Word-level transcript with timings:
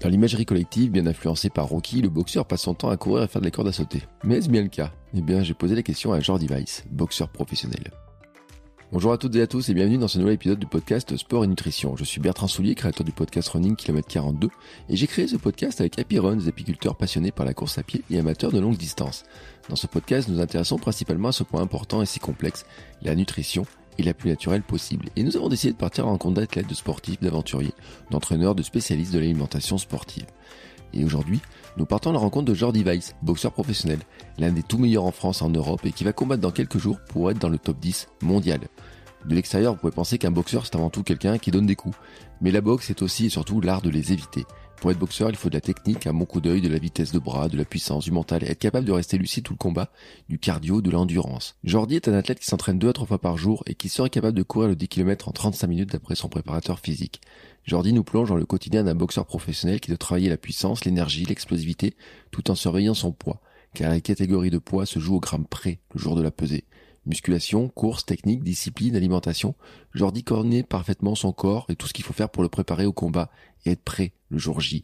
Dans 0.00 0.08
l'imagerie 0.08 0.44
collective, 0.44 0.92
bien 0.92 1.06
influencée 1.06 1.50
par 1.50 1.66
Rocky, 1.66 2.00
le 2.00 2.08
boxeur 2.08 2.46
passe 2.46 2.62
son 2.62 2.74
temps 2.74 2.88
à 2.88 2.96
courir 2.96 3.24
et 3.24 3.26
faire 3.26 3.40
de 3.40 3.46
la 3.46 3.50
corde 3.50 3.66
à 3.66 3.72
sauter. 3.72 4.02
Mais 4.22 4.36
est-ce 4.36 4.48
bien 4.48 4.62
le 4.62 4.68
cas? 4.68 4.92
Eh 5.12 5.20
bien, 5.20 5.42
j'ai 5.42 5.54
posé 5.54 5.74
la 5.74 5.82
question 5.82 6.12
à 6.12 6.20
Jordi 6.20 6.46
Weiss, 6.46 6.84
boxeur 6.88 7.28
professionnel. 7.28 7.90
Bonjour 8.92 9.12
à 9.12 9.18
toutes 9.18 9.34
et 9.34 9.42
à 9.42 9.48
tous 9.48 9.68
et 9.68 9.74
bienvenue 9.74 9.98
dans 9.98 10.06
ce 10.06 10.18
nouvel 10.20 10.34
épisode 10.34 10.60
du 10.60 10.66
podcast 10.66 11.16
Sport 11.16 11.42
et 11.42 11.46
Nutrition. 11.48 11.96
Je 11.96 12.04
suis 12.04 12.20
Bertrand 12.20 12.46
Soulier, 12.46 12.76
créateur 12.76 13.04
du 13.04 13.10
podcast 13.10 13.48
Running 13.48 13.74
Kilomètre 13.74 14.08
42 14.08 14.48
et 14.88 14.96
j'ai 14.96 15.06
créé 15.08 15.26
ce 15.26 15.36
podcast 15.36 15.80
avec 15.80 15.98
Happy 15.98 16.20
Run, 16.20 16.36
des 16.36 16.48
apiculteurs 16.48 16.96
passionnés 16.96 17.32
par 17.32 17.44
la 17.44 17.52
course 17.52 17.76
à 17.76 17.82
pied 17.82 18.02
et 18.08 18.20
amateurs 18.20 18.52
de 18.52 18.60
longue 18.60 18.76
distance. 18.76 19.24
Dans 19.68 19.76
ce 19.76 19.88
podcast, 19.88 20.28
nous 20.28 20.40
intéressons 20.40 20.78
principalement 20.78 21.28
à 21.28 21.32
ce 21.32 21.42
point 21.42 21.60
important 21.60 22.00
et 22.02 22.06
si 22.06 22.20
complexe, 22.20 22.64
la 23.02 23.16
nutrition 23.16 23.66
et 23.98 24.02
la 24.02 24.14
plus 24.14 24.30
naturelle 24.30 24.62
possible. 24.62 25.08
Et 25.16 25.22
nous 25.22 25.36
avons 25.36 25.48
décidé 25.48 25.72
de 25.72 25.78
partir 25.78 26.06
en 26.06 26.12
rencontre 26.12 26.40
d'athlètes, 26.40 26.68
de 26.68 26.74
sportifs, 26.74 27.20
d'aventuriers, 27.20 27.74
d'entraîneurs, 28.10 28.54
de 28.54 28.62
spécialistes 28.62 29.12
de 29.12 29.18
l'alimentation 29.18 29.76
sportive. 29.76 30.26
Et 30.94 31.04
aujourd'hui, 31.04 31.40
nous 31.76 31.84
partons 31.84 32.10
à 32.10 32.12
la 32.14 32.18
rencontre 32.18 32.46
de 32.46 32.54
Jordi 32.54 32.82
Weiss, 32.82 33.14
boxeur 33.22 33.52
professionnel, 33.52 33.98
l'un 34.38 34.52
des 34.52 34.62
tout 34.62 34.78
meilleurs 34.78 35.04
en 35.04 35.12
France, 35.12 35.42
en 35.42 35.50
Europe, 35.50 35.84
et 35.84 35.92
qui 35.92 36.04
va 36.04 36.12
combattre 36.12 36.40
dans 36.40 36.50
quelques 36.50 36.78
jours 36.78 36.98
pour 37.08 37.30
être 37.30 37.38
dans 37.38 37.50
le 37.50 37.58
top 37.58 37.78
10 37.78 38.08
mondial. 38.22 38.60
De 39.26 39.34
l'extérieur, 39.34 39.74
vous 39.74 39.80
pouvez 39.80 39.92
penser 39.92 40.16
qu'un 40.16 40.30
boxeur, 40.30 40.64
c'est 40.64 40.76
avant 40.76 40.90
tout 40.90 41.02
quelqu'un 41.02 41.38
qui 41.38 41.50
donne 41.50 41.66
des 41.66 41.76
coups. 41.76 41.96
Mais 42.40 42.50
la 42.50 42.60
boxe, 42.60 42.86
c'est 42.86 43.02
aussi 43.02 43.26
et 43.26 43.30
surtout 43.30 43.60
l'art 43.60 43.82
de 43.82 43.90
les 43.90 44.12
éviter. 44.12 44.44
Pour 44.80 44.92
être 44.92 44.98
boxeur, 44.98 45.28
il 45.28 45.34
faut 45.34 45.48
de 45.48 45.54
la 45.54 45.60
technique, 45.60 46.06
un 46.06 46.14
bon 46.14 46.24
coup 46.24 46.40
d'œil, 46.40 46.60
de 46.60 46.68
la 46.68 46.78
vitesse 46.78 47.10
de 47.10 47.18
bras, 47.18 47.48
de 47.48 47.56
la 47.56 47.64
puissance, 47.64 48.04
du 48.04 48.12
mental, 48.12 48.44
et 48.44 48.50
être 48.50 48.60
capable 48.60 48.86
de 48.86 48.92
rester 48.92 49.18
lucide 49.18 49.42
tout 49.42 49.54
le 49.54 49.58
combat, 49.58 49.90
du 50.28 50.38
cardio, 50.38 50.80
de 50.80 50.90
l'endurance. 50.90 51.56
Jordi 51.64 51.96
est 51.96 52.06
un 52.06 52.12
athlète 52.12 52.38
qui 52.38 52.46
s'entraîne 52.46 52.78
deux 52.78 52.88
à 52.88 52.92
trois 52.92 53.06
fois 53.06 53.20
par 53.20 53.36
jour 53.36 53.64
et 53.66 53.74
qui 53.74 53.88
serait 53.88 54.08
capable 54.08 54.36
de 54.36 54.44
courir 54.44 54.68
le 54.68 54.76
10 54.76 54.86
km 54.86 55.28
en 55.28 55.32
35 55.32 55.66
minutes 55.66 55.90
d'après 55.90 56.14
son 56.14 56.28
préparateur 56.28 56.78
physique. 56.78 57.20
Jordi 57.64 57.92
nous 57.92 58.04
plonge 58.04 58.28
dans 58.28 58.36
le 58.36 58.46
quotidien 58.46 58.84
d'un 58.84 58.94
boxeur 58.94 59.26
professionnel 59.26 59.80
qui 59.80 59.90
doit 59.90 59.98
travailler 59.98 60.28
la 60.28 60.36
puissance, 60.36 60.84
l'énergie, 60.84 61.24
l'explosivité, 61.24 61.94
tout 62.30 62.48
en 62.48 62.54
surveillant 62.54 62.94
son 62.94 63.10
poids, 63.10 63.40
car 63.74 63.90
la 63.90 64.00
catégorie 64.00 64.50
de 64.50 64.58
poids 64.58 64.86
se 64.86 65.00
joue 65.00 65.16
au 65.16 65.20
gramme 65.20 65.44
près 65.44 65.80
le 65.92 66.00
jour 66.00 66.14
de 66.14 66.22
la 66.22 66.30
pesée. 66.30 66.64
Musculation, 67.08 67.68
course, 67.68 68.04
technique, 68.04 68.44
discipline, 68.44 68.94
alimentation, 68.94 69.54
Jordi 69.94 70.24
connaît 70.24 70.62
parfaitement 70.62 71.14
son 71.14 71.32
corps 71.32 71.64
et 71.70 71.74
tout 71.74 71.86
ce 71.86 71.94
qu'il 71.94 72.04
faut 72.04 72.12
faire 72.12 72.28
pour 72.28 72.42
le 72.42 72.50
préparer 72.50 72.84
au 72.84 72.92
combat 72.92 73.30
et 73.64 73.72
être 73.72 73.82
prêt 73.82 74.12
le 74.30 74.38
jour 74.38 74.60
J. 74.60 74.82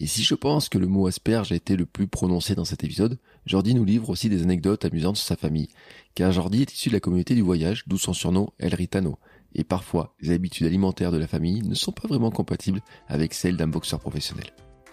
Et 0.00 0.06
si 0.06 0.22
je 0.22 0.34
pense 0.34 0.68
que 0.68 0.78
le 0.78 0.86
mot 0.86 1.06
asperge 1.08 1.50
a 1.50 1.56
été 1.56 1.74
le 1.76 1.84
plus 1.84 2.06
prononcé 2.06 2.54
dans 2.54 2.64
cet 2.64 2.84
épisode, 2.84 3.18
Jordi 3.46 3.74
nous 3.74 3.84
livre 3.84 4.10
aussi 4.10 4.28
des 4.28 4.42
anecdotes 4.42 4.84
amusantes 4.84 5.16
sur 5.16 5.26
sa 5.26 5.36
famille, 5.36 5.68
car 6.14 6.30
Jordi 6.30 6.62
est 6.62 6.72
issu 6.72 6.88
de 6.88 6.94
la 6.94 7.00
communauté 7.00 7.34
du 7.34 7.42
voyage, 7.42 7.82
d'où 7.88 7.98
son 7.98 8.12
surnom 8.12 8.50
El 8.60 8.74
Ritano. 8.74 9.18
Et 9.54 9.64
parfois, 9.64 10.14
les 10.20 10.30
habitudes 10.30 10.66
alimentaires 10.66 11.10
de 11.10 11.18
la 11.18 11.26
famille 11.26 11.62
ne 11.62 11.74
sont 11.74 11.90
pas 11.90 12.06
vraiment 12.06 12.30
compatibles 12.30 12.80
avec 13.08 13.34
celles 13.34 13.56
d'un 13.56 13.66
boxeur 13.66 13.98
professionnel. 13.98 14.46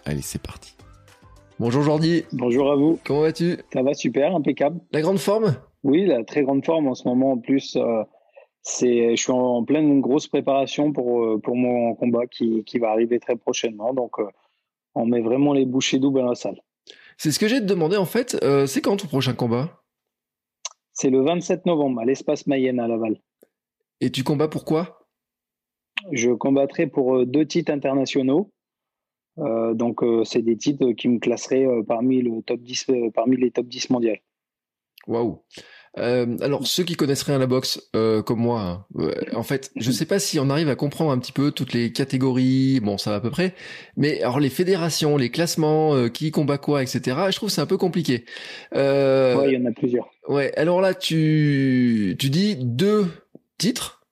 Allez, 0.06 0.22
c'est 0.22 0.42
parti. 0.42 0.76
Bonjour 1.60 1.84
Jordi. 1.84 2.24
Bonjour 2.34 2.72
à 2.72 2.76
vous. 2.76 3.00
Comment 3.06 3.22
vas-tu? 3.22 3.58
Ça 3.72 3.84
va 3.84 3.94
super, 3.94 4.36
impeccable. 4.36 4.80
La 4.92 5.02
grande 5.02 5.20
forme? 5.20 5.56
Oui, 5.84 6.06
la 6.06 6.24
très 6.24 6.44
grande 6.44 6.66
forme 6.66 6.88
en 6.88 6.96
ce 6.96 7.08
moment. 7.08 7.34
En 7.34 7.38
plus, 7.38 7.76
euh, 7.76 8.04
c'est, 8.68 9.16
je 9.16 9.22
suis 9.22 9.32
en, 9.32 9.64
pleine 9.64 10.02
grosse 10.02 10.28
préparation 10.28 10.92
pour 10.92 11.24
euh, 11.24 11.40
pour 11.40 11.56
mon 11.56 11.94
combat 11.94 12.26
qui, 12.26 12.64
qui 12.64 12.80
va 12.80 12.90
arriver 12.90 13.20
très 13.20 13.36
prochainement. 13.36 13.94
Donc, 13.94 14.18
euh, 14.18 14.26
on 14.96 15.06
met 15.06 15.22
vraiment 15.22 15.54
les 15.54 15.66
bouchées 15.66 16.00
doubles 16.00 16.22
à 16.22 16.26
la 16.26 16.36
salle. 16.36 16.60
C'est 17.18 17.32
ce 17.32 17.38
que 17.38 17.48
j'ai 17.48 17.60
te 17.60 17.66
demander 17.66 17.96
en 17.96 18.06
fait. 18.06 18.36
c'est 18.66 18.82
quand 18.82 18.98
ton 18.98 19.08
prochain 19.08 19.34
combat? 19.34 19.84
C'est 20.94 21.12
le 21.12 21.22
27 21.22 21.68
novembre 21.68 22.02
à 22.02 22.06
l'espace 22.06 22.48
Mayenne 22.48 22.80
à 22.80 22.88
Laval. 22.88 23.22
Et 24.02 24.10
tu 24.10 24.24
combats 24.24 24.48
pour 24.48 24.66
quoi? 24.66 25.08
Je 26.12 26.32
combattrai 26.32 26.88
pour 26.88 27.26
deux 27.26 27.46
titres 27.46 27.72
internationaux. 27.72 28.52
donc, 29.38 30.02
c'est 30.26 30.42
des 30.42 30.58
titres 30.58 30.92
qui 30.92 31.08
me 31.08 31.20
classeraient 31.20 31.68
parmi, 31.88 32.22
le 32.22 32.42
top 32.42 32.60
10, 32.62 32.88
parmi 33.14 33.38
les 33.38 33.52
top 33.52 33.68
10 33.68 33.92
mondiaux. 33.92 34.16
Waouh 35.08 35.44
euh, 35.98 36.38
alors 36.42 36.68
ceux 36.68 36.84
qui 36.84 36.96
connaissent 36.96 37.24
rien 37.24 37.36
à 37.36 37.40
la 37.40 37.48
boxe, 37.48 37.90
euh, 37.96 38.22
comme 38.22 38.40
moi, 38.40 38.62
hein, 38.62 38.86
euh, 39.00 39.14
en 39.34 39.44
fait, 39.44 39.72
je 39.76 39.92
sais 39.92 40.06
pas 40.06 40.20
si 40.20 40.40
on 40.40 40.50
arrive 40.50 40.68
à 40.68 40.76
comprendre 40.76 41.12
un 41.12 41.18
petit 41.18 41.32
peu 41.32 41.52
toutes 41.52 41.74
les 41.74 41.92
catégories. 41.94 42.80
Bon, 42.82 42.98
ça 42.98 43.12
va 43.12 43.16
à 43.18 43.20
peu 43.22 43.32
près. 43.32 43.54
Mais 43.96 44.22
alors 44.22 44.40
les 44.40 44.50
fédérations, 44.50 45.16
les 45.18 45.30
classements, 45.30 45.96
euh, 45.96 46.10
qui 46.10 46.32
combat 46.32 46.58
quoi, 46.58 46.84
etc. 46.84 47.18
Je 47.30 47.36
trouve 47.36 47.50
c'est 47.50 47.62
un 47.62 47.66
peu 47.66 47.78
compliqué. 47.78 48.26
Euh, 48.76 49.38
ouais, 49.38 49.52
il 49.52 49.60
y 49.60 49.62
en 49.62 49.66
a 49.66 49.72
plusieurs. 49.72 50.10
Ouais. 50.28 50.54
Alors 50.58 50.82
là, 50.82 50.94
tu 50.94 52.16
tu 52.20 52.30
dis 52.30 52.58
deux 52.58 53.06
titres? 53.58 54.06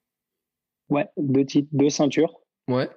Ouais, 0.89 1.07
deux 1.17 1.45
titres, 1.45 1.69
deux 1.73 1.89
ceintures. 1.89 2.39
Ouais. 2.69 2.87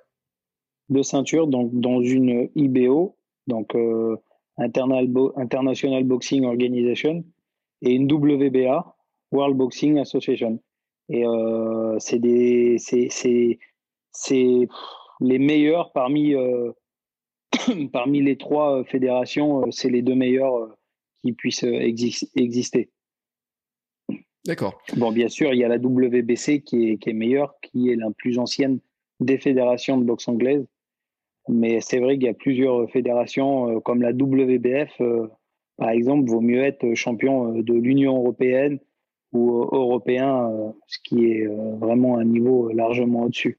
Deux 0.91 1.03
ceintures, 1.03 1.49
donc 1.49 1.71
dans 1.73 2.01
une 2.01 2.49
IBO, 2.55 3.17
donc 3.49 3.75
International 4.57 6.05
Boxing 6.05 6.45
Organization 6.45 7.25
et 7.83 7.93
une 7.93 8.11
WBA, 8.11 8.97
World 9.33 9.57
Boxing 9.57 9.99
Association. 9.99 10.61
Et 11.09 11.25
euh, 11.27 11.97
c'est 11.99 12.19
des, 12.19 12.77
c'est, 12.79 13.09
c'est, 13.11 13.59
c'est 14.13 14.69
les 15.21 15.39
meilleurs 15.39 15.93
parmi, 15.93 16.35
euh, 16.35 16.73
parmi 17.93 18.23
les 18.23 18.37
trois 18.37 18.85
fédérations, 18.85 19.63
euh, 19.63 19.71
c'est 19.71 19.91
les 19.91 20.03
deux 20.03 20.15
meilleurs 20.15 20.77
qui 21.23 21.33
puissent 21.33 21.65
exister. 22.35 22.91
D'accord. 24.47 24.81
Bon, 24.97 25.11
bien 25.11 25.29
sûr, 25.29 25.53
il 25.53 25.59
y 25.59 25.65
a 25.65 25.69
la 25.69 25.79
WBC 25.79 26.63
qui 26.63 26.91
est, 26.91 26.99
qui 26.99 27.11
est 27.11 27.15
meilleure, 27.15 27.55
qui 27.63 27.91
est 27.91 27.97
la 27.97 28.11
plus 28.17 28.39
ancienne 28.39 28.79
des 29.19 29.39
fédérations 29.39 29.99
de 29.99 30.05
boxe 30.05 30.29
anglaise. 30.29 30.67
Mais 31.49 31.81
c'est 31.81 31.99
vrai 31.99 32.15
qu'il 32.15 32.25
y 32.25 32.29
a 32.29 32.35
plusieurs 32.35 32.89
fédérations 32.91 33.81
comme 33.81 34.03
la 34.03 34.11
WBF 34.11 35.01
par 35.77 35.91
exemple, 35.91 36.29
vaut 36.29 36.41
mieux 36.41 36.63
être 36.65 36.95
champion 36.95 37.59
euh, 37.59 37.63
de 37.63 37.75
l'Union 37.75 38.17
européenne 38.17 38.79
ou 39.33 39.63
euh, 39.63 39.69
européen, 39.73 40.51
euh, 40.51 40.73
ce 40.87 40.99
qui 41.05 41.27
est 41.27 41.47
vraiment 41.47 42.19
un 42.19 42.25
niveau 42.25 42.71
largement 42.73 43.25
au-dessus. 43.25 43.59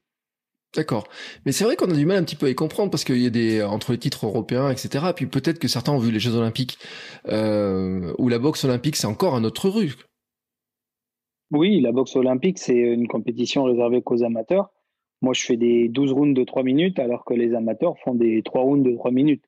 D'accord. 0.74 1.08
Mais 1.46 1.52
c'est 1.52 1.64
vrai 1.64 1.76
qu'on 1.76 1.90
a 1.90 1.94
du 1.94 2.04
mal 2.04 2.18
un 2.18 2.24
petit 2.24 2.36
peu 2.36 2.46
à 2.46 2.50
y 2.50 2.54
comprendre 2.54 2.90
parce 2.90 3.04
qu'il 3.04 3.18
y 3.18 3.26
a 3.26 3.30
des 3.30 3.62
entre 3.62 3.92
les 3.92 3.98
titres 3.98 4.26
européens, 4.26 4.70
etc. 4.70 5.06
Puis 5.16 5.26
peut-être 5.26 5.58
que 5.58 5.68
certains 5.68 5.92
ont 5.92 5.98
vu 5.98 6.10
les 6.10 6.20
Jeux 6.20 6.34
Olympiques 6.34 6.78
euh, 7.28 8.12
où 8.18 8.28
la 8.28 8.38
boxe 8.38 8.64
olympique 8.64 8.96
c'est 8.96 9.06
encore 9.06 9.34
un 9.34 9.44
autre 9.44 9.70
rue. 9.70 9.94
Oui, 11.50 11.80
la 11.80 11.90
boxe 11.90 12.16
olympique 12.16 12.58
c'est 12.58 12.76
une 12.76 13.08
compétition 13.08 13.64
réservée 13.64 14.02
qu'aux 14.02 14.22
amateurs. 14.22 14.70
Moi, 15.20 15.32
je 15.32 15.44
fais 15.44 15.56
des 15.56 15.88
12 15.88 16.12
rounds 16.12 16.38
de 16.38 16.44
3 16.44 16.62
minutes 16.62 16.98
alors 16.98 17.24
que 17.24 17.34
les 17.34 17.54
amateurs 17.54 17.98
font 18.04 18.14
des 18.14 18.42
3 18.42 18.60
rounds 18.60 18.88
de 18.88 18.94
3 18.94 19.10
minutes. 19.10 19.44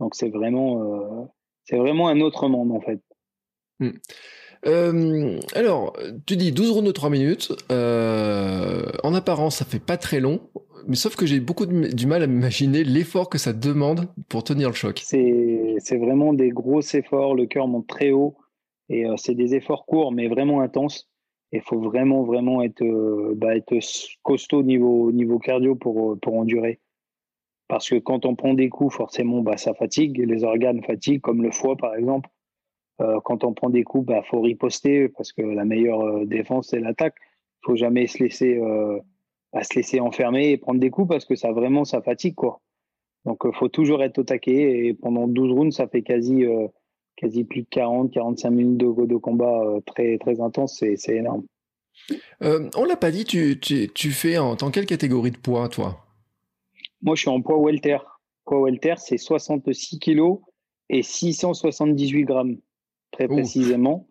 Donc 0.00 0.16
c'est 0.16 0.28
vraiment 0.28 0.82
euh, 0.82 1.24
c'est 1.66 1.76
vraiment 1.76 2.08
un 2.08 2.20
autre 2.20 2.48
monde 2.48 2.72
en 2.72 2.80
fait. 2.80 3.00
Hmm. 3.78 3.90
Euh, 4.66 5.38
alors, 5.54 5.96
tu 6.26 6.36
dis 6.36 6.52
12 6.52 6.70
rounds 6.70 6.86
de 6.86 6.92
3 6.92 7.10
minutes. 7.10 7.52
Euh, 7.70 8.84
en 9.02 9.14
apparence, 9.14 9.56
ça 9.56 9.64
fait 9.64 9.84
pas 9.84 9.96
très 9.96 10.20
long, 10.20 10.40
mais 10.88 10.96
sauf 10.96 11.14
que 11.14 11.26
j'ai 11.26 11.40
beaucoup 11.40 11.66
du 11.66 12.06
mal 12.06 12.22
à 12.22 12.26
m'imaginer 12.26 12.82
l'effort 12.82 13.28
que 13.28 13.38
ça 13.38 13.52
demande 13.52 14.08
pour 14.28 14.44
tenir 14.44 14.68
le 14.68 14.74
choc. 14.74 15.02
C'est 15.04 15.98
vraiment 15.98 16.32
des 16.32 16.48
gros 16.48 16.80
efforts, 16.80 17.34
le 17.34 17.46
cœur 17.46 17.68
monte 17.68 17.86
très 17.86 18.10
haut, 18.10 18.36
et 18.88 19.06
euh, 19.06 19.14
c'est 19.16 19.34
des 19.34 19.54
efforts 19.54 19.86
courts, 19.86 20.12
mais 20.12 20.28
vraiment 20.28 20.60
intenses. 20.62 21.10
Il 21.52 21.60
faut 21.60 21.80
vraiment, 21.80 22.24
vraiment 22.24 22.60
être, 22.62 22.82
bah, 23.36 23.54
être 23.54 23.78
costaud 24.22 24.62
niveau, 24.64 25.12
niveau 25.12 25.38
cardio 25.38 25.76
pour, 25.76 26.18
pour 26.18 26.34
endurer. 26.34 26.80
Parce 27.68 27.88
que 27.88 27.96
quand 27.96 28.24
on 28.26 28.36
prend 28.36 28.54
des 28.54 28.68
coups, 28.68 28.94
forcément, 28.94 29.42
bah, 29.42 29.56
ça 29.56 29.74
fatigue, 29.74 30.18
les 30.18 30.44
organes 30.44 30.82
fatiguent, 30.82 31.20
comme 31.20 31.42
le 31.42 31.50
foie 31.50 31.76
par 31.76 31.94
exemple. 31.94 32.28
Euh, 33.00 33.20
quand 33.24 33.44
on 33.44 33.52
prend 33.52 33.70
des 33.70 33.84
coups, 33.84 34.06
bah, 34.06 34.22
faut 34.22 34.40
riposter 34.40 35.08
parce 35.08 35.32
que 35.32 35.42
la 35.42 35.64
meilleure 35.64 36.00
euh, 36.00 36.24
défense 36.24 36.68
c'est 36.70 36.80
l'attaque. 36.80 37.16
Il 37.62 37.66
faut 37.66 37.76
jamais 37.76 38.06
se 38.06 38.22
laisser, 38.22 38.58
euh, 38.58 38.98
bah, 39.52 39.62
se 39.64 39.74
laisser 39.74 40.00
enfermer 40.00 40.50
et 40.50 40.56
prendre 40.56 40.80
des 40.80 40.90
coups 40.90 41.08
parce 41.08 41.24
que 41.24 41.34
ça 41.34 41.52
vraiment 41.52 41.84
ça 41.84 42.00
fatigue 42.00 42.34
quoi. 42.34 42.60
Donc 43.26 43.42
il 43.44 43.54
faut 43.54 43.68
toujours 43.68 44.02
être 44.02 44.18
au 44.18 44.22
taquet 44.22 44.86
et 44.86 44.94
pendant 44.94 45.26
12 45.26 45.52
rounds, 45.52 45.76
ça 45.76 45.88
fait 45.88 46.02
quasi 46.02 46.44
quasi 47.16 47.44
plus 47.44 47.62
de 47.62 47.68
40, 47.70 48.12
45 48.12 48.50
minutes 48.50 48.78
de, 48.78 49.06
de 49.06 49.16
combat 49.16 49.64
très 49.84 50.16
très 50.18 50.40
intense, 50.40 50.76
c'est 50.78 51.16
énorme. 51.16 51.42
on 52.40 52.84
l'a 52.84 52.96
pas 52.96 53.10
dit, 53.10 53.24
tu, 53.24 54.10
fais 54.12 54.38
en 54.38 54.54
tant 54.54 54.70
quelle 54.70 54.86
catégorie 54.86 55.32
de 55.32 55.38
poids 55.38 55.68
toi? 55.68 56.05
Moi, 57.06 57.14
je 57.14 57.20
suis 57.20 57.30
en 57.30 57.40
poids 57.40 57.58
welter. 57.58 57.98
Poids 58.44 58.62
welter, 58.62 58.94
c'est 58.98 59.16
66 59.16 60.00
kilos 60.00 60.40
et 60.90 61.02
678 61.02 62.24
grammes, 62.24 62.58
très 63.12 63.28
précisément. 63.28 64.08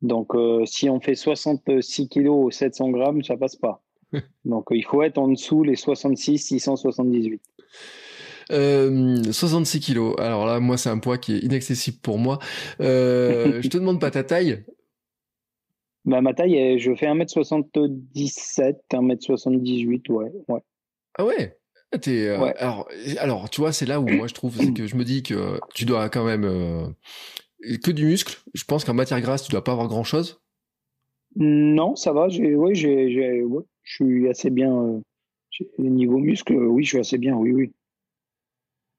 Donc, 0.00 0.34
euh, 0.34 0.64
si 0.64 0.88
on 0.88 0.98
fait 0.98 1.14
66 1.14 2.08
kilos 2.08 2.46
ou 2.46 2.50
700 2.50 2.90
grammes, 2.90 3.22
ça 3.22 3.36
passe 3.36 3.56
pas. 3.56 3.82
Donc, 4.44 4.68
il 4.70 4.84
faut 4.84 5.02
être 5.02 5.18
en 5.18 5.28
dessous 5.28 5.62
les 5.62 5.76
66, 5.76 6.38
678. 6.38 7.42
Euh, 8.50 9.22
66 9.30 9.80
kilos. 9.80 10.14
Alors 10.18 10.46
là, 10.46 10.58
moi, 10.58 10.78
c'est 10.78 10.88
un 10.88 10.98
poids 10.98 11.18
qui 11.18 11.34
est 11.34 11.40
inaccessible 11.40 11.98
pour 12.00 12.16
moi. 12.16 12.38
Euh, 12.80 13.60
je 13.62 13.68
te 13.68 13.76
demande 13.76 14.00
pas 14.00 14.10
ta 14.10 14.24
taille. 14.24 14.64
Bah, 16.06 16.22
ma 16.22 16.32
taille, 16.32 16.78
je 16.78 16.94
fais 16.94 17.06
1m77, 17.06 18.76
1m78, 18.90 20.10
ouais. 20.10 20.32
ouais. 20.48 20.60
Ah 21.18 21.26
ouais? 21.26 21.57
Euh, 21.94 22.52
alors, 22.58 22.88
alors, 23.18 23.50
tu 23.50 23.60
vois, 23.60 23.72
c'est 23.72 23.86
là 23.86 24.00
où 24.00 24.06
moi 24.06 24.26
je 24.26 24.34
trouve, 24.34 24.56
c'est 24.56 24.72
que 24.72 24.86
je 24.86 24.96
me 24.96 25.04
dis 25.04 25.22
que 25.22 25.58
tu 25.74 25.84
dois 25.84 26.08
quand 26.10 26.24
même 26.24 26.44
euh, 26.44 26.86
que 27.82 27.90
du 27.90 28.06
muscle. 28.06 28.38
Je 28.54 28.64
pense 28.64 28.84
qu'en 28.84 28.94
matière 28.94 29.20
grasse, 29.20 29.42
tu 29.42 29.50
dois 29.50 29.64
pas 29.64 29.72
avoir 29.72 29.88
grand 29.88 30.04
chose. 30.04 30.40
Non, 31.36 31.96
ça 31.96 32.12
va. 32.12 32.28
J'ai, 32.28 32.54
ouais, 32.54 32.74
j'ai, 32.74 33.10
je 33.10 33.94
suis 33.94 34.28
assez 34.28 34.50
bien. 34.50 34.74
Euh, 34.74 35.00
niveau 35.78 36.18
muscle, 36.18 36.54
oui, 36.54 36.84
je 36.84 36.90
suis 36.90 36.98
assez 36.98 37.18
bien. 37.18 37.36
Oui, 37.36 37.52
oui. 37.52 37.72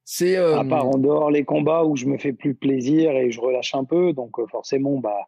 C'est 0.03 0.37
à 0.37 0.63
part 0.63 0.87
en 0.87 0.97
dehors 0.97 1.29
les 1.29 1.45
combats 1.45 1.85
où 1.85 1.95
je 1.95 2.07
me 2.07 2.17
fais 2.17 2.33
plus 2.33 2.55
plaisir 2.55 3.11
et 3.11 3.29
je 3.29 3.39
relâche 3.39 3.75
un 3.75 3.83
peu. 3.83 4.13
Donc 4.13 4.43
forcément, 4.49 4.97
bah, 4.97 5.27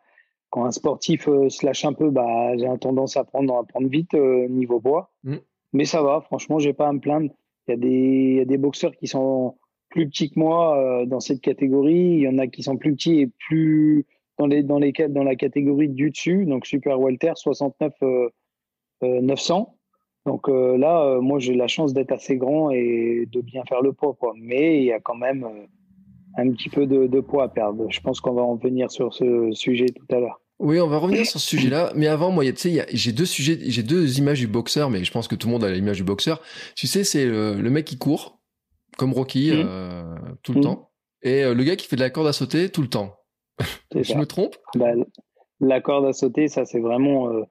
quand 0.49 0.65
un 0.65 0.71
sportif 0.71 1.25
se 1.25 1.63
lâche 1.63 1.85
un 1.85 1.93
peu, 1.93 2.09
bah, 2.09 2.57
j'ai 2.57 2.67
tendance 2.79 3.15
à 3.15 3.23
prendre, 3.23 3.55
à 3.55 3.63
prendre 3.63 3.87
vite 3.87 4.15
niveau 4.15 4.79
bois. 4.79 5.11
Mm. 5.23 5.35
Mais 5.73 5.85
ça 5.85 6.01
va. 6.01 6.21
Franchement, 6.21 6.57
j'ai 6.57 6.73
pas 6.73 6.87
à 6.87 6.93
me 6.93 6.99
plaindre. 6.99 7.29
Il 7.67 8.35
y, 8.35 8.39
a 8.39 8.45
des, 8.45 8.57
boxeurs 8.57 8.95
qui 8.95 9.07
sont 9.07 9.57
plus 9.89 10.07
petits 10.07 10.31
que 10.31 10.39
moi 10.39 10.77
euh, 10.77 11.05
dans 11.05 11.19
cette 11.19 11.41
catégorie. 11.41 12.15
Il 12.15 12.19
y 12.21 12.27
en 12.27 12.37
a 12.37 12.47
qui 12.47 12.63
sont 12.63 12.77
plus 12.77 12.93
petits 12.93 13.19
et 13.19 13.27
plus 13.47 14.05
dans, 14.37 14.47
les, 14.47 14.63
dans, 14.63 14.79
les, 14.79 14.91
dans 14.91 15.23
la 15.23 15.35
catégorie 15.35 15.89
du 15.89 16.09
dessus, 16.09 16.45
donc 16.45 16.65
Super 16.65 16.99
Welter, 16.99 17.33
69 17.35 17.93
900. 19.01 19.03
Euh, 19.03 19.61
euh, 19.61 19.65
donc 20.25 20.47
là, 20.47 21.19
moi, 21.19 21.39
j'ai 21.39 21.55
la 21.55 21.67
chance 21.67 21.93
d'être 21.93 22.11
assez 22.11 22.37
grand 22.37 22.69
et 22.69 23.27
de 23.31 23.41
bien 23.41 23.63
faire 23.67 23.81
le 23.81 23.91
poids. 23.91 24.13
Quoi. 24.13 24.33
Mais 24.37 24.77
il 24.77 24.83
y 24.83 24.91
a 24.91 24.99
quand 24.99 25.15
même 25.15 25.47
un 26.37 26.51
petit 26.51 26.69
peu 26.69 26.85
de, 26.85 27.19
poids 27.19 27.45
à 27.45 27.49
perdre. 27.49 27.89
Je 27.89 27.99
pense 28.01 28.19
qu'on 28.21 28.33
va 28.33 28.43
en 28.43 28.55
venir 28.55 28.91
sur 28.91 29.13
ce 29.13 29.51
sujet 29.51 29.87
tout 29.87 30.05
à 30.15 30.19
l'heure. 30.19 30.41
Oui, 30.61 30.79
on 30.79 30.85
va 30.85 30.99
revenir 30.99 31.25
sur 31.25 31.39
ce 31.39 31.47
sujet-là. 31.47 31.91
Mais 31.95 32.05
avant, 32.05 32.29
moi, 32.29 32.45
tu 32.45 32.55
sais, 32.55 32.85
j'ai 32.93 33.11
deux 33.11 33.25
sujets, 33.25 33.57
j'ai 33.59 33.81
deux 33.81 34.19
images 34.19 34.39
du 34.39 34.47
boxeur, 34.47 34.91
mais 34.91 35.03
je 35.03 35.11
pense 35.11 35.27
que 35.27 35.33
tout 35.33 35.47
le 35.47 35.53
monde 35.53 35.63
a 35.63 35.71
l'image 35.71 35.97
du 35.97 36.03
boxeur. 36.03 36.39
Tu 36.75 36.85
sais, 36.85 37.03
c'est 37.03 37.25
le, 37.25 37.69
mec 37.71 37.85
qui 37.85 37.97
court, 37.97 38.37
comme 38.95 39.11
Rocky, 39.11 39.51
mmh. 39.51 39.65
euh, 39.65 40.15
tout 40.43 40.53
le 40.53 40.59
mmh. 40.59 40.63
temps, 40.63 40.91
et 41.23 41.43
euh, 41.43 41.55
le 41.55 41.63
gars 41.63 41.75
qui 41.75 41.87
fait 41.87 41.95
de 41.95 42.01
la 42.01 42.11
corde 42.11 42.27
à 42.27 42.33
sauter 42.33 42.69
tout 42.69 42.83
le 42.83 42.89
temps. 42.89 43.15
je 43.95 44.13
me 44.13 44.27
trompe? 44.27 44.55
Bah, 44.75 44.91
La 45.61 45.81
corde 45.81 46.05
à 46.05 46.13
sauter, 46.13 46.47
ça, 46.47 46.63
c'est 46.65 46.79
vraiment 46.79 47.31
euh, 47.31 47.41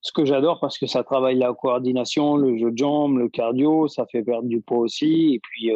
ce 0.00 0.12
que 0.12 0.24
j'adore 0.24 0.60
parce 0.60 0.78
que 0.78 0.86
ça 0.86 1.02
travaille 1.02 1.38
la 1.38 1.52
coordination, 1.52 2.36
le 2.36 2.56
jeu 2.56 2.70
de 2.70 2.78
jambes, 2.78 3.18
le 3.18 3.28
cardio, 3.30 3.88
ça 3.88 4.06
fait 4.06 4.22
perdre 4.22 4.46
du 4.46 4.60
poids 4.60 4.78
aussi, 4.78 5.34
et 5.34 5.40
puis 5.40 5.72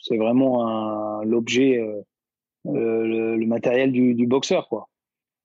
c'est 0.00 0.16
vraiment 0.16 1.22
l'objet, 1.22 1.80
le, 2.64 3.36
le, 3.36 3.46
matériel 3.46 3.92
du, 3.92 4.14
du 4.14 4.26
boxeur, 4.26 4.68
quoi. 4.68 4.88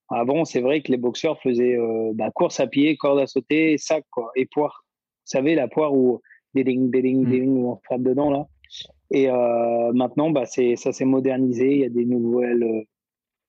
Avant, 0.10 0.46
c'est 0.46 0.62
vrai 0.62 0.82
que 0.82 0.92
les 0.92 0.98
boxeurs 0.98 1.40
faisaient 1.42 1.76
euh, 1.78 2.12
bah, 2.14 2.32
course 2.32 2.60
à 2.60 2.68
pied, 2.68 2.96
corde 2.96 3.20
à 3.20 3.28
sauter, 3.28 3.78
sac 3.78 4.06
quoi, 4.10 4.32
et 4.36 4.46
poire. 4.46 4.86
Vous 5.26 5.32
savez, 5.32 5.56
la 5.56 5.68
poire 5.68 5.94
où 5.94 6.22
ding, 6.56 6.90
ding, 6.90 7.26
mm. 7.26 7.30
ding, 7.30 7.50
où 7.50 7.72
on 7.72 7.78
frappe 7.84 8.04
dedans 8.04 8.32
là. 8.32 8.46
Et 9.12 9.30
euh, 9.30 9.92
maintenant, 9.94 10.32
bah, 10.32 10.46
ça 10.46 10.92
s'est 10.92 11.06
modernisé. 11.06 11.74
Il 11.74 11.80
y 11.80 11.86
a 11.86 11.90
des 11.90 12.06
nouvelles, 12.06 12.64
euh, 12.64 12.82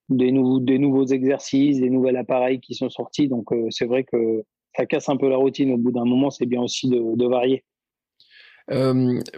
des 0.08 0.32
nouveaux, 0.32 0.60
des 0.60 0.78
nouveaux 0.78 1.06
exercices, 1.06 1.80
des 1.80 1.90
nouveaux 1.90 2.14
appareils 2.14 2.60
qui 2.60 2.74
sont 2.74 2.90
sortis. 2.90 3.28
Donc 3.28 3.50
c'est 3.70 3.86
vrai 3.86 4.04
que 4.04 4.42
ça 4.76 4.86
casse 4.86 5.08
un 5.08 5.16
peu 5.16 5.28
la 5.28 5.36
routine. 5.36 5.72
Au 5.72 5.78
bout 5.78 5.92
d'un 5.92 6.04
moment, 6.04 6.30
c'est 6.30 6.46
bien 6.46 6.62
aussi 6.62 6.88
de, 6.88 7.16
de 7.16 7.26
varier. 7.26 7.64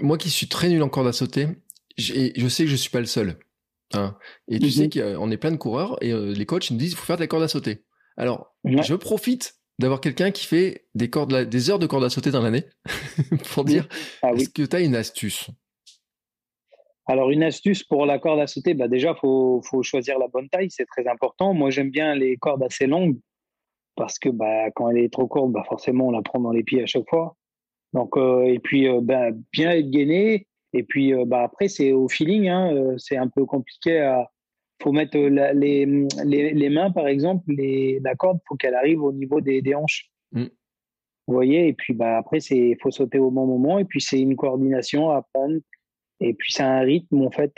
moi 0.01 0.17
qui 0.17 0.31
suis 0.31 0.49
très 0.49 0.69
nul 0.69 0.83
en 0.83 0.89
corde 0.89 1.09
à 1.09 1.13
sauter, 1.13 1.49
je 1.99 2.49
sais 2.49 2.65
que 2.65 2.71
je 2.71 2.77
suis 2.77 2.91
pas 2.91 3.01
le 3.01 3.07
seul. 3.07 3.37
Hein. 3.93 4.17
Et 4.49 4.59
tu 4.59 4.71
sais 4.71 4.85
mhm. 4.85 5.17
qu'on 5.17 5.31
est 5.31 5.37
plein 5.37 5.51
de 5.51 5.57
coureurs 5.57 5.99
et 6.03 6.13
euh, 6.13 6.33
les 6.33 6.47
coachs 6.47 6.71
nous 6.71 6.77
disent 6.77 6.91
qu'il 6.91 6.99
faut 6.99 7.07
faire 7.07 7.17
de 7.17 7.23
la 7.23 7.27
corde 7.27 7.43
à 7.43 7.49
sauter. 7.49 7.85
Alors, 8.17 8.55
je 8.65 8.95
profite 8.95 9.55
d'avoir 9.79 10.01
quelqu'un 10.01 10.31
qui 10.31 10.47
fait 10.47 10.87
des, 10.95 11.09
cordes, 11.11 11.35
des 11.35 11.71
heures 11.71 11.79
de 11.79 11.87
corde 11.87 12.05
à 12.05 12.11
sauter 12.11 12.31
dans 12.31 12.43
l'année 12.43 12.65
pour 13.55 13.65
dire 13.65 13.89
ah 14.23 14.33
est-ce 14.33 14.51
que 14.51 14.63
tu 14.63 14.77
as 14.77 14.81
une 14.81 14.95
astuce? 14.95 15.51
Alors, 17.07 17.31
une 17.31 17.43
astuce 17.43 17.83
pour 17.83 18.07
la 18.07 18.19
corde 18.19 18.41
à 18.41 18.47
sauter, 18.47 18.75
bah 18.75 18.87
déjà, 18.87 19.15
il 19.17 19.21
faut, 19.21 19.61
faut, 19.65 19.83
choisir 19.83 20.19
la 20.19 20.29
bonne 20.29 20.49
taille, 20.49 20.71
c'est 20.71 20.87
très 20.87 21.09
important. 21.09 21.55
Moi, 21.55 21.71
j'aime 21.71 21.91
bien 21.91 22.15
les 22.15 22.37
cordes 22.37 22.63
assez 22.63 22.87
longues 22.87 23.19
parce 23.97 24.19
que 24.19 24.29
bah, 24.29 24.71
quand 24.75 24.91
elle 24.91 24.99
est 24.99 25.13
trop 25.13 25.27
courte, 25.27 25.51
bah, 25.51 25.65
forcément, 25.67 26.09
on 26.09 26.11
la 26.13 26.23
prend 26.23 26.39
dans 26.39 26.53
les 26.53 26.63
pieds 26.63 26.83
à 26.83 26.87
chaque 26.87 27.09
fois. 27.09 27.37
Donc, 27.93 28.17
euh, 28.17 28.45
et 28.45 28.61
puis, 28.61 28.89
euh, 28.89 29.01
bah, 29.03 29.31
bien 29.53 29.73
être 29.73 29.91
gainé, 29.91 30.47
et 30.73 30.83
puis 30.83 31.13
euh, 31.13 31.25
bah, 31.25 31.43
après, 31.43 31.69
c'est 31.69 31.93
au 31.93 32.09
feeling. 32.09 32.49
Hein, 32.49 32.75
euh, 32.75 32.95
c'est 32.99 33.17
un 33.17 33.29
peu 33.29 33.45
compliqué. 33.45 33.99
Il 33.99 34.83
faut 34.83 34.93
mettre 34.93 35.17
euh, 35.17 35.53
les, 35.53 35.87
les, 36.25 36.53
les, 36.53 36.69
mains, 36.71 36.91
par 36.91 37.09
exemple, 37.09 37.45
les, 37.49 38.01
la 38.01 38.15
corde, 38.15 38.39
faut 38.49 38.57
qu'elle 38.57 38.75
arrive 38.75 39.03
au 39.03 39.13
niveau 39.13 39.41
des, 39.41 39.63
des 39.63 39.75
hanches. 39.75 40.11
Mm. 40.33 40.47
Vous 41.27 41.35
voyez 41.35 41.69
Et 41.69 41.73
puis 41.73 41.93
bah, 41.93 42.19
après, 42.19 42.39
il 42.39 42.77
faut 42.81 42.91
sauter 42.91 43.19
au 43.19 43.31
bon 43.31 43.47
moment. 43.47 43.79
Et 43.79 43.85
puis, 43.85 44.01
c'est 44.01 44.21
une 44.21 44.37
coordination 44.37 45.11
à 45.11 45.19
apprendre. 45.19 45.59
Et 46.21 46.35
puis, 46.35 46.53
c'est 46.53 46.63
un 46.63 46.81
rythme, 46.81 47.23
en 47.23 47.31
fait, 47.31 47.55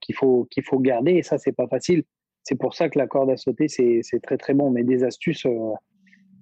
qu'il 0.00 0.14
faut, 0.14 0.46
qu'il 0.50 0.62
faut 0.62 0.78
garder. 0.78 1.12
Et 1.12 1.22
ça, 1.22 1.38
c'est 1.38 1.52
pas 1.52 1.68
facile. 1.68 2.04
C'est 2.42 2.56
pour 2.56 2.74
ça 2.74 2.88
que 2.88 2.98
la 2.98 3.06
corde 3.06 3.30
à 3.30 3.36
sauter, 3.36 3.68
c'est 3.68 4.02
très, 4.22 4.36
très 4.36 4.52
bon. 4.52 4.70
Mais 4.70 4.84
des 4.84 5.04
astuces, 5.04 5.46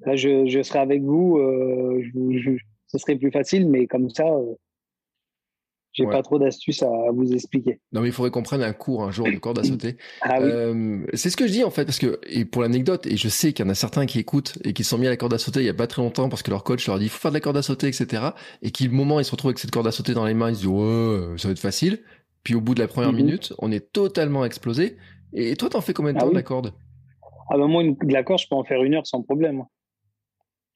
là, 0.04 0.16
je, 0.16 0.46
je 0.46 0.62
serai 0.62 0.80
avec 0.80 1.02
vous, 1.02 1.38
je, 2.00 2.56
ce 2.88 2.98
serait 2.98 3.14
plus 3.14 3.30
facile. 3.30 3.68
Mais 3.68 3.86
comme 3.86 4.10
ça, 4.10 4.24
j'ai 5.96 6.06
pas 6.06 6.22
trop 6.22 6.38
d'astuces 6.38 6.82
à 6.82 6.90
vous 7.12 7.32
expliquer. 7.32 7.80
Non, 7.92 8.02
mais 8.02 8.08
il 8.08 8.12
faudrait 8.12 8.30
qu'on 8.30 8.42
prenne 8.42 8.62
un 8.62 8.72
cours 8.72 9.02
un 9.02 9.10
jour 9.10 9.26
de 9.26 9.38
corde 9.38 9.58
à 9.58 9.64
sauter. 9.64 9.96
ah, 10.20 10.36
oui. 10.40 10.50
euh, 10.50 11.06
c'est 11.14 11.30
ce 11.30 11.36
que 11.36 11.46
je 11.46 11.52
dis 11.52 11.64
en 11.64 11.70
fait, 11.70 11.86
parce 11.86 11.98
que 11.98 12.20
et 12.26 12.44
pour 12.44 12.62
l'anecdote, 12.62 13.06
et 13.06 13.16
je 13.16 13.28
sais 13.28 13.52
qu'il 13.52 13.64
y 13.64 13.68
en 13.68 13.70
a 13.70 13.74
certains 13.74 14.04
qui 14.06 14.18
écoutent 14.18 14.58
et 14.62 14.72
qui 14.74 14.84
sont 14.84 14.98
mis 14.98 15.06
à 15.06 15.10
la 15.10 15.16
corde 15.16 15.32
à 15.34 15.38
sauter 15.38 15.60
il 15.60 15.66
y 15.66 15.70
a 15.70 15.74
pas 15.74 15.86
très 15.86 16.02
longtemps 16.02 16.28
parce 16.28 16.42
que 16.42 16.50
leur 16.50 16.64
coach 16.64 16.86
leur 16.86 16.98
dit 16.98 17.06
il 17.06 17.10
faut 17.10 17.18
faire 17.18 17.30
de 17.30 17.36
la 17.36 17.40
corde 17.40 17.56
à 17.56 17.62
sauter, 17.62 17.88
etc. 17.88 18.22
Et 18.62 18.70
qui 18.70 18.84
le 18.84 18.92
moment 18.92 19.18
ils 19.20 19.24
se 19.24 19.30
retrouvent 19.30 19.50
avec 19.50 19.58
cette 19.58 19.70
corde 19.70 19.86
à 19.86 19.92
sauter 19.92 20.12
dans 20.12 20.26
les 20.26 20.34
mains, 20.34 20.50
ils 20.50 20.56
se 20.56 20.60
disent 20.60 20.68
ouais, 20.68 21.38
ça 21.38 21.48
va 21.48 21.52
être 21.52 21.58
facile. 21.58 22.00
Puis 22.42 22.54
au 22.54 22.60
bout 22.60 22.74
de 22.74 22.80
la 22.80 22.88
première 22.88 23.10
mhm. 23.12 23.18
minute, 23.18 23.52
on 23.58 23.72
est 23.72 23.92
totalement 23.92 24.44
explosé. 24.44 24.96
Et 25.32 25.56
toi, 25.56 25.68
t'en 25.68 25.80
fais 25.80 25.92
combien 25.92 26.12
de 26.12 26.18
ah 26.18 26.20
temps 26.20 26.30
de 26.30 26.34
la 26.34 26.42
corde? 26.42 26.72
Ah 27.50 27.56
ben 27.58 27.66
moi, 27.66 27.82
de 27.82 28.12
la 28.12 28.22
corde, 28.22 28.40
je 28.40 28.48
peux 28.48 28.54
en 28.54 28.64
faire 28.64 28.82
une 28.82 28.94
heure 28.94 29.06
sans 29.06 29.22
problème. 29.22 29.64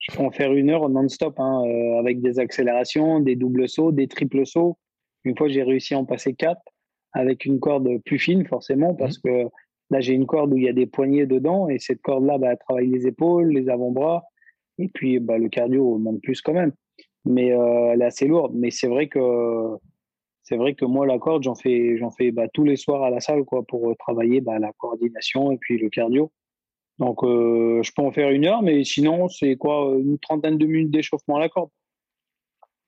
Je 0.01 0.17
peux 0.17 0.23
en 0.23 0.31
faire 0.31 0.53
une 0.53 0.71
heure 0.71 0.89
non-stop, 0.89 1.39
hein, 1.39 1.63
euh, 1.67 1.99
avec 1.99 2.21
des 2.21 2.39
accélérations, 2.39 3.21
des 3.21 3.37
doubles 3.37 3.69
sauts, 3.69 3.93
des 3.93 4.09
triples 4.09 4.47
sauts. 4.47 4.79
Une 5.25 5.37
fois, 5.37 5.49
j'ai 5.49 5.63
réussi 5.63 5.95
à 5.95 5.99
en 5.99 6.05
passer 6.05 6.35
quatre 6.35 6.63
avec 7.13 7.45
une 7.45 7.61
corde 7.61 7.89
plus 8.05 8.19
fine, 8.19 8.47
forcément, 8.47 8.95
parce 8.95 9.19
mmh. 9.19 9.23
que 9.23 9.49
là, 9.91 10.01
j'ai 10.01 10.15
une 10.15 10.27
corde 10.27 10.53
où 10.53 10.57
il 10.57 10.65
y 10.65 10.69
a 10.69 10.73
des 10.73 10.87
poignées 10.87 11.27
dedans 11.27 11.69
et 11.69 11.79
cette 11.79 12.01
corde-là, 12.03 12.39
bah, 12.39 12.53
elle 12.53 12.59
travaille 12.59 12.89
les 12.89 13.07
épaules, 13.07 13.49
les 13.49 13.69
avant-bras 13.69 14.25
et 14.79 14.89
puis 14.89 15.19
bah, 15.19 15.39
le 15.39 15.49
cardio 15.49 15.99
monte 15.99 16.23
plus 16.23 16.41
quand 16.41 16.55
même. 16.55 16.73
Mais 17.25 17.53
euh, 17.53 17.93
elle 17.93 18.03
est 18.03 18.07
assez 18.07 18.27
lourde. 18.27 18.53
Mais 18.55 18.71
c'est 18.71 18.89
vrai 18.89 19.09
que 19.09 19.77
c'est 20.43 20.57
vrai 20.57 20.75
que 20.75 20.85
moi, 20.85 21.07
la 21.07 21.19
corde, 21.19 21.43
j'en 21.43 21.55
fais, 21.55 21.97
j'en 21.99 22.11
fais 22.11 22.31
bah, 22.33 22.49
tous 22.53 22.65
les 22.65 22.77
soirs 22.77 23.03
à 23.03 23.11
la 23.11 23.21
salle 23.21 23.45
quoi, 23.45 23.63
pour 23.63 23.95
travailler 23.99 24.41
bah, 24.41 24.59
la 24.59 24.73
coordination 24.79 25.53
et 25.53 25.59
puis 25.59 25.79
le 25.79 25.91
cardio. 25.91 26.33
Donc, 26.99 27.23
euh, 27.23 27.83
je 27.83 27.93
peux 27.95 28.03
en 28.03 28.13
faire 28.13 28.31
une 28.31 28.45
heure, 28.45 28.63
mais 28.63 28.85
sinon, 28.85 29.29
c'est 29.29 29.57
quoi, 29.57 29.95
une 29.99 30.19
trentaine 30.19 30.59
de 30.59 30.67
minutes 30.67 30.91
d'échauffement 30.91 31.37
à 31.37 31.41
la 31.41 31.49
corde. 31.49 31.71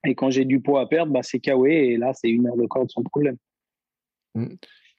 Et 0.05 0.15
quand 0.15 0.29
j'ai 0.29 0.45
du 0.45 0.59
poids 0.59 0.81
à 0.81 0.85
perdre, 0.85 1.11
bah, 1.11 1.23
c'est 1.23 1.39
KOE 1.39 1.67
et 1.67 1.97
là, 1.97 2.13
c'est 2.13 2.29
une 2.29 2.47
heure 2.47 2.57
de 2.57 2.65
corde 2.65 2.91
sans 2.91 3.03
problème. 3.03 3.37
Mmh. 4.35 4.47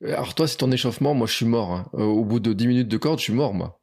Alors 0.02 0.34
toi, 0.34 0.46
c'est 0.46 0.58
ton 0.58 0.70
échauffement, 0.70 1.14
moi 1.14 1.26
je 1.26 1.34
suis 1.34 1.46
mort. 1.46 1.72
Hein. 1.72 1.86
Euh, 1.94 2.04
au 2.04 2.24
bout 2.24 2.40
de 2.40 2.52
10 2.52 2.66
minutes 2.66 2.88
de 2.88 2.96
corde, 2.96 3.18
je 3.18 3.24
suis 3.24 3.32
mort, 3.32 3.54
moi. 3.54 3.80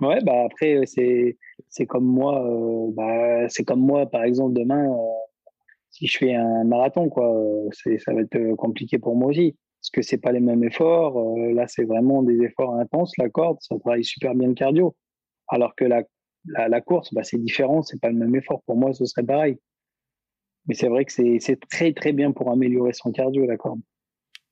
Ouais, 0.00 0.20
bah 0.22 0.44
après, 0.46 0.74
euh, 0.74 0.82
c'est, 0.84 1.38
c'est 1.68 1.86
comme 1.86 2.04
moi, 2.04 2.44
euh, 2.44 2.90
bah, 2.92 3.48
c'est 3.48 3.64
comme 3.64 3.80
moi, 3.80 4.06
par 4.06 4.24
exemple, 4.24 4.54
demain, 4.54 4.94
si 5.90 6.06
je 6.06 6.18
fais 6.18 6.34
un 6.34 6.64
marathon, 6.64 7.08
quoi, 7.08 7.32
c'est, 7.72 7.98
ça 7.98 8.12
va 8.12 8.22
être 8.22 8.54
compliqué 8.56 8.98
pour 8.98 9.16
moi 9.16 9.30
aussi. 9.30 9.56
Parce 9.80 9.90
que 9.90 10.02
c'est 10.02 10.18
pas 10.18 10.32
les 10.32 10.40
mêmes 10.40 10.62
efforts. 10.62 11.36
là, 11.54 11.66
c'est 11.66 11.84
vraiment 11.84 12.22
des 12.22 12.40
efforts 12.42 12.76
intenses. 12.76 13.12
La 13.18 13.28
corde, 13.28 13.58
ça 13.60 13.76
travaille 13.80 14.04
super 14.04 14.34
bien 14.34 14.48
le 14.48 14.54
cardio. 14.54 14.94
Alors 15.48 15.74
que 15.74 15.84
la, 15.84 16.04
la, 16.46 16.68
la 16.68 16.80
course, 16.80 17.12
bah, 17.12 17.24
c'est 17.24 17.38
différent, 17.38 17.82
c'est 17.82 18.00
pas 18.00 18.08
le 18.08 18.14
même 18.14 18.34
effort. 18.36 18.62
Pour 18.64 18.76
moi, 18.76 18.92
ce 18.94 19.04
serait 19.04 19.24
pareil. 19.24 19.58
Mais 20.66 20.74
c'est 20.74 20.88
vrai 20.88 21.04
que 21.04 21.12
c'est 21.12 21.60
très 21.68 21.92
très 21.92 22.12
bien 22.12 22.32
pour 22.32 22.50
améliorer 22.50 22.92
son 22.92 23.12
cardio, 23.12 23.46
la 23.46 23.56
corde. 23.56 23.80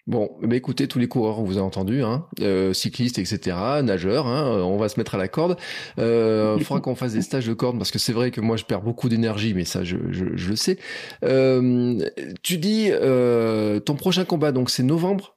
Bon, 0.06 0.28
bah 0.42 0.56
écoutez, 0.56 0.88
tous 0.88 0.98
les 0.98 1.06
coureurs, 1.06 1.38
on 1.38 1.44
vous 1.44 1.58
a 1.58 1.62
entendu, 1.62 2.02
hein, 2.02 2.26
euh, 2.40 2.72
cyclistes, 2.72 3.18
etc., 3.18 3.56
nageurs, 3.84 4.26
hein, 4.26 4.60
on 4.64 4.76
va 4.76 4.88
se 4.88 4.98
mettre 4.98 5.14
à 5.14 5.18
la 5.18 5.28
corde. 5.28 5.56
Euh, 5.98 6.56
il 6.58 6.64
faudra 6.64 6.80
qu'on 6.80 6.96
fasse 6.96 7.12
des 7.12 7.22
stages 7.22 7.46
de 7.46 7.52
corde 7.52 7.78
parce 7.78 7.92
que 7.92 8.00
c'est 8.00 8.12
vrai 8.12 8.32
que 8.32 8.40
moi 8.40 8.56
je 8.56 8.64
perds 8.64 8.82
beaucoup 8.82 9.08
d'énergie, 9.08 9.54
mais 9.54 9.64
ça 9.64 9.84
je, 9.84 9.98
je, 10.10 10.24
je 10.34 10.48
le 10.48 10.56
sais. 10.56 10.78
Euh, 11.22 11.98
tu 12.42 12.58
dis 12.58 12.88
euh, 12.90 13.78
ton 13.78 13.94
prochain 13.94 14.24
combat, 14.24 14.50
donc 14.50 14.70
c'est 14.70 14.82
novembre? 14.82 15.36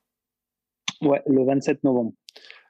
Ouais, 1.01 1.21
le 1.27 1.45
27 1.45 1.83
novembre. 1.83 2.13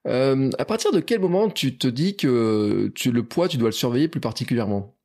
Euh, 0.07 0.49
à 0.57 0.65
partir 0.65 0.91
de 0.91 0.99
quel 0.99 1.21
moment 1.21 1.49
tu 1.49 1.77
te 1.77 1.87
dis 1.87 2.17
que 2.17 2.91
tu, 2.95 3.11
le 3.11 3.23
poids, 3.23 3.47
tu 3.47 3.57
dois 3.57 3.69
le 3.69 3.73
surveiller 3.73 4.07
plus 4.07 4.19
particulièrement? 4.19 4.95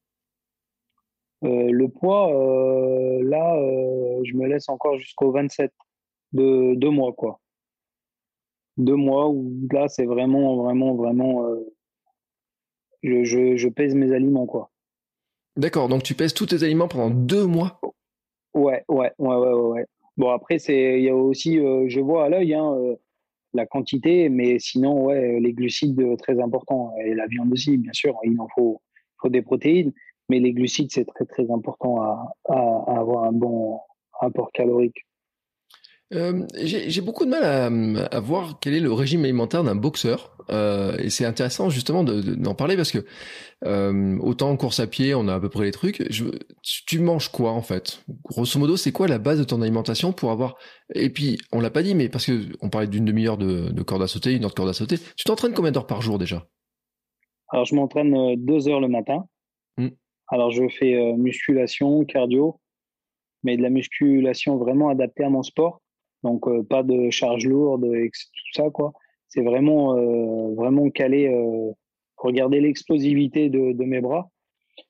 Euh, 1.45 1.71
le 1.71 1.89
poids, 1.89 2.33
euh, 2.33 3.23
là, 3.23 3.57
euh, 3.57 4.21
je 4.25 4.35
me 4.35 4.47
laisse 4.47 4.69
encore 4.69 4.99
jusqu'au 4.99 5.31
27 5.31 5.73
de 6.33 6.75
deux 6.75 6.91
mois, 6.91 7.13
quoi. 7.13 7.41
Deux 8.77 8.97
mois 8.97 9.29
où 9.29 9.53
là, 9.71 9.89
c'est 9.89 10.05
vraiment, 10.05 10.57
vraiment, 10.57 10.95
vraiment. 10.95 11.47
Je, 13.03 13.25
je, 13.25 13.57
je, 13.57 13.69
pèse 13.69 13.95
mes 13.95 14.13
aliments, 14.13 14.47
quoi. 14.47 14.71
D'accord, 15.57 15.89
donc 15.89 16.03
tu 16.03 16.15
pèses 16.15 16.35
tous 16.35 16.47
tes 16.47 16.63
aliments 16.63 16.89
pendant 16.89 17.11
deux 17.11 17.47
mois? 17.47 17.81
Ouais, 18.55 18.85
ouais, 18.89 19.13
ouais, 19.19 19.37
ouais, 19.37 19.53
ouais. 19.53 19.87
Bon, 20.17 20.31
après, 20.31 20.59
c'est, 20.59 20.99
il 20.99 21.05
y 21.05 21.09
a 21.09 21.15
aussi, 21.15 21.57
je 21.57 22.01
vois 22.01 22.25
à 22.25 22.29
l'œil, 22.29 22.55
hein, 22.55 22.77
la 23.55 23.67
quantité, 23.67 24.29
mais 24.29 24.59
sinon, 24.59 25.07
ouais, 25.07 25.41
les 25.41 25.53
glucides, 25.53 26.17
très 26.19 26.41
important. 26.41 26.93
Et 27.05 27.15
la 27.15 27.27
viande 27.27 27.53
aussi, 27.53 27.77
bien 27.79 27.93
sûr, 27.93 28.17
il 28.25 28.41
en 28.41 28.49
faut, 28.55 28.81
faut 29.21 29.29
des 29.29 29.43
protéines, 29.43 29.93
mais 30.29 30.41
les 30.41 30.53
glucides, 30.53 30.91
c'est 30.93 31.05
très, 31.05 31.25
très 31.25 31.51
important 31.51 32.03
à, 32.03 32.33
à, 32.49 32.99
avoir 32.99 33.25
un 33.25 33.33
bon 33.33 33.81
rapport 34.21 34.51
calorique. 34.53 35.07
Euh, 36.15 36.47
j'ai 36.63 37.01
beaucoup 37.03 37.27
de 37.27 37.31
mal 37.31 37.45
à, 37.45 37.67
à, 38.17 38.21
voir 38.21 38.59
quel 38.61 38.75
est 38.75 38.81
le 38.81 38.93
régime 38.93 39.25
alimentaire 39.25 39.63
d'un 39.63 39.75
boxeur. 39.75 40.35
Euh, 40.51 40.97
et 40.99 41.11
c'est 41.11 41.27
intéressant 41.27 41.69
justement 41.69 42.03
d'en 42.03 42.55
parler 42.55 42.77
parce 42.77 42.91
que 42.91 43.05
euh, 43.67 44.17
autant 44.21 44.49
en 44.49 44.57
course 44.57 44.81
à 44.81 44.87
pied, 44.87 45.15
on 45.15 45.29
a 45.29 45.35
à 45.35 45.41
peu 45.41 45.51
près 45.51 45.65
les 45.65 45.73
trucs. 45.73 46.11
Je, 46.11 46.25
tu 46.63 47.01
manges 47.01 47.29
quoi 47.29 47.53
en 47.53 47.61
fait? 47.61 48.03
Grosso 48.25 48.59
modo, 48.59 48.79
c'est 48.79 48.93
quoi 48.93 49.09
la 49.09 49.19
base 49.19 49.39
de 49.39 49.45
ton 49.45 49.61
alimentation 49.61 50.13
pour 50.13 50.31
avoir 50.31 50.57
Et 50.95 51.11
puis, 51.11 51.39
on 51.53 51.61
l'a 51.61 51.71
pas 51.71 51.83
dit, 51.83 51.95
mais 51.95 52.09
parce 52.09 52.25
que 52.25 52.41
on 52.63 52.71
parlait 52.71 52.87
d'une 52.87 53.05
demi-heure 53.05 53.37
de, 53.37 53.71
de 53.71 53.83
corde 53.83 54.03
à 54.03 54.07
sauter, 54.07 54.33
une 54.33 54.45
heure 54.45 54.51
de 54.51 54.55
corde 54.55 54.71
à 54.71 54.75
sauter. 54.75 54.97
Tu 55.17 55.25
t'entraînes 55.25 55.53
combien 55.53 55.73
d'heures 55.73 55.87
par 55.87 56.01
jour 56.01 56.19
déjà? 56.19 56.47
Alors, 57.51 57.67
je 57.67 57.75
m'entraîne 57.75 58.37
deux 58.37 58.69
heures 58.69 58.81
le 58.81 58.89
matin. 58.89 59.27
Alors, 60.29 60.51
je 60.51 60.69
fais 60.69 60.95
euh, 60.95 61.15
musculation, 61.17 62.05
cardio, 62.05 62.61
mais 63.43 63.57
de 63.57 63.63
la 63.63 63.71
musculation 63.71 64.57
vraiment 64.57 64.89
adaptée 64.91 65.25
à 65.25 65.31
mon 65.31 65.43
sport 65.43 65.81
donc 66.25 66.49
euh, 66.49 66.65
pas 66.65 66.83
de 66.83 67.11
charge 67.11 67.47
lourde 67.47 67.85
et 67.85 68.11
tout 68.11 68.53
ça 68.55 68.71
quoi. 68.71 68.93
C'est 69.29 69.43
vraiment 69.43 69.97
euh, 69.97 70.55
vraiment 70.55 70.91
calé 70.91 71.31
pour 72.17 72.33
garder 72.33 72.61
l'explosivité 72.61 73.51
de, 73.51 73.85
mes 73.85 74.01
bras. 74.01 74.31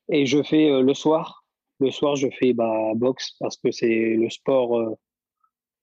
Et 0.09 0.25
je 0.25 0.41
fais 0.41 0.81
le 0.81 0.93
soir, 0.93 1.43
le 1.79 1.91
soir 1.91 2.15
je 2.15 2.27
fais 2.39 2.53
bah, 2.53 2.93
boxe 2.95 3.35
parce 3.39 3.57
que 3.57 3.69
c'est 3.69 4.15
le 4.15 4.29
sport, 4.29 4.95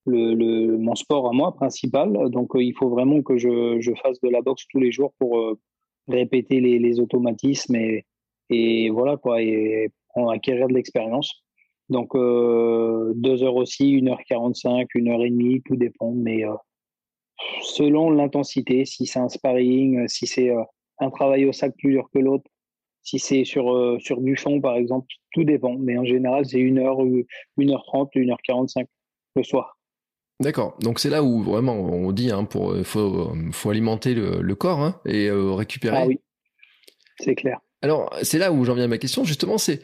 le, 0.07 0.77
mon 0.79 0.95
sport 0.95 1.29
à 1.29 1.33
moi 1.33 1.55
principal. 1.55 2.31
Donc 2.31 2.53
il 2.55 2.75
faut 2.75 2.89
vraiment 2.89 3.23
que 3.23 3.37
je, 3.37 3.79
je, 3.81 3.93
fasse 4.03 4.19
de 4.21 4.31
la 4.31 4.41
boxe 4.41 4.67
tous 4.71 4.81
les 4.81 4.91
jours 4.91 5.13
pour 5.19 5.39
répéter 6.09 6.61
les, 6.61 6.79
les 6.79 6.99
automatismes 6.99 7.77
et, 7.77 8.07
et 8.51 8.91
voilà 8.91 9.17
quoi 9.17 9.43
et 9.43 9.91
acquérir 10.29 10.69
de 10.69 10.75
l'expérience. 10.75 11.45
Donc, 11.89 12.17
euh, 12.17 13.13
deux 13.15 13.43
heures 13.45 13.55
aussi, 13.55 13.91
une 13.91 14.09
heure 14.09 14.23
quarante-cinq, 14.29 14.89
une 14.95 15.09
heure 15.09 15.23
et 15.23 15.31
demie, 15.31 15.63
tout 15.65 15.77
dépend. 15.77 16.11
Mais 16.11 16.45
euh, 16.45 16.55
selon 17.63 18.11
l'intensité, 18.11 18.85
si 18.85 19.07
c'est 19.07 19.21
un 19.21 19.29
sparring, 19.29 20.01
euh, 20.01 20.09
si 20.09 20.27
c'est 20.27 20.51
un 20.99 21.11
travail 21.11 21.45
au 21.45 21.53
sac 21.53 21.75
plus 21.77 21.93
dur 21.93 22.09
que 22.13 22.19
l'autre, 22.19 22.51
si 23.03 23.21
c'est 23.21 23.45
sur, 23.45 23.97
sur 24.01 24.21
du 24.21 24.37
fond, 24.37 24.61
par 24.61 24.77
exemple, 24.77 25.07
tout 25.33 25.45
dépend. 25.45 25.77
Mais 25.79 25.97
en 25.97 26.05
général, 26.05 26.45
c'est 26.45 26.59
une 26.59 26.79
heure, 26.79 26.99
une 27.05 27.71
heure 27.71 27.85
trente, 27.85 28.11
une 28.17 28.31
heure 28.31 28.43
quarante-cinq 28.43 28.89
le 29.37 29.45
soir. 29.45 29.79
D'accord. 30.41 30.77
Donc 30.81 30.99
c'est 30.99 31.11
là 31.11 31.23
où 31.23 31.43
vraiment 31.43 31.75
on 31.75 32.11
dit 32.11 32.31
hein, 32.31 32.45
pour 32.45 32.77
faut 32.85 33.33
faut 33.53 33.71
alimenter 33.71 34.15
le, 34.15 34.43
le 34.43 34.55
corps 34.55 34.81
hein, 34.81 35.01
et 35.07 35.31
récupérer. 35.31 35.97
Ah 35.97 36.07
oui, 36.07 36.21
c'est 37.21 37.35
clair. 37.35 37.61
Alors 37.83 38.15
c'est 38.23 38.39
là 38.39 38.53
où 38.53 38.65
j'en 38.65 38.75
viens 38.75 38.85
à 38.85 38.89
ma 38.89 38.99
question 38.99 39.25
justement, 39.25 39.59
c'est 39.59 39.81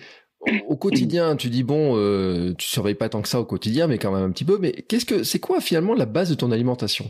au 0.69 0.77
quotidien, 0.77 1.37
tu 1.37 1.49
dis 1.49 1.63
bon, 1.63 1.97
euh, 1.97 2.53
tu 2.59 2.67
surveilles 2.67 2.97
pas 2.97 3.09
tant 3.09 3.23
que 3.23 3.29
ça 3.29 3.41
au 3.41 3.45
quotidien, 3.45 3.87
mais 3.87 3.99
quand 3.99 4.13
même 4.13 4.25
un 4.25 4.31
petit 4.31 4.45
peu. 4.45 4.59
Mais 4.59 4.73
qu'est-ce 4.73 5.07
que 5.07 5.23
c'est 5.23 5.39
quoi 5.39 5.61
finalement 5.61 5.95
la 5.95 6.07
base 6.07 6.31
de 6.31 6.35
ton 6.35 6.51
alimentation? 6.51 7.07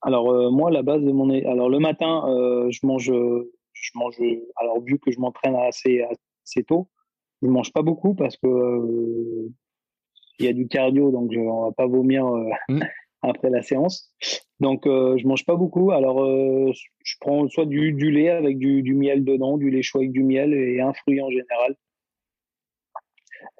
Alors 0.00 0.32
euh, 0.32 0.50
moi, 0.50 0.70
la 0.70 0.82
base 0.82 1.02
de 1.02 1.12
mon 1.12 1.30
alors 1.30 1.68
le 1.68 1.78
matin, 1.78 2.24
euh, 2.28 2.68
je 2.70 2.84
mange, 2.84 3.12
je 3.72 3.90
mange. 3.94 4.16
Alors 4.56 4.82
vu 4.82 4.98
que 4.98 5.12
je 5.12 5.20
m'entraîne 5.20 5.54
assez 5.54 6.02
assez 6.02 6.64
tôt, 6.64 6.88
je 7.40 7.46
mange 7.46 7.72
pas 7.72 7.82
beaucoup 7.82 8.14
parce 8.14 8.36
que 8.36 9.48
il 10.38 10.46
y 10.46 10.48
a 10.48 10.52
du 10.52 10.66
cardio, 10.66 11.12
donc 11.12 11.30
je, 11.32 11.38
on 11.38 11.66
va 11.66 11.72
pas 11.72 11.86
vomir 11.86 12.24
mmh. 12.68 12.80
Après 13.22 13.50
la 13.50 13.62
séance. 13.62 14.14
Donc 14.60 14.82
je 14.84 15.26
mange 15.26 15.44
pas 15.44 15.56
beaucoup. 15.56 15.90
Alors 15.92 16.24
je 16.24 17.14
prends 17.20 17.48
soit 17.48 17.66
du, 17.66 18.10
lait 18.10 18.30
avec 18.30 18.58
du, 18.58 18.94
miel 18.94 19.24
dedans, 19.24 19.56
du 19.56 19.70
lait 19.70 19.82
chaud 19.82 19.98
avec 19.98 20.12
du 20.12 20.22
miel 20.22 20.52
et 20.54 20.80
un 20.80 20.92
fruit 20.92 21.20
en 21.20 21.30
général. 21.30 21.76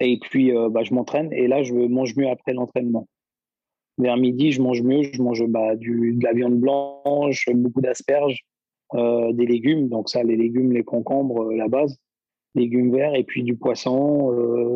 Et 0.00 0.19
puis, 0.19 0.54
euh, 0.57 0.69
bah, 0.69 0.83
je 0.83 0.95
m'entraîne 0.95 1.33
et 1.33 1.47
là, 1.47 1.62
je 1.62 1.75
mange 1.75 2.16
mieux 2.16 2.28
après 2.28 2.52
l'entraînement. 2.52 3.09
Vers 3.99 4.16
midi, 4.16 4.52
je 4.52 4.62
mange 4.62 4.83
mieux. 4.83 5.02
Je 5.02 5.23
mange 5.23 5.45
bah, 5.47 5.76
du, 5.76 6.14
de 6.14 6.25
la 6.25 6.33
viande 6.33 6.59
blanche, 6.59 7.49
beaucoup 7.54 7.81
d'asperges, 7.81 8.45
euh, 8.95 9.33
des 9.33 9.47
légumes. 9.47 9.88
Donc 9.88 10.09
ça, 10.09 10.23
les 10.23 10.37
légumes, 10.37 10.73
les 10.73 10.85
concombres, 10.85 11.50
euh, 11.50 11.57
la 11.57 11.69
base. 11.69 11.99
Légumes 12.54 12.92
verts 12.92 13.14
et 13.14 13.25
puis 13.25 13.42
du 13.45 13.57
poisson. 13.57 14.31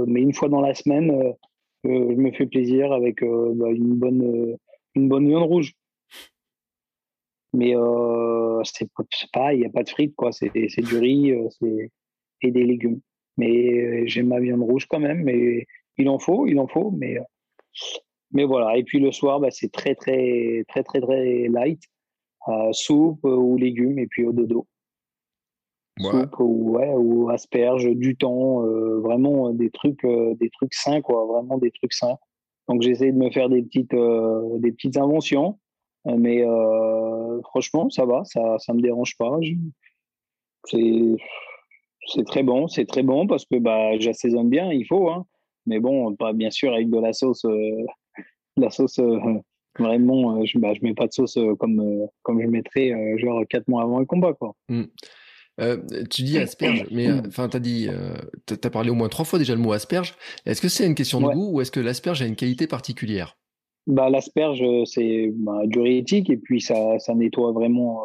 mais 0.07 0.23
une 0.23 0.33
fois 0.33 0.49
dans 0.49 0.63
la 0.63 0.73
semaine, 0.73 1.35
je 1.85 1.91
me 1.91 2.33
fais 2.33 2.47
plaisir 2.47 2.91
avec 2.91 3.21
bah, 3.23 3.69
une, 3.69 3.95
bonne, 3.97 4.57
une 4.97 5.09
bonne 5.09 5.29
viande 5.29 5.45
rouge. 5.45 5.75
Mais 7.53 7.75
c'est 8.65 8.89
pas, 9.33 9.55
il 9.55 9.61
n'y 9.61 9.67
a 9.67 9.71
pas 9.71 9.83
de 9.83 9.89
frites, 9.89 10.15
quoi. 10.15 10.33
C'est 10.33 10.51
du 10.51 10.99
riz 10.99 11.33
et 12.43 12.51
des 12.51 12.65
légumes. 12.65 13.01
Mais 13.37 13.73
euh, 13.73 14.03
j'aime 14.07 14.29
ma 14.29 14.41
viande 14.41 14.63
rouge 14.63 14.87
quand 14.87 15.01
même, 15.01 15.23
mais 15.23 15.67
il 15.99 16.09
en 16.09 16.19
faut, 16.19 16.47
il 16.47 16.59
en 16.59 16.67
faut, 16.67 16.91
mais, 16.91 17.19
mais 18.33 18.45
voilà. 18.45 18.77
Et 18.79 18.85
puis 18.85 18.99
le 18.99 19.13
soir, 19.13 19.41
bah, 19.41 19.51
c'est 19.51 19.71
très, 19.71 19.95
très, 19.95 20.65
très, 20.69 20.83
très, 20.83 21.01
très 21.01 21.49
light. 21.49 21.83
Euh, 22.49 22.73
soupe 22.73 23.25
ou 23.25 23.57
légumes 23.57 23.99
et 23.99 24.07
puis 24.07 24.25
au 24.25 24.33
dodo. 24.33 24.69
Soupe 25.99 26.39
ou, 26.39 26.77
ouais, 26.77 26.93
ou 26.95 27.29
asperges, 27.31 27.89
du 27.91 28.17
thon, 28.17 28.65
euh, 28.65 29.01
vraiment 29.01 29.51
des 29.53 29.71
trucs, 29.71 30.07
des 30.07 30.51
trucs 30.51 30.75
sains, 30.75 31.01
quoi, 31.01 31.25
vraiment 31.27 31.59
des 31.59 31.71
trucs 31.73 31.95
sains. 31.95 32.19
Donc 32.69 32.83
j'essaie 32.83 33.13
de 33.13 33.17
me 33.17 33.31
faire 33.31 33.49
des 33.49 33.63
petites, 33.63 33.95
des 33.95 34.73
petites 34.73 34.97
inventions, 34.97 35.59
mais 36.05 36.45
franchement, 37.45 37.89
ça 37.91 38.05
va, 38.05 38.25
ça, 38.25 38.59
ça 38.59 38.75
me 38.75 38.81
dérange 38.81 39.17
pas. 39.17 39.39
C'est 42.07 42.25
très 42.25 42.43
bon, 42.43 42.69
c'est 42.69 42.87
très 42.87 43.03
bon 43.03 43.27
parce 43.27 43.45
que 43.45 43.57
bah, 43.59 43.99
j'assaisonne 43.99 44.49
bien, 44.49 44.73
il 44.73 44.87
faut. 44.87 45.11
Hein. 45.11 45.27
Mais 45.67 45.81
bon, 45.81 46.15
pas 46.15 46.33
bien 46.33 46.51
sûr 46.51 46.73
avec 46.73 46.89
de 46.89 46.99
la 46.99 47.13
sauce, 47.13 47.45
euh, 47.45 47.85
la 48.57 48.71
sauce 48.71 48.99
euh, 49.01 49.19
vraiment. 49.79 50.37
Euh, 50.41 50.45
je, 50.45 50.59
bah, 50.59 50.73
mets 50.83 50.95
pas 50.95 51.09
de 51.09 51.13
sauce 51.13 51.39
comme 51.59 52.09
comme 52.23 52.41
je 52.41 52.47
mettrais 52.47 53.19
genre 53.19 53.43
quatre 53.49 53.69
mois 53.69 53.83
avant 53.83 53.99
le 53.99 54.07
combat 54.07 54.33
quoi. 54.33 54.55
Mmh. 55.59 56.09
tu 56.11 56.23
dis 56.23 56.39
asperge, 56.39 56.87
mais 56.91 57.11
enfin 57.27 57.49
t'as 57.49 57.59
dit, 57.59 57.89
t'as 58.45 58.71
parlé 58.71 58.91
au 58.91 58.95
moins 58.95 59.09
trois 59.09 59.25
fois 59.25 59.39
déjà 59.39 59.55
le 59.55 59.61
mot 59.61 59.73
asperge. 59.73 60.15
Est-ce 60.45 60.61
que 60.61 60.69
c'est 60.69 60.87
une 60.87 60.95
question 60.95 61.21
de 61.21 61.29
goût 61.29 61.53
ou 61.53 61.61
est-ce 61.61 61.71
que 61.71 61.81
l'asperge 61.81 62.23
a 62.23 62.27
une 62.27 62.37
qualité 62.37 62.67
particulière? 62.67 63.39
Bah 63.87 64.11
l'asperge 64.11 64.63
c'est 64.85 65.31
bah, 65.35 65.61
diurétique 65.65 66.29
et 66.29 66.37
puis 66.37 66.61
ça 66.61 66.99
ça 66.99 67.15
nettoie 67.15 67.53
vraiment 67.53 68.03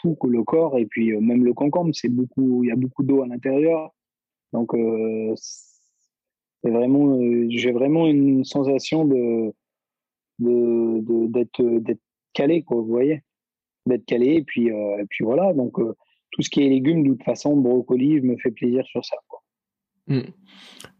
tout 0.00 0.16
le 0.24 0.42
corps 0.44 0.78
et 0.78 0.86
puis 0.86 1.12
euh, 1.12 1.20
même 1.20 1.44
le 1.44 1.54
concombre 1.54 1.94
c'est 1.94 2.08
beaucoup 2.08 2.64
il 2.64 2.68
y 2.68 2.72
a 2.72 2.76
beaucoup 2.76 3.02
d'eau 3.02 3.22
à 3.22 3.26
l'intérieur. 3.26 3.92
Donc 4.52 4.74
euh, 4.74 5.34
c'est 5.36 6.70
vraiment 6.70 7.16
euh, 7.16 7.46
j'ai 7.50 7.72
vraiment 7.72 8.06
une 8.06 8.44
sensation 8.44 9.04
de 9.04 9.52
d'être 10.38 11.62
d'être 11.80 12.02
calé 12.32 12.62
quoi 12.62 12.78
vous 12.78 12.86
voyez? 12.86 13.22
D'être 13.86 14.04
calé 14.04 14.36
et 14.36 14.42
puis 14.42 14.68
et 14.68 15.04
puis 15.10 15.24
voilà. 15.24 15.52
Donc 15.52 15.78
tout 16.30 16.42
ce 16.42 16.50
qui 16.50 16.64
est 16.64 16.68
légumes 16.68 17.02
de 17.02 17.10
toute 17.10 17.24
façon 17.24 17.56
brocoli 17.56 18.18
je 18.18 18.22
me 18.22 18.36
fais 18.36 18.50
plaisir 18.50 18.84
sur 18.86 19.04
ça 19.04 19.16
quoi. 19.28 19.42
Mmh. 20.06 20.20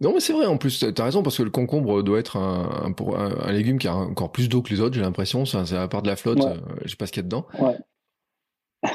Non 0.01 0.13
mais 0.13 0.21
c'est 0.21 0.33
vrai 0.33 0.47
en 0.47 0.59
plus 0.59 0.79
tu 0.79 1.01
as 1.01 1.05
raison 1.05 1.23
parce 1.23 1.39
que 1.39 1.43
le 1.43 1.51
concombre 1.51 2.03
doit 2.03 2.19
être 2.19 2.37
un, 2.37 2.93
un, 2.99 3.53
légume 3.53 3.79
qui 3.79 3.89
a 3.89 3.97
encore 3.97 4.33
plus 4.33 4.49
d'eau 4.49 4.63
que 4.63 4.71
les 4.71 4.81
autres 4.81 4.95
j'ai 4.95 5.01
l'impression 5.01 5.47
c'est 5.47 5.77
à 5.77 5.89
part 5.89 6.03
de 6.03 6.09
la 6.09 6.17
flotte 6.17 6.41
je 6.85 6.91
sais 6.91 6.97
pas 6.97 7.07
ce 7.07 7.13
qu'il 7.13 7.23
y 7.23 7.25
a 7.25 7.25
dedans 7.25 7.47
ouais. 7.59 7.77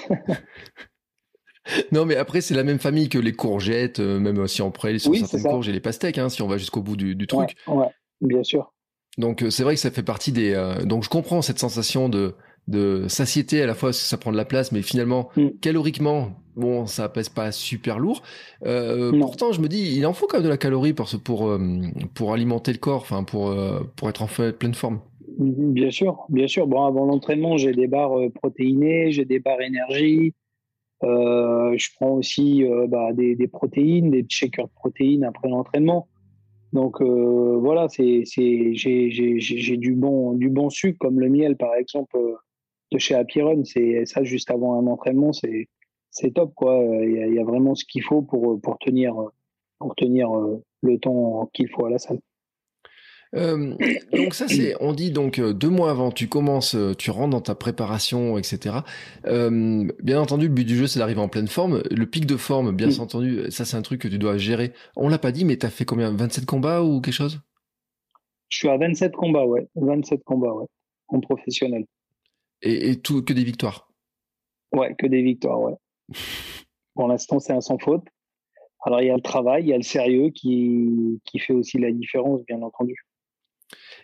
non, 1.92 2.06
mais 2.06 2.16
après, 2.16 2.42
c'est 2.42 2.56
la 2.56 2.64
même 2.64 2.80
famille 2.80 3.10
que 3.10 3.18
les 3.18 3.34
courgettes, 3.34 4.00
euh, 4.00 4.20
même 4.20 4.48
si 4.48 4.62
on 4.62 4.72
prend 4.72 4.98
sur 4.98 5.16
certaines 5.16 5.44
courges 5.44 5.70
et 5.70 5.72
les 5.72 5.80
pastèques, 5.80 6.18
hein, 6.18 6.30
si 6.30 6.42
on 6.42 6.48
va 6.48 6.58
jusqu'au 6.58 6.82
bout 6.82 6.96
du, 6.96 7.28
truc. 7.28 7.56
Ouais, 7.68 7.88
bien 8.22 8.44
sûr. 8.44 8.74
Donc, 9.18 9.44
euh, 9.44 9.50
c'est 9.50 9.64
vrai 9.64 9.76
que 9.76 9.82
ça 9.82 9.92
fait 9.92 10.04
partie 10.04 10.32
des. 10.32 10.54
Euh, 10.54 10.84
donc, 10.84 11.04
je 11.04 11.10
comprends 11.10 11.42
cette 11.42 11.60
sensation 11.60 12.10
de, 12.10 12.36
de 12.68 13.08
satiété 13.08 13.62
à 13.62 13.66
la 13.66 13.74
fois, 13.74 13.94
ça 13.94 14.18
prend 14.18 14.32
de 14.32 14.38
la 14.38 14.46
place, 14.46 14.72
mais 14.72 14.82
finalement, 14.82 15.30
mm. 15.36 15.50
caloriquement, 15.62 16.32
bon, 16.56 16.86
ça 16.86 17.10
pèse 17.10 17.30
pas 17.30 17.52
super 17.52 18.00
lourd. 18.00 18.22
pourtant, 18.62 19.52
je 19.52 19.62
me 19.62 19.68
dis, 19.68 19.96
il 19.98 20.06
en 20.06 20.14
faut 20.14 20.28
quand 20.28 20.38
même 20.38 20.46
de 20.46 20.50
la 20.50 20.58
calorie 20.58 20.94
pour, 20.94 21.10
pour, 21.24 21.58
pour 22.14 22.34
alimenter 22.34 22.72
le 22.72 22.78
corps, 22.80 23.02
enfin, 23.02 23.24
pour, 23.24 23.54
pour 23.96 24.10
être 24.10 24.22
en 24.22 24.28
pleine 24.28 24.74
forme. 24.74 25.00
Bien 25.38 25.90
sûr, 25.90 26.26
bien 26.30 26.48
sûr. 26.48 26.68
Bon, 26.68 26.84
avant 26.84 27.06
l'entraînement, 27.06 27.58
j'ai 27.58 27.74
des 27.74 27.88
barres 27.88 28.20
euh, 28.20 28.30
protéinées, 28.30 29.12
j'ai 29.12 29.26
des 29.26 29.40
barres 29.40 29.62
énergie. 29.62 30.34
Euh, 31.04 31.76
je 31.78 31.90
prends 31.96 32.12
aussi 32.12 32.64
euh, 32.64 32.88
bah, 32.88 33.14
des, 33.14 33.36
des, 33.36 33.48
protéines, 33.48 34.12
des 34.12 34.26
shakers 34.30 34.68
de 34.68 34.74
protéines 34.74 35.24
après 35.24 35.50
l'entraînement. 35.50 36.08
Donc 36.72 37.02
euh, 37.02 37.58
voilà, 37.60 37.88
c'est, 37.90 38.24
c'est, 38.26 38.74
j'ai, 38.74 39.10
j'ai, 39.12 39.40
j'ai 39.40 39.78
du 39.78 39.94
bon, 39.94 40.34
du 40.34 40.50
bon 40.50 40.70
sucre 40.70 40.98
comme 41.00 41.20
le 41.20 41.30
miel 41.30 41.56
par 41.56 41.76
exemple 41.76 42.18
de 42.94 43.00
chez 43.00 43.16
Happy 43.16 43.42
Run. 43.42 43.64
C'est 43.66 44.06
ça 44.06 44.24
juste 44.24 44.50
avant 44.52 44.80
un 44.80 44.88
entraînement, 44.88 45.34
c'est, 45.34 45.68
c'est 46.12 46.34
top 46.34 46.54
quoi. 46.56 46.82
Il 47.04 47.12
y, 47.12 47.22
a, 47.22 47.28
y 47.28 47.40
a 47.40 47.44
vraiment 47.44 47.76
ce 47.76 47.86
qu'il 47.86 48.04
faut 48.04 48.22
pour 48.22 48.60
pour 48.62 48.78
tenir 48.80 49.14
pour 49.80 49.96
tenir 49.96 50.30
le 50.82 50.98
temps 51.00 51.50
qu'il 51.54 51.70
faut 51.70 51.86
à 51.86 51.90
la 51.90 52.00
salle. 52.00 52.20
donc 53.34 54.36
ça 54.36 54.48
c'est, 54.48 54.76
on 54.80 54.94
dit 54.94 55.10
donc 55.10 55.42
deux 55.42 55.70
mois 55.70 55.90
avant, 55.90 56.12
tu 56.12 56.28
commences, 56.28 56.78
tu 57.00 57.10
rentres 57.10 57.32
dans 57.32 57.42
ta 57.42 57.56
préparation, 57.56 58.38
etc. 58.38 58.78
bien 59.26 60.22
entendu, 60.22 60.48
le 60.48 60.54
but 60.54 60.66
du 60.66 60.76
jeu 60.78 60.86
c'est 60.86 61.00
d'arriver 61.00 61.20
en 61.20 61.30
pleine 61.30 61.48
forme. 61.48 61.82
Le 61.90 62.06
pic 62.06 62.28
de 62.28 62.38
forme, 62.38 62.76
bien 62.76 62.96
entendu, 63.00 63.50
ça 63.50 63.66
c'est 63.66 63.76
un 63.76 63.82
truc 63.82 64.02
que 64.02 64.08
tu 64.08 64.20
dois 64.20 64.38
gérer. 64.38 64.72
On 64.96 65.10
l'a 65.10 65.18
pas 65.18 65.32
dit, 65.32 65.46
mais 65.46 65.58
tu 65.58 65.66
as 65.66 65.72
fait 65.72 65.84
combien? 65.84 66.16
27 66.16 66.46
combats 66.46 66.84
ou 66.84 67.02
quelque 67.02 67.14
chose? 67.14 67.42
Je 68.50 68.60
suis 68.60 68.70
à 68.70 68.78
27 68.78 69.14
combats, 69.14 69.48
ouais. 69.48 69.68
27 69.76 70.24
combats, 70.24 70.54
ouais. 70.54 70.68
En 71.08 71.20
professionnel. 71.20 71.86
Et, 72.64 72.96
tout 73.02 73.24
que 73.24 73.34
des 73.34 73.44
victoires. 73.44 73.90
Ouais, 74.72 74.96
que 74.98 75.06
des 75.06 75.22
victoires, 75.22 75.60
ouais. 75.60 75.76
Pour 76.96 77.08
l'instant, 77.08 77.40
c'est 77.40 77.54
un 77.54 77.62
sans 77.62 77.78
faute. 77.78 78.06
Alors, 78.86 79.02
il 79.02 79.08
y 79.08 79.12
a 79.12 79.16
le 79.16 79.22
travail, 79.22 79.64
il 79.64 79.70
y 79.70 79.74
a 79.74 79.78
le 79.78 79.84
sérieux 79.84 80.30
qui, 80.30 81.20
qui 81.26 81.40
fait 81.40 81.54
aussi 81.54 81.78
la 81.78 81.92
différence, 81.92 82.44
bien 82.46 82.62
entendu. 82.62 83.06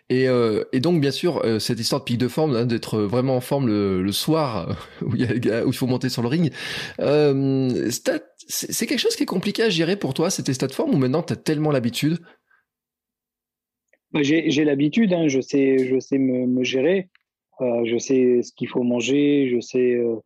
Et, 0.08 0.28
euh, 0.28 0.64
et 0.72 0.80
donc, 0.80 1.00
bien 1.00 1.10
sûr, 1.10 1.44
euh, 1.44 1.58
cette 1.58 1.78
histoire 1.78 2.00
de 2.00 2.04
pic 2.04 2.18
de 2.18 2.28
forme, 2.28 2.54
hein, 2.56 2.66
d'être 2.66 2.98
vraiment 3.00 3.36
en 3.36 3.40
forme 3.40 3.68
le, 3.68 4.12
soir 4.12 4.88
où 5.02 5.14
il, 5.14 5.20
y 5.22 5.50
a, 5.50 5.64
où 5.64 5.68
il 5.68 5.76
faut 5.76 5.86
monter 5.86 6.08
sur 6.08 6.22
le 6.22 6.28
ring, 6.28 6.52
euh, 7.00 7.90
c'est 8.48 8.86
quelque 8.86 8.98
chose 8.98 9.14
qui 9.14 9.22
est 9.22 9.26
compliqué 9.26 9.62
à 9.62 9.70
gérer 9.70 9.96
pour 9.96 10.14
toi, 10.14 10.30
c'était 10.30 10.52
stade 10.52 10.70
de 10.70 10.74
forme, 10.74 10.94
ou 10.94 10.98
maintenant 10.98 11.22
tu 11.22 11.32
as 11.32 11.36
tellement 11.36 11.70
l'habitude? 11.70 12.18
Bah, 14.12 14.22
J'ai 14.22 14.64
l'habitude, 14.64 15.12
hein, 15.12 15.28
je 15.28 15.40
sais, 15.40 15.86
je 15.86 16.00
sais 16.00 16.18
me, 16.18 16.46
me 16.46 16.64
gérer, 16.64 17.08
euh, 17.62 17.84
je 17.84 17.98
sais 17.98 18.42
ce 18.42 18.52
qu'il 18.52 18.68
faut 18.68 18.82
manger, 18.82 19.48
je 19.52 19.60
sais 19.60 19.94
euh, 19.94 20.16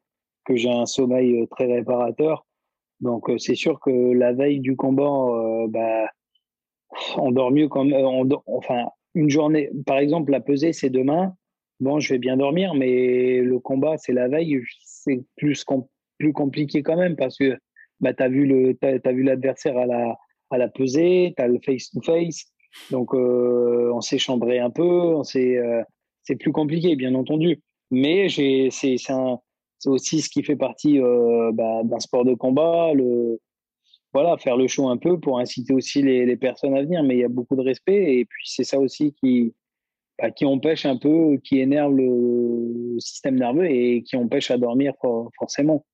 que 0.45 0.57
j'ai 0.57 0.71
un 0.71 0.87
sommeil 0.87 1.47
très 1.49 1.67
réparateur. 1.67 2.47
Donc, 3.01 3.31
c'est 3.39 3.55
sûr 3.55 3.81
que 3.81 3.91
la 3.91 4.33
veille 4.33 4.61
du 4.61 4.77
combat, 4.77 5.67
bah, 5.69 6.07
on 7.17 7.33
dort 7.33 7.51
mieux 7.51 7.69
comme, 7.69 7.93
on 7.93 8.29
enfin, 8.47 8.87
une 9.15 9.31
journée, 9.31 9.71
par 9.87 9.99
exemple, 9.99 10.33
la 10.33 10.41
pesée, 10.41 10.73
c'est 10.73 10.91
demain. 10.91 11.35
Bon, 11.81 12.01
je 12.01 12.13
vais 12.13 12.19
bien 12.19 12.37
dormir, 12.37 12.75
mais 12.75 13.41
le 13.41 13.59
combat, 13.59 13.97
c'est 13.97 14.13
la 14.13 14.29
veille. 14.29 14.63
C'est 14.85 15.23
plus, 15.37 15.65
compliqué 16.33 16.83
quand 16.83 16.97
même 16.97 17.17
parce 17.17 17.37
que 17.37 17.59
bah, 18.01 18.15
tu 18.15 18.23
as 18.23 18.29
vu 18.29 19.23
l'adversaire 19.23 19.77
à 19.77 19.87
la, 19.87 20.17
à 20.51 20.59
la 20.59 20.69
pesée, 20.69 21.35
tu 21.37 21.43
as 21.43 21.49
le 21.49 21.59
face-to-face. 21.65 22.47
Donc, 22.91 23.15
euh, 23.15 23.91
on 23.93 24.01
s'est 24.01 24.19
chambré 24.19 24.59
un 24.59 24.71
peu. 24.71 25.15
On 25.15 25.23
euh, 25.37 25.83
c'est 26.25 26.37
plus 26.37 26.53
compliqué, 26.53 26.97
bien 26.97 27.15
entendu. 27.15 27.61
Mais 27.91 28.29
c'est 28.29 28.69
aussi 29.87 30.21
ce 30.21 30.29
qui 30.29 30.43
fait 30.43 30.57
partie 30.57 31.01
euh, 31.01 31.53
bah, 31.53 31.83
d'un 31.85 32.01
sport 32.01 32.25
de 32.25 32.35
combat. 32.35 32.93
Le, 32.95 33.39
voilà, 34.13 34.37
faire 34.39 34.57
le 34.57 34.67
show 34.67 34.89
un 34.89 34.97
peu 34.97 35.19
pour 35.21 35.39
inciter 35.39 35.73
aussi 35.75 36.03
les, 36.03 36.37
personnes 36.37 36.77
à 36.77 36.83
venir. 36.83 37.03
Mais 37.03 37.15
il 37.15 37.21
y 37.21 37.25
a 37.25 37.29
beaucoup 37.29 37.57
de 37.57 37.63
respect 37.63 38.17
et 38.17 38.25
puis 38.25 38.45
c'est 38.47 38.65
ça 38.65 38.79
aussi 38.79 39.15
qui, 39.23 39.55
bah, 40.19 40.31
empêche 40.45 40.87
un 40.87 40.97
peu, 40.97 41.39
qui 41.45 41.61
énerve 41.61 41.95
le 41.95 42.97
système 42.99 43.37
nerveux 43.37 43.71
et 43.71 44.03
qui 44.03 44.17
empêche 44.17 44.51
à 44.51 44.59
dormir 44.59 44.95
forcément. 45.39 45.85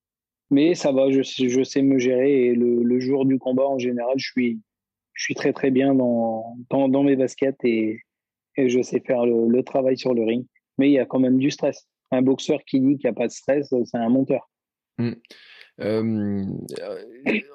Mais 0.51 0.75
ça 0.75 0.91
va, 0.91 1.11
je, 1.11 1.23
sais 1.63 1.83
me 1.83 1.99
gérer 1.99 2.47
et 2.47 2.55
le, 2.55 3.01
jour 3.01 3.25
du 3.25 3.39
combat 3.39 3.67
en 3.67 3.79
général, 3.79 4.15
je 4.17 4.31
suis, 4.31 4.61
je 5.15 5.25
suis 5.25 5.35
très 5.35 5.53
très 5.53 5.71
bien 5.71 5.95
dans, 5.95 6.57
dans, 6.71 7.03
mes 7.03 7.17
baskets 7.17 7.65
et, 7.65 8.01
et, 8.57 8.69
je 8.69 8.83
sais 8.83 9.01
faire 9.01 9.27
le, 9.27 9.63
travail 9.63 9.97
sur 9.99 10.15
le 10.15 10.25
ring. 10.25 10.47
Mais 10.79 10.89
il 10.89 10.93
y 10.93 10.99
a 10.99 11.07
quand 11.07 11.21
même 11.21 11.39
du 11.39 11.51
stress. 11.51 11.87
Un 12.11 12.23
boxeur 12.23 12.61
qui 12.67 12.81
dit 12.81 12.97
qu'il 12.97 13.09
n'y 13.09 13.11
a 13.11 13.15
pas 13.15 13.27
de 13.27 13.33
stress, 13.33 13.73
c'est 13.85 13.99
un 13.99 14.09
monteur. 14.09 14.51
Mmh. 14.99 15.13
Euh, 15.81 16.45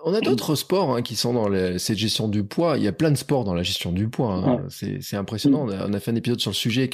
on 0.03 0.13
a 0.13 0.21
d'autres 0.21 0.55
sports 0.55 0.95
hein, 0.95 1.01
qui 1.01 1.15
sont 1.15 1.33
dans 1.33 1.77
cette 1.77 1.97
gestion 1.97 2.27
du 2.27 2.43
poids. 2.43 2.77
Il 2.77 2.83
y 2.83 2.87
a 2.87 2.91
plein 2.93 3.11
de 3.11 3.17
sports 3.17 3.43
dans 3.43 3.53
la 3.53 3.63
gestion 3.63 3.91
du 3.91 4.09
poids. 4.09 4.33
Hein. 4.33 4.65
C'est 4.69 5.15
impressionnant. 5.15 5.67
On 5.67 5.93
a, 5.93 5.99
fait 5.99 6.11
un 6.11 6.15
épisode 6.15 6.39
sur 6.39 6.51
le 6.51 6.55
sujet 6.55 6.89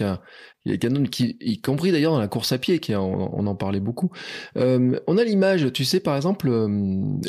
avec 0.65 0.86
un, 0.86 1.03
qui, 1.05 1.38
y 1.39 1.62
compris 1.62 1.91
d'ailleurs 1.91 2.13
dans 2.13 2.20
la 2.20 2.27
course 2.27 2.51
à 2.51 2.58
pied, 2.58 2.79
qui 2.79 2.96
on, 2.96 3.48
en 3.48 3.55
parlait 3.55 3.79
beaucoup. 3.79 4.12
Euh, 4.57 5.00
on 5.07 5.18
a 5.18 5.24
l'image, 5.24 5.72
tu 5.74 5.85
sais, 5.85 6.00
par 6.00 6.16
exemple, 6.16 6.50
euh, 6.50 6.68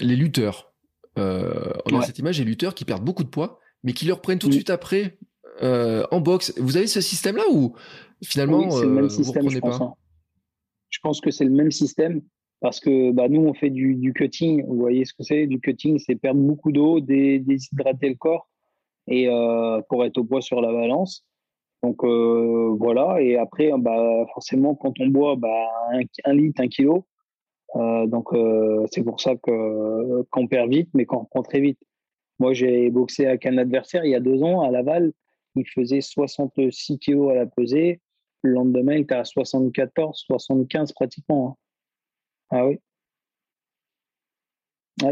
les 0.01 0.17
lutteurs. 0.17 0.73
on 1.17 1.99
a 1.99 2.03
cette 2.03 2.19
image 2.19 2.39
des 2.39 2.45
lutteurs 2.45 2.75
qui 2.75 2.85
perdent 2.85 3.05
beaucoup 3.05 3.25
de 3.25 3.29
poids, 3.29 3.61
mais 3.85 3.93
qui 3.93 4.07
le 4.07 4.15
reprennent 4.15 4.39
tout 4.39 4.49
de 4.49 4.55
suite 4.55 4.71
après 4.71 5.19
en 5.63 6.21
boxe. 6.21 6.53
Vous 6.59 6.77
avez 6.77 6.87
ce 6.87 7.01
système-là 7.01 7.45
ou 7.53 7.75
finalement 8.23 8.71
c'est 8.71 8.85
le 8.85 8.91
même 8.91 9.09
système, 9.09 9.49
je 9.49 9.59
pense, 9.59 9.81
hein. 9.81 9.95
Je 10.91 10.99
pense 11.03 11.21
que 11.21 11.31
c'est 11.31 11.45
le 11.45 11.51
même 11.51 11.71
système 11.71 12.21
parce 12.61 12.79
que 12.79 13.11
bah, 13.11 13.29
nous, 13.29 13.41
on 13.41 13.55
fait 13.55 13.71
du, 13.71 13.95
du 13.97 14.13
cutting. 14.13 14.65
Vous 14.67 14.77
voyez 14.77 15.05
ce 15.05 15.15
que 15.15 15.23
c'est? 15.25 15.47
Du 15.47 15.59
cutting, 15.59 15.99
c'est 15.99 16.17
perdre 16.17 16.41
beaucoup 16.41 16.71
d'eau, 16.71 17.01
déshydrater 17.01 18.11
le 18.11 18.15
corps 18.15 18.49
et 19.09 19.29
euh, 19.29 19.81
pour 19.89 20.05
être 20.05 20.19
au 20.19 20.25
poids 20.25 20.43
sur 20.43 20.61
la 20.61 20.73
balance. 20.73 21.25
Donc 21.83 22.05
euh, 22.05 22.77
voilà. 22.79 23.21
Et 23.21 23.37
après, 23.37 23.73
bah, 23.77 24.27
forcément, 24.35 24.75
quand 24.75 24.93
on 25.01 25.09
boit 25.09 25.35
bah, 25.35 25.49
un, 26.25 26.35
litre, 26.35 26.61
un 26.61 26.69
kilo, 26.69 27.07
euh, 27.75 28.07
donc 28.07 28.33
euh, 28.33 28.87
c'est 28.93 29.03
pour 29.03 29.21
ça 29.21 29.35
que 29.35 30.23
qu'on 30.31 30.47
perd 30.47 30.71
vite, 30.71 30.91
mais 30.95 31.05
qu'on 31.05 31.21
reprend 31.21 31.43
très 31.43 31.61
vite. 31.61 31.81
Moi, 32.39 32.53
j'ai 32.53 32.91
boxé 32.91 33.27
avec 33.27 33.47
un 33.47 33.59
adversaire 33.59 34.05
il 34.05 34.11
y 34.11 34.15
a 34.15 34.21
deux 34.21 34.43
ans 34.43 34.61
à 34.61 34.71
Laval. 34.71 35.13
Il 35.55 35.69
faisait 35.69 36.01
66 36.01 36.99
kilos 36.99 37.31
à 37.31 37.35
la 37.35 37.47
pesée. 37.47 38.01
Le 38.43 38.53
lendemain, 38.53 38.95
il 38.95 39.03
était 39.03 39.15
à 39.15 39.25
74, 39.25 40.19
75 40.27 40.93
pratiquement. 40.93 41.49
Hein. 41.49 41.57
Ah 42.51 42.67
oui. 42.67 42.79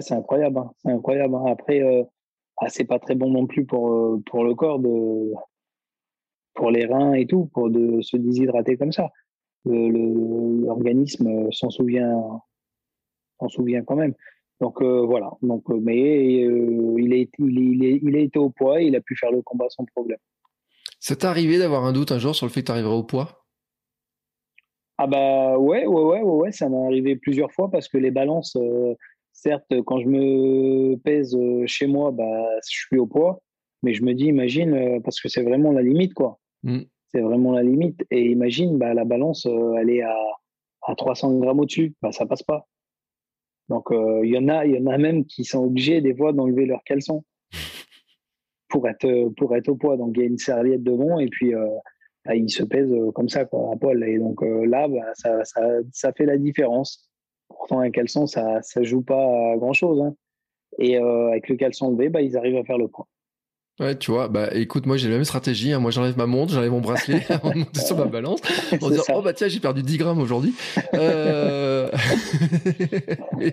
c'est 0.00 0.14
incroyable. 0.14 0.58
Hein. 0.58 0.72
C'est 0.78 0.90
incroyable. 0.90 1.34
Hein. 1.36 1.46
Après, 1.46 1.80
euh, 1.82 2.02
ah, 2.56 2.68
c'est 2.68 2.84
pas 2.84 2.98
très 2.98 3.14
bon 3.14 3.30
non 3.30 3.46
plus 3.46 3.64
pour, 3.64 3.92
euh, 3.92 4.22
pour 4.26 4.44
le 4.44 4.54
corps, 4.54 4.78
de, 4.78 5.32
pour 6.54 6.70
les 6.70 6.86
reins 6.86 7.14
et 7.14 7.26
tout, 7.26 7.46
pour 7.46 7.70
de 7.70 8.00
se 8.02 8.16
déshydrater 8.16 8.76
comme 8.76 8.92
ça. 8.92 9.10
L'organisme 9.64 11.50
s'en 11.52 11.70
souvient, 11.70 12.40
s'en 13.38 13.48
souvient 13.48 13.82
quand 13.82 13.96
même. 13.96 14.14
Donc 14.60 14.82
euh, 14.82 15.04
voilà. 15.06 15.30
Donc, 15.42 15.64
mais 15.68 16.34
il, 16.34 17.12
a 17.12 17.16
été, 17.16 17.32
il, 17.38 18.00
il 18.02 18.16
a 18.16 18.20
été 18.20 18.38
au 18.38 18.50
poids 18.50 18.80
et 18.80 18.86
il 18.86 18.96
a 18.96 19.00
pu 19.00 19.16
faire 19.16 19.32
le 19.32 19.42
combat 19.42 19.66
sans 19.70 19.84
problème. 19.84 20.18
Ça 21.00 21.16
t'est 21.16 21.26
arrivé 21.26 21.58
d'avoir 21.58 21.84
un 21.84 21.92
doute 21.92 22.12
un 22.12 22.18
jour 22.18 22.34
sur 22.34 22.46
le 22.46 22.52
fait 22.52 22.60
que 22.60 22.66
tu 22.66 22.72
arriverais 22.72 22.94
au 22.94 23.02
poids? 23.02 23.40
Ah 24.98 25.06
bah 25.06 25.56
ouais, 25.56 25.86
ouais, 25.86 26.02
ouais, 26.02 26.20
ouais, 26.20 26.52
ça 26.52 26.68
m'est 26.68 26.84
arrivé 26.84 27.16
plusieurs 27.16 27.50
fois 27.52 27.70
parce 27.70 27.88
que 27.88 27.96
les 27.96 28.10
balances, 28.10 28.54
euh, 28.56 28.94
certes, 29.32 29.72
quand 29.86 29.98
je 29.98 30.06
me 30.06 30.96
pèse 30.96 31.34
euh, 31.34 31.62
chez 31.66 31.86
moi, 31.86 32.10
bah, 32.10 32.46
je 32.70 32.78
suis 32.80 32.98
au 32.98 33.06
poids, 33.06 33.40
mais 33.82 33.94
je 33.94 34.04
me 34.04 34.12
dis, 34.12 34.26
imagine, 34.26 34.74
euh, 34.74 35.00
parce 35.00 35.18
que 35.18 35.30
c'est 35.30 35.42
vraiment 35.42 35.72
la 35.72 35.80
limite, 35.80 36.12
quoi. 36.12 36.38
Mm. 36.64 36.80
C'est 37.08 37.22
vraiment 37.22 37.52
la 37.52 37.62
limite. 37.62 38.04
Et 38.10 38.26
imagine, 38.26 38.76
bah, 38.76 38.92
la 38.92 39.06
balance, 39.06 39.46
elle 39.46 39.88
est 39.88 40.02
à, 40.02 40.18
à 40.82 40.94
300 40.94 41.38
grammes 41.38 41.60
au-dessus, 41.60 41.94
bah, 42.02 42.12
ça 42.12 42.26
passe 42.26 42.42
pas. 42.42 42.66
Donc, 43.70 43.86
il 43.90 44.28
y 44.28 44.36
en 44.36 44.48
a, 44.48 44.66
il 44.66 44.74
y 44.74 44.78
en 44.78 44.86
a 44.86 44.98
même 44.98 45.24
qui 45.24 45.44
sont 45.44 45.64
obligés 45.64 46.00
des 46.00 46.14
fois 46.14 46.32
d'enlever 46.32 46.66
leurs 46.66 46.84
caleçons 46.84 47.24
pour 48.68 48.86
être, 48.88 49.28
pour 49.36 49.56
être 49.56 49.68
au 49.68 49.76
poids. 49.76 49.96
Donc, 49.96 50.12
il 50.16 50.20
y 50.20 50.24
a 50.24 50.26
une 50.26 50.38
serviette 50.38 50.82
devant 50.82 51.18
et 51.18 51.28
puis 51.28 51.54
bah, 52.24 52.34
il 52.34 52.50
se 52.50 52.62
pèse 52.62 52.92
euh, 52.92 53.10
comme 53.12 53.28
ça 53.28 53.44
quoi, 53.44 53.72
à 53.72 53.76
poil. 53.76 54.02
Et 54.04 54.18
donc 54.18 54.42
euh, 54.42 54.66
là, 54.66 54.88
bah, 54.88 55.12
ça, 55.14 55.44
ça, 55.44 55.62
ça, 55.92 56.12
fait 56.12 56.26
la 56.26 56.36
différence. 56.36 57.10
Pourtant, 57.48 57.80
un 57.80 57.90
caleçon, 57.90 58.26
ça 58.26 58.60
ne 58.76 58.82
joue 58.82 59.02
pas 59.02 59.52
à 59.52 59.56
grand-chose. 59.56 60.00
Hein. 60.00 60.14
Et 60.78 60.98
euh, 60.98 61.28
avec 61.28 61.48
le 61.48 61.56
caleçon 61.56 61.90
levé, 61.90 62.08
bah, 62.08 62.20
ils 62.22 62.36
arrivent 62.36 62.56
à 62.56 62.64
faire 62.64 62.78
le 62.78 62.88
point. 62.88 63.06
Ouais, 63.80 63.96
tu 63.96 64.10
vois, 64.10 64.28
bah 64.28 64.50
écoute, 64.52 64.84
moi 64.84 64.98
j'ai 64.98 65.08
la 65.08 65.14
même 65.14 65.24
stratégie. 65.24 65.72
Hein. 65.72 65.78
Moi 65.78 65.90
j'enlève 65.90 66.18
ma 66.18 66.26
montre, 66.26 66.52
j'enlève 66.52 66.70
mon 66.70 66.82
bracelet 66.82 67.20
de 67.30 67.58
monter 67.58 67.80
sur 67.80 67.96
ma 67.96 68.04
balance 68.04 68.40
en 68.78 68.90
disant 68.90 69.02
Oh 69.14 69.22
bah 69.22 69.32
tiens, 69.32 69.48
j'ai 69.48 69.58
perdu 69.58 69.82
10 69.82 69.96
grammes 69.96 70.20
aujourd'hui. 70.20 70.54
Euh... 70.92 71.90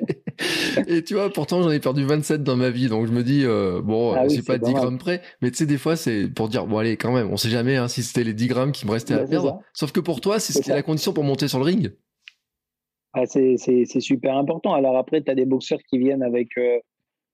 et, 0.88 1.04
tu 1.06 1.13
vois, 1.13 1.32
pourtant 1.32 1.63
j'en 1.63 1.72
ai 1.72 1.80
perdu 1.80 2.04
27 2.04 2.44
dans 2.44 2.58
ma 2.58 2.70
vie. 2.70 2.90
Donc 2.90 3.08
je 3.08 3.13
me 3.13 3.24
dis, 3.24 3.46
euh, 3.46 3.82
bon, 3.82 4.12
ah 4.16 4.28
c'est 4.28 4.46
pas 4.46 4.58
10 4.58 4.74
grammes 4.74 4.98
près. 4.98 5.22
Mais 5.42 5.50
tu 5.50 5.58
sais, 5.58 5.66
des 5.66 5.78
fois 5.78 5.96
c'est 5.96 6.28
pour 6.28 6.50
dire, 6.50 6.68
bon 6.68 6.80
allez, 6.80 6.98
quand 6.98 7.13
même, 7.13 7.32
on 7.32 7.38
sait 7.38 7.50
jamais 7.50 7.78
hein, 7.78 7.88
si 7.88 8.04
c'était 8.04 8.26
les 8.26 8.34
10 8.34 8.48
grammes 8.48 8.72
qui 8.74 8.86
me 8.86 8.92
restaient 8.92 9.13
à 9.13 9.20
bah, 9.20 9.28
perdre. 9.28 9.62
Sauf 9.74 9.94
que 9.94 10.02
pour 10.02 10.20
toi, 10.20 10.42
c'est 10.42 10.68
la 10.68 10.84
condition 10.84 11.13
pour 11.13 11.24
monter 11.24 11.48
sur 11.48 11.60
le 11.60 11.66
ring. 11.66 11.94
Ah, 13.13 13.26
c'est 13.26 13.56
super 14.02 14.36
important. 14.36 14.74
Alors 14.74 14.98
après, 14.98 15.22
tu 15.22 15.32
as 15.32 15.36
des 15.36 15.46
boxeurs 15.46 15.80
qui 15.90 16.00
viennent 16.00 16.22
avec 16.22 16.50
euh, 16.58 16.80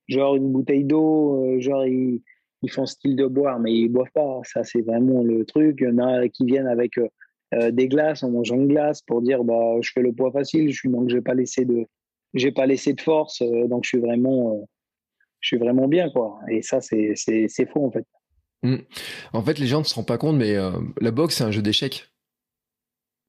genre 0.07 0.35
une 0.35 0.51
bouteille 0.51 0.83
d'eau, 0.83 1.57
genre 1.59 1.87
ils 1.87 2.21
ils 2.63 2.71
font 2.71 2.85
style 2.85 3.15
de 3.15 3.27
boire, 3.27 3.59
mais 3.59 3.73
ils 3.73 3.89
boivent 3.89 4.11
pas. 4.13 4.39
Ça, 4.45 4.63
c'est 4.63 4.81
vraiment 4.81 5.21
le 5.21 5.45
truc. 5.45 5.77
Il 5.81 5.87
y 5.87 5.91
en 5.91 5.97
a 5.99 6.27
qui 6.29 6.45
viennent 6.45 6.67
avec 6.67 6.97
euh, 6.97 7.09
euh, 7.53 7.71
des 7.71 7.89
glaces 7.89 8.23
en 8.23 8.31
mangeant 8.31 8.55
une 8.55 8.69
glace 8.69 9.01
pour 9.01 9.21
dire 9.21 9.43
bah 9.43 9.75
je 9.81 9.91
fais 9.91 10.01
le 10.01 10.13
poids 10.13 10.31
facile, 10.31 10.71
je 10.71 10.79
suis 10.79 10.89
donc 10.89 11.09
j'ai 11.09 11.21
pas 11.21 11.35
laissé 11.35 11.65
de 11.65 11.85
j'ai 12.33 12.51
pas 12.51 12.65
laissé 12.65 12.93
de 12.93 13.01
force, 13.01 13.41
euh, 13.41 13.67
donc 13.67 13.83
je 13.83 13.89
suis 13.89 13.99
vraiment 13.99 14.67
je 15.41 15.47
suis 15.47 15.57
vraiment 15.57 15.87
bien 15.87 16.09
quoi. 16.09 16.39
Et 16.49 16.61
ça 16.61 16.79
c'est 16.79 17.13
c'est 17.15 17.69
faux 17.69 17.85
en 17.85 17.91
fait. 17.91 18.07
Mmh. 18.63 18.77
En 19.33 19.41
fait, 19.41 19.59
les 19.59 19.67
gens 19.67 19.79
ne 19.79 19.83
se 19.83 19.93
rendent 19.93 20.07
pas 20.07 20.17
compte, 20.17 20.37
mais 20.37 20.55
la 21.01 21.11
boxe 21.11 21.37
c'est 21.37 21.43
un 21.43 21.51
jeu 21.51 21.61
d'échecs. 21.61 22.07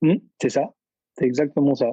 Mmh, 0.00 0.14
c'est 0.40 0.50
ça, 0.50 0.72
c'est 1.18 1.24
exactement 1.24 1.74
ça. 1.74 1.90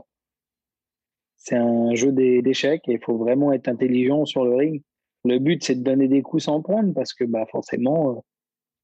C'est 1.38 1.56
un 1.56 1.96
jeu 1.96 2.12
d'échecs 2.12 2.88
et 2.88 2.94
il 2.94 3.04
faut 3.04 3.18
vraiment 3.18 3.52
être 3.52 3.68
intelligent 3.68 4.26
sur 4.26 4.46
le 4.46 4.56
ring 4.56 4.84
le 5.26 5.40
but, 5.40 5.64
c'est 5.64 5.76
de 5.76 5.84
donner 5.84 6.08
des 6.08 6.22
coups 6.22 6.44
sans 6.44 6.62
prendre 6.62 6.94
parce 6.94 7.14
que 7.14 7.24
bah, 7.24 7.46
forcément, 7.52 8.24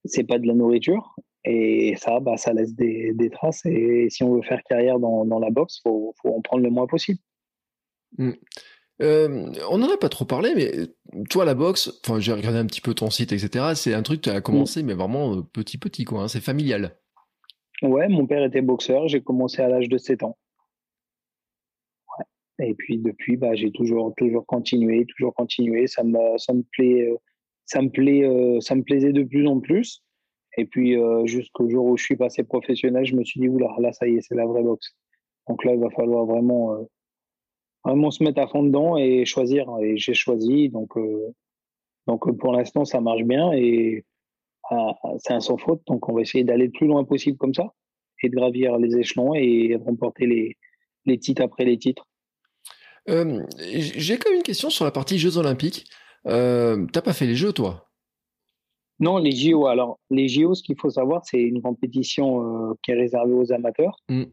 c'est 0.06 0.24
pas 0.24 0.40
de 0.40 0.48
la 0.48 0.54
nourriture. 0.54 1.16
Et 1.46 1.96
ça, 1.98 2.20
bah, 2.20 2.38
ça 2.38 2.54
laisse 2.54 2.76
des, 2.76 3.30
traces. 3.32 3.66
Et 3.66 4.08
si 4.10 4.24
on 4.24 4.36
veut 4.36 4.42
faire 4.42 4.62
carrière 4.64 5.00
dans, 5.00 5.40
la 5.40 5.50
boxe, 5.50 5.80
il 5.86 5.90
faut, 5.90 6.14
en 6.26 6.42
prendre 6.42 6.64
le 6.64 6.70
moins 6.70 6.88
possible. 6.88 7.20
Mmh. 8.18 8.32
Euh, 9.02 9.54
on 9.70 9.78
n'en 9.78 9.94
a 9.94 9.98
pas 9.98 10.10
trop 10.10 10.26
parlé, 10.26 10.54
mais 10.56 11.24
toi, 11.30 11.46
la 11.46 11.54
boxe, 11.54 12.02
j'ai 12.18 12.34
regardé 12.34 12.58
un 12.58 12.66
petit 12.66 12.82
peu 12.82 12.94
ton 12.94 13.10
site, 13.10 13.32
etc. 13.32 13.74
C'est 13.76 13.94
un 13.94 14.02
truc 14.02 14.22
que 14.22 14.30
tu 14.30 14.36
as 14.36 14.42
commencé, 14.42 14.84
mais 14.84 14.94
vraiment 14.94 15.36
euh, 15.36 15.42
petit, 15.42 15.78
petit, 15.78 16.04
quoi. 16.04 16.24
Hein, 16.24 16.28
c'est 16.28 16.42
familial. 16.42 16.98
Ouais, 17.84 18.08
mon 18.08 18.26
père 18.26 18.44
était 18.44 18.62
boxeur. 18.62 19.08
J'ai 19.08 19.22
commencé 19.22 19.62
à 19.62 19.70
l'âge 19.70 19.88
de 19.88 19.98
7 19.98 20.24
ans. 20.24 20.38
Et 22.60 22.74
puis, 22.74 22.98
depuis, 22.98 23.38
bah, 23.38 23.56
j'ai 23.56 23.72
toujours, 23.72 24.14
toujours 24.18 24.46
continué, 24.46 25.06
toujours 25.06 25.34
continué. 25.36 25.88
Ça 25.88 26.04
me, 26.04 26.38
ça 26.38 26.54
me 26.54 26.64
plaît, 26.72 27.10
euh, 27.10 27.16
ça 27.66 27.82
me 27.82 27.90
plaît, 27.90 28.60
ça 28.62 28.76
me 28.76 28.84
plaisait 28.84 29.14
de 29.14 29.24
plus 29.24 29.48
en 29.48 29.60
plus. 29.60 30.04
Et 30.58 30.66
puis, 30.66 30.96
jusqu'au 31.26 31.70
jour 31.70 31.86
où 31.86 31.98
je 31.98 32.04
suis 32.04 32.16
passé 32.16 32.44
professionnel, 32.44 33.06
je 33.06 33.16
me 33.16 33.24
suis 33.24 33.40
dit, 33.40 33.48
oula, 33.48 33.68
là, 33.80 33.94
ça 33.94 34.08
y 34.08 34.16
est, 34.16 34.22
c'est 34.22 34.34
la 34.34 34.48
vraie 34.48 34.64
boxe. 34.64 34.96
Donc 35.48 35.64
là, 35.64 35.74
il 35.76 35.80
va 35.80 35.92
falloir 35.92 36.26
vraiment 36.26 36.88
vraiment 37.88 38.12
se 38.12 38.24
mettre 38.24 38.42
à 38.42 38.48
fond 38.48 38.64
dedans 38.64 38.98
et 38.98 39.26
choisir. 39.26 39.68
Et 39.82 39.98
j'ai 39.98 40.14
choisi. 40.14 40.70
Donc, 40.70 40.96
euh, 40.98 41.34
donc 42.08 42.38
pour 42.38 42.54
l'instant, 42.54 42.86
ça 42.86 43.02
marche 43.02 43.24
bien 43.24 43.52
et 43.54 44.06
ah, 44.70 44.94
c'est 45.20 45.34
un 45.34 45.40
sans 45.40 45.58
faute. 45.58 45.82
Donc, 45.88 46.08
on 46.10 46.14
va 46.14 46.22
essayer 46.22 46.44
d'aller 46.44 46.66
le 46.66 46.72
plus 46.72 46.88
loin 46.88 47.04
possible 47.04 47.38
comme 47.38 47.54
ça 47.54 47.74
et 48.22 48.30
de 48.30 48.36
gravir 48.36 48.78
les 48.78 48.98
échelons 48.98 49.34
et 49.36 49.76
remporter 49.76 50.26
les, 50.26 50.58
les 51.06 51.18
titres 51.18 51.42
après 51.44 51.66
les 51.66 51.78
titres. 51.78 52.07
Euh, 53.10 53.46
j'ai 53.60 54.18
quand 54.18 54.30
même 54.30 54.40
une 54.40 54.44
question 54.44 54.70
sur 54.70 54.86
la 54.86 54.92
partie 54.92 55.18
Jeux 55.18 55.38
Olympiques. 55.38 55.86
Euh, 56.26 56.86
T'as 56.92 57.02
pas 57.02 57.14
fait 57.14 57.26
les 57.26 57.36
Jeux, 57.36 57.54
toi? 57.54 57.90
Non, 59.00 59.18
les 59.18 59.32
JO. 59.32 59.68
Alors, 59.68 60.00
les 60.10 60.28
JO, 60.28 60.56
ce 60.56 60.64
qu'il 60.64 60.78
faut 60.80 60.90
savoir, 60.90 61.24
c'est 61.24 61.40
une 61.40 61.62
compétition 61.62 62.72
euh, 62.72 62.74
qui 62.82 62.92
est 62.92 62.96
réservée 62.96 63.34
aux 63.34 63.52
amateurs. 63.52 63.98
Mmh. 64.10 64.24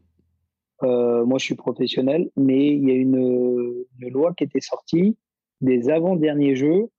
Euh, 0.83 1.25
moi, 1.25 1.37
je 1.37 1.45
suis 1.45 1.55
professionnel, 1.55 2.29
mais 2.35 2.67
il 2.67 2.89
y 2.89 2.91
a 2.91 2.95
une, 2.95 3.85
loi 4.09 4.33
qui 4.33 4.43
était 4.43 4.61
sortie 4.61 5.15
des 5.61 5.89
avant-derniers 5.89 6.55
jeux 6.55 6.89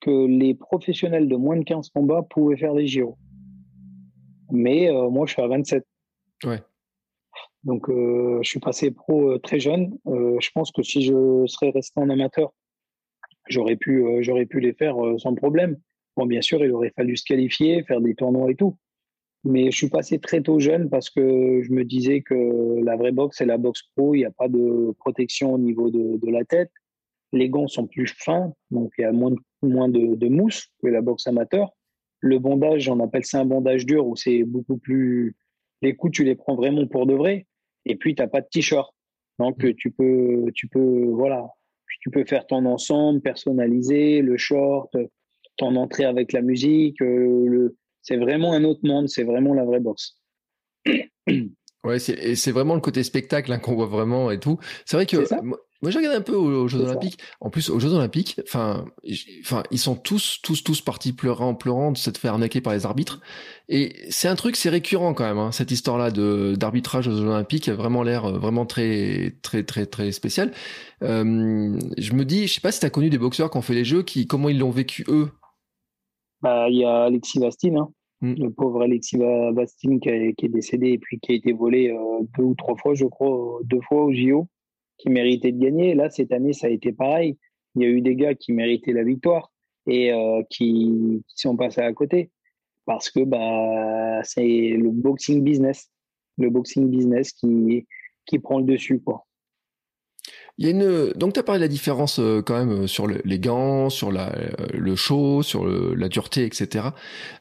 que 0.00 0.26
les 0.26 0.54
professionnels 0.54 1.28
de 1.28 1.36
moins 1.36 1.56
de 1.56 1.64
15 1.64 1.88
combats 1.88 2.22
pouvaient 2.22 2.56
faire 2.56 2.74
les 2.74 2.86
JO. 2.86 3.16
Mais 4.52 4.88
moi, 5.10 5.26
je 5.26 5.32
suis 5.32 5.42
à 5.42 5.48
27. 5.48 5.84
Ouais. 6.44 6.60
Donc, 7.64 7.88
euh, 7.88 8.38
je 8.42 8.48
suis 8.48 8.60
passé 8.60 8.90
pro 8.90 9.38
très 9.38 9.58
jeune. 9.58 9.98
je 10.06 10.50
pense 10.54 10.70
que 10.70 10.82
si 10.82 11.02
je 11.02 11.44
serais 11.46 11.70
resté 11.70 11.98
en 12.00 12.10
amateur, 12.10 12.52
j'aurais 13.48 13.76
pu, 13.76 14.04
pu 14.48 14.60
les 14.60 14.74
faire 14.74 14.96
sans 15.18 15.34
problème. 15.34 15.78
Bon, 16.16 16.26
bien 16.26 16.42
sûr, 16.42 16.64
il 16.64 16.70
aurait 16.72 16.92
fallu 16.94 17.16
se 17.16 17.24
qualifier, 17.24 17.82
faire 17.84 18.00
des 18.00 18.14
tournois 18.14 18.50
et 18.50 18.54
tout. 18.54 18.76
Mais 19.44 19.70
je 19.70 19.76
suis 19.76 19.88
passé 19.88 20.18
très 20.18 20.40
tôt 20.40 20.58
jeune 20.58 20.88
parce 20.88 21.10
que 21.10 21.60
je 21.62 21.70
me 21.72 21.84
disais 21.84 22.22
que 22.22 22.80
la 22.82 22.96
vraie 22.96 23.12
boxe, 23.12 23.38
c'est 23.38 23.46
la 23.46 23.58
boxe 23.58 23.82
pro. 23.94 24.14
Il 24.14 24.18
n'y 24.18 24.24
a 24.24 24.30
pas 24.30 24.48
de 24.48 24.94
protection 24.98 25.52
au 25.52 25.58
niveau 25.58 25.90
de, 25.90 26.30
la 26.30 26.44
tête. 26.44 26.70
Les 27.32 27.50
gants 27.50 27.68
sont 27.68 27.86
plus 27.86 28.06
fins, 28.06 28.54
donc 28.70 28.92
il 28.96 29.02
y 29.02 29.04
a 29.04 29.12
moins 29.12 29.32
de, 29.32 29.38
moins 29.62 29.88
de 29.88 30.28
mousse 30.28 30.68
que 30.82 30.86
la 30.86 31.02
boxe 31.02 31.26
amateur. 31.26 31.70
Le 32.20 32.38
bondage, 32.38 32.88
on 32.88 33.00
appelle 33.00 33.26
ça 33.26 33.40
un 33.40 33.44
bondage 33.44 33.84
dur 33.84 34.06
où 34.06 34.16
c'est 34.16 34.44
beaucoup 34.44 34.78
plus. 34.78 35.36
Les 35.82 35.94
coups, 35.94 36.12
tu 36.12 36.24
les 36.24 36.36
prends 36.36 36.54
vraiment 36.54 36.86
pour 36.86 37.06
de 37.06 37.12
vrai. 37.12 37.46
Et 37.86 37.96
puis, 37.96 38.14
tu 38.14 38.22
n'as 38.22 38.28
pas 38.28 38.40
de 38.40 38.48
t-shirt. 38.50 38.94
Donc, 39.38 39.62
mmh. 39.62 39.74
tu 39.74 39.90
peux, 39.90 40.50
tu 40.54 40.68
peux, 40.68 41.06
voilà, 41.06 41.48
tu 42.00 42.10
peux 42.10 42.24
faire 42.24 42.46
ton 42.46 42.64
ensemble 42.66 43.20
personnalisé, 43.20 44.20
le 44.20 44.36
short, 44.36 44.94
ton 45.56 45.76
entrée 45.76 46.04
avec 46.04 46.32
la 46.32 46.42
musique, 46.42 47.00
euh, 47.02 47.46
le, 47.46 47.76
c'est 48.02 48.16
vraiment 48.16 48.52
un 48.52 48.64
autre 48.64 48.80
monde, 48.82 49.08
c'est 49.08 49.24
vraiment 49.24 49.54
la 49.54 49.64
vraie 49.64 49.80
boxe. 49.80 50.18
Ouais, 51.84 51.98
c'est 51.98 52.50
vraiment 52.50 52.74
le 52.74 52.80
côté 52.80 53.02
spectacle 53.02 53.52
hein, 53.52 53.58
qu'on 53.58 53.74
voit 53.74 53.86
vraiment 53.86 54.30
et 54.30 54.40
tout. 54.40 54.58
C'est 54.86 54.96
vrai 54.96 55.06
que 55.06 55.18
moi, 55.84 55.90
j'ai 55.90 55.98
regardé 55.98 56.16
un 56.16 56.22
peu 56.22 56.34
aux, 56.34 56.66
Jeux 56.66 56.80
Olympiques. 56.80 57.18
En 57.42 57.50
plus, 57.50 57.68
aux 57.68 57.78
Jeux 57.78 57.92
Olympiques, 57.92 58.40
enfin, 58.48 58.86
enfin, 59.42 59.64
ils 59.70 59.78
sont 59.78 59.96
tous, 59.96 60.40
tous, 60.42 60.64
tous 60.64 60.80
partis 60.80 61.12
pleurant, 61.12 61.54
pleurant 61.54 61.92
de 61.92 61.98
s'être 61.98 62.16
fait 62.16 62.28
arnaquer 62.28 62.62
par 62.62 62.72
les 62.72 62.86
arbitres. 62.86 63.20
Et 63.68 63.94
c'est 64.08 64.28
un 64.28 64.34
truc, 64.34 64.56
c'est 64.56 64.70
récurrent 64.70 65.12
quand 65.12 65.24
même. 65.24 65.36
Hein, 65.36 65.52
cette 65.52 65.72
histoire-là 65.72 66.10
de 66.10 66.54
d'arbitrage 66.56 67.06
aux 67.06 67.10
Jeux 67.10 67.26
Olympiques 67.26 67.68
a 67.68 67.74
vraiment 67.74 68.02
l'air 68.02 68.24
euh, 68.24 68.38
vraiment 68.38 68.64
très, 68.64 69.34
très, 69.42 69.62
très, 69.62 69.84
très 69.84 70.10
spécial. 70.12 70.52
Euh, 71.02 71.78
je 71.98 72.12
me 72.14 72.24
dis, 72.24 72.46
je 72.46 72.54
sais 72.54 72.60
pas 72.62 72.72
si 72.72 72.80
tu 72.80 72.86
as 72.86 72.90
connu 72.90 73.10
des 73.10 73.18
boxeurs 73.18 73.50
qui 73.50 73.58
ont 73.58 73.62
fait 73.62 73.74
les 73.74 73.84
Jeux, 73.84 74.02
qui 74.02 74.26
comment 74.26 74.48
ils 74.48 74.58
l'ont 74.58 74.70
vécu 74.70 75.04
eux? 75.08 75.28
Bah, 76.40 76.66
il 76.70 76.78
y 76.78 76.84
a 76.86 77.02
Alexis 77.02 77.40
Bastine, 77.40 77.76
hein. 77.76 77.90
Mm. 78.24 78.42
le 78.42 78.50
pauvre 78.50 78.82
Alexis 78.82 79.18
Bastine 79.18 80.00
qui, 80.00 80.08
est 80.08 80.48
décédé 80.48 80.90
et 80.90 80.98
puis 80.98 81.18
qui 81.20 81.32
a 81.32 81.34
été 81.34 81.52
volé 81.52 81.90
euh, 81.90 82.24
deux 82.36 82.44
ou 82.44 82.54
trois 82.54 82.76
fois, 82.76 82.94
je 82.94 83.06
crois, 83.06 83.60
deux 83.64 83.80
fois 83.82 84.04
au 84.04 84.12
JO, 84.12 84.48
qui 84.98 85.10
méritait 85.10 85.52
de 85.52 85.60
gagner. 85.60 85.94
Là, 85.94 86.10
cette 86.10 86.32
année, 86.32 86.52
ça 86.52 86.68
a 86.68 86.70
été 86.70 86.92
pareil. 86.92 87.36
Il 87.74 87.82
y 87.82 87.84
a 87.86 87.88
eu 87.88 88.00
des 88.00 88.14
gars 88.14 88.34
qui 88.34 88.52
méritaient 88.52 88.92
la 88.92 89.04
victoire 89.04 89.52
et 89.86 90.12
euh, 90.12 90.42
qui, 90.50 91.22
sont 91.34 91.56
passés 91.56 91.80
à 91.80 91.92
côté 91.92 92.30
parce 92.86 93.10
que 93.10 93.20
bah, 93.20 94.20
c'est 94.24 94.42
le 94.76 94.90
boxing 94.90 95.42
business, 95.42 95.90
le 96.38 96.50
boxing 96.50 96.88
business 96.90 97.32
qui, 97.32 97.86
prend 98.42 98.58
le 98.58 98.64
dessus. 98.64 99.02
Il 100.56 100.66
y 100.66 100.68
a 100.68 100.70
une 100.70 101.12
donc 101.14 101.32
tu 101.32 101.40
as 101.40 101.42
parlé 101.42 101.58
de 101.58 101.64
la 101.64 101.68
différence 101.68 102.20
euh, 102.20 102.40
quand 102.40 102.56
même 102.56 102.82
euh, 102.82 102.86
sur 102.86 103.08
les 103.08 103.38
gants, 103.40 103.90
sur 103.90 104.12
la, 104.12 104.32
euh, 104.36 104.50
le 104.72 104.94
show, 104.94 105.42
sur 105.42 105.66
la 105.66 106.08
dureté, 106.08 106.44
etc. 106.44 106.86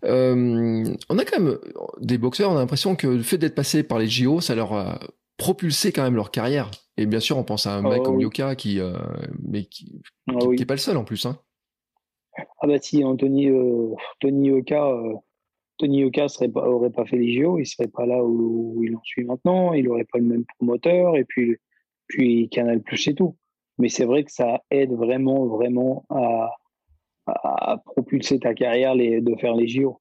Euh, 0.03 0.83
on 1.09 1.17
a 1.19 1.25
quand 1.25 1.39
même 1.39 1.57
des 1.99 2.17
boxeurs, 2.17 2.51
on 2.51 2.55
a 2.55 2.59
l'impression 2.59 2.95
que 2.95 3.07
le 3.07 3.21
fait 3.21 3.37
d'être 3.37 3.55
passé 3.55 3.83
par 3.83 3.99
les 3.99 4.07
JO, 4.07 4.41
ça 4.41 4.55
leur 4.55 4.73
a 4.73 4.99
propulsé 5.37 5.91
quand 5.91 6.03
même 6.03 6.15
leur 6.15 6.31
carrière. 6.31 6.71
Et 6.97 7.05
bien 7.05 7.19
sûr, 7.19 7.37
on 7.37 7.43
pense 7.43 7.67
à 7.67 7.75
un 7.75 7.81
mec 7.81 7.99
oh, 8.01 8.03
comme 8.03 8.21
Yoka 8.21 8.55
qui, 8.55 8.79
mais 9.47 9.65
qui, 9.65 10.01
n'est 10.27 10.35
ah 10.35 10.65
pas 10.67 10.73
le 10.73 10.79
seul 10.79 10.97
en 10.97 11.03
plus. 11.03 11.25
Hein. 11.25 11.37
Ah 12.61 12.67
bah 12.67 12.79
si 12.81 13.03
Anthony, 13.03 13.49
Tony 14.21 14.47
Yoka, 14.47 14.91
Tony 15.77 15.99
Yoka 15.99 16.27
serait 16.29 16.49
pas, 16.49 16.67
aurait 16.67 16.91
pas 16.91 17.05
fait 17.05 17.17
les 17.17 17.33
JO, 17.33 17.59
il 17.59 17.65
serait 17.65 17.87
pas 17.87 18.07
là 18.07 18.23
où, 18.23 18.73
où 18.75 18.83
il 18.83 18.95
en 18.95 19.03
suit 19.03 19.23
maintenant, 19.23 19.73
il 19.73 19.87
aurait 19.87 20.05
pas 20.05 20.17
le 20.17 20.25
même 20.25 20.45
promoteur 20.57 21.15
et 21.15 21.25
puis 21.25 21.57
puis 22.07 22.49
Canal 22.49 22.81
Plus 22.81 23.07
et 23.07 23.15
tout. 23.15 23.35
Mais 23.77 23.89
c'est 23.89 24.05
vrai 24.05 24.23
que 24.23 24.31
ça 24.31 24.61
aide 24.69 24.91
vraiment, 24.91 25.45
vraiment 25.47 26.05
à, 26.09 26.49
propulser 27.85 28.39
ta 28.39 28.53
carrière 28.53 28.95
de 28.95 29.35
faire 29.39 29.55
les 29.55 29.67
JO. 29.67 29.99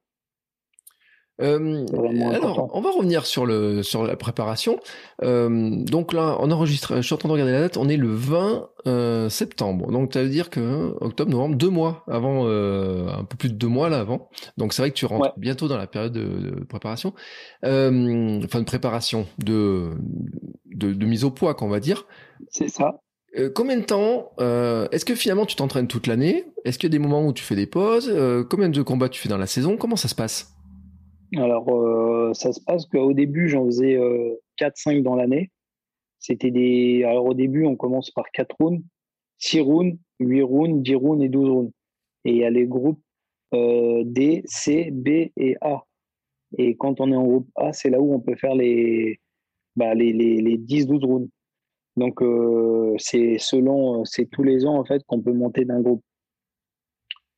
Euh, 1.43 1.87
alors, 2.33 2.71
on 2.73 2.81
va 2.81 2.91
revenir 2.91 3.27
sur 3.27 3.47
le 3.47 3.83
sur 3.83 4.05
la 4.05 4.17
préparation. 4.17 4.79
Euh, 5.23 5.71
donc 5.85 6.13
là, 6.13 6.37
on 6.41 6.51
enregistre. 6.51 6.97
Je 6.97 7.03
suis 7.03 7.15
en 7.15 7.19
train 7.19 7.29
de 7.29 7.33
regarder 7.33 7.53
la 7.53 7.61
date. 7.61 7.77
On 7.77 7.89
est 7.89 7.97
le 7.97 8.09
20 8.09 8.69
euh, 8.87 9.29
septembre. 9.29 9.91
Donc 9.91 10.15
ça 10.15 10.23
veut 10.23 10.29
dire 10.29 10.51
que 10.51 10.95
octobre, 11.01 11.31
novembre, 11.31 11.57
deux 11.57 11.71
mois 11.71 12.05
avant, 12.09 12.47
un 12.47 13.25
peu 13.25 13.37
plus 13.37 13.49
de 13.49 13.55
deux 13.55 13.69
mois 13.69 13.89
là 13.89 13.99
avant. 13.99 14.29
Donc 14.57 14.73
c'est 14.73 14.83
vrai 14.83 14.91
que 14.91 14.97
tu 14.97 15.07
rentres 15.07 15.33
bientôt 15.37 15.69
dans 15.69 15.79
la 15.79 15.87
période 15.87 16.13
de, 16.13 16.65
préparation, 16.65 17.13
enfin 17.63 18.61
de 18.61 18.65
préparation 18.65 19.27
de, 19.39 19.91
de 20.67 21.07
mise 21.07 21.25
au 21.25 21.31
poids, 21.31 21.55
qu'on 21.55 21.69
va 21.69 21.81
dire. 21.81 22.07
C'est 22.49 22.69
ça. 22.69 23.01
combien 23.55 23.77
de 23.77 23.85
temps 23.85 24.33
Est-ce 24.39 25.05
que 25.05 25.15
finalement 25.15 25.47
tu 25.47 25.57
t'entraînes 25.57 25.89
toute 25.89 26.07
l'année? 26.07 26.45
Est-ce 26.65 26.79
qu'il 26.79 26.89
y 26.89 26.93
a 26.93 26.97
des 26.97 27.03
moments 27.03 27.27
où 27.27 27.33
tu 27.33 27.43
fais 27.43 27.57
des 27.57 27.67
pauses? 27.67 28.13
Combien 28.49 28.69
de 28.69 28.83
combats 28.83 29.09
tu 29.09 29.21
fais 29.21 29.29
dans 29.29 29.39
la 29.39 29.47
saison? 29.47 29.77
Comment 29.77 29.97
ça 29.97 30.09
se 30.09 30.15
passe? 30.15 30.53
Alors, 31.37 31.69
euh, 31.71 32.35
ça 32.35 32.53
se 32.53 32.61
passe 32.61 32.87
qu'au 32.87 33.13
début, 33.15 33.49
j'en 33.49 33.65
faisais 33.67 33.99
4-5 34.59 34.99
euh, 34.99 35.03
dans 35.03 35.17
l'année. 35.17 35.51
C'était 36.19 36.51
des. 36.51 37.05
Alors, 37.05 37.27
au 37.27 37.35
début, 37.35 37.65
on 37.65 37.77
commence 37.77 38.11
par 38.11 38.31
4 38.33 38.55
rounds, 38.61 38.85
6 39.39 39.61
rounds, 39.61 39.99
8 40.21 40.43
rounds, 40.43 40.83
10 40.83 40.95
rounds 40.95 41.25
et 41.25 41.29
12 41.29 41.49
rounds. 41.51 41.73
Et 42.25 42.31
il 42.33 42.37
y 42.37 42.45
a 42.45 42.51
les 42.51 42.67
groupes 42.67 43.01
euh, 43.55 44.03
D, 44.05 44.43
C, 44.45 44.91
B 44.93 45.31
et 45.37 45.57
A. 45.63 45.85
Et 46.59 46.77
quand 46.77 47.01
on 47.01 47.11
est 47.11 47.17
en 47.17 47.25
groupe 47.25 47.49
A, 47.57 47.73
c'est 47.73 47.91
là 47.91 48.01
où 48.01 48.13
on 48.15 48.21
peut 48.21 48.37
faire 48.37 48.55
les, 48.55 49.19
bah, 49.75 49.95
les, 49.95 50.13
les, 50.13 50.43
les 50.43 50.59
10-12 50.59 51.05
rounds. 51.05 51.31
Donc, 51.97 52.21
c'est 52.99 53.37
selon, 53.39 54.05
c'est 54.05 54.27
tous 54.27 54.43
les 54.43 54.65
ans 54.65 54.79
en 54.79 54.85
fait 54.85 55.03
qu'on 55.07 55.21
peut 55.21 55.33
monter 55.33 55.65
d'un 55.65 55.81
groupe. 55.81 56.03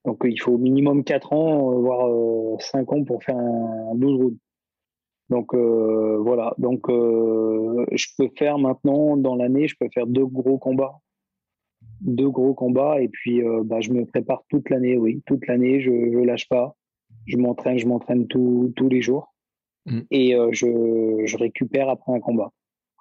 Donc 0.04 0.18
il 0.24 0.38
faut 0.40 0.52
au 0.52 0.58
minimum 0.58 1.02
4 1.02 1.32
ans, 1.32 1.72
euh, 1.72 1.78
voire 1.80 2.60
5 2.60 2.80
euh, 2.80 2.94
ans 2.94 3.04
pour 3.04 3.22
faire 3.22 3.36
un 3.36 3.94
12 3.94 4.20
rounds. 4.20 4.38
Donc 5.30 5.54
euh, 5.54 6.18
voilà, 6.20 6.54
donc 6.58 6.82
je 6.88 8.06
peux 8.18 8.28
faire 8.36 8.58
maintenant 8.58 9.16
dans 9.16 9.36
l'année, 9.36 9.66
je 9.68 9.74
peux 9.80 9.88
faire 9.88 10.06
deux 10.06 10.26
gros 10.26 10.58
combats, 10.58 10.98
deux 12.02 12.28
gros 12.28 12.52
combats 12.52 13.00
et 13.00 13.08
puis 13.08 13.40
bah, 13.64 13.80
je 13.80 13.90
me 13.90 14.04
prépare 14.04 14.44
toute 14.50 14.68
l'année, 14.68 14.98
oui, 14.98 15.22
toute 15.24 15.46
l'année, 15.46 15.80
je, 15.80 15.90
je 15.90 16.18
lâche 16.18 16.46
pas, 16.46 16.76
je 17.24 17.38
m'entraîne, 17.38 17.78
je 17.78 17.86
m'entraîne 17.86 18.26
tous 18.26 18.88
les 18.90 19.00
jours 19.00 19.34
mmh. 19.86 20.00
et 20.10 20.36
je, 20.50 21.22
je, 21.24 21.36
récupère 21.38 21.88
après 21.88 22.12
un 22.12 22.20
combat. 22.20 22.52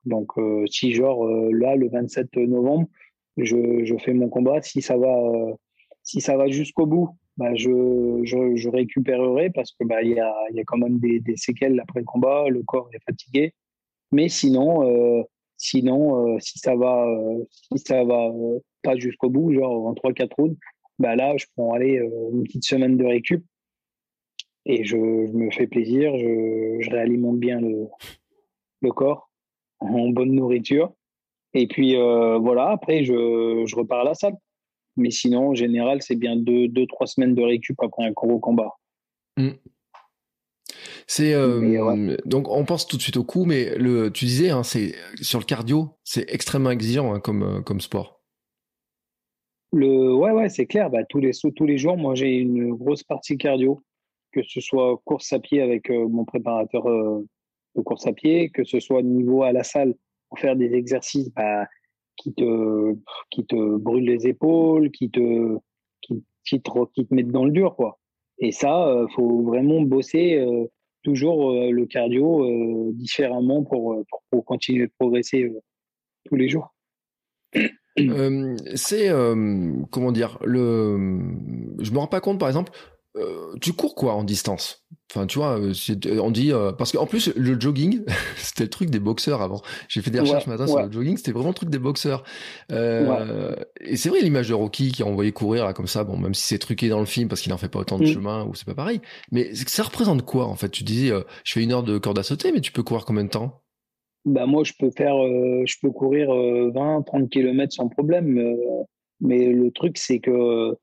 Donc 0.06 0.32
si 0.68 0.94
genre 0.94 1.28
là 1.28 1.76
le 1.76 1.90
27 1.90 2.38
novembre, 2.38 2.88
je, 3.36 3.84
je, 3.84 3.98
fais 3.98 4.14
mon 4.14 4.30
combat, 4.30 4.62
si 4.62 4.82
ça 4.82 4.96
va 4.96 5.58
si 6.04 6.22
ça 6.22 6.38
va 6.38 6.48
jusqu'au 6.48 6.86
bout 6.86 7.18
bah, 7.38 7.56
je, 7.56 8.70
récupérerai 8.70 9.50
parce 9.50 9.72
que 9.72 9.86
bah, 9.86 10.04
y, 10.04 10.20
a, 10.20 10.34
quand 10.68 10.78
même 10.78 11.00
des, 11.00 11.22
séquelles 11.36 11.80
après 11.80 12.02
le 12.02 12.06
combat, 12.06 12.48
le 12.50 12.64
corps 12.64 12.90
est 12.94 13.04
fatigué. 13.04 13.54
Mais 14.12 14.30
sinon, 14.30 14.88
euh, 14.88 15.24
sinon, 15.58 16.36
euh, 16.36 16.40
si 16.40 16.60
ça 16.60 16.76
va, 16.76 17.08
euh, 17.08 17.44
si 17.50 17.80
ça 17.80 18.04
va 18.04 18.32
pas 18.84 18.96
jusqu'au 18.98 19.30
bout, 19.30 19.54
genre 19.54 19.88
en 19.88 19.94
3-4 19.94 20.36
rounds, 20.38 20.58
bah 21.00 21.16
là, 21.16 21.36
je 21.38 21.46
prends 21.56 21.74
aller 21.74 22.00
une 22.32 22.44
petite 22.44 22.66
semaine 22.66 22.98
de 22.98 23.06
récup 23.06 23.44
et 24.66 24.84
je, 24.84 24.96
me 24.96 25.50
fais 25.52 25.68
plaisir, 25.68 26.16
je, 26.18 26.90
réalimente 26.92 27.40
bien 27.40 27.60
le, 27.60 28.92
corps 28.92 29.32
en 29.80 30.10
bonne 30.10 30.34
nourriture. 30.34 30.94
Et 31.56 31.68
puis 31.68 31.96
voilà, 31.96 32.70
après, 32.70 33.04
je 33.04 33.76
repars 33.76 34.02
à 34.02 34.04
la 34.04 34.14
salle. 34.14 34.38
Mais 34.96 35.12
sinon, 35.12 35.50
en 35.50 35.56
général, 35.56 36.02
c'est 36.02 36.16
bien 36.16 36.36
deux, 36.36 36.68
deux, 36.68 36.86
trois 36.86 37.08
semaines 37.08 37.36
de 37.36 37.42
récup 37.42 37.78
après 37.82 38.06
un 38.06 38.12
gros 38.12 38.40
combat. 38.40 38.74
Mmh. 39.38 39.50
C'est 41.08 41.34
euh, 41.34 42.18
donc 42.26 42.50
on 42.50 42.66
pense 42.66 42.88
tout 42.88 42.98
de 42.98 43.02
suite 43.02 43.18
au 43.18 43.24
coup, 43.24 43.46
mais 43.46 43.76
le, 43.78 44.12
tu 44.12 44.26
disais, 44.26 44.50
hein, 44.50 44.64
c'est 44.64 44.96
sur 45.22 45.40
le 45.40 45.46
cardio, 45.46 45.90
c'est 46.04 46.32
extrêmement 46.34 46.72
exigeant 46.72 47.14
hein, 47.14 47.20
comme 47.20 47.44
euh, 47.44 47.62
comme 47.62 47.82
sport. 47.82 48.22
Le 49.72 50.14
ouais 50.14 50.32
ouais 50.32 50.50
c'est 50.50 50.66
clair. 50.66 50.90
Bah, 50.90 51.04
tous 51.04 51.20
les 51.20 51.32
tous 51.56 51.66
les 51.66 51.78
jours, 51.78 51.98
moi 51.98 52.16
j'ai 52.16 52.36
une 52.36 52.74
grosse 52.74 53.04
partie 53.04 53.38
cardio, 53.38 53.84
que 54.32 54.42
ce 54.44 54.62
soit 54.62 54.98
course 55.04 55.34
à 55.34 55.40
pied 55.40 55.62
avec 55.62 55.90
euh, 55.90 56.08
mon 56.08 56.26
préparateur 56.26 56.86
de 56.86 57.82
course 57.82 58.08
à 58.08 58.14
pied, 58.14 58.50
que 58.50 58.64
ce 58.64 58.80
soit 58.80 59.02
niveau 59.02 59.44
à 59.44 59.52
la 59.52 59.64
salle 59.64 59.96
pour 60.30 60.40
faire 60.40 60.56
des 60.56 60.74
exercices 60.74 61.32
bah, 61.34 61.68
qui 62.18 62.34
te 62.34 62.96
qui 63.30 63.46
te 63.46 63.78
brûlent 63.78 64.06
les 64.06 64.28
épaules, 64.28 64.92
qui 64.92 65.10
te 65.10 65.58
qui, 66.02 66.24
qui 66.46 66.62
te 66.62 66.86
qui 66.94 67.06
te 67.06 67.14
mettent 67.14 67.32
dans 67.32 67.46
le 67.46 67.52
dur 67.52 67.76
quoi. 67.76 68.00
Et 68.40 68.52
ça, 68.52 69.06
faut 69.16 69.44
vraiment 69.44 69.82
bosser 69.82 70.44
toujours 71.04 71.52
euh, 71.52 71.70
le 71.70 71.86
cardio 71.86 72.46
euh, 72.46 72.92
différemment 72.94 73.64
pour, 73.64 73.94
euh, 73.94 74.04
pour, 74.10 74.24
pour, 74.32 74.46
continuer 74.46 74.88
de 74.88 74.92
progresser 74.98 75.54
tous 76.26 76.36
les 76.36 76.50
jours. 76.50 76.74
c'est 78.76 79.10
comment 79.92 80.12
dire 80.12 80.40
le 80.44 81.20
je 81.80 81.92
me 81.92 81.98
rends 82.00 82.08
pas 82.08 82.22
compte 82.22 82.40
par 82.40 82.48
exemple 82.48 82.72
tu 83.62 83.74
cours 83.74 83.96
quoi 83.96 84.14
en 84.14 84.24
distance 84.24 84.84
Enfin, 85.12 85.28
tu 85.28 85.38
vois, 85.38 85.60
on 86.22 86.32
dit 86.32 86.52
parce 86.78 86.92
qu'en 86.92 87.06
plus 87.06 87.32
le 87.36 87.60
jogging, 87.60 88.04
c'était 88.38 88.64
le 88.64 88.70
truc 88.70 88.90
des 88.90 89.00
boxeurs 89.00 89.44
avant. 89.44 89.62
J'ai 89.88 90.02
fait 90.02 90.10
des 90.10 90.20
recherches 90.20 90.46
ce 90.46 90.50
matin 90.50 90.66
sur 90.66 90.82
le 90.82 90.92
jogging, 90.92 91.18
c'était 91.18 91.32
vraiment 91.32 91.50
le 91.50 91.56
truc 91.56 91.70
des 91.70 91.78
boxeurs. 91.78 92.24
Euh, 92.72 93.56
Et 93.82 93.96
c'est 93.96 94.10
vrai 94.10 94.22
l'image 94.22 94.50
de 94.50 94.56
Rocky 94.56 94.92
qui 94.92 95.04
a 95.04 95.06
envoyé 95.06 95.32
courir 95.32 95.66
là 95.66 95.74
comme 95.74 95.86
ça, 95.86 96.04
bon 96.04 96.18
même 96.18 96.34
si 96.34 96.48
c'est 96.48 96.58
truqué 96.58 96.90
dans 96.90 97.00
le 97.00 97.06
film 97.06 97.28
parce 97.28 97.42
qu'il 97.42 97.52
n'en 97.52 97.58
fait 97.58 97.70
pas 97.70 97.80
autant 97.80 98.00
de 98.00 98.06
mm. 98.06 98.08
chemin 98.08 98.46
ou 98.46 98.56
c'est 98.56 98.66
pas 98.66 98.74
pareil. 98.74 99.02
Mais 99.32 99.54
ça 99.54 99.84
représente 99.84 100.24
quoi 100.26 100.48
en 100.48 100.56
fait? 100.56 100.70
Tu 100.70 100.84
disais, 100.84 101.12
je 101.44 101.54
fais 101.54 101.62
une 101.62 101.74
heure 101.74 101.84
de 101.84 102.00
corde 102.00 102.18
à 102.18 102.24
sauter, 102.24 102.52
mais 102.52 102.62
tu 102.62 102.72
peux 102.72 102.84
courir 102.84 103.06
combien 103.06 103.24
de 103.24 103.30
temps? 103.30 103.62
Bah 104.26 104.48
moi 104.48 104.64
je 104.64 104.74
peux 104.80 104.90
faire, 104.90 105.16
je 105.16 105.76
peux 105.80 105.92
courir 105.92 106.30
20, 106.30 107.04
30 107.04 107.30
km 107.30 107.72
sans 107.72 107.88
problème. 107.88 108.56
mais 109.20 109.46
le 109.46 109.70
truc 109.70 110.00
c'est 110.00 110.20
que 110.20 110.76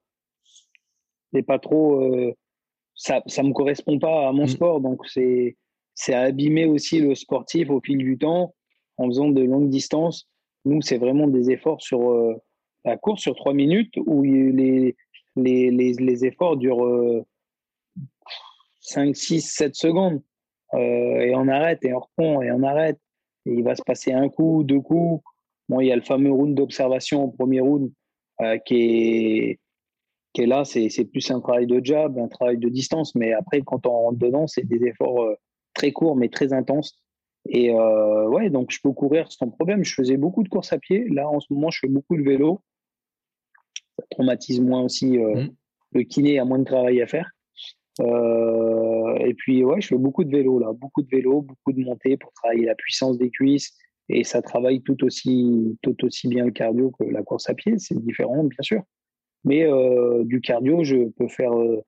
c'est 1.32 1.42
pas 1.42 1.58
trop 1.58 2.34
ça 3.00 3.22
ça 3.26 3.42
me 3.42 3.52
correspond 3.52 3.98
pas 3.98 4.28
à 4.28 4.32
mon 4.32 4.44
mm. 4.44 4.48
sport. 4.48 4.80
Donc 4.80 5.06
c'est 5.06 5.56
abîmer 6.12 6.66
aussi 6.66 7.00
le 7.00 7.14
sportif 7.14 7.70
au 7.70 7.80
fil 7.80 7.98
du 7.98 8.18
temps 8.18 8.54
en 8.98 9.06
faisant 9.06 9.28
de 9.30 9.42
longues 9.42 9.70
distances. 9.70 10.28
Nous 10.64 10.82
c'est 10.82 10.98
vraiment 10.98 11.26
des 11.26 11.50
efforts 11.50 11.80
sur 11.80 12.10
euh, 12.10 12.34
la 12.84 12.96
course 12.96 13.22
sur 13.22 13.34
trois 13.34 13.54
minutes 13.54 13.94
où 14.06 14.22
les 14.22 14.94
les, 15.36 15.70
les, 15.70 15.92
les 15.92 16.24
efforts 16.24 16.56
durent 16.56 17.24
5 18.80 19.16
6 19.16 19.40
7 19.40 19.74
secondes. 19.74 20.22
Euh, 20.74 21.20
et 21.20 21.34
on 21.34 21.48
arrête 21.48 21.84
et 21.84 21.92
on 21.94 22.00
reprend 22.00 22.42
et 22.42 22.52
on 22.52 22.62
arrête. 22.62 22.98
Et 23.46 23.54
il 23.54 23.64
va 23.64 23.74
se 23.74 23.82
passer 23.82 24.12
un 24.12 24.28
coup 24.28 24.62
deux 24.62 24.80
coups. 24.80 25.22
Bon 25.68 25.80
il 25.80 25.86
y 25.86 25.92
a 25.92 25.96
le 25.96 26.02
fameux 26.02 26.32
round 26.32 26.54
d'observation 26.54 27.24
au 27.24 27.28
premier 27.28 27.60
round 27.60 27.90
euh, 28.42 28.58
qui 28.58 28.74
est 28.74 29.60
qui 30.32 30.42
est 30.42 30.46
là, 30.46 30.64
c'est 30.64 31.04
plus 31.04 31.30
un 31.30 31.40
travail 31.40 31.66
de 31.66 31.80
job, 31.82 32.18
un 32.18 32.28
travail 32.28 32.58
de 32.58 32.68
distance. 32.68 33.14
Mais 33.14 33.32
après, 33.32 33.62
quand 33.62 33.86
on 33.86 33.90
rentre 33.90 34.18
dedans, 34.18 34.46
c'est 34.46 34.66
des 34.66 34.84
efforts 34.86 35.22
euh, 35.22 35.34
très 35.74 35.92
courts, 35.92 36.16
mais 36.16 36.28
très 36.28 36.52
intenses. 36.52 37.02
Et 37.48 37.70
euh, 37.72 38.28
ouais, 38.28 38.50
donc 38.50 38.70
je 38.70 38.78
peux 38.82 38.92
courir 38.92 39.30
sans 39.32 39.48
problème. 39.48 39.84
Je 39.84 39.94
faisais 39.94 40.16
beaucoup 40.16 40.42
de 40.42 40.48
courses 40.48 40.72
à 40.72 40.78
pied. 40.78 41.08
Là, 41.08 41.28
en 41.28 41.40
ce 41.40 41.52
moment, 41.52 41.70
je 41.70 41.80
fais 41.80 41.88
beaucoup 41.88 42.16
de 42.16 42.22
vélo. 42.22 42.60
Ça 43.98 44.04
traumatise 44.10 44.60
moins 44.60 44.82
aussi. 44.82 45.18
Euh, 45.18 45.44
mmh. 45.44 45.50
Le 45.92 46.02
kiné 46.02 46.38
a 46.38 46.44
moins 46.44 46.58
de 46.58 46.64
travail 46.64 47.02
à 47.02 47.06
faire. 47.06 47.30
Euh, 48.00 49.16
et 49.16 49.34
puis, 49.34 49.64
ouais, 49.64 49.80
je 49.80 49.88
fais 49.88 49.98
beaucoup 49.98 50.24
de 50.24 50.30
vélo, 50.30 50.58
là. 50.58 50.72
Beaucoup 50.72 51.02
de 51.02 51.08
vélo, 51.08 51.42
beaucoup 51.42 51.72
de 51.72 51.80
montées 51.80 52.16
pour 52.16 52.32
travailler 52.32 52.66
la 52.66 52.74
puissance 52.74 53.18
des 53.18 53.30
cuisses. 53.30 53.76
Et 54.08 54.24
ça 54.24 54.42
travaille 54.42 54.82
tout 54.82 55.04
aussi, 55.04 55.78
tout 55.82 56.04
aussi 56.04 56.28
bien 56.28 56.44
le 56.44 56.50
cardio 56.50 56.92
que 56.98 57.04
la 57.04 57.22
course 57.22 57.48
à 57.48 57.54
pied. 57.54 57.74
C'est 57.78 57.98
différent, 58.00 58.44
bien 58.44 58.62
sûr. 58.62 58.82
Mais 59.44 59.64
euh, 59.64 60.24
du 60.24 60.40
cardio, 60.40 60.84
je 60.84 61.08
peux 61.10 61.28
faire 61.28 61.52
euh, 61.52 61.82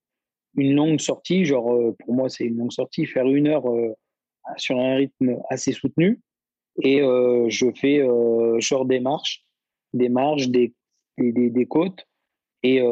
une 0.57 0.75
longue 0.75 1.01
sortie, 1.01 1.45
genre 1.45 1.75
euh, 1.75 1.95
pour 1.99 2.15
moi 2.15 2.29
c'est 2.29 2.45
une 2.45 2.59
longue 2.59 2.73
sortie, 2.73 3.07
faire 3.07 3.27
une 3.27 3.47
heure 3.47 3.65
sur 4.57 4.79
un 4.79 4.97
rythme 4.97 5.39
assez 5.49 5.73
soutenu. 5.73 6.21
Et 6.83 7.01
je 7.01 7.67
fais 7.77 8.01
genre 8.61 8.87
des 8.87 9.01
marches, 9.01 9.45
des 9.93 10.09
marches, 10.09 10.49
des, 10.49 10.73
des, 11.19 11.51
des, 11.51 11.67
côtes. 11.67 12.07
Et 12.63 12.83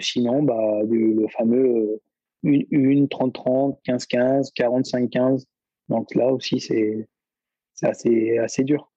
sinon, 0.00 0.42
bah, 0.42 0.80
le 0.88 1.28
fameux 1.28 2.00
1, 2.44 3.06
30, 3.06 3.34
30, 3.34 3.78
15, 3.84 4.06
15, 4.06 4.50
45, 4.52 5.10
15. 5.10 5.46
Donc 5.88 6.14
là 6.14 6.32
aussi, 6.32 6.58
c'est 6.58 7.06
assez, 7.82 8.38
assez 8.38 8.64
dur. 8.64 8.90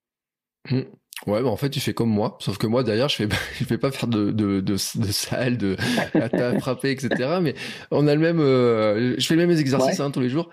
Ouais, 1.27 1.43
bah 1.43 1.49
en 1.49 1.55
fait, 1.55 1.69
tu 1.69 1.79
fais 1.79 1.93
comme 1.93 2.09
moi, 2.09 2.37
sauf 2.39 2.57
que 2.57 2.65
moi, 2.65 2.83
d'ailleurs, 2.83 3.09
je 3.09 3.15
fais, 3.15 3.27
je 3.59 3.63
fais 3.63 3.77
pas 3.77 3.91
faire 3.91 4.07
de, 4.07 4.31
de, 4.31 4.59
de, 4.59 4.73
de 4.73 5.11
salle, 5.11 5.57
de 5.57 5.77
à 6.13 6.59
frapper, 6.59 6.91
etc. 6.91 7.39
Mais 7.41 7.53
on 7.91 8.07
a 8.07 8.15
le 8.15 8.21
même, 8.21 8.39
euh, 8.39 9.15
je 9.17 9.27
fais 9.27 9.35
les 9.35 9.45
mêmes 9.45 9.57
exercices 9.57 9.99
hein, 9.99 10.11
tous 10.11 10.19
les 10.19 10.29
jours. 10.29 10.49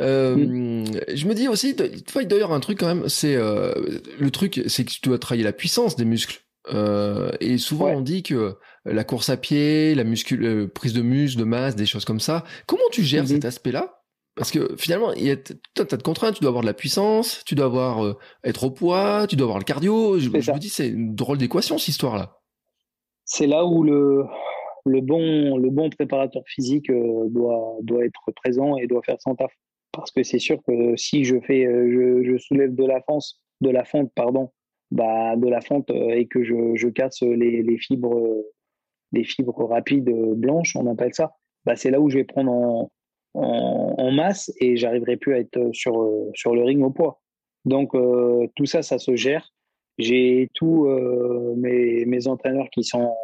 Euh, 0.00 0.36
mm. 0.36 1.00
Je 1.14 1.26
me 1.26 1.34
dis 1.34 1.48
aussi, 1.48 1.76
avoir 2.16 2.52
un 2.52 2.60
truc 2.60 2.78
quand 2.78 2.94
même, 2.94 3.08
c'est 3.08 3.36
euh, 3.36 3.72
le 4.18 4.30
truc, 4.30 4.62
c'est 4.66 4.84
que 4.84 4.90
tu 4.90 5.00
dois 5.02 5.18
travailler 5.18 5.44
la 5.44 5.52
puissance 5.52 5.96
des 5.96 6.04
muscles. 6.04 6.40
Euh, 6.72 7.32
et 7.40 7.58
souvent, 7.58 7.88
on 7.88 8.00
dit 8.00 8.22
que 8.22 8.56
la 8.84 9.04
course 9.04 9.30
à 9.30 9.36
pied, 9.36 9.94
la 9.94 10.04
muscule, 10.04 10.44
euh, 10.44 10.68
prise 10.68 10.92
de 10.92 11.02
muscle, 11.02 11.38
de 11.38 11.44
masse, 11.44 11.74
des 11.74 11.86
choses 11.86 12.04
comme 12.04 12.20
ça. 12.20 12.44
Comment 12.66 12.82
tu 12.92 13.02
gères 13.02 13.24
mm-hmm. 13.24 13.28
cet 13.28 13.44
aspect-là? 13.44 14.01
Parce 14.34 14.50
que 14.50 14.76
finalement, 14.76 15.12
il 15.12 15.24
y 15.24 15.30
a 15.30 15.36
tout 15.36 15.54
un 15.78 15.84
tas 15.84 15.96
de 15.96 16.02
contraintes. 16.02 16.36
Tu 16.36 16.40
dois 16.40 16.48
avoir 16.48 16.62
de 16.62 16.66
la 16.66 16.74
puissance, 16.74 17.42
tu 17.44 17.54
dois 17.54 17.66
avoir 17.66 18.04
euh, 18.04 18.18
être 18.44 18.64
au 18.64 18.70
poids, 18.70 19.26
tu 19.28 19.36
dois 19.36 19.44
avoir 19.44 19.58
le 19.58 19.64
cardio. 19.64 20.18
Je, 20.18 20.30
me 20.30 20.58
dis, 20.58 20.70
c'est 20.70 20.88
une 20.88 21.14
drôle 21.14 21.38
d'équation 21.38 21.76
cette 21.76 21.88
histoire-là. 21.88 22.38
C'est 23.24 23.46
là 23.46 23.66
où 23.66 23.82
le, 23.82 24.24
le 24.86 25.00
bon 25.00 25.58
le 25.58 25.70
bon 25.70 25.90
préparateur 25.90 26.42
physique 26.46 26.90
euh, 26.90 27.28
doit 27.28 27.76
doit 27.82 28.04
être 28.04 28.32
présent 28.34 28.76
et 28.76 28.86
doit 28.86 29.02
faire 29.02 29.20
son 29.20 29.34
taf. 29.34 29.52
Parce 29.92 30.10
que 30.10 30.22
c'est 30.22 30.38
sûr 30.38 30.58
que 30.66 30.96
si 30.96 31.24
je 31.24 31.38
fais 31.40 31.66
euh, 31.66 32.22
je, 32.24 32.30
je, 32.30 32.38
soulève 32.38 32.74
de 32.74 32.86
la 32.86 33.02
fente 33.02 33.34
de 33.60 33.68
la 33.68 33.84
fente 33.84 34.10
pardon 34.14 34.50
bah 34.90 35.36
de 35.36 35.48
la 35.48 35.60
fente 35.60 35.90
et 35.90 36.26
que 36.26 36.42
je, 36.42 36.74
je 36.74 36.88
casse 36.88 37.22
les, 37.22 37.62
les 37.62 37.78
fibres 37.78 38.42
les 39.12 39.24
fibres 39.24 39.64
rapides 39.66 40.10
blanches 40.36 40.76
on 40.76 40.90
appelle 40.90 41.14
ça 41.14 41.36
bah 41.64 41.76
c'est 41.76 41.90
là 41.90 42.00
où 42.00 42.10
je 42.10 42.18
vais 42.18 42.24
prendre 42.24 42.50
en 42.50 42.90
en, 43.34 44.10
masse 44.12 44.52
et 44.60 44.76
j'arriverai 44.76 45.16
plus 45.16 45.34
à 45.34 45.38
être 45.38 45.70
sur, 45.72 45.94
sur 46.34 46.54
le 46.54 46.64
ring 46.64 46.82
au 46.84 46.90
poids. 46.90 47.22
Donc 47.64 47.94
euh, 47.94 48.46
tout 48.56 48.66
ça, 48.66 48.82
ça 48.82 48.98
se 48.98 49.16
gère. 49.16 49.48
J'ai 49.98 50.50
tous 50.54 50.86
euh, 50.86 51.54
mes, 51.56 52.04
mes 52.06 52.26
entraîneurs 52.26 52.68
qui 52.70 52.84
sont 52.84 53.14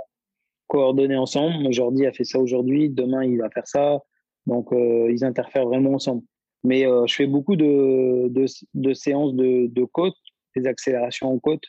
coordonnés 0.66 1.16
ensemble. 1.16 1.66
Aujourd'hui 1.66 2.06
a 2.06 2.12
fait 2.12 2.24
ça 2.24 2.38
aujourd'hui, 2.38 2.90
demain 2.90 3.24
il 3.24 3.38
va 3.38 3.50
faire 3.50 3.66
ça. 3.66 4.00
Donc 4.46 4.72
euh, 4.72 5.10
ils 5.10 5.24
interfèrent 5.24 5.66
vraiment 5.66 5.94
ensemble. 5.94 6.22
Mais 6.64 6.82
je 6.82 7.14
fais 7.14 7.28
beaucoup 7.28 7.54
de, 7.54 8.28
de, 8.28 8.46
de 8.74 8.92
séances 8.92 9.32
de, 9.32 9.68
de 9.68 9.84
côte, 9.84 10.16
des 10.56 10.66
accélérations 10.66 11.32
en 11.32 11.38
côte 11.38 11.62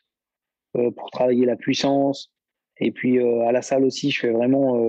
pour 0.73 1.12
travailler 1.12 1.45
la 1.45 1.56
puissance. 1.56 2.34
Et 2.80 2.91
puis 2.91 3.19
à 3.19 3.52
la 3.52 3.62
salle 3.62 3.86
aussi, 3.86 4.10
je 4.10 4.19
fais 4.21 4.32
vraiment 4.32 4.82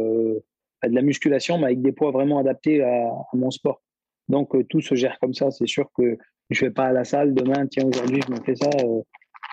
de 0.88 0.94
la 0.94 1.02
musculation, 1.02 1.58
mais 1.58 1.66
avec 1.66 1.82
des 1.82 1.92
poids 1.92 2.10
vraiment 2.10 2.38
adaptés 2.38 2.82
à, 2.82 3.10
mon 3.34 3.50
sport. 3.50 3.82
Donc 4.28 4.54
euh, 4.54 4.64
tout 4.64 4.80
se 4.80 4.94
gère 4.94 5.18
comme 5.20 5.34
ça. 5.34 5.50
C'est 5.50 5.66
sûr 5.66 5.90
que 5.96 6.16
je 6.50 6.64
vais 6.64 6.70
pas 6.70 6.86
à 6.86 6.92
la 6.92 7.04
salle 7.04 7.34
demain. 7.34 7.66
Tiens, 7.66 7.86
aujourd'hui 7.86 8.20
je 8.26 8.32
me 8.32 8.40
fais 8.40 8.54
ça. 8.54 8.70
Euh, 8.84 9.02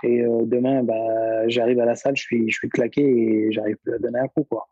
et 0.04 0.22
euh, 0.22 0.46
demain, 0.46 0.84
bah, 0.84 1.48
j'arrive 1.48 1.80
à 1.80 1.86
la 1.86 1.96
salle, 1.96 2.16
je 2.16 2.22
suis, 2.22 2.50
je 2.50 2.56
suis 2.56 2.70
claqué 2.70 3.02
et 3.02 3.52
j'arrive 3.52 3.78
plus 3.78 3.96
à 3.96 4.00
donner 4.00 4.20
un 4.20 4.28
coup. 4.28 4.44
Quoi. 4.44 4.68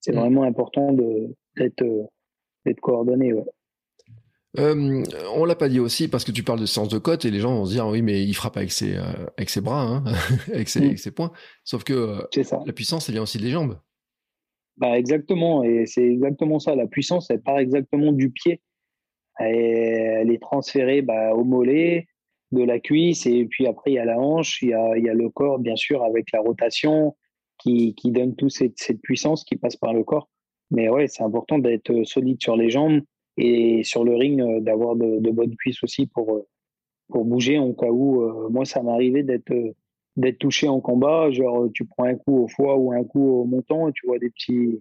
C'est 0.00 0.12
mm. 0.12 0.18
vraiment 0.18 0.42
important 0.44 0.92
d'être, 0.92 1.84
d'être 2.64 2.80
coordonné. 2.80 3.32
Ouais. 3.34 3.44
Euh, 4.58 5.04
on 5.34 5.44
l'a 5.44 5.54
pas 5.54 5.68
dit 5.68 5.80
aussi 5.80 6.08
parce 6.08 6.24
que 6.24 6.32
tu 6.32 6.42
parles 6.42 6.60
de 6.60 6.66
sens 6.66 6.88
de 6.88 6.96
côte 6.96 7.26
et 7.26 7.30
les 7.30 7.40
gens 7.40 7.54
vont 7.54 7.66
se 7.66 7.72
dire 7.72 7.86
oui 7.86 8.00
mais 8.00 8.24
il 8.24 8.32
frappe 8.32 8.56
avec 8.56 8.72
ses 8.72 8.96
avec 9.36 9.50
ses 9.50 9.60
bras 9.60 9.82
hein, 9.82 10.04
avec, 10.54 10.70
ses, 10.70 10.80
mm. 10.80 10.84
avec, 10.84 10.98
ses, 10.98 11.10
poings 11.10 11.30
sauf 11.62 11.84
que 11.84 12.22
la 12.64 12.72
puissance 12.72 13.06
elle 13.10 13.16
vient 13.16 13.22
aussi 13.22 13.36
des 13.36 13.50
jambes 13.50 13.78
Bah 14.78 14.98
exactement, 14.98 15.62
et 15.64 15.86
c'est 15.86 16.06
exactement 16.06 16.58
ça. 16.58 16.74
La 16.74 16.86
puissance, 16.86 17.30
elle 17.30 17.40
part 17.40 17.58
exactement 17.58 18.12
du 18.12 18.30
pied. 18.30 18.60
Elle, 19.38 20.30
est 20.30 20.42
transférée 20.42 21.02
bah, 21.02 21.34
au 21.34 21.44
mollet, 21.44 22.06
de 22.52 22.62
la 22.62 22.78
cuisse, 22.78 23.26
et 23.26 23.44
puis 23.46 23.66
après 23.66 23.92
il 23.92 23.94
y 23.94 23.98
a 23.98 24.04
la 24.04 24.18
hanche, 24.18 24.62
il 24.62 24.68
y 24.68 24.74
a, 24.74 25.14
le 25.14 25.28
corps, 25.30 25.58
bien 25.58 25.76
sûr, 25.76 26.02
avec 26.04 26.30
la 26.32 26.40
rotation 26.40 27.16
qui, 27.58 27.94
donne 28.04 28.36
toute 28.36 28.50
cette, 28.50 29.00
puissance 29.02 29.44
qui 29.44 29.56
passe 29.56 29.76
par 29.76 29.92
le 29.92 30.04
corps. 30.04 30.28
Mais 30.70 30.88
ouais, 30.88 31.08
c'est 31.08 31.22
important 31.22 31.58
d'être 31.58 32.04
solide 32.04 32.40
sur 32.40 32.56
les 32.56 32.70
jambes 32.70 33.00
et 33.36 33.82
sur 33.84 34.04
le 34.04 34.14
ring, 34.14 34.40
euh, 34.40 34.60
d'avoir 34.60 34.96
de, 34.96 35.30
bonnes 35.30 35.56
cuisses 35.56 35.82
aussi 35.82 36.06
pour, 36.06 36.34
euh, 36.34 36.46
pour 37.08 37.24
bouger 37.24 37.58
en 37.58 37.72
cas 37.72 37.90
où. 37.90 38.22
Euh, 38.22 38.48
moi, 38.48 38.64
ça 38.64 38.82
arrivé 38.88 39.22
d'être 39.22 39.52
d'être 40.16 40.38
touché 40.38 40.68
en 40.68 40.80
combat, 40.80 41.30
genre 41.30 41.68
tu 41.72 41.84
prends 41.84 42.04
un 42.04 42.14
coup 42.14 42.44
au 42.44 42.48
foie 42.48 42.76
ou 42.76 42.92
un 42.92 43.04
coup 43.04 43.40
au 43.40 43.44
montant 43.44 43.88
et 43.88 43.92
tu 43.92 44.06
vois 44.06 44.18
des 44.18 44.30
petits 44.30 44.80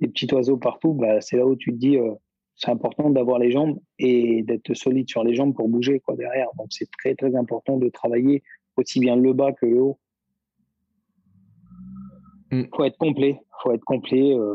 des 0.00 0.08
petits 0.08 0.32
oiseaux 0.32 0.56
partout, 0.56 0.92
bah 0.92 1.20
c'est 1.20 1.36
là 1.36 1.46
où 1.46 1.56
tu 1.56 1.72
te 1.72 1.76
dis 1.76 1.96
euh, 1.96 2.12
c'est 2.56 2.70
important 2.70 3.10
d'avoir 3.10 3.38
les 3.38 3.50
jambes 3.50 3.78
et 3.98 4.42
d'être 4.42 4.74
solide 4.74 5.08
sur 5.08 5.22
les 5.24 5.34
jambes 5.34 5.54
pour 5.54 5.68
bouger 5.68 6.00
quoi 6.00 6.16
derrière. 6.16 6.48
Donc 6.56 6.68
c'est 6.70 6.90
très 6.98 7.14
très 7.14 7.34
important 7.36 7.78
de 7.78 7.88
travailler 7.88 8.42
aussi 8.76 9.00
bien 9.00 9.16
le 9.16 9.32
bas 9.32 9.52
que 9.52 9.66
le 9.66 9.80
haut. 9.80 9.98
Il 12.50 12.58
mm. 12.58 12.68
faut 12.74 12.84
être 12.84 12.98
complet, 12.98 13.40
faut 13.62 13.72
être 13.72 13.84
complet 13.84 14.34
euh, 14.34 14.54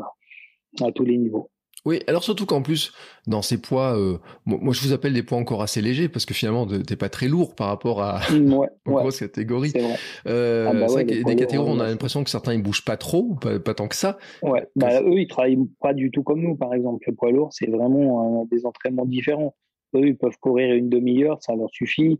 à 0.82 0.92
tous 0.92 1.04
les 1.04 1.16
niveaux. 1.16 1.50
Oui, 1.84 2.00
alors 2.06 2.24
surtout 2.24 2.46
qu'en 2.46 2.62
plus, 2.62 2.92
dans 3.26 3.42
ces 3.42 3.60
poids, 3.60 3.98
euh, 3.98 4.18
moi 4.46 4.72
je 4.72 4.80
vous 4.80 4.92
appelle 4.94 5.12
des 5.12 5.22
poids 5.22 5.36
encore 5.36 5.62
assez 5.62 5.82
légers 5.82 6.08
parce 6.08 6.24
que 6.24 6.32
finalement 6.32 6.66
t'es 6.66 6.96
pas 6.96 7.10
très 7.10 7.28
lourd 7.28 7.54
par 7.54 7.66
rapport 7.66 8.02
à 8.02 8.20
mmh, 8.32 8.52
ouais, 8.54 8.68
aux 8.86 8.92
grosses 8.92 9.20
catégories. 9.20 9.70
C'est 9.70 9.82
vrai. 9.82 9.96
Euh, 10.26 10.70
ah 10.70 10.72
bah 10.72 11.04
des 11.04 11.36
catégories, 11.36 11.70
on 11.70 11.80
a 11.80 11.86
l'impression 11.86 12.24
que 12.24 12.30
certains 12.30 12.54
ils 12.54 12.62
bougent 12.62 12.84
pas 12.84 12.96
trop, 12.96 13.34
pas, 13.34 13.58
pas 13.60 13.74
tant 13.74 13.86
que 13.88 13.96
ça. 13.96 14.16
Ouais, 14.42 14.66
bah, 14.76 15.02
eux 15.02 15.18
ils 15.18 15.26
travaillent 15.26 15.58
pas 15.80 15.92
du 15.92 16.10
tout 16.10 16.22
comme 16.22 16.40
nous 16.40 16.56
par 16.56 16.72
exemple. 16.72 17.04
Le 17.06 17.14
poids 17.14 17.30
lourd, 17.30 17.50
c'est 17.52 17.68
vraiment 17.68 18.46
des 18.50 18.64
entraînements 18.64 19.06
différents. 19.06 19.54
Eux 19.94 20.06
ils 20.06 20.16
peuvent 20.16 20.38
courir 20.40 20.74
une 20.74 20.88
demi-heure, 20.88 21.42
ça 21.42 21.54
leur 21.54 21.68
suffit. 21.70 22.18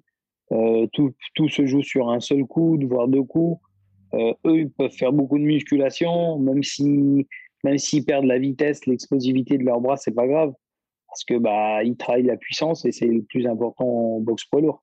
Euh, 0.53 0.87
tout, 0.92 1.14
tout 1.35 1.48
se 1.48 1.64
joue 1.64 1.83
sur 1.83 2.11
un 2.11 2.20
seul 2.20 2.44
coup, 2.44 2.79
voire 2.87 3.09
deux 3.09 3.22
coups. 3.22 3.59
Eux 4.12 4.59
ils 4.59 4.70
peuvent 4.70 4.92
faire 4.92 5.12
beaucoup 5.12 5.38
de 5.38 5.44
musculation, 5.44 6.38
même 6.38 6.62
si 6.62 7.27
même 7.64 7.79
s'ils 7.79 8.05
perdent 8.05 8.27
la 8.27 8.38
vitesse, 8.38 8.87
l'explosivité 8.87 9.59
de 9.59 9.64
leurs 9.64 9.81
bras, 9.81 9.96
c'est 9.96 10.14
pas 10.14 10.27
grave 10.27 10.53
parce 11.09 11.24
que 11.24 11.38
bah 11.38 11.85
ils 11.85 11.96
travaillent 11.96 12.24
la 12.24 12.37
puissance 12.37 12.85
et 12.85 12.90
c'est 12.90 13.07
le 13.07 13.22
plus 13.22 13.46
important 13.46 13.87
en 13.87 14.20
boxe 14.20 14.44
poids 14.46 14.61
lourd. 14.61 14.83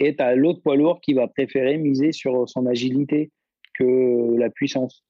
Et 0.00 0.16
tu 0.16 0.22
as 0.22 0.34
l'autre 0.34 0.60
poids 0.60 0.76
lourd 0.76 1.00
qui 1.00 1.14
va 1.14 1.28
préférer 1.28 1.78
miser 1.78 2.10
sur 2.10 2.48
son 2.48 2.66
agilité 2.66 3.30
que 3.74 4.36
la 4.36 4.50
puissance. 4.50 5.04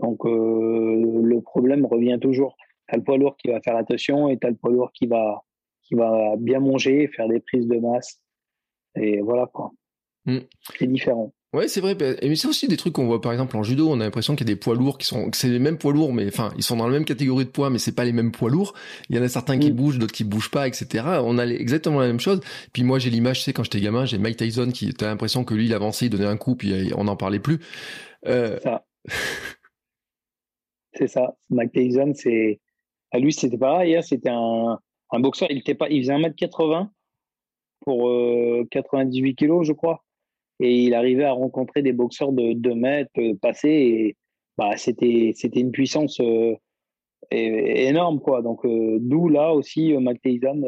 Donc 0.00 0.24
euh, 0.26 1.22
le 1.22 1.40
problème 1.40 1.86
revient 1.86 2.18
toujours. 2.20 2.56
Tu 2.88 2.94
as 2.94 2.98
le 2.98 3.04
poids 3.04 3.16
lourd 3.16 3.36
qui 3.38 3.48
va 3.48 3.60
faire 3.62 3.76
attention 3.76 4.28
et 4.28 4.38
tu 4.38 4.46
as 4.46 4.50
le 4.50 4.56
poids 4.56 4.70
lourd 4.70 4.92
qui 4.92 5.06
va 5.06 5.42
qui 5.82 5.94
va 5.94 6.36
bien 6.36 6.60
manger, 6.60 7.08
faire 7.08 7.28
des 7.28 7.40
prises 7.40 7.66
de 7.66 7.78
masse. 7.78 8.20
Et 8.94 9.22
voilà 9.22 9.46
quoi. 9.46 9.72
Mm. 10.26 10.40
C'est 10.78 10.86
différent. 10.86 11.32
Ouais, 11.52 11.68
c'est 11.68 11.82
vrai. 11.82 11.94
Mais 12.22 12.34
c'est 12.34 12.48
aussi 12.48 12.66
des 12.66 12.78
trucs 12.78 12.94
qu'on 12.94 13.04
voit 13.04 13.20
par 13.20 13.30
exemple 13.32 13.58
en 13.58 13.62
judo. 13.62 13.90
On 13.90 14.00
a 14.00 14.04
l'impression 14.04 14.34
qu'il 14.34 14.48
y 14.48 14.50
a 14.50 14.54
des 14.54 14.58
poids 14.58 14.74
lourds 14.74 14.96
qui 14.96 15.06
sont, 15.06 15.28
c'est 15.34 15.48
les 15.48 15.58
mêmes 15.58 15.76
poids 15.76 15.92
lourds, 15.92 16.14
mais 16.14 16.26
enfin, 16.26 16.50
ils 16.56 16.62
sont 16.62 16.76
dans 16.76 16.86
la 16.86 16.92
même 16.92 17.04
catégorie 17.04 17.44
de 17.44 17.50
poids, 17.50 17.68
mais 17.68 17.78
c'est 17.78 17.94
pas 17.94 18.06
les 18.06 18.12
mêmes 18.12 18.32
poids 18.32 18.48
lourds. 18.48 18.72
Il 19.10 19.16
y 19.16 19.18
en 19.18 19.22
a 19.22 19.28
certains 19.28 19.58
qui 19.58 19.70
mm. 19.70 19.74
bougent, 19.74 19.98
d'autres 19.98 20.14
qui 20.14 20.24
bougent 20.24 20.50
pas, 20.50 20.66
etc. 20.66 21.04
On 21.22 21.36
a 21.36 21.44
exactement 21.44 22.00
la 22.00 22.06
même 22.06 22.20
chose. 22.20 22.40
Puis 22.72 22.84
moi, 22.84 22.98
j'ai 22.98 23.10
l'image, 23.10 23.38
tu 23.38 23.44
sais, 23.44 23.52
quand 23.52 23.64
j'étais 23.64 23.82
gamin, 23.82 24.06
j'ai 24.06 24.16
Mike 24.16 24.38
Tyson 24.38 24.70
qui, 24.72 24.94
t'as 24.94 25.08
l'impression 25.08 25.44
que 25.44 25.52
lui, 25.52 25.66
il 25.66 25.74
avançait, 25.74 26.06
il 26.06 26.10
donnait 26.10 26.24
un 26.24 26.38
coup, 26.38 26.56
puis 26.56 26.90
on 26.96 27.04
n'en 27.04 27.16
parlait 27.16 27.38
plus. 27.38 27.58
Euh... 28.26 28.58
Ça. 28.60 28.86
c'est 30.94 31.08
ça. 31.08 31.36
Mike 31.50 31.72
Tyson, 31.72 32.12
c'est, 32.14 32.60
à 33.10 33.18
lui, 33.18 33.34
c'était 33.34 33.58
pareil. 33.58 33.94
Hein. 33.94 34.00
C'était 34.00 34.30
un, 34.30 34.78
un 35.10 35.20
boxeur. 35.20 35.50
Il 35.50 35.58
était 35.58 35.74
pas, 35.74 35.90
il 35.90 36.00
faisait 36.00 36.14
1m80 36.14 36.88
pour 37.80 38.08
euh, 38.08 38.66
98 38.70 39.34
kilos, 39.34 39.66
je 39.66 39.74
crois 39.74 40.02
et 40.62 40.84
il 40.84 40.94
arrivait 40.94 41.24
à 41.24 41.32
rencontrer 41.32 41.82
des 41.82 41.92
boxeurs 41.92 42.32
de 42.32 42.52
2 42.52 42.74
mètres 42.74 43.10
euh, 43.18 43.34
passés 43.34 43.68
et 43.68 44.16
bah, 44.56 44.76
c'était 44.76 45.32
c'était 45.34 45.60
une 45.60 45.72
puissance 45.72 46.20
euh, 46.20 46.54
énorme 47.30 48.20
quoi. 48.20 48.42
Donc 48.42 48.64
euh, 48.64 48.98
d'où 49.00 49.28
là 49.28 49.52
aussi 49.52 49.92
Mac 49.94 50.22
Tyson 50.22 50.62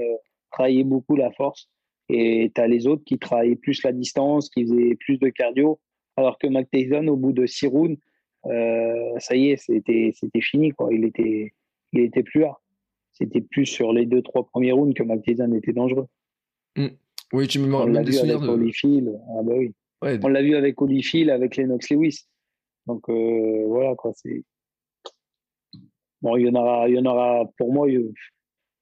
travaillait 0.50 0.84
beaucoup 0.84 1.14
la 1.14 1.30
force 1.30 1.70
et 2.08 2.50
tu 2.54 2.60
as 2.60 2.66
les 2.66 2.86
autres 2.88 3.04
qui 3.04 3.18
travaillaient 3.18 3.56
plus 3.56 3.82
la 3.84 3.92
distance 3.92 4.50
qui 4.50 4.64
faisaient 4.64 4.96
plus 4.96 5.18
de 5.18 5.28
cardio 5.28 5.78
alors 6.16 6.38
que 6.38 6.48
Tyson 6.64 7.06
au 7.06 7.16
bout 7.16 7.32
de 7.32 7.46
6 7.46 7.66
rounds 7.68 7.98
ça 8.44 9.36
y 9.36 9.50
est 9.50 9.56
c'était 9.56 10.12
c'était 10.14 10.40
fini 10.40 10.72
quoi. 10.72 10.92
Il 10.92 11.04
était 11.04 11.52
il 11.92 12.00
était 12.00 12.24
plus 12.24 12.40
là. 12.40 12.58
C'était 13.12 13.42
plus 13.42 13.66
sur 13.66 13.92
les 13.92 14.06
deux 14.06 14.22
trois 14.22 14.44
premiers 14.44 14.72
rounds 14.72 14.92
que 14.92 15.04
Tyson 15.20 15.52
était 15.52 15.72
dangereux. 15.72 16.08
Mmh. 16.76 16.88
Oui, 17.32 17.46
tu 17.46 17.60
me 17.60 17.70
l'a 17.70 18.02
vu 18.02 18.18
avec 18.18 18.40
de... 18.40 19.12
Ah 19.38 19.42
bah 19.42 19.52
oui. 19.56 19.72
On 20.22 20.28
l'a 20.28 20.42
vu 20.42 20.56
avec 20.56 20.80
Holyfield, 20.80 21.30
avec 21.30 21.56
Lennox 21.56 21.90
Lewis. 21.90 22.26
Donc 22.86 23.08
euh, 23.08 23.64
voilà 23.66 23.94
quoi. 23.94 24.12
C'est 24.14 24.44
bon, 26.20 26.36
il 26.36 26.46
y 26.46 26.50
en 26.50 26.54
aura, 26.54 26.88
il 26.88 26.94
y 26.94 26.98
en 26.98 27.06
aura 27.06 27.44
pour 27.56 27.72
moi. 27.72 27.86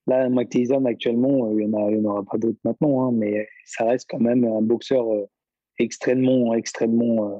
Là, 0.09 0.29
Mike 0.29 0.49
Tyson 0.49 0.85
actuellement, 0.85 1.51
il 1.53 1.65
y 1.65 1.67
en 1.67 1.75
a, 1.75 1.91
il 1.91 1.99
y 1.99 2.01
en 2.01 2.11
aura 2.11 2.25
pas 2.25 2.37
d'autres 2.37 2.59
maintenant, 2.65 3.07
hein, 3.07 3.13
mais 3.13 3.47
ça 3.65 3.85
reste 3.85 4.09
quand 4.11 4.19
même 4.19 4.45
un 4.45 4.61
boxeur 4.61 5.13
euh, 5.13 5.27
extrêmement, 5.79 6.55
extrêmement 6.55 7.31
euh, 7.31 7.39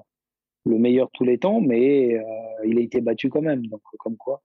le 0.67 0.79
meilleur 0.79 1.11
tous 1.13 1.25
les 1.25 1.39
temps, 1.39 1.61
mais 1.61 2.21
il 2.65 2.79
a 2.79 2.81
été 2.81 3.01
battu 3.01 3.31
quand 3.31 3.43
même. 3.43 3.67
Donc 3.67 3.81
comme 3.99 4.17
quoi. 4.17 4.43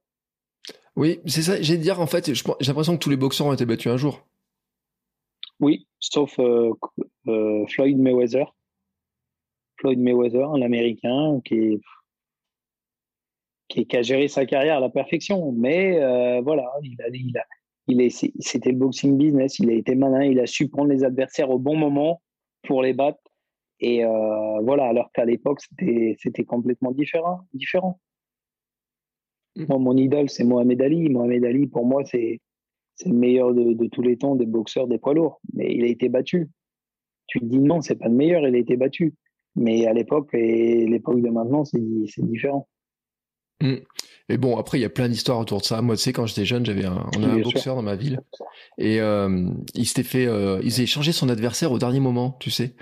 Oui, 0.95 1.19
c'est 1.27 1.43
ça. 1.43 1.61
J'ai 1.61 1.77
dire 1.77 2.01
en 2.01 2.07
fait, 2.07 2.33
j'ai 2.33 2.43
l'impression 2.67 2.93
que 2.93 3.03
tous 3.03 3.11
les 3.11 3.17
boxeurs 3.17 3.45
ont 3.45 3.53
été 3.53 3.67
battus 3.67 3.91
un 3.91 3.97
jour. 3.97 4.25
Oui, 5.59 5.87
sauf 5.99 6.39
euh, 6.39 6.71
euh, 7.27 7.65
Floyd 7.67 7.97
Mayweather. 7.97 8.53
Floyd 9.77 9.99
Mayweather, 9.99 10.57
l'américain, 10.57 11.39
qui, 11.45 11.79
qui, 13.67 13.97
a 13.97 14.01
géré 14.01 14.27
sa 14.27 14.45
carrière 14.45 14.77
à 14.77 14.79
la 14.79 14.89
perfection. 14.89 15.51
Mais 15.51 16.01
euh, 16.01 16.41
voilà, 16.41 16.71
il 16.83 17.01
a, 17.01 17.07
il 17.09 17.37
a, 17.37 17.45
il 17.87 18.01
est, 18.01 18.09
c'était 18.39 18.71
le 18.71 18.77
boxing 18.77 19.17
business. 19.17 19.59
Il 19.59 19.69
a 19.69 19.73
été 19.73 19.95
malin. 19.95 20.23
Il 20.23 20.39
a 20.39 20.47
su 20.47 20.69
prendre 20.69 20.89
les 20.89 21.03
adversaires 21.03 21.49
au 21.49 21.59
bon 21.59 21.75
moment 21.75 22.21
pour 22.63 22.81
les 22.81 22.93
battre. 22.93 23.19
Et 23.79 24.03
voilà, 24.63 24.85
alors 24.85 25.11
qu'à 25.11 25.23
l'époque, 25.23 25.61
c'était, 25.61 26.15
c'était 26.19 26.43
complètement 26.43 26.91
différent. 26.91 27.41
différent. 27.53 27.99
Mmh. 29.55 29.65
Moi, 29.69 29.77
mon 29.79 29.97
idole, 29.97 30.29
c'est 30.29 30.43
Mohamed 30.43 30.81
Ali. 30.81 31.09
Mohamed 31.09 31.45
Ali, 31.45 31.67
pour 31.67 31.85
moi, 31.85 32.03
c'est, 32.05 32.39
c'est 32.97 33.09
le 33.09 33.15
meilleur 33.15 33.53
de, 33.53 33.87
tous 33.87 34.01
les 34.01 34.17
temps 34.17 34.35
des 34.35 34.45
boxeurs 34.45 34.87
des 34.87 34.97
poids 34.97 35.13
lourds, 35.13 35.39
mais 35.53 35.73
il 35.73 35.83
a 35.83 35.87
été 35.87 36.09
battu. 36.09 36.49
Tu 37.27 37.39
te 37.39 37.45
dis 37.45 37.59
non, 37.59 37.81
c'est 37.81 37.95
pas 37.95 38.07
le 38.07 38.15
meilleur, 38.15 38.47
il 38.47 38.55
a 38.55 38.57
été 38.57 38.75
battu. 38.75 39.13
Mais 39.57 39.87
à 39.87 39.93
l'époque 39.93 40.29
et 40.33 40.85
l'époque 40.85 41.21
de 41.21 41.29
maintenant, 41.29 41.65
c'est 41.65 41.81
différent. 41.81 42.69
Mmh. 43.61 43.77
Et 44.29 44.37
bon, 44.37 44.57
après, 44.57 44.77
il 44.77 44.81
y 44.81 44.85
a 44.85 44.89
plein 44.89 45.09
d'histoires 45.09 45.39
autour 45.39 45.61
de 45.61 45.65
ça. 45.65 45.81
Moi, 45.81 45.95
tu 45.95 46.03
sais, 46.03 46.13
quand 46.13 46.25
j'étais 46.25 46.45
jeune, 46.45 46.65
j'avais 46.65 46.85
un, 46.85 47.09
on 47.17 47.23
a 47.23 47.27
un 47.27 47.39
boxeur 47.39 47.75
dans 47.75 47.81
ma 47.81 47.95
ville 47.95 48.19
et 48.77 48.99
euh, 48.99 49.49
il 49.73 49.85
s'était 49.87 50.03
fait, 50.03 50.27
euh, 50.27 50.59
il 50.63 50.71
s'est 50.71 50.85
changé 50.85 51.11
son 51.11 51.29
adversaire 51.29 51.71
au 51.71 51.79
dernier 51.79 51.99
moment, 51.99 52.37
tu 52.39 52.51
sais. 52.51 52.75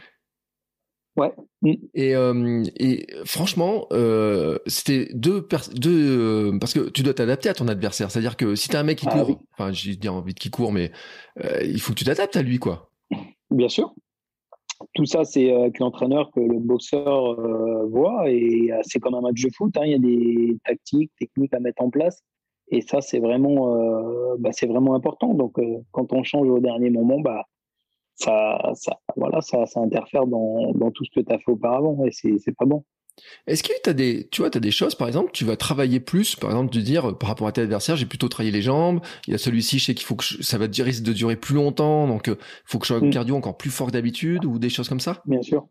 Ouais. 1.15 1.31
Mm. 1.61 1.73
Et, 1.93 2.15
euh, 2.15 2.63
et 2.77 3.07
franchement, 3.25 3.87
euh, 3.93 4.57
c'était 4.65 5.09
deux, 5.13 5.47
deux 5.75 6.57
parce 6.59 6.73
que 6.73 6.89
tu 6.89 7.03
dois 7.03 7.13
t'adapter 7.13 7.47
à 7.47 7.53
ton 7.53 7.67
adversaire. 7.67 8.11
C'est-à-dire 8.11 8.35
que 8.35 8.55
si 8.55 8.67
t'as 8.67 8.79
un 8.79 8.83
mec 8.83 8.97
qui 8.97 9.07
ah 9.07 9.23
court, 9.23 9.39
enfin, 9.53 9.71
j'ai 9.71 9.97
envie 10.09 10.33
de 10.33 10.39
qui 10.39 10.49
court, 10.49 10.73
mais 10.73 10.91
il 11.63 11.79
faut 11.79 11.93
que 11.93 11.99
tu 11.99 12.05
t'adaptes 12.05 12.35
à 12.35 12.41
lui, 12.41 12.57
quoi. 12.57 12.91
Bien 13.51 13.69
sûr. 13.69 13.93
Tout 14.93 15.05
ça, 15.05 15.23
c'est 15.23 15.51
avec 15.51 15.79
l'entraîneur 15.79 16.31
que 16.31 16.39
le 16.39 16.59
boxeur 16.59 17.35
voit 17.87 18.29
et 18.29 18.71
c'est 18.83 18.99
comme 18.99 19.15
un 19.15 19.21
match 19.21 19.41
de 19.41 19.49
foot. 19.55 19.75
Hein. 19.77 19.85
Il 19.85 19.91
y 19.91 19.95
a 19.95 19.99
des 19.99 20.57
tactiques, 20.65 21.11
techniques 21.19 21.53
à 21.53 21.59
mettre 21.59 21.81
en 21.81 21.89
place. 21.89 22.21
Et 22.69 22.81
ça, 22.81 22.99
c'est 22.99 23.19
vraiment, 23.19 24.35
bah, 24.37 24.49
c'est 24.51 24.67
vraiment 24.67 24.95
important. 24.95 25.33
Donc, 25.33 25.55
quand 25.91 26.11
on 26.11 26.23
change 26.23 26.49
au 26.49 26.59
dernier 26.59 26.89
moment, 26.89 27.19
bah, 27.19 27.45
ça, 28.15 28.73
voilà, 29.15 29.41
ça, 29.41 29.65
ça 29.65 29.79
interfère 29.79 30.25
dans, 30.25 30.71
dans 30.73 30.91
tout 30.91 31.05
ce 31.05 31.11
que 31.19 31.25
tu 31.25 31.33
as 31.33 31.37
fait 31.37 31.51
auparavant 31.51 32.03
et 32.05 32.11
c'est 32.11 32.55
pas 32.57 32.65
bon. 32.65 32.83
Est-ce 33.47 33.63
que 33.63 33.73
tu 33.83 33.89
as 33.89 33.93
des, 33.93 34.27
tu 34.29 34.41
vois, 34.41 34.49
as 34.55 34.59
des 34.59 34.71
choses, 34.71 34.95
par 34.95 35.07
exemple, 35.07 35.31
tu 35.31 35.45
vas 35.45 35.55
travailler 35.55 35.99
plus, 35.99 36.35
par 36.35 36.49
exemple, 36.49 36.73
de 36.73 36.81
dire, 36.81 37.17
par 37.17 37.29
rapport 37.29 37.47
à 37.47 37.51
tes 37.51 37.61
adversaires, 37.61 37.95
j'ai 37.95 38.05
plutôt 38.05 38.27
travaillé 38.27 38.51
les 38.51 38.61
jambes, 38.61 39.01
il 39.27 39.31
y 39.31 39.35
a 39.35 39.37
celui-ci, 39.37 39.79
je 39.79 39.85
sais 39.85 39.95
qu'il 39.95 40.05
faut 40.05 40.15
que 40.15 40.23
ça 40.23 40.57
va 40.57 40.65
risque 40.65 41.03
de 41.03 41.13
durer 41.13 41.35
plus 41.35 41.55
longtemps, 41.55 42.07
donc 42.07 42.27
il 42.27 42.33
euh, 42.33 42.37
faut 42.65 42.79
que 42.79 42.85
je 42.85 42.93
sois 42.93 43.01
un 43.01 43.07
mm. 43.07 43.11
cardio 43.11 43.35
encore 43.35 43.57
plus 43.57 43.69
fort 43.69 43.87
que 43.87 43.93
d'habitude, 43.93 44.45
ou 44.45 44.59
des 44.59 44.69
choses 44.69 44.89
comme 44.89 44.99
ça? 44.99 45.21
Bien 45.25 45.41
sûr. 45.41 45.65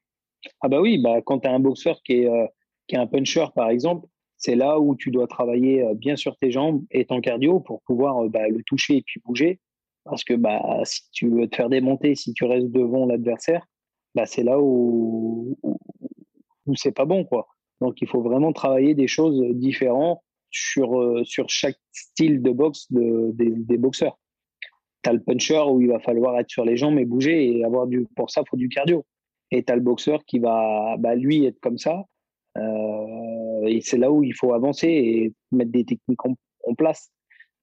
Ah 0.61 0.69
bah 0.69 0.81
oui, 0.81 0.99
bah, 0.99 1.21
quand 1.25 1.41
tu 1.41 1.49
as 1.49 1.53
un 1.53 1.61
boxeur 1.61 2.01
qui 2.05 2.15
est, 2.15 2.29
euh, 2.29 2.47
qui 2.87 2.97
est 2.97 2.99
un 2.99 3.07
puncher, 3.07 3.47
par 3.55 3.71
exemple, 3.71 4.07
c'est 4.37 4.57
là 4.57 4.79
où 4.79 4.95
tu 4.95 5.11
dois 5.11 5.27
travailler 5.27 5.83
euh, 5.83 5.95
bien 5.95 6.17
sur 6.17 6.37
tes 6.37 6.51
jambes 6.51 6.83
et 6.91 7.05
ton 7.05 7.21
cardio 7.21 7.61
pour 7.61 7.83
pouvoir 7.83 8.29
bah, 8.29 8.49
le 8.49 8.63
toucher 8.65 8.99
et 8.99 9.03
puis 9.03 9.21
bouger. 9.25 9.61
Parce 10.05 10.23
que 10.23 10.35
bah, 10.35 10.61
si 10.85 11.01
tu 11.13 11.31
veux 11.31 11.49
te 11.49 11.57
faire 11.57 11.71
démonter, 11.71 12.15
si 12.15 12.35
tu 12.35 12.45
restes 12.45 12.71
devant 12.71 13.07
l'adversaire, 13.07 13.67
bah, 14.15 14.27
c'est 14.27 14.43
là 14.43 14.61
où, 14.61 15.57
où, 15.63 15.79
c'est 16.75 16.93
pas 16.93 17.05
bon. 17.05 17.25
quoi. 17.25 17.47
Donc 17.81 18.01
il 18.01 18.09
faut 18.09 18.23
vraiment 18.23 18.53
travailler 18.53 18.95
des 18.95 19.09
choses 19.09 19.41
différentes 19.55 20.21
sur, 20.51 21.01
euh, 21.01 21.25
sur 21.25 21.49
chaque 21.49 21.79
style 21.93 22.41
de 22.43 22.51
boxe 22.51 22.91
de, 22.91 23.33
des, 23.33 23.77
boxeurs. 23.77 24.19
Tu 25.03 25.11
as 25.11 25.13
le 25.13 25.23
puncher 25.23 25.63
où 25.69 25.81
il 25.81 25.89
va 25.89 25.99
falloir 25.99 26.39
être 26.39 26.49
sur 26.49 26.65
les 26.65 26.77
jambes 26.77 26.99
et 26.99 27.05
bouger 27.05 27.59
et 27.59 27.65
avoir 27.65 27.87
du, 27.87 28.07
pour 28.17 28.31
ça, 28.31 28.43
faut 28.49 28.57
du 28.57 28.69
cardio. 28.69 29.05
Et 29.51 29.63
tu 29.65 29.73
as 29.73 29.77
le 29.77 29.83
boxeur 29.83 30.25
qui 30.25 30.39
va, 30.39 30.97
bah, 30.99 31.15
lui, 31.15 31.45
être 31.45 31.61
comme 31.61 31.79
ça. 31.79 32.05
Euh, 32.57 33.67
et 33.67 33.81
c'est 33.81 33.99
là 33.99 34.11
où 34.11 34.23
il 34.23 34.35
faut 34.35 34.53
avancer 34.53 34.89
et 34.89 35.35
mettre 35.51 35.73
des 35.73 35.85
techniques 35.85 36.25
en, 36.25 36.35
en 36.67 36.75
place. 36.75 37.11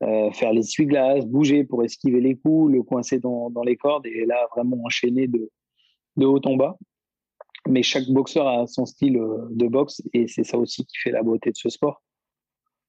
Euh, 0.03 0.31
faire 0.31 0.51
les 0.51 0.61
essuie-glaces, 0.61 1.25
bouger 1.25 1.63
pour 1.63 1.83
esquiver 1.83 2.21
les 2.21 2.35
coups, 2.35 2.73
le 2.73 2.81
coincer 2.81 3.19
dans, 3.19 3.51
dans 3.51 3.63
les 3.63 3.77
cordes 3.77 4.07
et 4.07 4.25
là, 4.25 4.47
vraiment 4.55 4.77
enchaîner 4.83 5.27
de, 5.27 5.49
de 6.17 6.25
haut 6.25 6.41
en 6.43 6.55
bas 6.55 6.75
mais 7.69 7.83
chaque 7.83 8.07
boxeur 8.09 8.47
a 8.47 8.67
son 8.67 8.85
style 8.85 9.17
euh, 9.17 9.47
de 9.51 9.67
boxe 9.67 10.01
et 10.13 10.27
c'est 10.27 10.43
ça 10.43 10.57
aussi 10.57 10.85
qui 10.85 10.97
fait 10.97 11.11
la 11.11 11.23
beauté 11.23 11.51
de 11.51 11.57
ce 11.57 11.69
sport. 11.69 12.01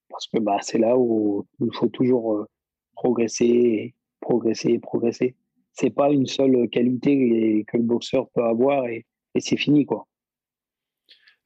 Parce 0.08 0.26
que 0.26 0.38
bah, 0.38 0.58
c'est 0.60 0.78
là 0.78 0.96
où 0.96 1.46
il 1.60 1.74
faut 1.74 1.88
toujours 1.88 2.34
euh, 2.34 2.46
progresser, 2.94 3.94
progresser, 4.20 4.78
progresser. 4.78 5.36
C'est 5.72 5.90
pas 5.90 6.10
une 6.10 6.26
seule 6.26 6.68
qualité 6.68 7.64
que 7.66 7.78
le 7.78 7.82
boxeur 7.82 8.28
peut 8.34 8.44
avoir 8.44 8.86
et, 8.86 9.06
c'est 9.38 9.56
fini 9.56 9.86
quoi. 9.86 10.06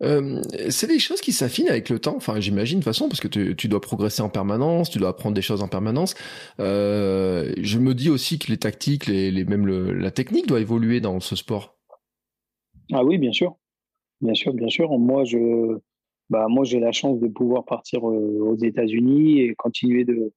C'est 0.01 0.89
des 0.89 0.99
choses 0.99 1.21
qui 1.21 1.33
s'affinent 1.33 1.69
avec 1.69 1.89
le 1.89 2.01
temps, 2.01 2.17
enfin 2.17 2.41
j'imagine 2.41 2.81
de 2.81 2.85
toute 2.85 2.93
façon, 2.93 3.09
parce 3.09 3.21
que 3.21 3.29
tu, 3.29 3.69
dois 3.69 3.81
progresser 3.81 4.21
en 4.21 4.29
permanence, 4.29 4.91
tu 4.91 4.99
dois 4.99 5.11
apprendre 5.11 5.37
des 5.37 5.43
choses 5.43 5.63
en 5.63 5.69
permanence. 5.69 6.17
Euh, 6.59 7.55
je 7.63 7.79
me 7.79 7.95
dis 7.95 8.11
aussi 8.11 8.41
que 8.41 8.51
les 8.51 8.59
tactiques, 8.59 9.09
même 9.09 9.67
la 9.67 10.11
technique 10.11 10.49
doit 10.49 10.61
évoluer 10.61 11.01
dans 11.01 11.21
ce 11.21 11.37
sport. 11.37 11.76
Ah 12.93 13.05
oui, 13.05 13.19
bien 13.19 13.33
sûr. 13.33 13.57
Bien 14.21 14.35
sûr, 14.35 14.55
bien 14.55 14.69
sûr. 14.69 14.97
Moi, 14.99 15.25
je, 15.25 15.79
bah, 16.31 16.47
moi, 16.49 16.65
j'ai 16.65 16.81
la 16.81 16.93
chance 16.93 17.21
de 17.21 17.29
pouvoir 17.29 17.65
partir 17.65 18.09
euh, 18.09 18.39
aux 18.41 18.57
États-Unis 18.57 19.41
et 19.41 19.55
continuer 19.55 20.05
de, 20.05 20.33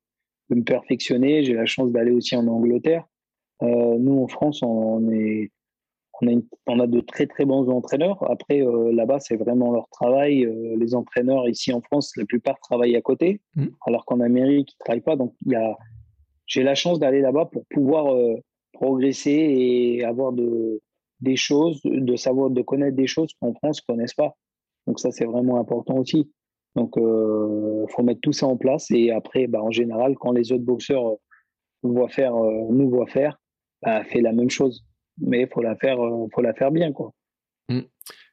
de 0.49 0.55
me 0.55 0.63
perfectionner. 0.63 1.43
J'ai 1.43 1.53
la 1.53 1.65
chance 1.65 1.91
d'aller 1.91 2.11
aussi 2.11 2.35
en 2.35 2.47
Angleterre. 2.47 3.05
Euh, 3.61 3.97
nous, 3.97 4.21
en 4.23 4.27
France, 4.27 4.63
on 4.63 5.09
est, 5.11 5.51
on 6.21 6.27
a, 6.27 6.31
une, 6.31 6.43
on 6.67 6.79
a 6.79 6.87
de 6.87 6.99
très 6.99 7.27
très 7.27 7.45
bons 7.45 7.69
entraîneurs. 7.69 8.29
Après, 8.29 8.61
euh, 8.61 8.91
là-bas, 8.91 9.19
c'est 9.19 9.37
vraiment 9.37 9.71
leur 9.71 9.87
travail. 9.89 10.47
Les 10.77 10.95
entraîneurs 10.95 11.47
ici 11.47 11.71
en 11.71 11.81
France, 11.81 12.11
la 12.17 12.25
plupart 12.25 12.59
travaillent 12.59 12.97
à 12.97 13.01
côté, 13.01 13.41
mmh. 13.55 13.67
alors 13.85 14.05
qu'en 14.05 14.19
Amérique, 14.19 14.73
ils 14.73 14.77
travaillent 14.79 15.01
pas. 15.01 15.15
Donc, 15.15 15.33
il 15.45 15.53
y 15.53 15.55
a, 15.55 15.77
j'ai 16.47 16.63
la 16.63 16.75
chance 16.75 16.99
d'aller 16.99 17.21
là-bas 17.21 17.45
pour 17.45 17.65
pouvoir 17.67 18.13
progresser 18.73 19.31
et 19.31 20.03
avoir 20.03 20.33
de, 20.33 20.81
des 21.21 21.35
choses, 21.35 21.81
de 21.83 22.15
savoir, 22.15 22.49
de 22.49 22.61
connaître 22.61 22.95
des 22.95 23.07
choses 23.07 23.33
qu'en 23.39 23.53
France 23.53 23.81
ne 23.81 23.93
connaissent 23.93 24.13
pas. 24.13 24.35
Donc 24.87 24.99
ça, 24.99 25.11
c'est 25.11 25.25
vraiment 25.25 25.59
important 25.59 25.97
aussi. 25.97 26.31
Donc, 26.75 26.93
il 26.97 27.03
euh, 27.03 27.87
faut 27.87 28.03
mettre 28.03 28.21
tout 28.21 28.31
ça 28.31 28.47
en 28.47 28.57
place. 28.57 28.89
Et 28.91 29.11
après, 29.11 29.47
bah, 29.47 29.61
en 29.61 29.71
général, 29.71 30.15
quand 30.19 30.31
les 30.31 30.51
autres 30.51 30.63
boxeurs 30.63 31.15
voient 31.83 32.09
faire, 32.09 32.35
euh, 32.35 32.67
nous 32.69 32.89
voient 32.89 33.07
faire, 33.07 33.37
bah, 33.81 34.03
fait 34.03 34.21
la 34.21 34.33
même 34.33 34.49
chose. 34.49 34.85
Mais 35.17 35.41
il 35.41 35.47
faut 35.47 35.61
la 35.61 35.75
faire, 35.75 35.99
euh, 36.03 36.27
faut 36.33 36.41
la 36.41 36.53
faire 36.53 36.71
bien, 36.71 36.91
quoi. 36.91 37.11
Mmh. 37.69 37.81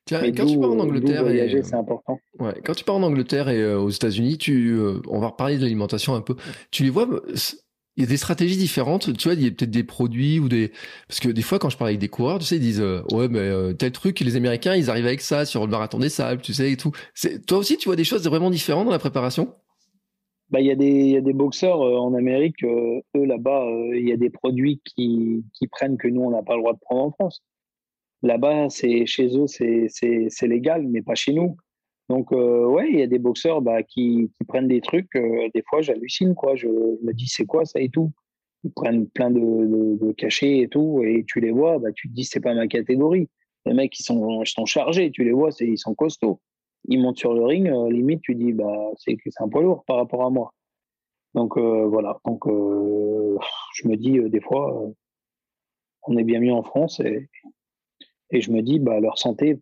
Tiens, 0.04 0.32
quand 0.32 0.46
tu 0.46 0.58
pars 0.60 0.70
en 0.70 0.78
Angleterre, 0.78 1.22
voyager, 1.22 1.64
c'est 1.64 1.74
important. 1.74 2.20
Ouais, 2.38 2.54
quand 2.64 2.74
tu 2.74 2.84
pars 2.84 2.94
en 2.94 3.02
Angleterre 3.02 3.48
et 3.48 3.74
aux 3.74 3.90
États-Unis, 3.90 4.38
tu, 4.38 4.78
on 5.08 5.18
va 5.18 5.28
reparler 5.28 5.56
de 5.56 5.62
l'alimentation 5.62 6.14
un 6.14 6.20
peu. 6.20 6.36
Tu 6.70 6.84
les 6.84 6.90
vois 6.90 7.08
il 7.96 8.02
y 8.02 8.06
a 8.06 8.08
des 8.08 8.16
stratégies 8.16 8.56
différentes. 8.56 9.16
Tu 9.16 9.28
vois, 9.28 9.34
il 9.34 9.42
y 9.42 9.46
a 9.46 9.50
peut-être 9.50 9.70
des 9.70 9.84
produits 9.84 10.38
ou 10.38 10.48
des 10.48 10.72
parce 11.08 11.20
que 11.20 11.28
des 11.28 11.42
fois 11.42 11.58
quand 11.58 11.70
je 11.70 11.76
parle 11.76 11.88
avec 11.88 12.00
des 12.00 12.08
coureurs, 12.08 12.38
tu 12.38 12.44
sais, 12.44 12.56
ils 12.56 12.60
disent 12.60 12.80
euh, 12.80 13.02
ouais 13.12 13.28
mais 13.28 13.38
euh, 13.38 13.72
tel 13.72 13.92
truc, 13.92 14.20
les 14.20 14.36
Américains 14.36 14.74
ils 14.74 14.90
arrivent 14.90 15.06
avec 15.06 15.20
ça 15.22 15.44
sur 15.44 15.64
le 15.64 15.70
marathon 15.70 15.98
des 15.98 16.08
sables, 16.08 16.42
tu 16.42 16.52
sais 16.52 16.72
et 16.72 16.76
tout. 16.76 16.92
Toi 17.46 17.58
aussi 17.58 17.76
tu 17.78 17.88
vois 17.88 17.96
des 17.96 18.04
choses 18.04 18.26
vraiment 18.28 18.50
différentes 18.50 18.86
dans 18.86 18.92
la 18.92 18.98
préparation? 18.98 19.54
Bah 20.50 20.60
il 20.60 20.66
y 20.66 20.70
a 20.70 21.20
des 21.20 21.32
boxeurs 21.32 21.82
euh, 21.82 21.96
en 21.96 22.14
Amérique, 22.14 22.62
eux 22.64 23.02
là-bas 23.14 23.66
il 23.94 24.06
y 24.06 24.12
a 24.12 24.16
des 24.16 24.30
produits 24.30 24.80
qui 24.84 25.42
prennent 25.70 25.96
que 25.96 26.08
nous 26.08 26.22
on 26.22 26.30
n'a 26.30 26.42
pas 26.42 26.54
le 26.54 26.60
droit 26.60 26.74
de 26.74 26.78
prendre 26.80 27.02
en 27.02 27.10
France. 27.12 27.42
Là-bas 28.22 28.68
chez 28.68 29.06
eux 29.36 29.46
c'est 29.46 30.46
légal 30.46 30.86
mais 30.86 31.02
pas 31.02 31.14
chez 31.14 31.32
nous. 31.32 31.56
Donc, 32.08 32.32
euh, 32.32 32.64
ouais, 32.66 32.88
il 32.88 32.98
y 32.98 33.02
a 33.02 33.06
des 33.06 33.18
boxeurs 33.18 33.60
bah, 33.62 33.82
qui, 33.82 34.30
prennent 34.46 34.68
des 34.68 34.80
trucs. 34.80 35.14
Euh, 35.16 35.48
des 35.54 35.62
fois, 35.68 35.82
j'hallucine, 35.82 36.34
quoi. 36.34 36.54
Je, 36.54 36.68
me 36.68 37.12
dis, 37.12 37.26
c'est 37.26 37.46
quoi 37.46 37.64
ça 37.64 37.80
et 37.80 37.88
tout. 37.88 38.12
Ils 38.64 38.72
prennent 38.72 39.08
plein 39.08 39.30
de, 39.30 40.12
cachets 40.12 40.58
et 40.60 40.68
tout, 40.68 41.02
et 41.04 41.24
tu 41.26 41.40
les 41.40 41.50
vois, 41.50 41.78
bah, 41.78 41.92
tu 41.92 42.08
te 42.08 42.14
dis, 42.14 42.24
c'est 42.24 42.40
pas 42.40 42.54
ma 42.54 42.68
catégorie. 42.68 43.28
Les 43.64 43.74
mecs, 43.74 43.98
ils 43.98 44.04
sont, 44.04 44.42
ils 44.42 44.48
sont 44.48 44.66
chargés, 44.66 45.10
tu 45.10 45.24
les 45.24 45.32
vois, 45.32 45.50
ils 45.60 45.78
sont 45.78 45.94
costauds. 45.94 46.40
Ils 46.88 47.00
montent 47.00 47.18
sur 47.18 47.34
le 47.34 47.44
ring, 47.44 47.68
euh, 47.68 47.90
limite, 47.90 48.22
tu 48.22 48.34
dis, 48.36 48.52
bah, 48.52 48.90
c'est, 48.96 49.16
un 49.40 49.48
poids 49.48 49.62
lourd 49.62 49.84
par 49.84 49.96
rapport 49.96 50.24
à 50.24 50.30
moi. 50.30 50.52
Donc, 51.34 51.58
voilà. 51.58 52.18
Donc, 52.24 52.44
je 52.46 53.88
me 53.88 53.96
dis, 53.96 54.18
des 54.30 54.40
fois, 54.40 54.90
on 56.04 56.16
est 56.16 56.24
bien 56.24 56.40
mieux 56.40 56.52
en 56.52 56.62
France, 56.62 57.00
et, 57.00 57.28
et 58.30 58.40
je 58.40 58.52
me 58.52 58.62
dis, 58.62 58.78
bah, 58.78 59.00
leur 59.00 59.18
santé 59.18 59.58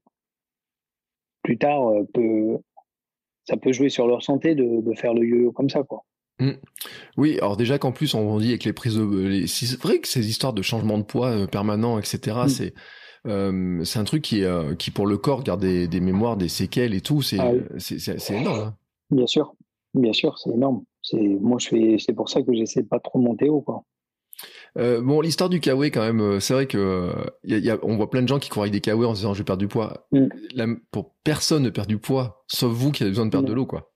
plus 1.45 1.59
tard, 1.59 1.89
euh, 1.91 2.03
peut, 2.13 2.59
ça 3.45 3.57
peut 3.57 3.73
jouer 3.73 3.91
sur 3.91 4.09
leur 4.09 4.25
santé 4.25 4.57
de, 4.57 4.81
de 4.81 4.95
faire 4.95 5.15
le 5.15 5.25
yo-yo 5.25 5.53
comme 5.53 5.71
ça, 5.71 5.85
quoi. 5.85 6.05
Mmh. 6.41 6.51
Oui, 7.17 7.39
alors 7.39 7.57
déjà 7.57 7.79
qu'en 7.79 7.93
plus 7.93 8.15
on 8.15 8.39
dit 8.39 8.49
avec 8.49 8.65
les 8.65 8.73
prises 8.73 8.97
de, 8.97 9.47
c'est 9.47 9.81
vrai 9.81 10.01
que 10.01 10.09
ces 10.09 10.29
histoires 10.29 10.53
de 10.53 10.63
changement 10.63 10.99
de 10.99 11.05
poids 11.05 11.31
euh, 11.31 11.47
permanent, 11.47 11.97
etc. 11.99 12.37
Mmh. 12.45 12.49
C'est 12.49 12.75
euh, 13.27 13.85
c'est 13.85 14.01
un 14.01 14.05
truc 14.05 14.23
qui 14.23 14.43
euh, 14.43 14.75
qui 14.75 14.91
pour 14.91 15.07
le 15.07 15.17
corps 15.17 15.45
garde 15.45 15.61
des, 15.61 15.87
des, 15.87 16.01
mémoires, 16.01 16.37
des 16.37 16.49
séquelles 16.49 16.93
et 16.93 17.01
tout. 17.01 17.23
C'est 17.23 17.39
ah 17.39 17.53
oui. 17.53 18.37
énorme. 18.37 18.61
Hein. 18.61 18.77
Bien 19.11 19.27
sûr, 19.27 19.55
bien 19.95 20.13
sûr, 20.13 20.37
c'est 20.39 20.51
énorme. 20.51 20.83
C'est 21.03 21.23
moi 21.23 21.59
je 21.61 21.69
fais, 21.69 21.97
c'est 21.99 22.13
pour 22.13 22.29
ça 22.29 22.43
que 22.43 22.53
j'essaie 22.53 22.83
de 22.83 22.89
pas 22.89 22.99
trop 22.99 23.21
monter 23.21 23.49
haut, 23.49 23.63
quoi. 23.63 23.85
Euh, 24.79 25.01
bon, 25.01 25.21
l'histoire 25.21 25.51
du 25.51 25.61
kawaii 25.61 25.91
quand 25.91 26.05
même, 26.05 26.21
euh, 26.21 26.41
c'est 26.41 26.55
vrai 26.55 26.67
que 26.67 27.11
y 27.45 27.55
a, 27.55 27.59
y 27.59 27.71
a, 27.71 27.79
on 27.83 27.97
voit 27.97 28.11
plein 28.11 28.23
de 28.23 28.29
gens 28.29 28.39
qui 28.39 28.51
courent 28.51 28.63
avec 28.63 28.73
des 28.73 28.81
kawaii 28.81 29.09
en 29.09 29.15
se 29.15 29.21
disant 29.21 29.35
je 29.35 29.39
vais 29.39 29.45
perdre 29.45 29.61
du 29.61 29.69
poids. 29.69 30.07
Mm. 30.13 30.27
La, 30.55 30.67
pour 30.91 31.15
personne 31.25 31.63
ne 31.63 31.71
perd 31.71 31.87
du 31.87 31.99
poids, 31.99 32.45
sauf 32.47 32.73
vous 32.73 32.91
qui 32.91 33.03
avez 33.03 33.11
besoin 33.11 33.27
de 33.27 33.31
perdre 33.31 33.47
mm. 33.47 33.51
de 33.51 33.55
l'eau, 33.55 33.67
quoi. 33.67 33.93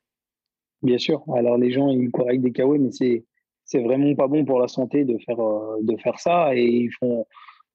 Bien 0.82 0.99
sûr. 0.99 1.22
Alors 1.34 1.59
les 1.59 1.72
gens 1.72 1.88
ils 1.88 2.11
courent 2.11 2.28
avec 2.28 2.40
des 2.40 2.53
kawaii, 2.53 2.80
mais 2.80 2.92
c'est 2.92 3.24
c'est 3.64 3.82
vraiment 3.82 4.14
pas 4.14 4.28
bon 4.28 4.44
pour 4.44 4.61
la 4.61 4.68
santé 4.68 5.05
de 5.05 5.18
faire 5.26 5.40
euh, 5.40 5.78
de 5.82 5.96
faire 5.96 6.18
ça 6.18 6.55
et 6.55 6.64
ils 6.64 6.90
font 6.99 7.26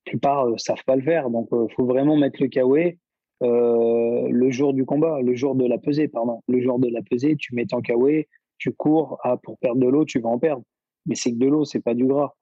la 0.05 0.11
plupart 0.11 0.47
euh, 0.47 0.57
savent 0.57 0.83
pas 0.85 0.95
le 0.95 1.01
faire. 1.01 1.29
Donc 1.29 1.49
euh, 1.51 1.67
faut 1.75 1.85
vraiment 1.85 2.15
mettre 2.15 2.41
le 2.41 2.47
kawaii 2.47 2.97
euh, 3.43 4.27
le 4.29 4.51
jour 4.51 4.73
du 4.73 4.85
combat, 4.85 5.21
le 5.21 5.35
jour 5.35 5.55
de 5.55 5.65
la 5.65 5.77
pesée, 5.77 6.07
pardon. 6.07 6.41
Le 6.47 6.61
jour 6.61 6.79
de 6.79 6.87
la 6.87 7.01
pesée, 7.01 7.35
tu 7.35 7.53
mets 7.55 7.65
ton 7.65 7.81
kawaii, 7.81 8.25
tu 8.57 8.71
cours, 8.71 9.17
ah, 9.23 9.37
pour 9.37 9.57
perdre 9.57 9.81
de 9.81 9.87
l'eau, 9.87 10.05
tu 10.05 10.19
vas 10.19 10.29
en 10.29 10.39
perdre. 10.39 10.63
Mais 11.05 11.15
c'est 11.15 11.31
que 11.31 11.37
de 11.37 11.47
l'eau, 11.47 11.65
c'est 11.65 11.81
pas 11.81 11.93
du 11.93 12.05
gras. 12.05 12.33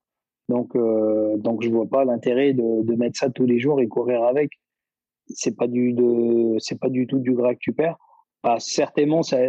Donc, 0.51 0.75
euh, 0.75 1.37
donc 1.37 1.63
je 1.63 1.69
vois 1.69 1.85
pas 1.85 2.03
l'intérêt 2.03 2.51
de, 2.51 2.95
mettre 2.95 3.17
ça 3.17 3.29
tous 3.29 3.45
les 3.45 3.57
jours 3.57 3.79
et 3.79 3.87
courir 3.87 4.23
avec. 4.23 4.51
C'est 5.29 5.55
pas 5.55 5.65
pas 5.65 6.89
du 6.89 7.07
tout 7.07 7.19
du 7.19 7.33
gras 7.33 7.53
que 7.53 7.59
tu 7.61 7.71
perds. 7.71 7.95
Bah, 8.43 8.57
certainement, 8.59 9.23
ça, 9.23 9.39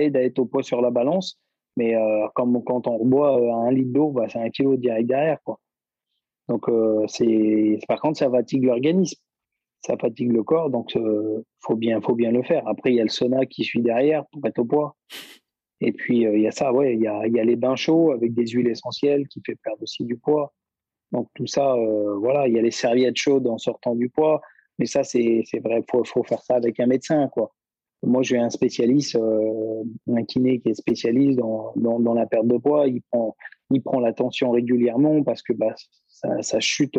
aide 0.00 0.16
à 0.16 0.22
être 0.22 0.40
au 0.40 0.46
poids 0.46 0.64
sur 0.64 0.80
la 0.82 0.90
balance, 0.90 1.38
mais 1.76 1.94
euh, 1.94 2.26
comme 2.34 2.64
quand 2.64 2.88
on 2.88 2.98
reboit 2.98 3.40
euh, 3.40 3.68
un 3.68 3.70
litre 3.70 3.92
d'eau, 3.92 4.10
bah, 4.10 4.26
c'est 4.28 4.40
un 4.40 4.50
kilo 4.50 4.76
direct 4.76 5.06
derrière, 5.06 5.38
quoi. 5.44 5.60
Donc, 6.48 6.68
euh, 6.68 7.06
par 7.86 8.00
contre, 8.00 8.18
ça 8.18 8.28
fatigue 8.28 8.64
l'organisme, 8.64 9.20
ça 9.82 9.96
fatigue 9.96 10.32
le 10.32 10.42
corps, 10.42 10.68
donc 10.68 10.98
faut 11.60 11.76
bien, 11.76 12.00
faut 12.00 12.16
bien 12.16 12.32
le 12.32 12.42
faire. 12.42 12.66
Après, 12.66 12.90
il 12.90 12.96
y 12.96 13.00
a 13.00 13.04
le 13.04 13.08
sauna 13.08 13.46
qui 13.46 13.62
suit 13.62 13.82
derrière 13.82 14.26
pour 14.32 14.44
être 14.46 14.58
au 14.58 14.64
poids. 14.64 14.96
Et 15.84 15.90
puis, 15.90 16.26
euh, 16.26 16.36
il 16.36 16.42
y 16.42 16.46
a 16.46 16.52
ça, 16.52 16.72
ouais, 16.72 16.94
il 16.94 17.00
y 17.00 17.08
a, 17.08 17.26
y 17.26 17.40
a, 17.40 17.44
les 17.44 17.56
bains 17.56 17.74
chauds 17.74 18.12
avec 18.12 18.32
des 18.34 18.46
huiles 18.46 18.68
essentielles 18.68 19.26
qui 19.26 19.42
fait 19.44 19.56
perdre 19.56 19.82
aussi 19.82 20.04
du 20.04 20.16
poids. 20.16 20.54
Donc, 21.10 21.28
tout 21.34 21.48
ça, 21.48 21.74
euh, 21.74 22.16
voilà, 22.18 22.46
il 22.46 22.54
y 22.54 22.58
a 22.58 22.62
les 22.62 22.70
serviettes 22.70 23.16
chaudes 23.16 23.48
en 23.48 23.58
sortant 23.58 23.96
du 23.96 24.08
poids. 24.08 24.40
Mais 24.78 24.86
ça, 24.86 25.02
c'est 25.02 25.42
vrai, 25.64 25.80
il 25.80 25.84
faut, 25.90 26.04
faut, 26.04 26.22
faire 26.22 26.40
ça 26.40 26.54
avec 26.54 26.78
un 26.78 26.86
médecin, 26.86 27.28
quoi. 27.28 27.52
Moi, 28.04 28.22
j'ai 28.22 28.38
un 28.38 28.50
spécialiste, 28.50 29.16
euh, 29.16 29.82
un 30.08 30.24
kiné 30.24 30.60
qui 30.60 30.70
est 30.70 30.74
spécialiste 30.74 31.38
dans, 31.38 31.72
dans, 31.76 32.14
la 32.14 32.26
perte 32.26 32.46
de 32.46 32.58
poids. 32.58 32.86
Il 32.86 33.02
prend, 33.10 33.36
il 33.70 33.82
prend 33.82 33.98
la 33.98 34.12
tension 34.12 34.52
régulièrement 34.52 35.22
parce 35.24 35.42
que 35.42 35.52
bah, 35.52 35.74
ça, 36.06 36.60
chute, 36.60 36.96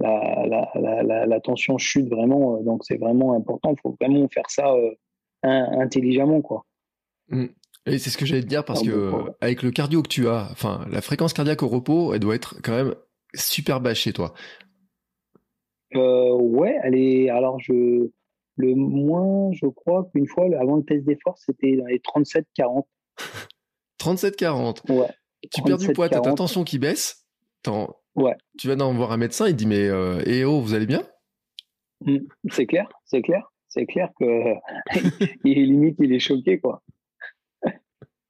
la, 0.00 0.46
la, 0.46 1.02
la, 1.02 1.26
la, 1.26 1.40
tension 1.40 1.78
chute 1.78 2.08
vraiment. 2.08 2.60
Donc, 2.62 2.84
c'est 2.84 2.98
vraiment 2.98 3.34
important. 3.34 3.72
Il 3.72 3.80
faut 3.80 3.96
vraiment 4.00 4.28
faire 4.28 4.50
ça 4.50 4.72
intelligemment, 5.42 6.42
quoi. 6.42 6.64
Mmh. 7.28 7.46
Et 7.86 7.98
c'est 7.98 8.10
ce 8.10 8.18
que 8.18 8.26
j'allais 8.26 8.42
te 8.42 8.46
dire 8.46 8.64
parce 8.64 8.82
que 8.82 9.12
avec 9.40 9.62
le 9.62 9.70
cardio 9.70 10.02
que 10.02 10.08
tu 10.08 10.28
as, 10.28 10.48
enfin 10.52 10.86
la 10.90 11.00
fréquence 11.00 11.32
cardiaque 11.32 11.62
au 11.62 11.68
repos, 11.68 12.12
elle 12.12 12.20
doit 12.20 12.34
être 12.34 12.56
quand 12.62 12.72
même 12.72 12.94
super 13.34 13.80
basse 13.80 13.98
chez 13.98 14.12
toi. 14.12 14.34
Euh, 15.94 16.32
ouais, 16.34 16.76
elle 16.82 16.94
est. 16.94 17.30
Alors 17.30 17.58
je 17.60 18.08
le 18.56 18.74
moins, 18.74 19.50
je 19.52 19.66
crois 19.66 20.08
qu'une 20.12 20.26
fois 20.26 20.46
avant 20.60 20.76
le 20.76 20.84
test 20.84 21.04
d'effort, 21.06 21.38
c'était 21.38 21.76
dans 21.76 21.86
les 21.86 21.98
37-40. 21.98 22.84
37-40. 24.00 24.80
Ouais. 24.90 25.08
Tu 25.50 25.62
perds 25.62 25.78
du 25.78 25.92
poids, 25.94 26.10
t'as 26.10 26.20
ta 26.20 26.34
tension 26.34 26.64
qui 26.64 26.78
baisse. 26.78 27.26
Ouais. 28.14 28.34
Tu 28.58 28.68
vas 28.68 28.76
dans 28.76 28.92
voir 28.92 29.12
un 29.12 29.16
médecin, 29.16 29.48
il 29.48 29.56
dit 29.56 29.66
mais 29.66 29.88
euh, 29.88 30.20
eh 30.26 30.44
oh, 30.44 30.60
vous 30.60 30.74
allez 30.74 30.84
bien? 30.84 31.02
Mmh, 32.04 32.18
C'est 32.50 32.66
clair, 32.66 32.90
c'est 33.06 33.22
clair, 33.22 33.50
c'est 33.68 33.86
clair 33.86 34.10
que 34.18 34.24
il 35.44 35.64
limite 35.64 35.96
il 35.98 36.12
est 36.12 36.18
choqué 36.18 36.60
quoi. 36.60 36.82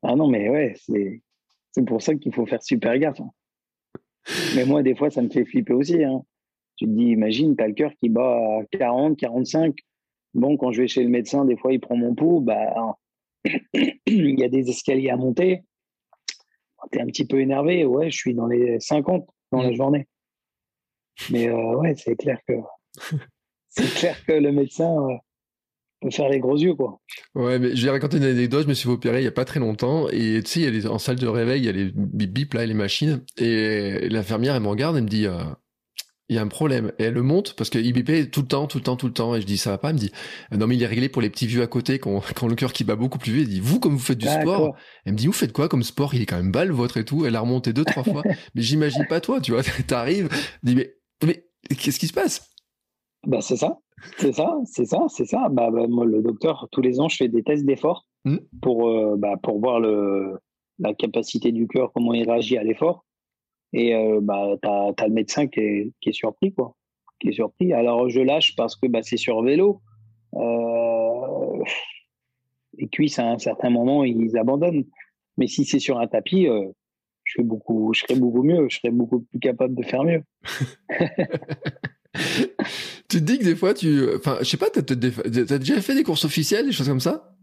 Ah 0.02 0.16
non, 0.16 0.28
mais 0.28 0.48
ouais, 0.48 0.74
c'est, 0.76 1.22
c'est 1.72 1.84
pour 1.84 2.02
ça 2.02 2.14
qu'il 2.14 2.34
faut 2.34 2.46
faire 2.46 2.62
super 2.62 2.98
gaffe. 2.98 3.20
Hein. 3.20 3.30
Mais 4.56 4.64
moi, 4.64 4.82
des 4.82 4.94
fois, 4.94 5.10
ça 5.10 5.22
me 5.22 5.28
fait 5.28 5.44
flipper 5.44 5.72
aussi. 5.72 6.02
Hein. 6.02 6.22
Tu 6.76 6.86
te 6.86 6.90
dis, 6.90 7.10
imagine, 7.10 7.56
tu 7.56 7.62
as 7.62 7.68
le 7.68 7.74
cœur 7.74 7.92
qui 8.00 8.08
bat 8.08 8.36
à 8.60 8.64
40, 8.78 9.18
45. 9.18 9.74
Bon, 10.34 10.56
quand 10.56 10.72
je 10.72 10.82
vais 10.82 10.88
chez 10.88 11.02
le 11.02 11.10
médecin, 11.10 11.44
des 11.44 11.56
fois, 11.56 11.72
il 11.72 11.80
prend 11.80 11.96
mon 11.96 12.14
pouls. 12.14 12.40
Bah, 12.40 12.96
il 13.74 14.38
y 14.38 14.44
a 14.44 14.48
des 14.48 14.70
escaliers 14.70 15.10
à 15.10 15.16
monter. 15.16 15.62
Tu 16.92 16.98
es 16.98 17.02
un 17.02 17.06
petit 17.06 17.26
peu 17.26 17.40
énervé. 17.40 17.84
Ouais, 17.84 18.10
je 18.10 18.16
suis 18.16 18.34
dans 18.34 18.46
les 18.46 18.80
50 18.80 19.28
dans 19.52 19.62
la 19.62 19.70
mmh. 19.70 19.74
journée. 19.74 20.08
Mais 21.30 21.48
euh, 21.48 21.76
ouais, 21.76 21.94
c'est 21.96 22.16
clair 22.16 22.38
que 22.48 22.54
c'est 23.68 23.92
clair 23.94 24.24
que 24.24 24.32
le 24.32 24.52
médecin 24.52 24.90
euh, 25.10 25.16
peut 26.00 26.10
faire 26.10 26.28
les 26.28 26.40
gros 26.40 26.56
yeux, 26.56 26.74
quoi. 26.74 27.00
Ouais, 27.34 27.58
mais 27.58 27.76
je 27.76 27.84
vais 27.84 27.90
raconter 27.90 28.16
une 28.16 28.24
anecdote. 28.24 28.64
Je 28.64 28.68
me 28.68 28.74
suis 28.74 28.88
opéré 28.88 29.20
il 29.20 29.24
y 29.24 29.28
a 29.28 29.32
pas 29.32 29.44
très 29.44 29.60
longtemps 29.60 30.08
et 30.08 30.42
tu 30.42 30.50
sais, 30.50 30.60
il 30.60 30.82
y 30.82 30.86
a 30.86 30.90
en 30.90 30.98
salle 30.98 31.16
de 31.16 31.26
réveil, 31.26 31.60
il 31.60 31.66
y 31.66 31.68
a 31.68 31.72
les 31.72 31.92
bip 31.94 32.32
bip 32.32 32.54
là, 32.54 32.66
les 32.66 32.74
machines 32.74 33.22
et 33.38 34.08
l'infirmière 34.08 34.54
elle 34.54 34.62
me 34.62 34.68
regarde, 34.68 34.96
elle 34.96 35.04
me 35.04 35.08
dit. 35.08 35.26
Euh, 35.26 35.44
il 36.30 36.36
y 36.36 36.38
a 36.38 36.42
un 36.42 36.48
problème. 36.48 36.92
Et 37.00 37.04
elle 37.04 37.14
le 37.14 37.22
monte 37.22 37.54
parce 37.54 37.70
qu'il 37.70 37.92
bipait 37.92 38.26
tout 38.26 38.42
le 38.42 38.46
temps, 38.46 38.68
tout 38.68 38.78
le 38.78 38.84
temps, 38.84 38.94
tout 38.94 39.08
le 39.08 39.12
temps. 39.12 39.34
Et 39.34 39.40
je 39.40 39.46
dis, 39.46 39.58
ça 39.58 39.70
va 39.70 39.78
pas? 39.78 39.88
Elle 39.88 39.96
me 39.96 39.98
dit, 39.98 40.12
non, 40.52 40.68
mais 40.68 40.76
il 40.76 40.82
est 40.82 40.86
réglé 40.86 41.08
pour 41.08 41.20
les 41.20 41.28
petits 41.28 41.48
vieux 41.48 41.60
à 41.60 41.66
côté 41.66 41.98
qui 41.98 42.06
ont, 42.06 42.22
le 42.48 42.54
cœur 42.54 42.72
qui 42.72 42.84
bat 42.84 42.94
beaucoup 42.94 43.18
plus 43.18 43.32
vite. 43.32 43.48
Elle 43.48 43.54
dit, 43.54 43.60
vous, 43.60 43.80
comme 43.80 43.94
vous 43.94 43.98
faites 43.98 44.16
du 44.16 44.28
sport. 44.28 44.76
Elle 45.04 45.14
me 45.14 45.18
dit, 45.18 45.26
vous 45.26 45.32
faites 45.32 45.52
quoi 45.52 45.68
comme 45.68 45.82
sport? 45.82 46.14
Il 46.14 46.22
est 46.22 46.26
quand 46.26 46.36
même 46.36 46.52
bas 46.52 46.64
le 46.64 46.72
vôtre 46.72 46.98
et 46.98 47.04
tout. 47.04 47.26
Elle 47.26 47.34
a 47.34 47.40
remonté 47.40 47.72
deux, 47.72 47.84
trois 47.84 48.04
fois. 48.04 48.22
mais 48.54 48.62
j'imagine 48.62 49.06
pas 49.08 49.20
toi, 49.20 49.40
tu 49.40 49.50
vois. 49.50 49.62
T'arrives, 49.88 50.28
dis, 50.62 50.76
mais, 50.76 50.94
mais, 51.26 51.44
qu'est-ce 51.76 51.98
qui 51.98 52.06
se 52.06 52.12
passe? 52.12 52.49
Bah, 53.26 53.40
c'est 53.40 53.56
ça. 53.56 53.78
C'est 54.16 54.32
ça, 54.32 54.56
c'est 54.64 54.86
ça, 54.86 54.98
c'est 55.08 55.26
ça. 55.26 55.48
Bah, 55.50 55.70
bah, 55.70 55.86
moi, 55.86 56.06
le 56.06 56.22
docteur, 56.22 56.68
tous 56.72 56.80
les 56.80 57.00
ans, 57.00 57.08
je 57.08 57.16
fais 57.16 57.28
des 57.28 57.42
tests 57.42 57.66
d'effort 57.66 58.06
mmh. 58.24 58.36
pour, 58.62 58.88
euh, 58.88 59.16
bah, 59.18 59.34
pour 59.42 59.60
voir 59.60 59.78
le, 59.78 60.38
la 60.78 60.94
capacité 60.94 61.52
du 61.52 61.68
cœur, 61.68 61.92
comment 61.92 62.14
il 62.14 62.28
réagit 62.28 62.56
à 62.56 62.64
l'effort. 62.64 63.04
Et 63.72 63.94
euh, 63.94 64.20
bah, 64.20 64.56
tu 64.62 64.68
as, 64.68 65.06
le 65.06 65.12
médecin 65.12 65.46
qui 65.46 65.60
est, 65.60 65.92
qui 66.00 66.08
est 66.08 66.12
surpris, 66.12 66.52
quoi. 66.52 66.74
Qui 67.20 67.28
est 67.28 67.32
surpris. 67.32 67.72
Alors, 67.72 68.08
je 68.08 68.20
lâche 68.20 68.56
parce 68.56 68.74
que 68.74 68.86
bah, 68.86 69.02
c'est 69.02 69.16
sur 69.16 69.42
vélo. 69.42 69.80
Euh, 70.34 71.62
les 72.78 72.88
cuisses, 72.88 73.18
à 73.18 73.30
un 73.30 73.38
certain 73.38 73.70
moment, 73.70 74.04
ils 74.04 74.36
abandonnent. 74.36 74.84
Mais 75.36 75.46
si 75.46 75.64
c'est 75.64 75.78
sur 75.78 75.98
un 75.98 76.06
tapis, 76.06 76.48
euh, 76.48 76.66
je, 77.24 77.34
fais 77.36 77.42
beaucoup, 77.42 77.92
je 77.94 78.00
serais 78.00 78.18
beaucoup 78.18 78.42
mieux. 78.42 78.66
Je 78.68 78.78
serais 78.78 78.90
beaucoup 78.90 79.20
plus 79.20 79.38
capable 79.38 79.74
de 79.74 79.82
faire 79.82 80.02
mieux. 80.02 80.22
tu 83.08 83.18
te 83.18 83.24
dis 83.24 83.38
que 83.38 83.44
des 83.44 83.56
fois, 83.56 83.74
tu. 83.74 84.08
Enfin, 84.16 84.38
je 84.40 84.44
sais 84.44 84.56
pas, 84.56 84.70
tu 84.70 84.80
as, 84.80 85.58
déjà 85.58 85.80
fait 85.80 85.94
des 85.94 86.02
courses 86.02 86.24
officielles, 86.24 86.66
des 86.66 86.72
choses 86.72 86.88
comme 86.88 87.00
ça? 87.00 87.34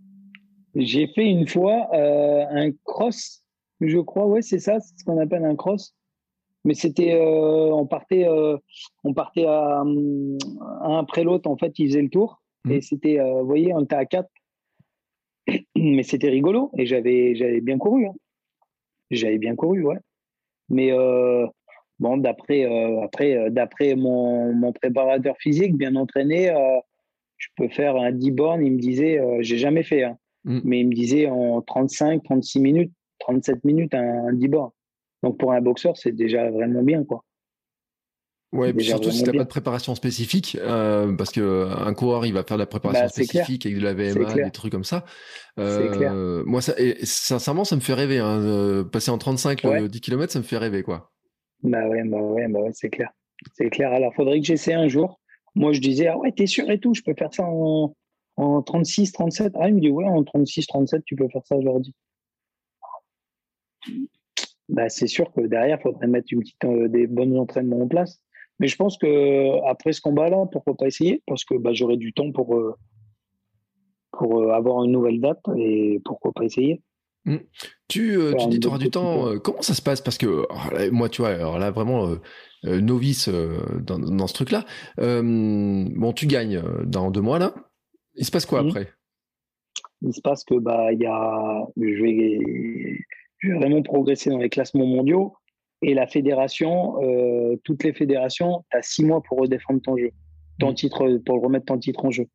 J'ai 0.76 1.07
fait 1.07 1.26
une 1.26 1.47
fois 1.47 1.88
euh, 1.93 2.45
un 2.51 2.72
cross, 2.84 3.43
je 3.82 3.97
crois, 3.99 4.28
ouais, 4.28 4.41
c'est 4.41 4.59
ça, 4.59 4.80
c'est 4.80 4.99
ce 4.99 5.03
qu'on 5.03 5.20
appelle 5.20 5.45
un 5.45 5.55
cross 5.55 5.93
mais 6.68 6.74
c'était 6.74 7.13
euh, 7.13 7.74
on 7.74 7.86
partait 7.86 8.28
euh, 8.28 8.57
on 9.03 9.13
partait 9.13 9.45
à, 9.45 9.80
un 9.82 10.97
après 10.97 11.24
l'autre 11.24 11.49
en 11.49 11.55
fait 11.55 11.80
ils 11.80 11.88
faisaient 11.88 12.01
le 12.01 12.09
tour 12.09 12.41
mmh. 12.65 12.72
et 12.72 12.82
c'était 12.82 13.20
vous 13.20 13.45
voyez 13.45 13.74
on 13.74 13.86
était 13.86 13.95
à 13.95 14.05
quatre 14.05 14.30
mais 15.76 16.03
c'était 16.03 16.30
rigolo 16.30 16.72
et 16.78 16.86
j'avais 16.86 17.36
j'avais 17.36 17.61
bien 17.61 17.78
couru 17.78 18.07
hein. 18.07 18.13
j'avais 19.11 19.38
bien 19.38 19.55
couru 19.55 19.84
ouais 19.84 19.99
mais 20.70 20.91
bon 21.99 22.17
d'après 22.17 22.65
après 23.03 23.49
d'après 23.49 23.95
mon, 23.95 24.53
mon, 24.53 24.71
préparateur 24.71 25.35
physique 25.39 25.75
bien 25.75 25.95
entraîné 25.95 26.53
je 27.37 27.47
peux 27.55 27.69
faire 27.69 27.95
un 27.95 28.11
10 28.11 28.31
bornes 28.31 28.65
il 28.65 28.73
me 28.73 28.79
disait 28.79 29.19
j'ai 29.41 29.57
jamais 29.57 29.83
fait 29.83 30.03
hein. 30.03 30.17
mmh. 30.45 30.59
mais 30.63 30.79
il 30.81 30.87
me 30.87 30.93
disait 30.93 31.27
en 31.27 31.61
35 31.61 32.23
36 32.23 32.59
minutes 32.59 32.91
37 33.19 33.63
minutes 33.63 33.95
un, 33.95 34.27
un 34.27 34.33
10 34.33 34.47
bornes 34.47 34.71
donc 35.23 35.37
pour 35.37 35.51
un 35.51 35.61
boxeur, 35.61 35.97
c'est 35.97 36.11
déjà 36.11 36.49
vraiment 36.49 36.83
bien, 36.83 37.03
quoi. 37.03 37.23
Ouais, 38.53 38.73
surtout 38.79 39.11
si 39.11 39.23
tu 39.23 39.29
n'as 39.29 39.39
pas 39.39 39.43
de 39.43 39.49
préparation 39.49 39.93
spécifique, 39.93 40.57
euh, 40.61 41.13
parce 41.17 41.31
que 41.31 41.41
euh, 41.41 41.75
un 41.75 41.93
coureur 41.93 42.25
il 42.25 42.33
va 42.33 42.45
faire 42.45 42.55
de 42.55 42.61
la 42.61 42.65
préparation 42.65 43.03
bah, 43.03 43.09
spécifique 43.09 43.65
avec 43.65 43.77
de 43.77 43.83
la 43.83 43.93
VMA, 43.93 44.33
des 44.35 44.51
trucs 44.51 44.71
comme 44.71 44.85
ça. 44.85 45.03
Euh, 45.59 46.43
moi, 46.45 46.61
ça, 46.61 46.73
et, 46.77 46.95
sincèrement, 47.03 47.65
ça 47.65 47.75
me 47.75 47.81
fait 47.81 47.93
rêver. 47.93 48.19
Hein, 48.19 48.87
passer 48.89 49.11
en 49.11 49.17
35 49.17 49.63
le 49.63 49.89
10 49.89 49.99
km, 49.99 50.31
ça 50.31 50.39
me 50.39 50.45
fait 50.45 50.57
rêver, 50.57 50.81
quoi. 50.81 51.11
Bah 51.64 51.88
ouais, 51.88 52.03
bah 52.03 52.22
ouais, 52.22 52.47
bah 52.47 52.62
ouais 52.62 52.72
c'est 52.74 52.89
clair. 52.89 53.12
C'est 53.53 53.70
clair. 53.70 53.91
Alors, 53.91 54.14
faudrait 54.14 54.39
que 54.39 54.45
j'essaie 54.45 54.74
un 54.74 54.88
jour. 54.88 55.20
Moi, 55.55 55.74
je 55.74 55.82
disais, 55.82 56.08
ah 56.08 56.18
ouais, 56.18 56.32
t'es 56.32 56.47
sûr 56.47 56.70
et 56.70 56.80
tout, 56.80 56.93
je 56.93 57.01
peux 57.01 57.14
faire 57.16 57.34
ça 57.34 57.43
en, 57.45 57.95
en 58.38 58.62
36, 58.62 59.12
37. 59.12 59.53
Ah, 59.60 59.70
il 59.70 59.76
me 59.76 59.80
dit, 59.82 59.89
ouais, 59.89 60.05
en 60.05 60.24
36, 60.24 60.68
37, 60.68 61.03
tu 61.05 61.16
peux 61.16 61.28
faire 61.30 61.45
ça 61.45 61.55
aujourd'hui 61.55 61.93
bah, 64.70 64.89
c'est 64.89 65.08
sûr 65.08 65.32
que 65.32 65.41
derrière, 65.41 65.78
il 65.80 65.82
faudrait 65.82 66.08
mettre 66.08 66.28
une 66.32 66.41
petite, 66.41 66.64
euh, 66.66 66.88
des 66.88 67.08
bons 67.08 67.38
entraînements 67.39 67.82
en 67.82 67.88
place. 67.88 68.20
Mais 68.60 68.68
je 68.68 68.76
pense 68.76 68.97
que 68.97 69.64
après 69.68 69.93
ce 69.93 70.01
combat-là, 70.01 70.45
pourquoi 70.51 70.76
pas 70.76 70.88
essayer? 70.88 71.22
Parce 71.28 71.45
que 71.45 71.55
bah, 71.55 71.74
j'aurai 71.74 71.97
du 71.97 72.14
temps 72.14 72.32
pour, 72.32 72.55
euh, 72.55 72.76
pour 74.12 74.41
euh, 74.41 74.51
avoir 74.51 74.84
une 74.84 74.91
nouvelle 74.91 75.22
date 75.22 75.41
et 75.58 76.01
pourquoi 76.03 76.32
pas 76.34 76.43
essayer. 76.43 76.82
Mmh. 77.28 77.38
Tu, 77.88 78.17
tu 78.39 78.47
dis 78.47 78.59
tu 78.59 78.67
auras 78.67 78.80
du 78.80 78.89
temps. 78.89 79.38
comment 79.39 79.61
ça 79.61 79.73
se 79.73 79.82
passe? 79.82 80.01
Parce 80.01 80.17
que 80.17 80.47
moi, 80.89 81.09
tu 81.09 81.21
vois, 81.21 81.30
alors 81.30 81.59
là, 81.59 81.69
vraiment 81.71 82.17
novice 82.63 83.30
dans, 83.30 83.99
dans, 83.99 84.28
ce 84.28 84.34
truc-là. 84.34 84.65
bon, 84.97 86.13
tu 86.13 86.25
gagnes 86.25 86.61
dans 86.86 87.11
deux 87.11 87.21
mois 87.21 87.38
là. 87.38 87.53
Il 88.15 88.25
se 88.25 88.32
passe 88.32 88.45
quoi 88.45 88.63
mmh. 88.63 88.67
après? 88.69 88.89
Il 90.01 90.13
se 90.13 90.21
passe 90.21 90.43
que 90.43 90.55
bah 90.55 90.91
y 90.93 91.05
a, 91.05 91.67
je 91.78 92.03
vais 92.03 92.39
je 93.39 93.49
vais 93.49 93.55
vraiment 93.55 93.82
progresser 93.82 94.30
dans 94.30 94.39
les 94.39 94.49
classements 94.49 94.86
mondiaux. 94.86 95.34
Et 95.84 95.93
la 95.93 96.07
fédération, 96.07 97.01
euh, 97.03 97.55
toutes 97.63 97.84
les 97.84 97.93
fédérations, 97.93 98.65
tu 98.71 98.78
as 98.78 98.82
six 98.82 99.05
mois 99.05 99.21
pour 99.21 99.38
redéfendre 99.38 99.80
ton 99.82 99.95
jeu, 99.95 100.09
ton 100.59 100.71
mmh. 100.71 100.75
titre, 100.75 101.21
pour 101.23 101.41
remettre 101.41 101.65
ton 101.65 101.78
titre 101.78 102.03
en 102.05 102.09
jeu. 102.09 102.25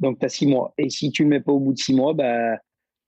Donc, 0.00 0.18
tu 0.18 0.24
as 0.24 0.30
six 0.30 0.46
mois. 0.46 0.72
Et 0.78 0.88
si 0.88 1.10
tu 1.10 1.24
ne 1.24 1.30
le 1.30 1.36
mets 1.36 1.42
pas 1.42 1.52
au 1.52 1.60
bout 1.60 1.74
de 1.74 1.78
six 1.78 1.94
mois, 1.94 2.14
bah, 2.14 2.56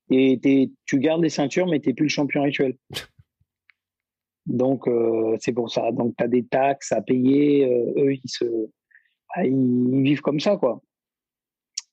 tu 0.09 0.99
gardes 0.99 1.23
les 1.23 1.31
ceintures, 1.31 1.67
mais 1.67 1.81
tu 1.81 1.89
n'es 1.89 1.95
plus 1.95 2.07
le 2.07 2.11
champion 2.11 2.43
actuel. 2.43 2.77
Donc, 4.47 4.87
euh, 4.89 5.37
c'est 5.41 5.53
pour 5.53 5.71
ça. 5.71 5.91
Donc, 5.93 6.15
tu 6.19 6.25
as 6.25 6.29
des 6.29 6.45
taxes 6.45 6.93
à 6.93 7.01
payer. 7.01 7.65
Euh, 7.65 8.05
eux, 8.05 8.13
ils, 8.13 8.29
se, 8.29 8.45
bah, 8.45 9.45
ils, 9.45 10.03
vivent 10.03 10.21
comme 10.21 10.41
ça, 10.41 10.57
quoi. 10.57 10.83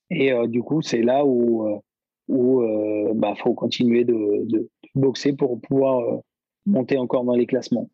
Et 0.10 0.34
du 0.50 0.62
coup, 0.62 0.82
c'est 0.82 1.02
là 1.02 1.26
où 1.26 1.82
il 2.28 3.12
bah, 3.16 3.34
faut 3.38 3.54
continuer 3.54 4.04
de, 4.04 4.68
boxer 4.96 5.34
pour 5.34 5.60
pouvoir 5.62 6.00
euh, 6.00 6.20
monter 6.66 6.98
encore 6.98 7.24
dans 7.24 7.36
les 7.36 7.46
classements. 7.46 7.90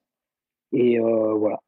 Et 0.72 0.99
euh, 0.99 1.34
voilà. 1.34 1.59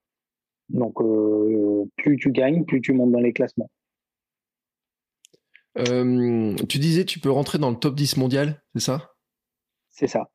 Donc, 0.69 1.01
euh, 1.01 1.85
plus 1.97 2.17
tu 2.17 2.31
gagnes, 2.31 2.65
plus 2.65 2.81
tu 2.81 2.93
montes 2.93 3.11
dans 3.11 3.19
les 3.19 3.33
classements. 3.33 3.69
Tu 5.75 6.79
disais, 6.79 7.05
tu 7.05 7.19
peux 7.19 7.31
rentrer 7.31 7.57
dans 7.57 7.69
le 7.69 7.77
top 7.77 7.95
10 7.95 8.17
mondial, 8.17 8.63
c'est 8.73 8.81
ça? 8.81 9.11
C'est 9.89 10.07
ça. 10.07 10.29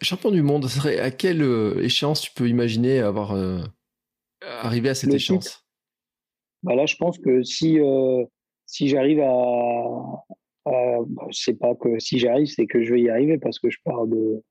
champion 0.00 0.30
du 0.30 0.42
monde, 0.42 0.68
serait 0.68 1.00
à 1.00 1.10
quelle 1.10 1.42
échéance 1.80 2.20
tu 2.20 2.32
peux 2.32 2.48
imaginer 2.48 3.00
avoir 3.00 3.36
arrivé 4.42 4.88
à 4.88 4.94
cette 4.94 5.14
échéance? 5.14 5.64
bah 6.62 6.74
Là, 6.74 6.86
je 6.86 6.96
pense 6.96 7.18
que 7.18 7.42
si, 7.42 7.78
si 8.66 8.88
j'arrive 8.88 9.20
à, 9.20 10.24
euh, 10.68 11.04
c'est 11.30 11.58
pas 11.58 11.74
que 11.74 11.98
si 11.98 12.18
j'arrive, 12.18 12.46
c'est 12.46 12.66
que 12.66 12.82
je 12.82 12.94
vais 12.94 13.00
y 13.00 13.10
arriver 13.10 13.38
parce 13.38 13.58
que 13.58 13.68
je 13.68 13.78
pars 13.84 14.06
de 14.06 14.42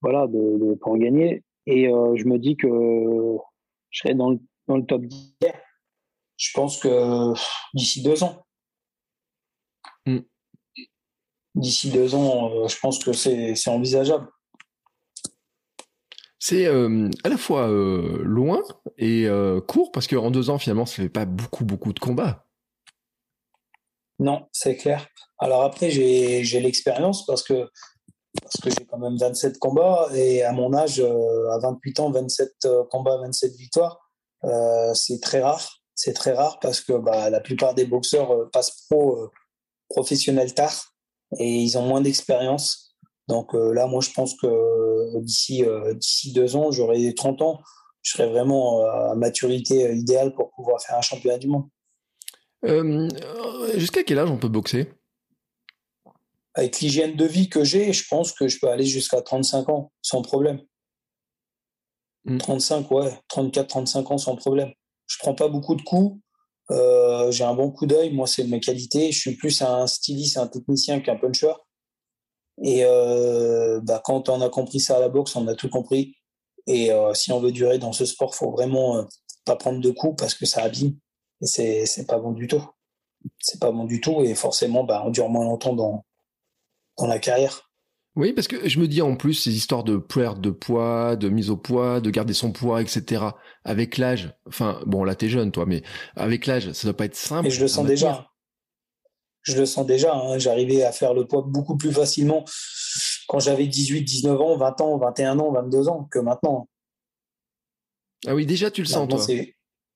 voilà 0.00 0.26
de, 0.26 0.74
pour 0.76 0.96
gagner 0.96 1.42
et 1.66 1.88
euh, 1.88 2.16
je 2.16 2.24
me 2.24 2.38
dis 2.38 2.56
que 2.56 2.68
je 3.90 3.98
serai 3.98 4.14
dans 4.14 4.30
le, 4.30 4.38
dans 4.66 4.76
le 4.76 4.86
top 4.86 5.02
10. 5.02 5.36
Je 6.40 6.50
pense 6.54 6.78
que 6.78 7.34
d'ici 7.74 8.02
deux 8.02 8.24
ans. 8.24 8.46
Hmm. 10.06 10.20
D'ici 11.54 11.90
deux 11.90 12.14
ans, 12.14 12.50
euh, 12.50 12.68
je 12.68 12.78
pense 12.78 12.98
que 13.04 13.12
c'est 13.12 13.68
envisageable. 13.68 14.28
C'est 16.38 16.66
à 16.66 17.28
la 17.28 17.36
fois 17.36 17.68
loin 17.68 18.62
et 18.96 19.28
court 19.68 19.92
parce 19.92 20.06
qu'en 20.06 20.30
deux 20.30 20.48
ans, 20.48 20.58
finalement, 20.58 20.86
ça 20.86 20.96
fait 20.96 21.10
pas 21.10 21.26
beaucoup, 21.26 21.66
beaucoup 21.66 21.92
de 21.92 22.00
combats. 22.00 22.46
Non, 24.20 24.46
c'est 24.52 24.76
clair. 24.76 25.06
Alors 25.38 25.62
après, 25.62 25.90
j'ai 25.90 26.60
l'expérience 26.60 27.24
parce 27.24 27.42
que, 27.42 27.70
parce 28.42 28.56
que 28.62 28.68
j'ai 28.68 28.84
quand 28.84 28.98
même 28.98 29.16
27 29.16 29.58
combats 29.58 30.08
et 30.14 30.42
à 30.42 30.52
mon 30.52 30.74
âge, 30.74 31.00
euh, 31.00 31.50
à 31.50 31.58
28 31.58 32.00
ans, 32.00 32.10
27 32.10 32.52
euh, 32.66 32.84
combats, 32.90 33.16
27 33.16 33.56
victoires, 33.56 33.98
euh, 34.44 34.92
c'est 34.92 35.20
très 35.20 35.40
rare. 35.40 35.79
C'est 36.00 36.14
très 36.14 36.32
rare 36.32 36.58
parce 36.60 36.80
que 36.80 36.94
bah, 36.94 37.28
la 37.28 37.40
plupart 37.40 37.74
des 37.74 37.84
boxeurs 37.84 38.50
passent 38.52 38.86
pro 38.88 39.30
professionnel 39.90 40.54
tard 40.54 40.94
et 41.38 41.46
ils 41.46 41.76
ont 41.76 41.82
moins 41.82 42.00
d'expérience. 42.00 42.96
Donc 43.28 43.52
là, 43.52 43.86
moi, 43.86 44.00
je 44.00 44.10
pense 44.10 44.34
que 44.34 45.18
d'ici 45.20 45.62
d'ici 45.96 46.32
deux 46.32 46.56
ans, 46.56 46.70
j'aurai 46.70 47.14
30 47.14 47.42
ans. 47.42 47.60
Je 48.00 48.12
serai 48.12 48.30
vraiment 48.30 48.82
à 48.86 49.14
maturité 49.14 49.94
idéale 49.94 50.32
pour 50.32 50.50
pouvoir 50.52 50.80
faire 50.80 50.96
un 50.96 51.02
championnat 51.02 51.36
du 51.36 51.48
monde. 51.48 51.68
Euh, 52.64 53.06
jusqu'à 53.76 54.02
quel 54.02 54.18
âge 54.18 54.30
on 54.30 54.38
peut 54.38 54.48
boxer? 54.48 54.90
Avec 56.54 56.80
l'hygiène 56.80 57.14
de 57.14 57.26
vie 57.26 57.50
que 57.50 57.62
j'ai, 57.62 57.92
je 57.92 58.08
pense 58.08 58.32
que 58.32 58.48
je 58.48 58.58
peux 58.58 58.68
aller 58.68 58.86
jusqu'à 58.86 59.20
35 59.20 59.68
ans 59.68 59.92
sans 60.00 60.22
problème. 60.22 60.62
35, 62.38 62.90
mm. 62.90 62.94
ouais, 62.94 63.20
34, 63.28 63.66
35 63.68 64.10
ans 64.10 64.18
sans 64.18 64.36
problème. 64.36 64.72
Je 65.10 65.18
prends 65.18 65.34
pas 65.34 65.48
beaucoup 65.48 65.74
de 65.74 65.82
coups. 65.82 66.20
Euh, 66.70 67.32
j'ai 67.32 67.42
un 67.42 67.54
bon 67.54 67.72
coup 67.72 67.84
d'œil. 67.84 68.12
Moi, 68.12 68.28
c'est 68.28 68.44
mes 68.44 68.60
qualités. 68.60 69.10
Je 69.10 69.18
suis 69.18 69.34
plus 69.34 69.60
un 69.60 69.88
styliste, 69.88 70.36
un 70.36 70.46
technicien 70.46 71.00
qu'un 71.00 71.16
puncher. 71.16 71.52
Et 72.62 72.84
euh, 72.84 73.80
bah, 73.82 74.00
quand 74.04 74.28
on 74.28 74.40
a 74.40 74.48
compris 74.48 74.78
ça 74.78 74.98
à 74.98 75.00
la 75.00 75.08
boxe, 75.08 75.34
on 75.34 75.48
a 75.48 75.56
tout 75.56 75.68
compris. 75.68 76.14
Et 76.68 76.92
euh, 76.92 77.12
si 77.12 77.32
on 77.32 77.40
veut 77.40 77.50
durer 77.50 77.78
dans 77.78 77.92
ce 77.92 78.04
sport, 78.04 78.36
faut 78.36 78.52
vraiment 78.52 79.04
pas 79.44 79.56
prendre 79.56 79.80
de 79.80 79.90
coups 79.90 80.14
parce 80.16 80.34
que 80.34 80.46
ça 80.46 80.62
abîme. 80.62 80.96
Et 81.42 81.46
c'est, 81.46 81.86
c'est 81.86 82.06
pas 82.06 82.18
bon 82.18 82.30
du 82.30 82.46
tout. 82.46 82.64
C'est 83.40 83.60
pas 83.60 83.72
bon 83.72 83.84
du 83.86 84.00
tout. 84.00 84.22
Et 84.22 84.36
forcément, 84.36 84.84
bah, 84.84 85.02
on 85.04 85.10
dure 85.10 85.28
moins 85.28 85.44
longtemps 85.44 85.74
dans 85.74 86.04
la 87.04 87.18
carrière. 87.18 87.69
Oui, 88.16 88.32
parce 88.32 88.48
que 88.48 88.68
je 88.68 88.80
me 88.80 88.88
dis 88.88 89.02
en 89.02 89.14
plus 89.14 89.34
ces 89.34 89.54
histoires 89.54 89.84
de 89.84 89.96
perte 89.96 90.40
de 90.40 90.50
poids, 90.50 91.16
de 91.16 91.28
mise 91.28 91.48
au 91.48 91.56
poids, 91.56 92.00
de 92.00 92.10
garder 92.10 92.34
son 92.34 92.50
poids, 92.50 92.82
etc. 92.82 93.24
Avec 93.64 93.98
l'âge, 93.98 94.34
enfin 94.48 94.80
bon 94.84 95.04
là 95.04 95.14
t'es 95.14 95.28
jeune 95.28 95.52
toi, 95.52 95.64
mais 95.64 95.82
avec 96.16 96.46
l'âge 96.46 96.72
ça 96.72 96.88
doit 96.88 96.96
pas 96.96 97.04
être 97.04 97.14
simple. 97.14 97.46
Et 97.46 97.50
je 97.50 97.60
le 97.60 97.68
sens 97.68 97.86
déjà. 97.86 98.28
Je 99.42 99.56
le 99.56 99.64
sens 99.64 99.86
déjà. 99.86 100.14
Hein. 100.14 100.38
J'arrivais 100.38 100.82
à 100.82 100.92
faire 100.92 101.14
le 101.14 101.26
poids 101.26 101.42
beaucoup 101.46 101.76
plus 101.76 101.92
facilement 101.92 102.44
quand 103.28 103.38
j'avais 103.38 103.68
18, 103.68 104.02
19 104.02 104.40
ans, 104.40 104.56
20 104.56 104.80
ans, 104.80 104.98
21 104.98 105.38
ans, 105.38 105.52
22 105.52 105.88
ans 105.88 106.08
que 106.10 106.18
maintenant. 106.18 106.68
Ah 108.26 108.34
oui, 108.34 108.44
déjà 108.44 108.70
tu 108.70 108.82
le 108.82 108.88
sens 108.88 109.08
toi. 109.08 109.24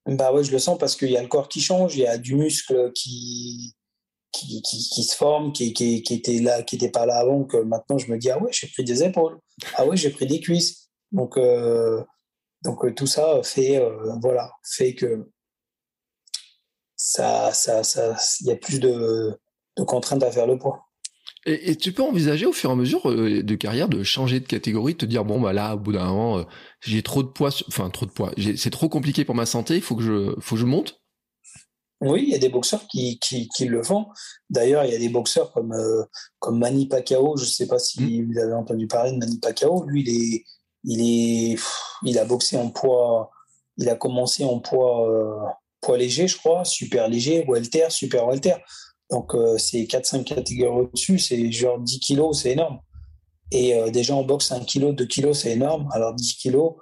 Bah 0.06 0.32
ouais, 0.32 0.44
je 0.44 0.52
le 0.52 0.58
sens 0.58 0.78
parce 0.78 0.96
qu'il 0.96 1.10
y 1.10 1.16
a 1.16 1.22
le 1.22 1.28
corps 1.28 1.48
qui 1.48 1.60
change, 1.60 1.96
il 1.96 2.02
y 2.02 2.06
a 2.06 2.16
du 2.16 2.36
muscle 2.36 2.92
qui 2.94 3.74
qui, 4.34 5.02
se 5.02 5.16
forme, 5.16 5.52
qui, 5.52 5.72
qui, 5.72 6.40
là, 6.40 6.62
qui 6.62 6.76
était 6.76 6.90
pas 6.90 7.06
là 7.06 7.18
avant, 7.18 7.44
que 7.44 7.56
maintenant 7.58 7.98
je 7.98 8.10
me 8.10 8.18
dis 8.18 8.30
ah 8.30 8.42
ouais 8.42 8.50
j'ai 8.52 8.68
pris 8.68 8.84
des 8.84 9.02
épaules, 9.02 9.38
ah 9.76 9.86
ouais 9.86 9.96
j'ai 9.96 10.10
pris 10.10 10.26
des 10.26 10.40
cuisses. 10.40 10.90
Donc 11.12 11.36
euh, 11.36 12.02
donc 12.64 12.84
euh, 12.84 12.92
tout 12.92 13.06
ça 13.06 13.40
fait 13.42 13.76
euh, 13.76 14.14
voilà 14.20 14.50
fait 14.64 14.94
que 14.94 15.28
ça 16.96 17.52
ça 17.52 17.82
il 18.40 18.46
y 18.46 18.50
a 18.50 18.56
plus 18.56 18.80
de, 18.80 19.38
de 19.76 19.82
contraintes 19.84 20.22
à 20.22 20.30
faire 20.30 20.46
le 20.46 20.58
poids. 20.58 20.86
Et, 21.46 21.76
tu 21.76 21.92
peux 21.92 22.02
envisager 22.02 22.46
au 22.46 22.54
fur 22.54 22.70
et 22.70 22.72
à 22.72 22.76
mesure 22.76 23.02
de 23.04 23.54
carrière 23.54 23.90
de 23.90 24.02
changer 24.02 24.40
de 24.40 24.46
catégorie, 24.46 24.94
de 24.94 24.98
te 24.98 25.04
dire 25.04 25.26
bon 25.26 25.38
bah 25.38 25.52
là 25.52 25.74
au 25.74 25.78
bout 25.78 25.92
d'un 25.92 26.06
moment 26.06 26.46
j'ai 26.80 27.02
trop 27.02 27.22
de 27.22 27.28
poids, 27.28 27.50
enfin 27.68 27.90
trop 27.90 28.06
de 28.06 28.10
poids, 28.10 28.32
c'est 28.56 28.70
trop 28.70 28.88
compliqué 28.88 29.26
pour 29.26 29.34
ma 29.34 29.44
santé, 29.44 29.74
il 29.74 29.82
faut 29.82 29.94
que 29.94 30.02
je 30.02 30.34
faut 30.40 30.54
que 30.54 30.60
je 30.60 30.66
monte? 30.66 31.03
Oui, 32.00 32.24
il 32.26 32.32
y 32.32 32.34
a 32.34 32.38
des 32.38 32.48
boxeurs 32.48 32.86
qui, 32.86 33.18
qui, 33.18 33.48
qui 33.48 33.66
le 33.66 33.82
font. 33.82 34.06
D'ailleurs, 34.50 34.84
il 34.84 34.92
y 34.92 34.96
a 34.96 34.98
des 34.98 35.08
boxeurs 35.08 35.52
comme, 35.52 35.72
euh, 35.72 36.04
comme 36.38 36.58
Manny 36.58 36.86
Pacquiao. 36.86 37.36
Je 37.36 37.44
ne 37.44 37.48
sais 37.48 37.66
pas 37.66 37.78
si 37.78 38.00
mm. 38.02 38.32
vous 38.32 38.38
avez 38.38 38.52
entendu 38.52 38.86
parler 38.86 39.12
de 39.12 39.18
Manny 39.18 39.38
Pacquiao. 39.38 39.84
Lui, 39.86 40.02
il, 40.02 40.08
est, 40.10 40.44
il, 40.84 41.52
est, 41.52 41.58
il 42.02 42.18
a 42.18 42.24
boxé 42.24 42.56
en 42.56 42.70
poids. 42.70 43.30
Il 43.78 43.88
a 43.88 43.96
commencé 43.96 44.44
en 44.44 44.60
poids, 44.60 45.08
euh, 45.08 45.34
poids 45.80 45.98
léger, 45.98 46.28
je 46.28 46.36
crois, 46.36 46.64
super 46.64 47.08
léger, 47.08 47.44
welter, 47.48 47.86
super 47.90 48.26
welter. 48.26 48.56
Donc, 49.10 49.34
euh, 49.34 49.56
c'est 49.58 49.82
4-5 49.84 50.24
catégories 50.24 50.86
au-dessus. 50.86 51.18
C'est 51.18 51.50
genre 51.52 51.78
10 51.78 52.00
kilos, 52.00 52.42
c'est 52.42 52.52
énorme. 52.52 52.80
Et 53.50 53.74
déjà 53.92 54.16
en 54.16 54.24
boxe, 54.24 54.50
1 54.50 54.64
kg, 54.64 54.94
2 54.94 55.04
kilos, 55.06 55.40
c'est 55.42 55.52
énorme. 55.52 55.88
Alors 55.92 56.12
10 56.14 56.34
kilos, 56.34 56.72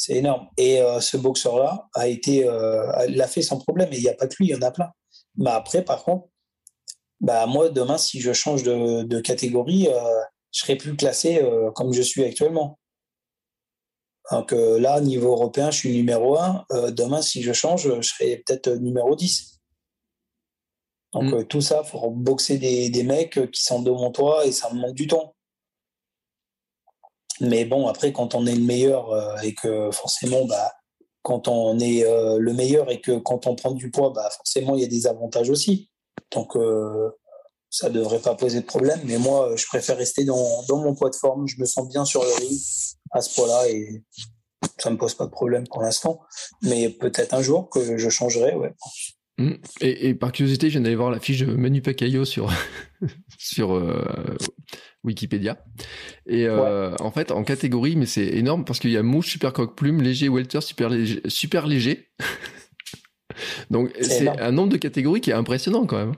c'est 0.00 0.14
énorme. 0.14 0.48
Et 0.56 0.80
euh, 0.80 0.98
ce 1.00 1.18
boxeur-là 1.18 1.86
a 1.92 2.08
été, 2.08 2.48
euh, 2.48 2.90
l'a 3.08 3.26
fait 3.26 3.42
sans 3.42 3.58
problème. 3.58 3.92
Et 3.92 3.98
il 3.98 4.02
n'y 4.02 4.08
a 4.08 4.14
pas 4.14 4.26
que 4.26 4.34
lui, 4.38 4.46
il 4.46 4.50
y 4.52 4.54
en 4.54 4.62
a 4.62 4.70
plein. 4.70 4.90
Mais 5.36 5.50
après, 5.50 5.84
par 5.84 6.02
contre, 6.04 6.26
bah 7.20 7.44
moi 7.44 7.68
demain, 7.68 7.98
si 7.98 8.18
je 8.18 8.32
change 8.32 8.62
de, 8.62 9.20
catégorie, 9.20 9.88
euh, 9.88 10.20
je 10.52 10.60
serai 10.60 10.76
plus 10.76 10.96
classé 10.96 11.46
comme 11.74 11.92
je 11.92 12.00
suis 12.00 12.24
actuellement. 12.24 12.78
Donc 14.30 14.52
là, 14.52 15.00
niveau 15.02 15.32
européen, 15.32 15.70
je 15.70 15.76
suis 15.76 15.94
numéro 15.94 16.38
1. 16.38 16.64
demain, 16.92 17.20
si 17.20 17.42
je 17.42 17.52
change, 17.52 17.94
je 17.94 18.00
serai 18.00 18.42
peut-être 18.46 18.70
numéro 18.70 19.14
10. 19.14 19.60
Donc 21.12 21.24
mm. 21.24 21.44
tout 21.44 21.60
ça, 21.60 21.82
pour 21.82 22.10
boxer 22.10 22.56
des, 22.56 22.88
des 22.88 23.02
mecs 23.02 23.50
qui 23.52 23.62
sont 23.62 23.82
de 23.82 23.90
mon 23.90 24.10
toit 24.12 24.46
et 24.46 24.52
ça 24.52 24.72
me 24.72 24.80
manque 24.80 24.94
du 24.94 25.06
temps. 25.06 25.34
Mais 27.40 27.64
bon, 27.64 27.88
après, 27.88 28.12
quand 28.12 28.34
on 28.34 28.46
est 28.46 28.54
le 28.54 28.62
meilleur 28.62 29.10
euh, 29.12 29.36
et 29.42 29.54
que 29.54 29.90
forcément, 29.90 30.44
bah, 30.44 30.72
quand 31.22 31.48
on 31.48 31.78
est 31.78 32.04
euh, 32.04 32.38
le 32.38 32.52
meilleur 32.52 32.90
et 32.90 33.00
que 33.00 33.18
quand 33.18 33.46
on 33.46 33.54
prend 33.54 33.72
du 33.72 33.90
poids, 33.90 34.12
bah, 34.14 34.28
forcément, 34.36 34.76
il 34.76 34.82
y 34.82 34.84
a 34.84 34.88
des 34.88 35.06
avantages 35.06 35.50
aussi. 35.50 35.90
Donc, 36.32 36.54
euh, 36.56 37.10
ça 37.70 37.88
ne 37.88 37.94
devrait 37.94 38.20
pas 38.20 38.34
poser 38.34 38.60
de 38.60 38.66
problème. 38.66 39.00
Mais 39.04 39.18
moi, 39.18 39.54
je 39.56 39.64
préfère 39.66 39.96
rester 39.96 40.24
dans, 40.24 40.62
mon 40.68 40.94
poids 40.94 41.10
de 41.10 41.16
forme. 41.16 41.46
Je 41.48 41.58
me 41.58 41.64
sens 41.64 41.88
bien 41.88 42.04
sur 42.04 42.22
le 42.22 42.32
ring 42.32 42.60
à 43.12 43.22
ce 43.22 43.34
poids-là 43.34 43.68
et 43.68 44.04
ça 44.78 44.90
ne 44.90 44.94
me 44.94 44.98
pose 44.98 45.14
pas 45.14 45.24
de 45.24 45.30
problème 45.30 45.66
pour 45.66 45.82
l'instant. 45.82 46.20
Mais 46.62 46.90
peut-être 46.90 47.32
un 47.32 47.42
jour 47.42 47.70
que 47.70 47.96
je 47.96 48.08
changerai, 48.08 48.54
ouais. 48.54 48.74
Mmh. 49.38 49.54
Et, 49.80 50.14
par 50.14 50.32
curiosité, 50.32 50.68
je 50.68 50.72
viens 50.72 50.82
d'aller 50.82 50.96
voir 50.96 51.10
la 51.10 51.20
fiche 51.20 51.38
de 51.38 51.46
Manu 51.46 51.80
Pacquiao 51.80 52.26
sur, 52.26 52.52
sur 53.38 53.74
Wikipédia. 55.04 55.64
Et 56.26 56.46
euh, 56.46 56.94
en 57.00 57.10
fait, 57.10 57.30
en 57.30 57.42
catégorie, 57.42 57.96
mais 57.96 58.06
c'est 58.06 58.26
énorme 58.26 58.64
parce 58.64 58.78
qu'il 58.78 58.90
y 58.90 58.96
a 58.96 59.02
mouche, 59.02 59.30
super 59.30 59.52
coq 59.52 59.74
plume, 59.74 60.02
léger, 60.02 60.28
welter, 60.28 60.60
super 60.60 60.88
léger. 60.90 61.22
Super 61.26 61.66
léger. 61.66 62.10
Donc 63.70 63.92
c'est 64.00 64.28
un 64.28 64.52
nombre 64.52 64.70
de 64.70 64.76
catégories 64.76 65.20
qui 65.20 65.30
est 65.30 65.34
impressionnant 65.34 65.86
quand 65.86 65.98
même. 65.98 66.14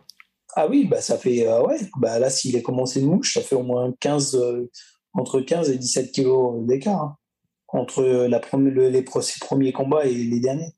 Ah 0.54 0.66
oui, 0.68 0.84
bah 0.84 1.00
ça 1.00 1.16
fait 1.16 1.46
euh, 1.46 1.62
ouais. 1.62 1.78
Bah 1.98 2.18
là, 2.18 2.28
s'il 2.28 2.56
est 2.56 2.62
commencé 2.62 3.00
de 3.00 3.06
mouche, 3.06 3.34
ça 3.34 3.40
fait 3.40 3.54
au 3.54 3.62
moins 3.62 3.92
15 4.00 4.34
euh, 4.34 4.70
entre 5.14 5.40
15 5.40 5.70
et 5.70 5.78
17 5.78 6.12
kilos 6.12 6.66
d'écart 6.66 7.00
hein, 7.00 7.16
entre 7.68 8.02
la 8.02 8.38
première, 8.38 8.90
les 8.90 9.02
premiers 9.02 9.72
combats 9.72 10.04
et 10.04 10.14
les 10.14 10.40
derniers. 10.40 10.72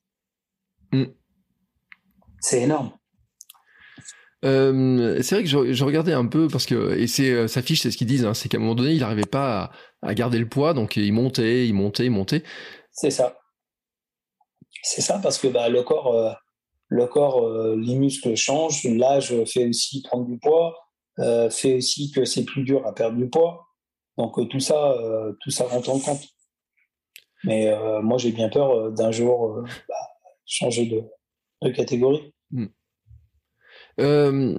Mm. 0.93 1.05
C'est 2.41 2.63
énorme. 2.63 2.93
Euh, 4.45 5.23
c'est 5.23 5.37
vrai 5.37 5.45
que 5.45 5.73
je, 5.73 5.85
regardais 5.85 6.13
un 6.13 6.27
peu 6.27 6.49
parce 6.49 6.67
que 6.67 6.99
et 6.99 7.07
c'est 7.07 7.31
euh, 7.31 7.49
sa 7.49 7.63
fiche, 7.63 7.81
c'est 7.81 7.91
ce 7.91 7.97
qu'ils 7.97 8.07
disent, 8.07 8.27
hein, 8.27 8.35
c'est 8.35 8.49
qu'à 8.49 8.59
un 8.59 8.61
moment 8.61 8.75
donné, 8.75 8.93
il 8.93 9.01
n'arrivait 9.01 9.23
pas 9.23 9.71
à, 10.03 10.15
garder 10.15 10.39
le 10.39 10.49
poids, 10.49 10.75
donc 10.75 10.97
il 10.97 11.13
montait, 11.13 11.67
il 11.67 11.75
montait, 11.75 12.07
il 12.07 12.11
montait. 12.11 12.43
C'est 12.93 13.11
ça. 13.11 13.39
C'est 14.83 15.01
ça 15.01 15.19
parce 15.19 15.39
que 15.39 15.49
bah, 15.49 15.69
le 15.71 15.83
corps, 15.83 16.15
euh, 16.15 16.33
le 16.89 17.07
corps, 17.07 17.49
les 17.77 17.95
muscles 17.95 18.37
changent, 18.37 18.85
l'âge 18.85 19.35
fait 19.47 19.67
aussi 19.67 20.03
prendre 20.03 20.27
du 20.27 20.39
poids, 20.39 20.77
fait 21.51 21.75
aussi 21.77 22.13
que 22.13 22.27
c'est 22.27 22.45
plus 22.45 22.63
dur 22.63 22.87
à 22.87 22.95
perdre 22.95 23.17
du 23.17 23.29
poids. 23.29 23.67
Donc 24.19 24.37
tout 24.51 24.61
ça, 24.61 24.95
tout 25.41 25.51
ça 25.51 25.65
rentre 25.65 25.89
en 25.89 25.99
compte. 25.99 26.23
Mais 27.45 27.75
moi, 28.03 28.19
j'ai 28.19 28.31
bien 28.31 28.51
peur 28.51 28.93
d'un 28.93 29.11
jour 29.11 29.63
bah, 29.89 29.95
changer 30.45 30.87
de, 30.87 31.71
catégorie. 31.71 32.33
Hmm. 32.51 32.67
Euh, 34.01 34.59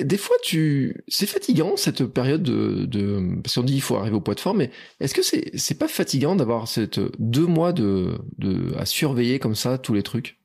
des 0.00 0.16
fois, 0.16 0.36
tu, 0.42 1.02
c'est 1.08 1.26
fatigant 1.26 1.76
cette 1.76 2.04
période 2.04 2.42
de, 2.42 2.84
de 2.86 3.40
parce 3.42 3.56
qu'on 3.56 3.62
dit 3.62 3.74
il 3.74 3.82
faut 3.82 3.96
arriver 3.96 4.16
au 4.16 4.20
poids 4.20 4.34
de 4.34 4.40
forme, 4.40 4.58
mais 4.58 4.70
est-ce 5.00 5.14
que 5.14 5.22
c'est 5.22 5.50
c'est 5.56 5.78
pas 5.78 5.88
fatigant 5.88 6.36
d'avoir 6.36 6.68
cette 6.68 7.00
deux 7.18 7.46
mois 7.46 7.72
de, 7.72 8.18
de 8.38 8.74
à 8.76 8.86
surveiller 8.86 9.38
comme 9.38 9.56
ça 9.56 9.78
tous 9.78 9.94
les 9.94 10.02
trucs? 10.02 10.38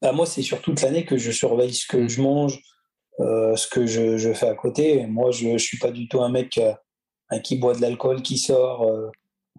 Bah 0.00 0.12
Moi, 0.12 0.26
c'est 0.26 0.42
sur 0.42 0.62
toute 0.62 0.80
l'année 0.82 1.04
que 1.04 1.18
je 1.18 1.30
surveille 1.30 1.74
ce 1.74 1.86
que 1.86 2.08
je 2.08 2.22
mange, 2.22 2.60
euh, 3.20 3.56
ce 3.56 3.66
que 3.66 3.86
je, 3.86 4.16
je, 4.16 4.32
fais 4.32 4.48
à 4.48 4.54
côté. 4.54 5.06
Moi, 5.06 5.30
je, 5.30 5.52
je 5.52 5.64
suis 5.64 5.78
pas 5.78 5.90
du 5.90 6.08
tout 6.08 6.22
un 6.22 6.30
mec 6.30 6.58
euh, 6.58 7.38
qui 7.40 7.56
boit 7.56 7.74
de 7.74 7.82
l'alcool, 7.82 8.22
qui 8.22 8.38
sort. 8.38 8.84
Euh, 8.84 9.10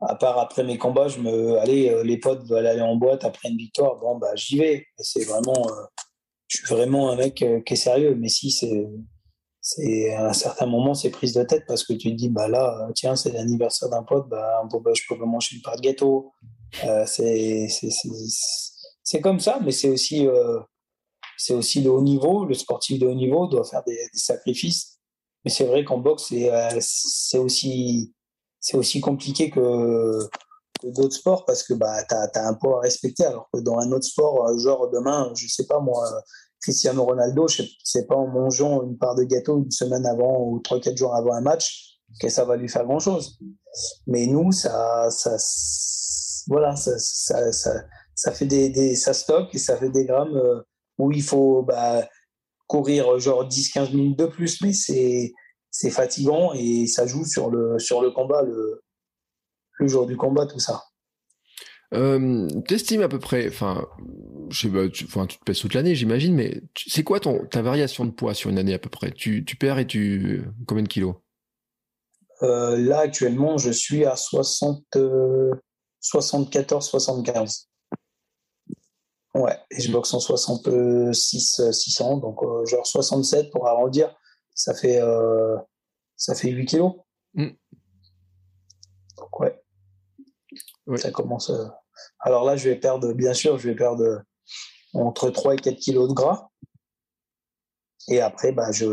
à 0.01 0.13
part 0.15 0.37
après 0.37 0.63
mes 0.63 0.77
combats, 0.77 1.07
je 1.07 1.19
me, 1.19 1.57
allez, 1.57 2.03
les 2.03 2.17
potes 2.17 2.47
veulent 2.47 2.67
aller 2.67 2.81
en 2.81 2.95
boîte 2.95 3.25
après 3.25 3.49
une 3.49 3.57
victoire, 3.57 3.95
bon 3.95 4.15
bah 4.19 4.35
j'y 4.35 4.59
vais. 4.59 4.85
C'est 4.99 5.25
vraiment 5.25 5.67
je 6.47 6.57
suis 6.57 6.67
vraiment 6.67 7.11
un 7.11 7.15
mec 7.15 7.41
euh, 7.41 7.61
qui 7.61 7.73
est 7.73 7.77
sérieux. 7.77 8.15
Mais 8.15 8.29
si 8.29 8.51
c'est, 8.51 8.87
c'est 9.61 10.13
à 10.13 10.29
un 10.29 10.33
certain 10.33 10.65
moment, 10.65 10.93
c'est 10.93 11.09
prise 11.09 11.33
de 11.33 11.43
tête 11.43 11.65
parce 11.67 11.83
que 11.83 11.93
tu 11.93 12.11
te 12.11 12.15
dis, 12.15 12.29
bah 12.29 12.47
là, 12.47 12.89
tiens, 12.95 13.15
c'est 13.15 13.31
l'anniversaire 13.31 13.89
d'un 13.89 14.03
pote, 14.03 14.27
bah, 14.29 14.63
bah, 14.71 14.91
je 14.93 15.01
peux 15.07 15.23
manger 15.23 15.55
une 15.55 15.61
part 15.61 15.75
de 15.75 15.81
gâteau. 15.81 16.31
Euh, 16.85 17.05
c'est, 17.05 17.67
c'est, 17.69 17.89
c'est, 19.03 19.21
comme 19.21 19.39
ça, 19.39 19.59
mais 19.63 19.71
c'est 19.71 19.89
aussi, 19.89 20.27
euh, 20.27 20.59
c'est 21.37 21.53
aussi 21.53 21.81
le 21.81 21.91
haut 21.91 22.01
niveau. 22.01 22.45
Le 22.45 22.53
sportif 22.53 22.99
de 22.99 23.07
haut 23.07 23.15
niveau 23.15 23.47
doit 23.47 23.63
faire 23.63 23.83
des, 23.85 23.97
sacrifices. 24.13 24.99
Mais 25.45 25.51
c'est 25.51 25.65
vrai 25.65 25.83
qu'en 25.83 25.97
boxe, 25.97 26.25
c'est, 26.29 26.51
c'est 26.81 27.37
aussi, 27.37 28.13
c'est 28.59 28.75
aussi 28.75 28.99
compliqué 28.99 29.49
que, 29.49 30.19
d'autres 30.83 31.15
sports 31.15 31.45
parce 31.45 31.63
que 31.63 31.73
bah, 31.73 32.03
tu 32.03 32.15
as, 32.15 32.47
un 32.47 32.53
poids 32.53 32.77
à 32.77 32.81
respecter. 32.81 33.25
Alors 33.25 33.49
que 33.53 33.59
dans 33.59 33.77
un 33.79 33.91
autre 33.91 34.05
sport, 34.05 34.47
euh, 34.47 34.57
genre 34.57 34.89
demain, 34.89 35.31
je 35.35 35.47
sais 35.47 35.65
pas 35.65 35.79
moi, 35.79 36.05
Cristiano 36.61 37.03
Ronaldo, 37.03 37.47
je 37.47 37.63
sais 37.83 38.05
pas 38.05 38.15
en 38.15 38.27
mangeant 38.27 38.83
une 38.83 38.97
part 38.97 39.15
de 39.15 39.23
gâteau 39.23 39.59
une 39.59 39.71
semaine 39.71 40.05
avant 40.05 40.41
ou 40.41 40.59
trois, 40.59 40.79
quatre 40.79 40.97
jours 40.97 41.15
avant 41.15 41.33
un 41.33 41.41
match, 41.41 41.99
que 42.19 42.29
ça 42.29 42.45
va 42.45 42.55
lui 42.55 42.69
faire 42.69 42.85
grand 42.85 42.99
chose. 42.99 43.39
Mais 44.07 44.25
nous, 44.27 44.51
ça, 44.51 45.09
ça, 45.09 45.35
voilà, 46.47 46.75
ça, 46.75 46.97
ça, 46.97 47.51
ça, 48.15 48.31
fait 48.31 48.45
des, 48.45 48.95
ça 48.95 49.13
stocke 49.13 49.53
et 49.53 49.59
ça 49.59 49.77
fait 49.77 49.89
des 49.89 50.05
grammes 50.05 50.35
euh, 50.35 50.61
où 50.97 51.11
il 51.11 51.23
faut 51.23 51.63
bah, 51.63 52.07
courir 52.67 53.19
genre 53.19 53.47
10-15 53.47 53.95
minutes 53.95 54.19
de 54.19 54.25
plus. 54.25 54.61
Mais 54.61 54.73
c'est, 54.73 55.31
c'est 55.69 55.91
fatigant 55.91 56.53
et 56.53 56.87
ça 56.87 57.05
joue 57.05 57.25
sur 57.25 57.49
le, 57.49 57.77
sur 57.77 58.01
le 58.01 58.11
combat, 58.11 58.41
le, 58.41 58.81
le 59.77 59.87
jour 59.87 60.05
du 60.05 60.17
combat, 60.17 60.45
tout 60.45 60.59
ça. 60.59 60.83
Euh, 61.93 62.47
T'estimes 62.67 63.01
à 63.01 63.07
peu 63.07 63.19
près, 63.19 63.47
enfin, 63.47 63.87
je 64.49 64.67
sais 64.67 64.73
pas, 64.73 64.89
tu, 64.89 65.05
enfin, 65.05 65.25
tu 65.25 65.37
te 65.37 65.43
pèses 65.43 65.59
toute 65.59 65.73
l'année, 65.73 65.95
j'imagine, 65.95 66.35
mais 66.35 66.61
c'est 66.75 67.03
quoi 67.03 67.19
ton, 67.19 67.45
ta 67.45 67.61
variation 67.61 68.05
de 68.05 68.11
poids 68.11 68.33
sur 68.33 68.49
une 68.49 68.57
année 68.57 68.73
à 68.73 68.79
peu 68.79 68.89
près? 68.89 69.11
Tu, 69.11 69.45
tu 69.45 69.55
perds 69.55 69.79
et 69.79 69.87
tu. 69.87 70.43
Combien 70.67 70.83
de 70.83 70.89
kilos? 70.89 71.15
Euh, 72.43 72.77
Là, 72.77 72.99
actuellement, 72.99 73.57
je 73.57 73.71
suis 73.71 74.05
à 74.05 74.15
60, 74.15 74.97
74, 76.01 76.85
75. 76.85 77.69
Ouais, 79.33 79.57
et 79.69 79.81
je 79.81 79.91
boxe 79.91 80.13
en 80.13 80.19
66, 80.19 81.61
600, 81.71 82.17
donc 82.17 82.41
euh, 82.41 82.65
genre 82.65 82.85
67 82.87 83.51
pour 83.51 83.67
arrondir, 83.67 84.15
ça 84.55 84.73
fait, 84.73 84.99
euh, 84.99 85.55
ça 86.15 86.33
fait 86.33 86.49
8 86.49 86.65
kilos. 86.65 86.93
Mm. 87.35 87.49
Donc 89.17 89.39
ouais. 89.39 89.61
Ça 90.95 91.11
commence. 91.11 91.49
Euh, 91.49 91.65
alors 92.19 92.45
là, 92.45 92.55
je 92.55 92.69
vais 92.69 92.75
perdre, 92.75 93.13
bien 93.13 93.33
sûr, 93.33 93.57
je 93.57 93.69
vais 93.69 93.75
perdre 93.75 94.21
entre 94.93 95.29
3 95.29 95.55
et 95.55 95.57
4 95.57 95.75
kilos 95.75 96.07
de 96.07 96.13
gras. 96.13 96.49
Et 98.07 98.21
après, 98.21 98.53
bah, 98.53 98.71
je, 98.71 98.85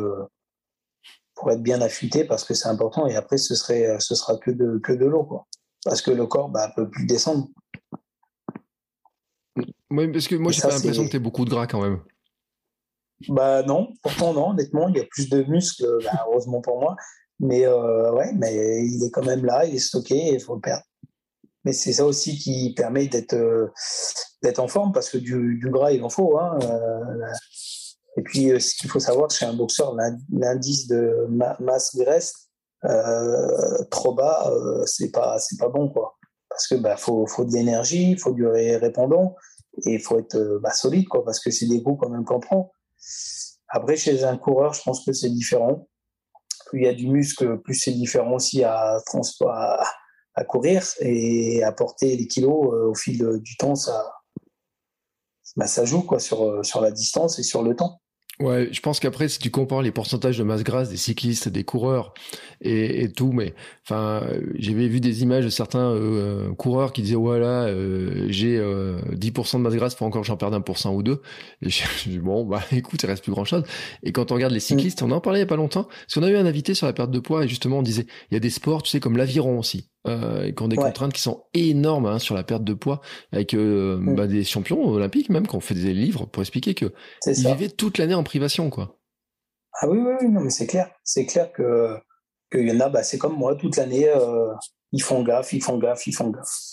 pour 1.35 1.53
être 1.53 1.63
bien 1.63 1.81
affûté, 1.81 2.25
parce 2.25 2.45
que 2.45 2.55
c'est 2.55 2.69
important, 2.69 3.07
et 3.07 3.15
après, 3.15 3.39
ce, 3.39 3.55
serait, 3.55 3.97
ce 4.01 4.15
sera 4.15 4.37
que 4.39 4.51
de, 4.51 4.79
que 4.79 4.93
de 4.93 5.07
l'eau, 5.07 5.25
quoi. 5.25 5.47
Parce 5.85 6.03
que 6.03 6.11
le 6.11 6.27
corps, 6.27 6.49
bah, 6.49 6.73
peut 6.75 6.89
plus 6.89 7.07
descendre. 7.07 7.49
Oui, 9.91 10.11
parce 10.11 10.27
que 10.27 10.35
moi, 10.35 10.51
j'ai 10.51 10.63
pas 10.63 10.71
l'impression 10.71 11.05
que 11.05 11.11
tu 11.11 11.19
beaucoup 11.21 11.45
de 11.45 11.51
gras 11.51 11.67
quand 11.67 11.83
même. 11.83 12.03
Bah 13.29 13.63
non, 13.63 13.93
pourtant 14.03 14.35
non, 14.35 14.51
honnêtement, 14.51 14.89
il 14.89 14.97
y 14.97 15.01
a 15.01 15.05
plus 15.05 15.29
de 15.29 15.43
muscles, 15.45 15.87
bah, 16.05 16.25
heureusement 16.27 16.61
pour 16.61 16.81
moi. 16.81 16.97
Mais 17.41 17.67
euh, 17.67 18.13
ouais, 18.13 18.33
mais 18.35 18.85
il 18.87 19.05
est 19.05 19.11
quand 19.11 19.25
même 19.25 19.45
là, 19.45 19.65
il 19.65 19.75
est 19.75 19.79
stocké 19.79 20.15
et 20.15 20.35
il 20.35 20.41
faut 20.41 20.55
le 20.55 20.61
perdre. 20.61 20.85
Mais 21.65 21.73
c'est 21.73 21.93
ça 21.93 22.05
aussi 22.05 22.39
qui 22.39 22.75
permet 22.75 23.07
d'être 23.07 23.35
euh, 23.35 23.69
d'être 24.43 24.59
en 24.59 24.69
forme 24.69 24.93
parce 24.93 25.11
que 25.11 25.19
du, 25.19 25.59
du, 25.59 25.71
gras, 25.71 25.93
il 25.93 26.03
en 26.03 26.11
faut. 26.11 26.39
Hein, 26.39 26.59
euh, 26.63 27.33
et 28.17 28.23
puis, 28.23 28.61
ce 28.61 28.77
qu'il 28.77 28.91
faut 28.91 29.01
savoir 29.01 29.31
chez 29.31 29.47
un 29.47 29.55
boxeur, 29.55 29.97
l'indice 30.31 30.87
de 30.87 31.27
masse 31.61 31.97
graisse 31.97 32.49
trop 33.91 34.13
bas, 34.13 34.53
c'est 34.85 35.11
pas 35.11 35.39
c'est 35.39 35.59
pas 35.59 35.69
bon 35.69 35.89
quoi. 35.89 36.17
Parce 36.51 36.69
que 36.69 36.75
bah 36.75 36.97
faut 36.97 37.27
faut 37.27 37.45
de 37.45 37.53
l'énergie, 37.53 38.11
il 38.13 38.19
faut 38.19 38.33
du 38.33 38.47
répondant 38.47 39.35
et 39.87 39.95
il 39.95 40.01
faut 40.01 40.19
être 40.19 40.37
euh, 40.37 40.59
bah, 40.63 40.73
solide, 40.73 41.09
quoi, 41.09 41.25
parce 41.25 41.41
que 41.41 41.51
c'est 41.51 41.67
des 41.67 41.81
goûts 41.81 41.97
quand 41.97 42.09
même 42.09 42.25
qu'on 42.25 42.41
prend. 42.41 42.73
Après, 43.69 43.97
chez 43.97 44.25
un 44.25 44.37
coureur, 44.37 44.75
je 44.75 44.83
pense 44.83 45.05
que 45.05 45.13
c'est 45.13 45.31
différent. 45.31 45.89
Plus 46.67 46.81
il 46.81 46.85
y 46.85 46.89
a 46.89 46.95
du 46.95 47.09
muscle, 47.09 47.61
plus 47.61 47.75
c'est 47.75 47.93
différent 47.93 48.35
aussi 48.35 48.63
à, 48.65 48.97
à, 48.97 49.85
à 50.35 50.45
courir 50.45 50.85
et 51.01 51.63
à 51.63 51.73
porter 51.73 52.17
les 52.17 52.27
kilos 52.27 52.73
euh, 52.73 52.91
au 52.91 52.95
fil 52.95 53.25
du 53.41 53.57
temps, 53.57 53.75
ça, 53.75 54.13
bah, 55.57 55.67
ça 55.67 55.85
joue 55.85 56.03
quoi, 56.03 56.19
sur, 56.19 56.43
euh, 56.43 56.63
sur 56.63 56.81
la 56.81 56.91
distance 56.91 57.39
et 57.39 57.43
sur 57.43 57.63
le 57.63 57.77
temps. 57.77 58.01
Ouais, 58.41 58.69
je 58.73 58.81
pense 58.81 58.99
qu'après, 58.99 59.29
si 59.29 59.39
tu 59.39 59.53
compares 59.53 59.83
les 59.83 59.93
pourcentages 59.93 60.39
de 60.39 60.43
masse 60.43 60.65
grasse 60.65 60.89
des 60.89 60.97
cyclistes, 60.97 61.49
des 61.49 61.63
coureurs 61.63 62.15
et, 62.61 63.05
et 63.05 63.13
tout, 63.13 63.31
mais 63.31 63.55
enfin, 63.85 64.27
j'avais 64.57 64.89
vu 64.89 64.99
des 64.99 65.23
images 65.23 65.45
de 65.45 65.51
certains 65.51 65.93
euh, 65.93 66.53
coureurs 66.55 66.93
qui 66.93 67.03
disaient 67.03 67.15
voilà, 67.15 67.67
euh, 67.67 68.27
j'ai 68.31 68.57
euh, 68.59 69.01
10% 69.13 69.59
de 69.59 69.63
masse 69.63 69.75
grasse, 69.77 69.95
faut 69.95 70.05
encore 70.05 70.25
j'en 70.25 70.37
perde 70.37 70.53
un 70.53 70.61
pour 70.61 70.79
cent 70.79 70.93
ou 70.93 71.05
deux. 71.05 71.23
Et 71.63 71.71
je, 71.71 71.85
dis 72.09 72.19
bon, 72.19 72.45
bah 72.45 72.61
écoute, 72.73 73.01
il 73.05 73.07
reste 73.07 73.23
plus 73.23 73.31
grand 73.31 73.45
chose. 73.45 73.63
Et 74.03 74.11
quand 74.11 74.33
on 74.33 74.35
regarde 74.35 74.53
les 74.53 74.61
cyclistes, 74.61 75.03
on 75.03 75.13
en 75.13 75.21
parlait 75.21 75.39
il 75.39 75.43
y 75.43 75.45
a 75.45 75.47
pas 75.47 75.55
longtemps, 75.55 75.85
parce 75.85 76.15
qu'on 76.15 76.25
a 76.25 76.29
eu 76.31 76.37
un 76.37 76.47
invité 76.47 76.75
sur 76.75 76.89
la 76.89 76.93
perte 76.93 77.13
de 77.13 77.21
poids 77.21 77.45
et 77.45 77.49
justement 77.49 77.79
on 77.79 77.83
disait 77.83 78.07
il 78.33 78.35
y 78.35 78.37
a 78.37 78.41
des 78.41 78.51
sports, 78.51 78.83
tu 78.83 78.91
sais, 78.91 78.99
comme 78.99 79.17
l'aviron 79.17 79.61
aussi 79.61 79.91
euh, 80.07 80.53
qui 80.53 80.63
ont 80.63 80.69
des 80.69 80.77
contraintes 80.77 81.13
qui 81.13 81.23
sont 81.23 81.45
énormes 81.55 82.07
hein, 82.07 82.19
sur 82.19 82.35
la 82.35 82.43
perte 82.43 82.65
de 82.65 82.75
poids, 82.75 83.01
avec 83.33 83.55
euh, 83.55 83.97
mm. 83.99 84.15
bah, 84.15 84.27
des 84.27 84.45
champions 84.45 84.87
olympiques 84.87 85.31
même 85.31 85.47
qui 85.47 85.55
ont 85.57 85.61
fait 85.61 85.75
des 85.75 85.95
livres 85.95 86.27
pour 86.27 86.43
expliquer 86.43 86.75
que 86.75 86.93
ils 87.27 87.47
vivaient 87.47 87.71
toute 87.71 87.99
l'année 87.99 88.15
en 88.15 88.25
privation, 88.25 88.71
quoi. 88.71 88.99
Ah 89.81 89.89
oui, 89.89 89.99
oui, 89.99 90.29
non, 90.29 90.41
mais 90.41 90.51
c'est 90.51 90.67
clair, 90.67 90.91
c'est 91.03 91.27
clair 91.27 91.53
que 91.53 91.97
qu'il 92.53 92.69
y 92.69 92.73
en 92.73 92.81
a, 92.81 92.89
bah, 92.89 93.03
c'est 93.03 93.19
comme 93.19 93.37
moi, 93.37 93.57
toute 93.57 93.77
l'année, 93.77 94.09
euh, 94.09 94.53
ils 94.93 95.03
font 95.03 95.23
gaffe, 95.23 95.53
ils 95.53 95.63
font 95.63 95.79
gaffe, 95.79 96.07
ils 96.07 96.15
font 96.15 96.31
gaffe. 96.31 96.71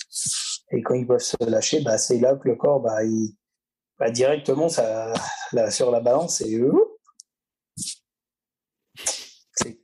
Et 0.71 0.81
quand 0.83 0.93
ils 0.93 1.07
peuvent 1.07 1.19
se 1.19 1.37
lâcher, 1.43 1.81
bah, 1.81 1.97
c'est 1.97 2.19
là 2.19 2.35
que 2.35 2.47
le 2.47 2.55
corps, 2.55 2.79
bah, 2.79 3.03
il, 3.03 3.35
bah, 3.97 4.11
directement, 4.11 4.69
ça, 4.69 5.11
là, 5.53 5.71
sur 5.71 5.89
la 5.89 5.99
balance, 5.99 6.41
et 6.41 6.61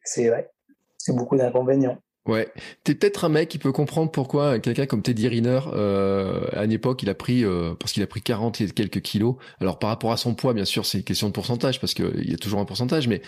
c'est 0.04 0.30
vrai, 0.30 0.52
c'est 0.98 1.16
beaucoup 1.16 1.38
d'inconvénients. 1.38 1.98
Ouais, 2.28 2.52
t'es 2.84 2.94
peut-être 2.94 3.24
un 3.24 3.30
mec 3.30 3.48
qui 3.48 3.58
peut 3.58 3.72
comprendre 3.72 4.12
pourquoi 4.12 4.60
quelqu'un 4.60 4.86
comme 4.86 5.02
Teddy 5.02 5.30
Riner, 5.30 5.62
euh, 5.74 6.46
à 6.52 6.66
une 6.66 6.74
époque, 6.74 7.02
il 7.02 7.10
a 7.10 7.16
pris 7.16 7.46
euh, 7.46 7.74
parce 7.80 7.94
qu'il 7.94 8.04
a 8.04 8.08
pris 8.08 8.22
40 8.22 8.60
et 8.60 8.70
quelques 8.72 9.02
kilos. 9.02 9.36
Alors 9.62 9.80
par 9.80 9.90
rapport 9.90 10.12
à 10.12 10.18
son 10.18 10.36
poids, 10.36 10.54
bien 10.54 10.66
sûr, 10.66 10.86
c'est 10.86 10.98
une 10.98 11.04
question 11.06 11.28
de 11.28 11.34
pourcentage 11.34 11.80
parce 11.80 11.94
qu'il 11.94 12.30
y 12.30 12.34
a 12.34 12.38
toujours 12.38 12.60
un 12.60 12.66
pourcentage, 12.66 13.08
mais 13.08 13.22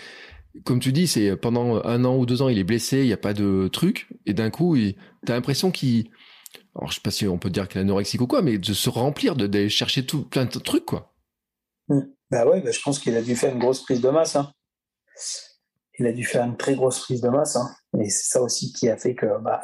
comme 0.64 0.80
tu 0.80 0.92
dis, 0.92 1.06
c'est 1.06 1.34
pendant 1.34 1.82
un 1.84 2.04
an 2.04 2.16
ou 2.16 2.26
deux 2.26 2.42
ans, 2.42 2.48
il 2.50 2.58
est 2.58 2.64
blessé, 2.64 2.98
il 2.98 3.06
n'y 3.06 3.12
a 3.12 3.18
pas 3.18 3.32
de 3.32 3.68
truc, 3.68 4.08
et 4.26 4.34
d'un 4.34 4.50
coup, 4.50 4.76
il, 4.76 4.96
t'as 5.24 5.34
l'impression 5.34 5.70
qu'il, 5.70 6.10
alors 6.74 6.90
je 6.90 6.96
sais 6.96 7.00
pas 7.02 7.10
si 7.10 7.26
on 7.26 7.38
peut 7.38 7.50
dire 7.50 7.68
qu'il 7.68 7.78
est 7.78 7.82
anorexique 7.84 8.20
ou 8.20 8.26
quoi, 8.26 8.42
mais 8.42 8.58
de 8.58 8.74
se 8.74 8.90
remplir, 8.90 9.34
d'aller 9.34 9.68
chercher 9.70 10.04
tout 10.04 10.24
plein 10.24 10.44
de 10.44 10.58
trucs, 10.58 10.84
quoi. 10.84 11.14
Mmh. 11.88 12.00
Bah 12.30 12.46
ouais, 12.46 12.60
bah 12.60 12.70
je 12.70 12.80
pense 12.80 12.98
qu'il 12.98 13.16
a 13.16 13.22
dû 13.22 13.34
faire 13.34 13.52
une 13.52 13.58
grosse 13.58 13.82
prise 13.82 14.00
de 14.00 14.08
masse. 14.08 14.36
Hein 14.36 14.52
il 16.00 16.06
a 16.06 16.12
dû 16.12 16.24
faire 16.24 16.44
une 16.44 16.56
très 16.56 16.74
grosse 16.74 17.00
prise 17.00 17.20
de 17.20 17.28
masse. 17.28 17.56
Hein. 17.56 17.70
Et 18.00 18.08
c'est 18.08 18.30
ça 18.30 18.42
aussi 18.42 18.72
qui 18.72 18.88
a 18.88 18.96
fait 18.96 19.14
que 19.14 19.38
bah, 19.42 19.60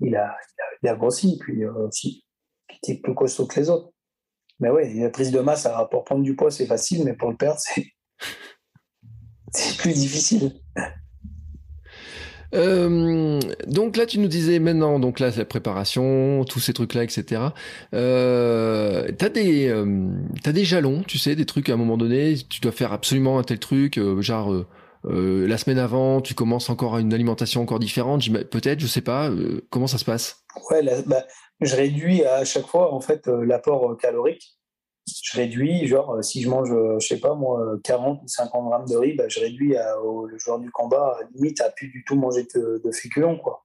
il, 0.00 0.14
a, 0.14 0.36
il, 0.82 0.88
a, 0.88 0.94
grossi, 0.94 1.38
puis 1.40 1.64
euh, 1.64 1.72
aussi, 1.88 2.24
qui 2.68 2.92
était 2.92 3.00
plus 3.00 3.14
costaud 3.14 3.46
que 3.46 3.58
les 3.58 3.70
autres. 3.70 3.90
Mais 4.60 4.70
oui, 4.70 5.00
la 5.00 5.10
prise 5.10 5.32
de 5.32 5.40
masse, 5.40 5.66
pour 5.90 6.04
prendre 6.04 6.22
du 6.22 6.36
poids, 6.36 6.50
c'est 6.50 6.66
facile, 6.66 7.04
mais 7.04 7.14
pour 7.14 7.30
le 7.30 7.36
perdre, 7.36 7.58
c'est, 7.60 7.86
c'est 9.52 9.76
plus 9.78 9.94
difficile. 9.94 10.52
Euh, 12.54 13.40
donc 13.66 13.96
là, 13.96 14.06
tu 14.06 14.18
nous 14.18 14.28
disais 14.28 14.58
maintenant, 14.58 14.98
donc 14.98 15.18
là, 15.18 15.30
la 15.36 15.44
préparation, 15.44 16.44
tous 16.44 16.60
ces 16.60 16.72
trucs-là, 16.72 17.04
etc. 17.04 17.42
Euh, 17.92 19.10
t'as 19.18 19.28
des, 19.28 19.74
t'as 20.42 20.52
des 20.52 20.64
jalons, 20.64 21.02
tu 21.02 21.18
sais, 21.18 21.34
des 21.34 21.46
trucs 21.46 21.70
à 21.70 21.74
un 21.74 21.76
moment 21.76 21.96
donné, 21.96 22.36
tu 22.48 22.60
dois 22.60 22.72
faire 22.72 22.92
absolument 22.92 23.38
un 23.38 23.42
tel 23.42 23.58
truc, 23.58 23.98
genre 24.20 24.66
euh, 25.08 25.46
la 25.46 25.56
semaine 25.56 25.78
avant, 25.78 26.20
tu 26.20 26.34
commences 26.34 26.68
encore 26.68 26.98
une 26.98 27.14
alimentation 27.14 27.62
encore 27.62 27.78
différente, 27.78 28.22
peut-être, 28.50 28.80
je 28.80 28.86
sais 28.86 29.02
pas. 29.02 29.30
Euh, 29.30 29.66
comment 29.70 29.86
ça 29.86 29.98
se 29.98 30.04
passe? 30.04 30.44
Ouais, 30.70 30.82
bah, 31.06 31.24
je 31.60 31.76
réduis 31.76 32.24
à 32.24 32.44
chaque 32.44 32.66
fois 32.66 32.92
en 32.92 33.00
fait 33.00 33.28
euh, 33.28 33.44
l'apport 33.44 33.96
calorique. 33.98 34.58
Je 35.22 35.36
réduis, 35.36 35.86
genre 35.86 36.22
si 36.24 36.42
je 36.42 36.48
mange, 36.48 36.68
je 36.68 37.06
sais 37.06 37.20
pas 37.20 37.34
moi, 37.34 37.78
40 37.84 38.22
ou 38.24 38.26
50 38.26 38.68
grammes 38.68 38.88
de 38.88 38.96
riz, 38.96 39.14
bah, 39.14 39.28
je 39.28 39.38
réduis 39.38 39.76
au, 40.02 40.26
le 40.26 40.36
jour 40.38 40.58
du 40.58 40.70
combat, 40.72 41.16
limite 41.34 41.60
à 41.60 41.70
plus 41.70 41.88
du 41.88 42.04
tout 42.04 42.16
manger 42.16 42.44
de, 42.52 42.82
de 42.84 42.90
féculents 42.90 43.36
quoi. 43.36 43.64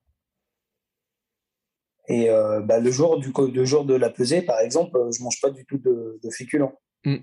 Et 2.08 2.28
bah, 2.28 2.80
le 2.80 2.92
jour 2.92 3.18
du 3.18 3.34
le 3.52 3.66
jour 3.66 3.86
de 3.86 3.96
la 3.96 4.12
pesée, 4.12 4.44
par 4.44 4.60
exemple, 4.60 5.00
je 5.18 5.24
mange 5.24 5.42
pas 5.42 5.50
du 5.50 5.66
tout 5.66 5.80
de, 5.80 6.20
de 6.22 6.30
féculents. 6.30 6.74
Mmh. 7.06 7.18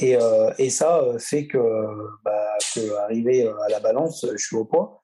Et, 0.00 0.16
euh, 0.16 0.52
et, 0.58 0.70
ça 0.70 1.00
euh, 1.00 1.18
fait 1.18 1.46
que, 1.46 1.58
bah, 2.24 2.56
que 2.74 2.94
arrivé 2.96 3.46
euh, 3.46 3.60
à 3.62 3.68
la 3.68 3.80
balance, 3.80 4.26
je 4.30 4.36
suis 4.36 4.56
au 4.56 4.64
poids. 4.64 5.02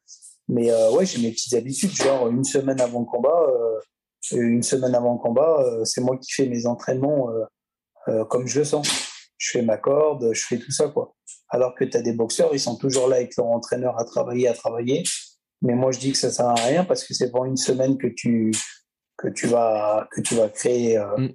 Mais 0.48 0.72
ouais, 0.90 1.06
j'ai 1.06 1.22
mes 1.22 1.30
petites 1.30 1.54
habitudes, 1.54 1.92
genre 1.92 2.26
une 2.26 2.42
semaine 2.42 2.80
avant 2.80 2.98
le 2.98 3.06
combat, 3.06 3.46
une 4.32 4.64
semaine 4.64 4.96
avant 4.96 5.12
le 5.12 5.20
combat, 5.20 5.64
c'est 5.84 6.00
moi 6.00 6.18
qui 6.18 6.32
fais 6.32 6.48
mes 6.48 6.66
entraînements 6.66 7.28
comme 8.28 8.48
je 8.48 8.58
le 8.58 8.64
sens. 8.64 8.88
Je 9.38 9.50
fais 9.52 9.62
ma 9.62 9.76
corde, 9.76 10.30
je 10.32 10.44
fais 10.44 10.58
tout 10.58 10.72
ça, 10.72 10.88
quoi. 10.88 11.14
Alors 11.50 11.76
que 11.76 11.84
tu 11.84 11.96
as 11.96 12.02
des 12.02 12.14
boxeurs, 12.14 12.50
ils 12.52 12.58
sont 12.58 12.74
toujours 12.74 13.06
là 13.06 13.16
avec 13.16 13.36
leur 13.36 13.46
entraîneur 13.46 13.96
à 13.96 14.04
travailler, 14.04 14.48
à 14.48 14.52
travailler. 14.52 15.04
Mais 15.62 15.76
moi, 15.76 15.92
je 15.92 16.00
dis 16.00 16.10
que 16.10 16.18
ça 16.18 16.32
sert 16.32 16.48
à 16.48 16.54
rien 16.54 16.84
parce 16.84 17.04
que 17.04 17.14
c'est 17.14 17.30
pendant 17.30 17.44
une 17.44 17.56
semaine 17.56 17.96
que 17.96 18.08
tu, 18.08 18.50
que 19.16 19.28
tu 19.28 19.46
vas, 19.46 20.08
que 20.10 20.20
tu 20.20 20.34
vas 20.34 20.48
créer 20.48 20.98
mm. 20.98 21.28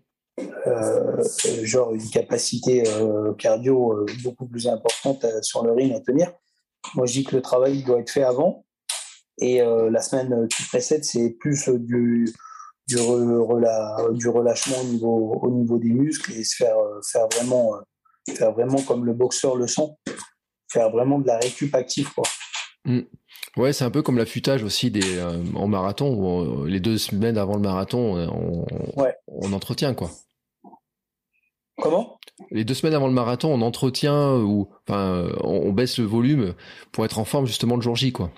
Euh, 0.68 1.24
genre 1.64 1.94
une 1.94 2.10
capacité 2.10 2.84
euh, 2.88 3.34
cardio 3.36 3.94
euh, 3.94 4.06
beaucoup 4.24 4.46
plus 4.46 4.68
importante 4.68 5.26
sur 5.42 5.64
le 5.64 5.72
ring 5.72 5.94
à 5.94 6.02
tenir. 6.02 6.32
Moi, 6.96 7.06
je 7.06 7.14
dis 7.14 7.24
que 7.24 7.36
le 7.36 7.42
travail 7.42 7.84
doit 7.84 8.00
être 8.00 8.10
fait 8.10 8.24
avant. 8.24 8.66
Et 9.40 9.60
la 9.60 10.02
semaine 10.02 10.48
qui 10.48 10.64
précède, 10.64 11.04
c'est 11.04 11.32
plus 11.32 11.68
du, 11.68 12.26
du, 12.88 12.96
du 12.96 14.30
relâchement 14.30 14.78
au 14.82 14.86
niveau, 14.86 15.40
au 15.42 15.52
niveau 15.52 15.78
des 15.78 15.90
muscles 15.90 16.32
et 16.32 16.44
se 16.46 16.56
faire, 16.56 16.78
faire, 17.12 17.28
vraiment, 17.34 17.74
faire 18.30 18.54
vraiment 18.54 18.82
comme 18.84 19.04
le 19.04 19.14
boxeur 19.14 19.58
le 19.58 19.68
sent, 19.68 19.90
faire 20.72 20.90
vraiment 20.90 21.20
de 21.20 21.28
la 21.28 21.38
récup 21.38 21.76
active. 21.76 22.14
Quoi. 22.14 22.24
Mm. 22.86 23.02
Ouais, 23.58 23.74
c'est 23.74 23.84
un 23.84 23.92
peu 23.92 24.02
comme 24.02 24.18
l'affûtage 24.18 24.64
aussi 24.64 24.90
des, 24.90 25.22
en 25.54 25.68
marathon, 25.68 26.14
où 26.14 26.66
les 26.66 26.80
deux 26.80 26.98
semaines 26.98 27.38
avant 27.38 27.56
le 27.56 27.62
marathon, 27.62 28.16
on, 28.16 28.66
on 29.28 29.54
entretient 29.54 29.94
quoi. 29.94 30.12
Comment? 31.82 32.18
Les 32.52 32.64
deux 32.64 32.74
semaines 32.74 32.94
avant 32.94 33.08
le 33.08 33.14
marathon, 33.14 33.54
on 33.54 33.62
entretient 33.62 34.38
ou 34.38 34.70
enfin, 34.88 35.30
on, 35.42 35.72
baisse 35.72 35.98
le 36.00 36.06
volume 36.06 36.54
pour 36.92 37.06
être 37.06 37.20
en 37.20 37.26
forme 37.26 37.46
justement 37.46 37.76
le 37.76 37.82
jour 37.82 37.96
J, 37.96 38.12
quoi. 38.12 38.32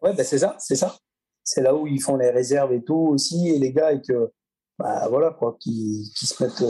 Ouais, 0.00 0.14
ben 0.14 0.24
c'est 0.24 0.38
ça, 0.38 0.56
c'est 0.58 0.76
ça. 0.76 0.96
C'est 1.44 1.62
là 1.62 1.74
où 1.74 1.86
ils 1.86 2.00
font 2.00 2.16
les 2.16 2.30
réserves 2.30 2.72
et 2.72 2.82
tout 2.82 2.94
aussi, 2.94 3.48
et 3.48 3.58
les 3.58 3.72
gars, 3.72 3.92
et 3.92 4.00
que, 4.00 4.32
bah 4.78 5.08
voilà, 5.08 5.30
quoi, 5.30 5.56
qui, 5.60 6.12
qui 6.16 6.26
se 6.26 6.42
mettent 6.42 6.64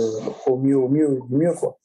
au 0.46 0.56
mieux, 0.58 0.76
au 0.76 0.88
mieux, 0.88 1.20
du 1.28 1.36
mieux, 1.36 1.54
quoi. 1.54 1.78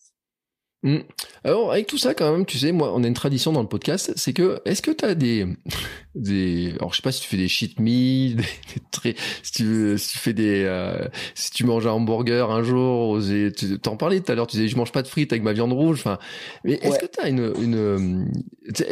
Mmh. 0.87 0.99
Alors, 1.43 1.73
avec 1.73 1.85
tout 1.85 1.97
ça, 1.97 2.13
quand 2.13 2.31
même, 2.31 2.45
tu 2.45 2.57
sais, 2.57 2.71
moi, 2.71 2.93
on 2.95 3.03
a 3.03 3.07
une 3.07 3.13
tradition 3.13 3.51
dans 3.51 3.61
le 3.61 3.67
podcast, 3.67 4.13
c'est 4.15 4.31
que, 4.31 4.61
est-ce 4.63 4.81
que 4.81 4.91
tu 4.91 5.03
as 5.03 5.15
des, 5.15 5.45
des, 6.15 6.73
alors, 6.79 6.93
je 6.93 6.97
sais 6.97 7.01
pas 7.01 7.11
si 7.11 7.19
tu 7.19 7.27
fais 7.27 7.35
des 7.35 7.49
cheat 7.49 7.77
meals, 7.77 8.37
des, 9.03 9.11
des 9.11 9.15
si 9.43 9.51
tu, 9.51 9.97
si 9.97 10.11
tu 10.13 10.17
fais 10.17 10.31
des, 10.31 10.63
euh, 10.63 11.05
si 11.35 11.51
tu 11.51 11.65
manges 11.65 11.85
un 11.85 11.91
hamburger 11.91 12.51
un 12.51 12.63
jour, 12.63 13.19
tu 13.21 13.79
t'en 13.79 13.97
parlais 13.97 14.21
tout 14.21 14.31
à 14.31 14.35
l'heure, 14.35 14.47
tu 14.47 14.55
disais, 14.55 14.69
je 14.69 14.77
mange 14.77 14.93
pas 14.93 15.01
de 15.01 15.09
frites 15.09 15.33
avec 15.33 15.43
ma 15.43 15.51
viande 15.51 15.73
rouge, 15.73 15.99
enfin, 15.99 16.19
mais 16.63 16.75
est-ce 16.75 16.99
que 16.99 17.05
tu 17.05 17.19
as 17.19 17.27
une, 17.27 17.53
une, 17.61 18.31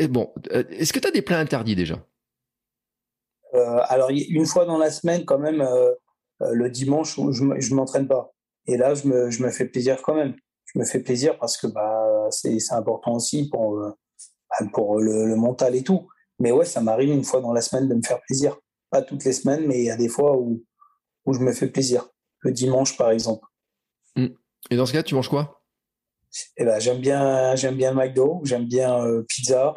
bon, 0.10 0.34
euh, 0.52 0.66
est-ce 0.72 0.92
que 0.92 1.00
tu 1.00 1.08
as 1.08 1.12
des 1.12 1.22
plats 1.22 1.40
interdits 1.40 1.78
déjà? 1.78 2.06
Euh, 3.54 3.80
alors, 3.88 4.10
une 4.12 4.46
fois 4.46 4.66
dans 4.66 4.78
la 4.78 4.92
semaine, 4.92 5.24
quand 5.24 5.40
même, 5.40 5.62
euh, 5.62 5.92
le 6.52 6.70
dimanche, 6.70 7.16
je, 7.16 7.44
je 7.58 7.74
m'entraîne 7.74 8.10
pas. 8.10 8.34
Et 8.68 8.76
là, 8.76 8.96
je 8.96 9.08
me, 9.08 9.32
je 9.32 9.42
me 9.42 9.50
fais 9.50 9.64
plaisir 9.64 10.02
quand 10.02 10.16
même 10.16 10.36
je 10.76 10.80
me 10.80 10.86
fais 10.86 11.00
plaisir 11.00 11.38
parce 11.40 11.58
que 11.58 11.68
bah, 11.68 12.28
c'est 12.32 12.60
important 12.72 13.16
aussi 13.16 13.50
pour, 13.50 13.80
euh, 13.80 13.92
bah, 14.50 14.68
pour 14.74 15.00
le, 15.00 15.36
mental 15.36 15.74
et 15.76 15.84
tout. 15.84 16.10
Mais 16.38 16.52
ouais, 16.52 16.66
ça 16.66 16.82
m'arrive 16.82 17.10
une 17.10 17.24
fois 17.24 17.40
dans 17.40 17.54
la 17.54 17.62
semaine 17.62 17.88
de 17.88 17.96
me 17.96 18.02
faire 18.02 18.20
plaisir. 18.22 18.58
Pas 18.90 19.02
toutes 19.02 19.24
les 19.24 19.32
semaines, 19.32 19.66
mais 19.66 19.80
il 19.80 19.86
y 19.86 19.90
a 19.90 19.96
des 19.96 20.10
fois 20.10 20.36
où, 20.38 20.64
où 21.26 21.34
je 21.34 21.40
me 21.40 21.54
fais 21.54 21.68
plaisir. 21.68 22.10
Le 22.40 22.52
dimanche, 22.52 22.98
par 22.98 23.12
exemple. 23.12 23.48
Mmh. 24.18 24.28
Et 24.70 24.76
dans 24.76 24.86
ce 24.86 24.92
cas, 24.92 25.02
tu 25.02 25.16
manges 25.16 25.30
quoi? 25.30 25.62
Eh 26.58 26.66
ben, 26.66 26.80
j'aime 26.80 27.00
bien, 27.00 27.56
j'aime 27.56 27.78
bien 27.78 27.94
McDo, 27.94 28.42
j'aime 28.44 28.66
bien 28.66 29.02
euh, 29.06 29.24
pizza. 29.24 29.76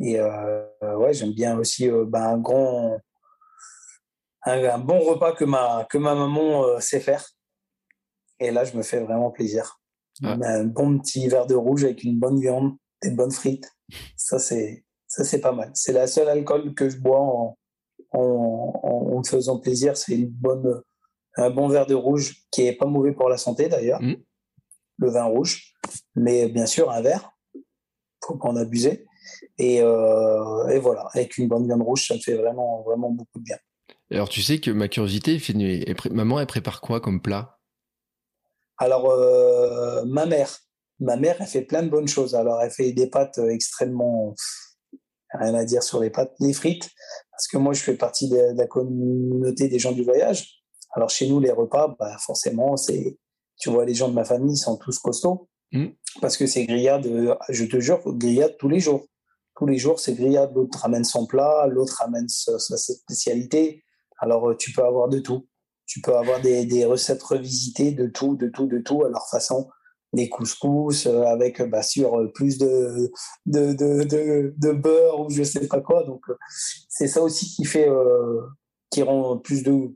Et 0.00 0.18
euh, 0.18 0.66
ouais, 0.96 1.14
j'aime 1.14 1.32
bien 1.32 1.56
aussi 1.58 1.88
bah, 2.06 2.30
un 2.30 2.38
grand, 2.38 2.98
un, 4.42 4.78
bon 4.78 4.98
repas 4.98 5.32
que 5.32 5.44
ma, 5.44 5.86
que 5.88 5.98
ma 5.98 6.16
maman 6.16 6.80
sait 6.80 7.00
faire. 7.00 7.24
Et 8.40 8.50
là, 8.50 8.64
je 8.64 8.76
me 8.76 8.82
fais 8.82 9.00
vraiment 9.00 9.30
plaisir. 9.30 9.77
Un 10.22 10.64
bon 10.64 10.98
petit 10.98 11.28
verre 11.28 11.46
de 11.46 11.54
rouge 11.54 11.84
avec 11.84 12.02
une 12.02 12.18
bonne 12.18 12.40
viande, 12.40 12.76
des 13.02 13.10
bonnes 13.10 13.30
frites. 13.30 13.70
Ça, 14.16 14.38
c'est, 14.38 14.84
ça, 15.06 15.24
c'est 15.24 15.40
pas 15.40 15.52
mal. 15.52 15.70
C'est 15.74 15.92
la 15.92 16.06
seule 16.06 16.28
alcool 16.28 16.74
que 16.74 16.88
je 16.88 16.98
bois 16.98 17.20
en, 17.20 17.58
en, 18.12 18.80
en, 18.82 19.18
me 19.18 19.24
faisant 19.24 19.58
plaisir. 19.58 19.96
C'est 19.96 20.16
une 20.16 20.28
bonne, 20.28 20.82
un 21.36 21.50
bon 21.50 21.68
verre 21.68 21.86
de 21.86 21.94
rouge 21.94 22.44
qui 22.50 22.62
est 22.62 22.72
pas 22.72 22.86
mauvais 22.86 23.12
pour 23.12 23.28
la 23.28 23.38
santé 23.38 23.68
d'ailleurs. 23.68 24.02
Mm. 24.02 24.16
Le 24.98 25.10
vin 25.10 25.24
rouge. 25.24 25.74
Mais 26.16 26.48
bien 26.48 26.66
sûr, 26.66 26.90
un 26.90 27.00
verre. 27.00 27.32
Faut 28.24 28.36
pas 28.36 28.48
en 28.48 28.56
abuser. 28.56 29.06
Et, 29.58 29.80
euh, 29.80 30.68
et 30.68 30.78
voilà. 30.78 31.08
Avec 31.14 31.38
une 31.38 31.48
bonne 31.48 31.66
viande 31.66 31.82
rouge, 31.82 32.06
ça 32.08 32.14
me 32.14 32.20
fait 32.20 32.34
vraiment, 32.34 32.82
vraiment 32.82 33.10
beaucoup 33.10 33.38
de 33.38 33.44
bien. 33.44 33.56
Alors, 34.10 34.28
tu 34.28 34.42
sais 34.42 34.58
que 34.58 34.70
ma 34.70 34.88
curiosité, 34.88 35.40
maman, 36.10 36.40
elle 36.40 36.46
prépare 36.46 36.80
quoi 36.80 37.00
comme 37.00 37.20
plat? 37.20 37.57
Alors, 38.78 39.10
euh, 39.10 40.04
ma 40.04 40.26
mère, 40.26 40.58
ma 41.00 41.16
mère, 41.16 41.36
elle 41.40 41.46
fait 41.46 41.62
plein 41.62 41.82
de 41.82 41.88
bonnes 41.88 42.08
choses. 42.08 42.34
Alors, 42.34 42.62
elle 42.62 42.70
fait 42.70 42.92
des 42.92 43.08
pâtes 43.08 43.38
euh, 43.38 43.50
extrêmement, 43.50 44.34
rien 45.34 45.54
à 45.54 45.64
dire 45.64 45.82
sur 45.82 46.00
les 46.00 46.10
pâtes, 46.10 46.34
les 46.40 46.52
frites, 46.52 46.88
parce 47.30 47.48
que 47.48 47.58
moi, 47.58 47.72
je 47.72 47.82
fais 47.82 47.96
partie 47.96 48.28
de, 48.28 48.56
la 48.56 48.66
communauté 48.66 49.68
des 49.68 49.78
gens 49.78 49.92
du 49.92 50.04
voyage. 50.04 50.62
Alors, 50.92 51.10
chez 51.10 51.28
nous, 51.28 51.40
les 51.40 51.50
repas, 51.50 51.96
bah, 51.98 52.16
forcément, 52.18 52.76
c'est, 52.76 53.18
tu 53.58 53.70
vois, 53.70 53.84
les 53.84 53.94
gens 53.94 54.08
de 54.08 54.14
ma 54.14 54.24
famille 54.24 54.56
sont 54.56 54.76
tous 54.76 54.98
costauds, 55.00 55.48
mmh. 55.72 55.86
parce 56.20 56.36
que 56.36 56.46
c'est 56.46 56.64
grillade, 56.64 57.06
je 57.48 57.64
te 57.64 57.80
jure, 57.80 58.00
grillade 58.14 58.56
tous 58.58 58.68
les 58.68 58.80
jours. 58.80 59.06
Tous 59.56 59.66
les 59.66 59.76
jours, 59.76 59.98
c'est 59.98 60.14
grillade. 60.14 60.52
L'autre 60.54 60.78
ramène 60.78 61.02
son 61.02 61.26
plat, 61.26 61.66
l'autre 61.66 61.96
ramène 61.98 62.28
sa 62.28 62.58
spécialité. 62.58 63.82
Alors, 64.20 64.50
euh, 64.50 64.56
tu 64.56 64.70
peux 64.72 64.84
avoir 64.84 65.08
de 65.08 65.18
tout. 65.18 65.48
Tu 65.88 66.02
peux 66.02 66.14
avoir 66.14 66.40
des, 66.40 66.66
des, 66.66 66.84
recettes 66.84 67.22
revisitées 67.22 67.92
de 67.92 68.06
tout, 68.06 68.36
de 68.36 68.48
tout, 68.48 68.66
de 68.66 68.78
tout 68.78 69.04
à 69.04 69.08
leur 69.08 69.26
façon. 69.28 69.70
Les 70.12 70.28
couscous 70.28 71.06
euh, 71.06 71.22
avec 71.24 71.62
bah, 71.62 71.82
sur 71.82 72.30
plus 72.34 72.58
de 72.58 73.10
de, 73.46 73.72
de, 73.72 74.04
de, 74.04 74.54
de, 74.56 74.72
beurre 74.72 75.20
ou 75.20 75.30
je 75.30 75.42
sais 75.42 75.66
pas 75.66 75.80
quoi. 75.80 76.04
Donc 76.04 76.22
euh, 76.28 76.36
c'est 76.88 77.08
ça 77.08 77.22
aussi 77.22 77.46
qui 77.46 77.64
fait 77.64 77.88
euh, 77.88 78.40
qui 78.90 79.02
rend 79.02 79.38
plus 79.38 79.62
de 79.62 79.90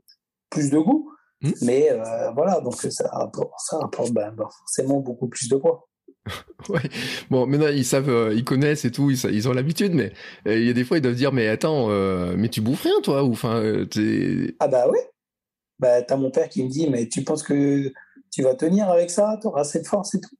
plus 0.49 0.71
de 0.71 0.79
goût. 0.79 1.11
Mmh. 1.41 1.51
Mais 1.61 1.89
voilà, 2.35 2.61
donc 2.61 2.75
ça 2.75 3.09
apporte, 3.11 3.51
ça 3.57 3.77
apporte 3.83 4.11
bah, 4.11 4.31
bah, 4.31 4.49
forcément 4.59 4.99
beaucoup 4.99 5.27
plus 5.27 5.47
de 5.49 5.57
poids. 5.57 5.87
ouais. 6.69 6.89
Bon, 7.29 7.45
maintenant 7.45 7.67
ils 7.67 7.85
savent, 7.85 8.31
ils 8.33 8.45
connaissent 8.45 8.85
et 8.85 8.91
tout, 8.91 9.11
ils, 9.11 9.25
ils 9.25 9.49
ont 9.49 9.53
l'habitude, 9.53 9.93
mais 9.93 10.13
il 10.45 10.63
y 10.63 10.69
a 10.69 10.73
des 10.73 10.85
fois 10.85 10.97
ils 10.97 11.01
doivent 11.01 11.15
dire 11.15 11.33
mais 11.33 11.47
attends, 11.47 11.87
mais 12.35 12.49
tu 12.49 12.61
bouffes 12.61 12.83
rien 12.83 13.01
toi 13.03 13.23
ou 13.23 13.31
enfin 13.31 13.61
Ah 14.59 14.67
bah 14.67 14.85
oui 14.89 14.99
bah, 15.79 16.01
tu 16.01 16.13
as 16.13 16.17
mon 16.17 16.31
père 16.31 16.49
qui 16.49 16.63
me 16.63 16.69
dit, 16.69 16.89
mais 16.89 17.07
tu 17.07 17.23
penses 17.23 17.43
que 17.43 17.91
tu 18.31 18.43
vas 18.43 18.55
tenir 18.55 18.89
avec 18.89 19.09
ça, 19.09 19.37
tu 19.41 19.47
auras 19.47 19.63
cette 19.63 19.87
force 19.87 20.15
et 20.15 20.21
tout. 20.21 20.35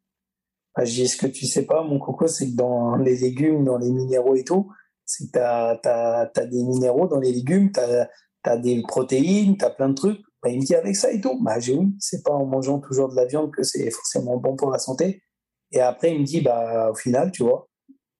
Bah, 0.75 0.85
je 0.85 0.93
dis, 0.93 1.07
ce 1.07 1.17
que 1.17 1.27
tu 1.27 1.45
sais 1.45 1.65
pas, 1.65 1.83
mon 1.83 1.99
coco, 1.99 2.27
c'est 2.27 2.47
que 2.47 2.55
dans 2.55 2.95
les 2.95 3.17
légumes, 3.17 3.63
dans 3.63 3.77
les 3.77 3.91
minéraux 3.91 4.35
et 4.35 4.43
tout, 4.43 4.71
c'est 5.05 5.27
que 5.27 5.31
tu 5.31 5.39
as, 5.39 6.45
des 6.45 6.63
minéraux 6.63 7.07
dans 7.07 7.19
les 7.19 7.31
légumes, 7.31 7.71
tu 7.71 7.79
as, 7.79 8.57
des 8.57 8.81
protéines, 8.81 9.57
tu 9.57 9.65
as 9.65 9.69
plein 9.69 9.89
de 9.89 9.95
trucs. 9.95 10.21
Bah, 10.41 10.49
il 10.49 10.59
me 10.59 10.65
dit, 10.65 10.75
avec 10.75 10.95
ça 10.95 11.11
et 11.11 11.21
tout. 11.21 11.41
Bah, 11.41 11.59
j'ai 11.59 11.75
oui, 11.75 11.93
c'est 11.99 12.23
pas 12.23 12.33
en 12.33 12.45
mangeant 12.45 12.79
toujours 12.79 13.09
de 13.09 13.15
la 13.15 13.25
viande 13.25 13.51
que 13.51 13.63
c'est 13.63 13.89
forcément 13.91 14.37
bon 14.37 14.55
pour 14.55 14.71
la 14.71 14.79
santé. 14.79 15.23
Et 15.71 15.81
après, 15.81 16.13
il 16.13 16.21
me 16.21 16.25
dit, 16.25 16.41
bah, 16.41 16.91
au 16.91 16.95
final, 16.95 17.31
tu 17.31 17.43
vois, 17.43 17.67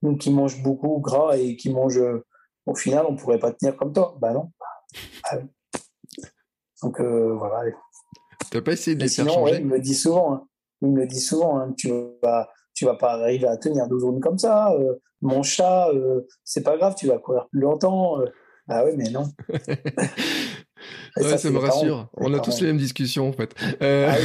nous 0.04 0.18
qui 0.18 0.32
mangent 0.32 0.62
beaucoup 0.62 1.00
gras 1.00 1.38
et 1.38 1.56
qui 1.56 1.72
mangent, 1.72 2.04
au 2.66 2.76
final, 2.76 3.06
on 3.08 3.16
pourrait 3.16 3.40
pas 3.40 3.52
tenir 3.52 3.76
comme 3.76 3.94
toi. 3.94 4.18
Bah 4.20 4.34
non. 4.34 4.52
Bah, 5.24 5.42
donc 6.84 7.00
euh, 7.00 7.34
voilà. 7.34 7.72
Tu 8.52 8.58
n'as 8.58 8.62
pas 8.62 8.74
essayé 8.74 8.96
de 8.96 9.02
les 9.02 9.10
faire 9.10 9.28
changer 9.28 9.58
Il 9.60 9.66
me 9.66 9.80
dit 9.80 9.96
souvent, 9.96 10.34
hein. 10.34 10.48
il 10.82 10.90
me 10.90 11.08
dit 11.08 11.20
souvent, 11.20 11.58
hein, 11.58 11.74
tu 11.78 11.90
vas, 12.22 12.50
tu 12.76 12.86
vas 12.86 12.96
pas 12.96 13.14
arriver 13.14 13.48
à 13.48 13.58
tenir 13.58 13.88
deux 13.88 14.00
journées 14.00 14.20
comme 14.20 14.38
ça. 14.38 14.72
Euh, 14.74 14.96
mon 15.22 15.42
chat, 15.42 15.90
euh, 15.94 16.22
c'est 16.44 16.64
pas 16.64 16.78
grave, 16.78 16.96
tu 16.98 17.08
vas 17.08 17.18
courir 17.18 17.48
plus 17.50 17.62
longtemps. 17.62 18.18
ah 18.68 18.84
oui, 18.86 18.92
mais 18.98 19.10
non. 19.10 19.24
ça, 21.18 21.50
me 21.50 21.58
rassure. 21.58 22.10
On 22.18 22.34
a 22.34 22.40
tous 22.40 22.60
les 22.60 22.68
mêmes 22.68 22.78
discussions 22.78 23.30
en 23.30 23.34
fait. 23.34 23.56
Ah 23.80 24.16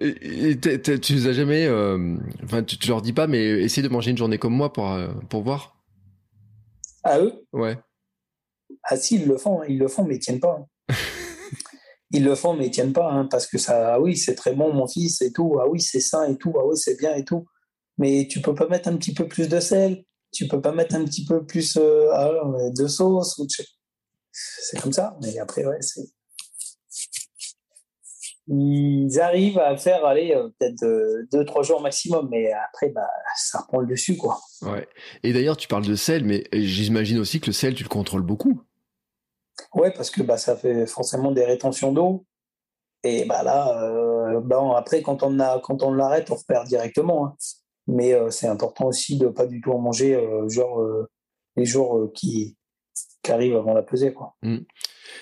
et, 0.00 0.58
tu 0.58 1.12
les 1.12 1.26
as 1.28 1.32
jamais, 1.32 1.68
enfin, 2.42 2.64
tu, 2.64 2.78
tu, 2.78 2.88
leur 2.88 3.00
dis 3.00 3.12
pas, 3.12 3.28
mais 3.28 3.44
essaye 3.62 3.84
de 3.84 3.88
manger 3.88 4.10
une 4.10 4.18
journée 4.18 4.38
comme 4.38 4.54
moi 4.54 4.72
pour 4.72 4.90
pour 5.28 5.42
voir. 5.42 5.77
À 7.08 7.20
eux 7.20 7.46
Ouais. 7.52 7.78
Ah 8.82 8.96
si, 8.96 9.16
ils 9.16 9.26
le 9.26 9.38
font, 9.38 9.62
hein. 9.62 9.66
ils 9.68 9.78
le 9.78 9.88
font, 9.88 10.04
mais 10.04 10.16
ils 10.16 10.20
tiennent 10.20 10.40
pas. 10.40 10.58
Hein. 10.90 10.94
ils 12.10 12.24
le 12.24 12.34
font, 12.34 12.54
mais 12.54 12.66
ils 12.66 12.70
tiennent 12.70 12.92
pas, 12.92 13.10
hein, 13.10 13.26
parce 13.30 13.46
que 13.46 13.58
ça, 13.58 13.94
ah 13.94 14.00
oui, 14.00 14.16
c'est 14.16 14.34
très 14.34 14.54
bon, 14.54 14.72
mon 14.72 14.86
fils, 14.86 15.22
et 15.22 15.32
tout, 15.32 15.58
ah 15.60 15.68
oui, 15.68 15.80
c'est 15.80 16.00
sain, 16.00 16.28
et 16.28 16.36
tout, 16.36 16.52
ah 16.58 16.66
oui, 16.66 16.76
c'est 16.76 16.98
bien, 16.98 17.14
et 17.14 17.24
tout. 17.24 17.46
Mais 17.96 18.28
tu 18.30 18.40
peux 18.40 18.54
pas 18.54 18.68
mettre 18.68 18.88
un 18.88 18.96
petit 18.96 19.14
peu 19.14 19.26
plus 19.26 19.48
de 19.48 19.58
sel, 19.58 20.04
tu 20.32 20.46
peux 20.46 20.60
pas 20.60 20.72
mettre 20.72 20.94
un 20.94 21.04
petit 21.04 21.24
peu 21.24 21.44
plus 21.44 21.76
euh, 21.76 22.10
ah, 22.12 22.30
de 22.76 22.86
sauce, 22.86 23.40
c'est 24.32 24.80
comme 24.80 24.92
ça. 24.92 25.16
Mais 25.22 25.38
après, 25.38 25.64
ouais, 25.64 25.80
c'est 25.80 26.04
ils 28.50 29.20
arrivent 29.20 29.58
à 29.58 29.76
faire 29.76 30.04
aller 30.06 30.32
euh, 30.34 30.48
peut-être 30.58 30.82
euh, 30.82 31.26
deux 31.32 31.44
trois 31.44 31.62
jours 31.62 31.82
maximum 31.82 32.28
mais 32.30 32.50
après 32.52 32.88
bah 32.88 33.08
ça 33.36 33.60
reprend 33.60 33.80
le 33.80 33.86
dessus 33.86 34.16
quoi. 34.16 34.40
Ouais. 34.62 34.88
Et 35.22 35.32
d'ailleurs 35.32 35.56
tu 35.56 35.68
parles 35.68 35.86
de 35.86 35.94
sel 35.94 36.24
mais 36.24 36.44
j'imagine 36.52 37.18
aussi 37.18 37.40
que 37.40 37.46
le 37.46 37.52
sel 37.52 37.74
tu 37.74 37.82
le 37.82 37.88
contrôles 37.88 38.22
beaucoup. 38.22 38.62
Ouais 39.74 39.90
parce 39.90 40.10
que 40.10 40.22
bah 40.22 40.38
ça 40.38 40.56
fait 40.56 40.86
forcément 40.86 41.30
des 41.30 41.44
rétentions 41.44 41.92
d'eau. 41.92 42.24
Et 43.04 43.26
bah 43.26 43.42
là 43.42 43.82
euh, 43.82 44.40
bah, 44.40 44.60
après 44.76 45.02
quand 45.02 45.22
on 45.22 45.38
a 45.40 45.60
quand 45.60 45.82
on 45.82 45.92
l'arrête 45.92 46.30
on 46.30 46.34
repère 46.34 46.64
directement 46.64 47.26
hein. 47.26 47.36
mais 47.86 48.14
c'est 48.30 48.48
important 48.48 48.86
aussi 48.86 49.18
de 49.18 49.28
pas 49.28 49.46
du 49.46 49.60
tout 49.60 49.72
en 49.72 49.78
manger 49.78 50.18
genre 50.48 50.82
les 51.56 51.64
jours 51.64 52.10
qui 52.14 52.57
qui 53.22 53.32
arrivent 53.32 53.56
avant 53.56 53.74
la 53.74 53.82
pesée 53.82 54.12
quoi 54.12 54.36
mmh. 54.42 54.58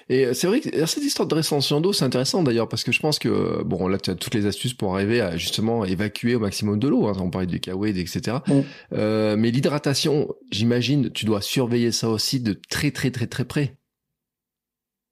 Et 0.08 0.26
euh, 0.26 0.34
c'est 0.34 0.46
vrai 0.46 0.60
que 0.60 0.86
cette 0.86 1.02
histoire 1.02 1.26
de 1.26 1.34
rétention 1.34 1.80
d'eau, 1.80 1.92
c'est 1.92 2.04
intéressant 2.04 2.42
d'ailleurs, 2.42 2.68
parce 2.68 2.84
que 2.84 2.92
je 2.92 3.00
pense 3.00 3.18
que, 3.18 3.28
euh, 3.28 3.64
bon, 3.64 3.88
là, 3.88 3.98
tu 3.98 4.10
as 4.10 4.14
toutes 4.14 4.34
les 4.34 4.46
astuces 4.46 4.74
pour 4.74 4.94
arriver 4.94 5.20
à 5.20 5.36
justement 5.36 5.84
évacuer 5.84 6.34
au 6.34 6.40
maximum 6.40 6.78
de 6.78 6.88
l'eau. 6.88 7.06
Hein, 7.06 7.14
on 7.20 7.30
parlait 7.30 7.46
du 7.46 7.60
K-Wade, 7.60 7.96
etc. 7.96 8.38
Mm. 8.46 8.60
Euh, 8.92 9.36
mais 9.36 9.50
l'hydratation, 9.50 10.34
j'imagine, 10.50 11.10
tu 11.10 11.24
dois 11.24 11.40
surveiller 11.40 11.92
ça 11.92 12.08
aussi 12.08 12.40
de 12.40 12.52
très, 12.68 12.90
très, 12.90 13.10
très, 13.10 13.26
très 13.26 13.44
près. 13.44 13.76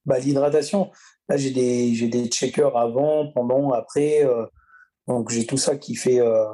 Bah, 0.07 0.18
l'hydratation, 0.18 0.91
là, 1.28 1.37
j'ai 1.37 1.51
des, 1.51 1.95
j'ai 1.95 2.09
des 2.09 2.26
checkers 2.26 2.76
avant, 2.76 3.32
pendant, 3.32 3.72
après. 3.72 4.24
Euh, 4.24 4.45
donc, 5.09 5.30
j'ai 5.30 5.47
tout 5.47 5.57
ça 5.57 5.76
qui 5.76 5.97
fait, 5.97 6.20
euh, 6.20 6.45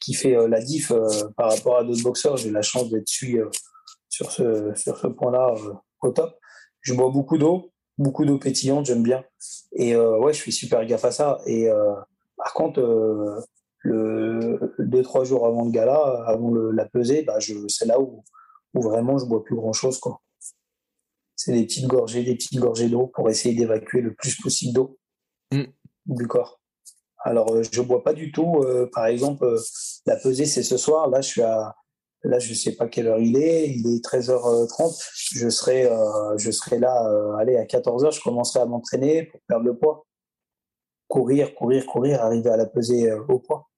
qui 0.00 0.14
fait 0.14 0.36
la 0.48 0.60
diff 0.60 0.92
par 1.36 1.50
rapport 1.50 1.78
à 1.78 1.84
d'autres 1.84 2.02
boxeurs. 2.02 2.36
J'ai 2.36 2.50
la 2.50 2.62
chance 2.62 2.90
d'être 2.90 3.08
suivi 3.08 3.40
sur 4.18 4.32
ce, 4.32 4.74
sur 4.74 4.98
ce 4.98 5.06
point-là 5.06 5.54
au 6.02 6.10
top 6.10 6.34
je 6.80 6.94
bois 6.94 7.10
beaucoup 7.10 7.38
d'eau. 7.38 7.70
beaucoup 7.98 8.24
d'eau 8.24 8.38
pétillante, 8.38 8.86
j'aime 8.86 9.02
bien. 9.02 9.24
Et 9.72 9.96
ouais, 9.96 10.32
je 10.32 10.42
fais 10.42 10.50
super 10.50 10.84
gaffe 10.86 11.04
à 11.04 11.12
ça. 11.12 11.38
Et 11.46 11.68
par 12.36 12.52
contre, 12.54 12.80
le 13.80 14.74
deux 14.78 15.02
trois 15.02 15.24
jours 15.24 15.46
avant 15.46 15.64
le 15.64 15.70
gala, 15.70 16.24
avant 16.26 16.52
la 16.54 16.86
pesée, 16.86 17.22
bah, 17.22 17.38
c'est 17.68 17.86
là 17.86 18.00
où, 18.00 18.24
où 18.74 18.82
vraiment 18.82 19.18
je 19.18 19.26
bois 19.26 19.44
plus 19.44 19.56
grand 19.56 19.72
chose 19.72 19.98
quoi. 19.98 20.20
C'est 21.36 21.52
des 21.52 21.64
petites 21.64 21.86
gorgées, 21.86 22.24
des 22.24 22.34
petites 22.34 22.58
gorgées 22.58 22.88
d'eau 22.88 23.06
pour 23.14 23.30
essayer 23.30 23.54
d'évacuer 23.54 24.00
le 24.00 24.12
plus 24.14 24.36
possible 24.40 24.74
d'eau 24.74 24.98
mm. 25.52 25.64
du 26.06 26.26
corps. 26.26 26.60
Alors 27.24 27.62
je 27.62 27.82
bois 27.82 28.02
pas 28.02 28.14
du 28.14 28.32
tout. 28.32 28.64
par 28.92 29.06
exemple, 29.06 29.46
la 30.06 30.16
pesée 30.16 30.46
c'est 30.46 30.62
ce 30.62 30.76
soir. 30.76 31.08
Là 31.08 31.20
je 31.20 31.28
suis 31.28 31.42
à 31.42 31.76
Là, 32.24 32.38
je 32.40 32.52
sais 32.52 32.72
pas 32.74 32.88
quelle 32.88 33.06
heure 33.06 33.20
il 33.20 33.36
est. 33.36 33.68
Il 33.70 33.86
est 33.86 34.04
13h30. 34.04 35.30
Je 35.32 35.48
serai, 35.48 35.86
euh, 35.86 36.36
je 36.36 36.50
serai 36.50 36.78
là, 36.78 37.08
euh, 37.08 37.36
allez, 37.36 37.56
à 37.56 37.64
14h, 37.64 38.12
je 38.12 38.20
commencerai 38.20 38.60
à 38.60 38.66
m'entraîner 38.66 39.24
pour 39.24 39.40
perdre 39.46 39.64
le 39.64 39.76
poids. 39.76 40.04
Courir, 41.06 41.54
courir, 41.54 41.86
courir, 41.86 42.22
arriver 42.22 42.50
à 42.50 42.56
la 42.56 42.66
peser 42.66 43.10
euh, 43.10 43.22
au 43.28 43.38
poids. 43.38 43.68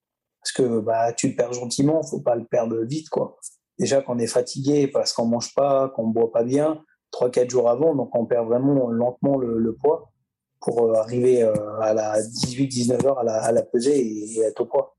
Parce 0.43 0.53
que 0.53 0.81
bah, 0.81 1.13
tu 1.13 1.29
le 1.29 1.37
perds 1.37 1.53
gentiment, 1.53 2.03
faut 2.03 2.21
pas 2.21 2.35
le 2.35 2.47
perdre 2.47 2.83
vite. 2.83 3.11
quoi. 3.11 3.37
Déjà 3.79 4.01
qu'on 4.01 4.19
est 4.19 4.27
fatigué 4.27 4.89
parce 4.89 5.13
qu'on 5.13 5.27
mange 5.27 5.55
pas, 5.55 5.91
qu'on 5.91 6.09
boit 6.09 6.33
pas 6.33 6.43
bien, 6.43 6.83
3-4 7.13 7.51
jours 7.51 7.69
avant, 7.69 7.95
donc 7.95 8.15
on 8.15 8.25
perd 8.25 8.47
vraiment 8.47 8.89
lentement 8.89 9.37
le, 9.37 9.75
poids 9.75 10.13
pour 10.61 10.97
arriver 10.97 11.43
à 11.43 11.93
la 11.95 12.21
18-19 12.21 12.99
h 12.99 13.19
à 13.19 13.23
la, 13.23 13.43
à 13.43 13.53
la 13.53 13.63
pesée 13.63 13.99
et, 13.99 14.39
et 14.39 14.41
être 14.41 14.61
au 14.63 14.67
poids. 14.67 14.97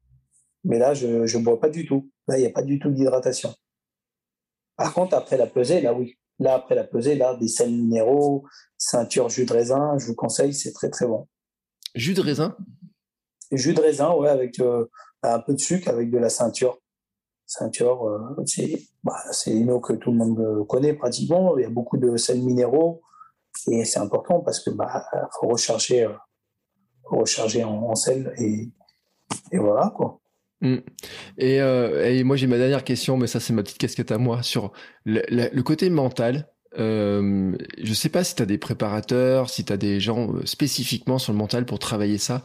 Mais 0.64 0.78
là, 0.78 0.94
je 0.94 1.08
ne 1.08 1.44
bois 1.44 1.60
pas 1.60 1.70
du 1.70 1.88
tout. 1.88 2.10
Là, 2.32 2.38
il 2.38 2.42
n'y 2.42 2.48
a 2.48 2.52
pas 2.52 2.62
du 2.62 2.80
tout 2.80 2.90
d'hydratation. 2.90 3.54
Par 4.78 4.94
contre, 4.94 5.16
après 5.16 5.36
la 5.36 5.48
pesée, 5.48 5.82
là, 5.82 5.94
oui. 5.94 6.18
Là, 6.40 6.54
après 6.54 6.76
la 6.76 6.86
pesée, 6.86 7.16
là, 7.16 7.36
des 7.36 7.50
sels 7.50 7.72
minéraux, 7.72 8.46
ceinture 8.78 9.28
jus 9.28 9.46
de 9.46 9.52
raisin, 9.52 9.98
je 9.98 10.08
vous 10.08 10.16
conseille, 10.16 10.54
c'est 10.54 10.72
très, 10.72 10.90
très 10.90 11.06
bon. 11.06 11.28
Jus 11.94 12.14
de 12.14 12.22
raisin? 12.22 12.56
Jus 13.52 13.74
de 13.74 13.82
raisin, 13.82 14.14
ouais, 14.14 14.30
avec 14.30 14.62
euh, 14.62 14.86
un 15.24 15.40
peu 15.40 15.54
de 15.54 15.60
sucre, 15.60 15.90
avec 15.90 16.10
de 16.10 16.18
la 16.18 16.30
ceinture. 16.30 16.80
Ceinture, 17.46 18.08
euh, 18.08 18.46
bah, 19.04 19.18
c'est 19.34 19.52
une 19.52 19.70
eau 19.70 19.82
que 19.82 19.92
tout 19.92 20.12
le 20.12 20.18
monde 20.18 20.66
connaît 20.68 20.94
pratiquement. 20.94 21.58
Il 21.58 21.64
y 21.64 21.66
a 21.66 21.70
beaucoup 21.70 21.98
de 21.98 22.16
sels 22.16 22.42
minéraux 22.42 23.02
et 23.68 23.84
c'est 23.84 24.00
important 24.00 24.40
parce 24.40 24.62
que 24.62 24.70
bah 24.70 25.06
faut 25.38 25.50
recharger, 25.50 26.06
euh, 26.06 26.14
recharger 27.04 27.66
en, 27.66 27.94
sel 27.96 28.34
et, 28.38 28.70
et 29.52 29.58
voilà 29.58 29.92
quoi. 29.94 30.21
Mm. 30.62 30.78
Euh, 31.42 32.06
et, 32.06 32.24
moi 32.24 32.36
j'ai 32.36 32.48
ma 32.48 32.58
dernière 32.58 32.84
question, 32.84 33.18
mais 33.18 33.28
ça 33.28 33.40
c'est 33.40 33.54
ma 33.54 33.64
petite 33.64 33.78
casquette 33.78 34.12
à 34.12 34.18
moi 34.18 34.44
sur 34.44 34.72
le, 35.06 35.62
côté 35.62 35.90
mental. 35.90 36.48
Euh, 36.80 37.56
je 37.82 37.94
sais 37.94 38.10
pas 38.10 38.24
si 38.24 38.36
tu 38.36 38.44
as 38.44 38.46
des 38.46 38.58
préparateurs, 38.58 39.50
si 39.50 39.66
tu 39.66 39.74
as 39.74 39.78
des 39.78 40.00
gens 40.00 40.34
euh, 40.34 40.46
spécifiquement 40.46 41.20
sur 41.20 41.34
le 41.34 41.38
mental 41.38 41.66
pour 41.66 41.80
travailler 41.80 42.18
ça, 42.18 42.44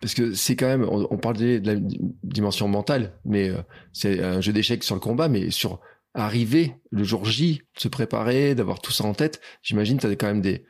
parce 0.00 0.14
que 0.14 0.32
c'est 0.34 0.56
quand 0.56 0.66
même, 0.66 0.86
on, 0.88 1.16
parle 1.18 1.36
de 1.36 1.60
la 1.64 1.74
dimension 2.22 2.68
mentale, 2.68 3.18
mais 3.24 3.50
euh, 3.50 3.62
c'est 3.92 4.22
un 4.22 4.40
jeu 4.40 4.52
d'échecs 4.52 4.84
sur 4.84 4.94
le 4.94 5.00
combat, 5.00 5.28
mais 5.28 5.50
sur 5.50 5.80
arriver 6.14 6.74
le 6.90 7.04
jour 7.04 7.24
J, 7.24 7.62
se 7.76 7.88
préparer, 7.88 8.54
d'avoir 8.54 8.80
tout 8.80 8.92
ça 8.92 9.04
en 9.04 9.14
tête, 9.14 9.40
j'imagine 9.62 9.98
tu 9.98 10.06
as 10.06 10.16
quand 10.16 10.26
même 10.26 10.40
des, 10.40 10.64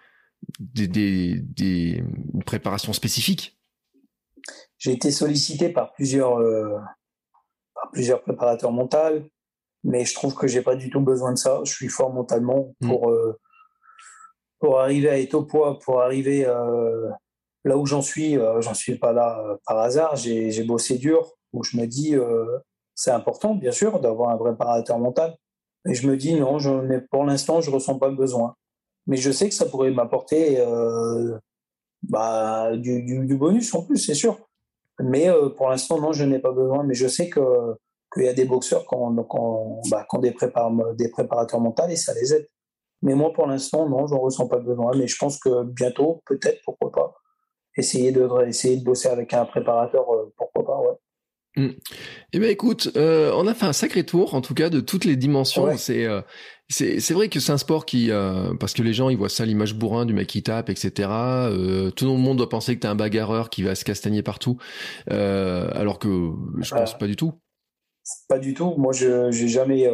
des, 0.59 0.89
des, 0.89 1.41
des 1.41 2.03
préparations 2.45 2.93
spécifiques 2.93 3.58
j'ai 4.79 4.93
été 4.93 5.11
sollicité 5.11 5.69
par 5.69 5.93
plusieurs, 5.93 6.39
euh, 6.39 6.79
par 7.75 7.91
plusieurs 7.91 8.23
préparateurs 8.23 8.73
mentaux, 8.73 9.25
mais 9.85 10.05
je 10.05 10.15
trouve 10.15 10.35
que 10.35 10.47
j'ai 10.47 10.63
pas 10.63 10.77
du 10.77 10.89
tout 10.89 11.01
besoin 11.01 11.33
de 11.33 11.39
ça. 11.39 11.61
Je 11.65 11.73
suis 11.73 11.89
fort 11.89 12.13
mentalement 12.13 12.75
mm. 12.81 12.89
pour, 12.89 13.11
euh, 13.11 13.39
pour 14.61 14.81
arriver 14.81 15.11
à 15.11 15.19
être 15.19 15.35
au 15.35 15.45
poids, 15.45 15.79
pour 15.81 16.01
arriver 16.01 16.47
euh, 16.47 17.11
là 17.65 17.77
où 17.77 17.87
j'en 17.87 18.03
suis. 18.03 18.35
j'en 18.61 18.75
suis 18.75 18.97
pas 18.97 19.13
là 19.13 19.43
par 19.67 19.79
hasard. 19.79 20.17
J'ai 20.17 20.65
bossé 20.65 20.99
dur, 20.99 21.33
où 21.53 21.63
je 21.65 21.77
me 21.77 21.87
dis 21.87 22.15
c'est 22.95 23.11
important, 23.11 23.55
bien 23.55 23.73
sûr, 23.73 24.01
d'avoir 24.01 24.31
un 24.31 24.37
préparateur 24.37 24.99
mental. 24.99 25.37
Et 25.89 25.95
je 25.95 26.09
me 26.09 26.17
dis 26.17 26.35
non, 26.35 26.59
je, 26.59 26.99
pour 27.11 27.25
l'instant, 27.25 27.61
je 27.61 27.71
ressens 27.71 27.99
pas 27.99 28.09
le 28.09 28.17
besoin. 28.17 28.57
Mais 29.07 29.17
je 29.17 29.31
sais 29.31 29.49
que 29.49 29.55
ça 29.55 29.67
pourrait 29.67 29.91
m'apporter 29.91 30.59
bah, 32.03 32.77
du, 32.77 33.03
du, 33.03 33.37
bonus 33.37 33.75
en 33.75 33.83
plus, 33.83 33.99
c'est 33.99 34.15
sûr. 34.15 34.48
Mais 35.01 35.29
euh, 35.29 35.51
pour 35.51 35.69
l'instant, 35.69 36.01
non, 36.01 36.13
je 36.13 36.25
n'ai 36.25 36.39
pas 36.39 36.53
besoin. 36.53 36.85
Mais 36.85 36.95
je 36.95 37.07
sais 37.07 37.31
qu'il 37.31 38.25
y 38.25 38.29
a 38.29 38.33
des 38.33 38.45
boxeurs 38.45 38.87
qui 38.87 38.95
ont, 38.95 39.81
bah, 39.91 40.07
des, 40.21 41.09
préparateurs 41.11 41.61
mentaux 41.61 41.89
et 41.89 41.97
ça 41.97 42.15
les 42.15 42.35
aide. 42.35 42.49
Mais 43.03 43.15
moi, 43.15 43.33
pour 43.33 43.47
l'instant, 43.47 43.89
non, 43.89 44.07
je 44.07 44.15
n'en 44.15 44.21
ressens 44.21 44.49
pas 44.49 44.59
besoin. 44.59 44.91
Mais 44.97 45.07
je 45.07 45.17
pense 45.17 45.39
que 45.39 45.65
bientôt, 45.65 46.23
peut-être, 46.27 46.61
pourquoi 46.65 46.91
pas, 46.91 47.15
essayer 47.77 48.11
de, 48.11 48.29
essayer 48.47 48.77
de 48.77 48.85
bosser 48.85 49.09
avec 49.09 49.33
un 49.35 49.45
préparateur, 49.45 50.13
euh, 50.13 50.33
pourquoi 50.37 50.65
pas, 50.65 50.79
ouais. 50.81 50.97
Mmh. 51.59 51.69
Eh 52.33 52.39
bien, 52.39 52.49
écoute, 52.49 52.93
euh, 52.97 53.33
on 53.35 53.47
a 53.47 53.55
fait 53.55 53.67
un 53.67 53.73
sacré 53.73 54.05
tour, 54.05 54.35
en 54.35 54.41
tout 54.41 54.55
cas, 54.55 54.71
de 54.71 54.81
toutes 54.81 55.05
les 55.05 55.17
dimensions. 55.17 55.77
C'est 55.77 56.07
c'est 56.71 57.13
vrai 57.13 57.29
que 57.29 57.41
c'est 57.41 57.53
un 57.53 57.59
sport 57.59 57.87
qui 57.87 58.11
euh, 58.11 58.55
parce 58.61 58.75
que 58.75 58.83
les 58.83 58.93
gens 58.93 59.09
ils 59.09 59.17
voient 59.17 59.31
ça 59.31 59.47
l'image 59.47 59.75
bourrin 59.75 60.05
du 60.05 60.13
mec 60.13 60.27
qui 60.27 60.43
tape 60.43 60.69
etc 60.69 61.09
euh, 61.09 61.91
tout 61.91 62.05
le 62.05 62.13
monde 62.13 62.37
doit 62.37 62.49
penser 62.49 62.75
que 62.75 62.81
t'es 62.81 62.89
un 62.89 62.95
bagarreur 62.95 63.49
qui 63.49 63.63
va 63.63 63.75
se 63.75 63.85
castagner 63.85 64.23
partout. 64.23 64.59
Euh, 65.11 65.71
alors 65.73 65.99
que 65.99 66.31
je 66.61 66.75
pense 66.75 66.99
pas 66.99 67.07
du 67.07 67.17
tout. 67.17 67.33
pas 68.29 68.39
du 68.39 68.53
tout. 68.53 68.75
Moi 68.77 68.93
je 68.93 69.31
j'ai 69.31 69.49
jamais 69.49 69.91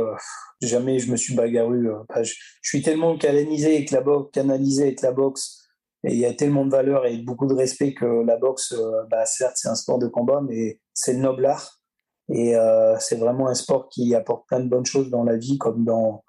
jamais 0.60 0.98
je 0.98 1.12
me 1.12 1.16
suis 1.16 1.34
bagarru 1.34 1.88
je, 2.22 2.34
suis 2.62 2.82
tellement 2.82 3.16
canalisé 3.16 3.76
avec 3.76 3.90
la 3.92 4.00
boxe 4.00 4.30
canalisé 4.32 4.82
avec 4.84 5.00
la 5.02 5.12
boxe 5.12 5.63
il 6.12 6.18
y 6.18 6.26
a 6.26 6.34
tellement 6.34 6.64
de 6.66 6.70
valeur 6.70 7.06
et 7.06 7.16
beaucoup 7.18 7.46
de 7.46 7.54
respect 7.54 7.94
que 7.94 8.24
la 8.26 8.36
boxe 8.36 8.74
bah 9.10 9.24
certes 9.24 9.54
c'est 9.56 9.68
un 9.68 9.74
sport 9.74 9.98
de 9.98 10.06
combat 10.06 10.42
mais 10.46 10.80
c'est 10.92 11.14
le 11.14 11.20
noble 11.20 11.46
art 11.46 11.80
et 12.28 12.54
c'est 13.00 13.16
vraiment 13.16 13.48
un 13.48 13.54
sport 13.54 13.88
qui 13.88 14.14
apporte 14.14 14.46
plein 14.48 14.60
de 14.60 14.68
bonnes 14.68 14.84
choses 14.84 15.10
dans 15.10 15.24
la 15.24 15.36
vie 15.36 15.56
comme 15.56 15.84
dans 15.84 16.24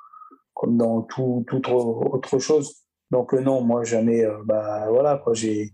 comme 0.55 0.77
dans 0.77 1.01
tout, 1.03 1.45
toute 1.47 1.67
autre 1.69 2.39
chose. 2.39 2.73
Donc 3.11 3.33
euh, 3.35 3.41
non, 3.41 3.61
moi 3.61 3.83
jamais. 3.83 4.25
Euh, 4.25 4.41
bah 4.45 4.87
voilà 4.89 5.21
quoi. 5.23 5.33
J'ai 5.35 5.71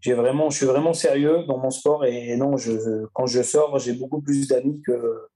j'ai 0.00 0.14
vraiment, 0.14 0.48
je 0.48 0.56
suis 0.56 0.66
vraiment 0.66 0.94
sérieux 0.94 1.44
dans 1.46 1.58
mon 1.58 1.68
sport 1.68 2.06
et 2.06 2.34
non, 2.36 2.56
je, 2.56 3.04
quand 3.12 3.26
je 3.26 3.42
sors, 3.42 3.78
j'ai 3.78 3.92
beaucoup 3.92 4.22
plus 4.22 4.48
d'amis 4.48 4.80
que 4.84 5.28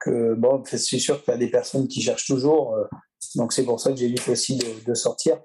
que 0.00 0.34
bon. 0.34 0.62
C'est 0.66 0.78
sûr 0.98 1.22
qu'il 1.22 1.32
y 1.32 1.36
a 1.36 1.38
des 1.38 1.50
personnes 1.50 1.86
qui 1.86 2.02
cherchent 2.02 2.26
toujours, 2.26 2.74
euh, 2.74 2.84
donc 3.36 3.52
c'est 3.52 3.64
pour 3.64 3.80
ça 3.80 3.90
que 3.90 3.96
j'évite 3.96 4.28
aussi 4.28 4.58
de, 4.84 4.94
sortir. 4.94 5.40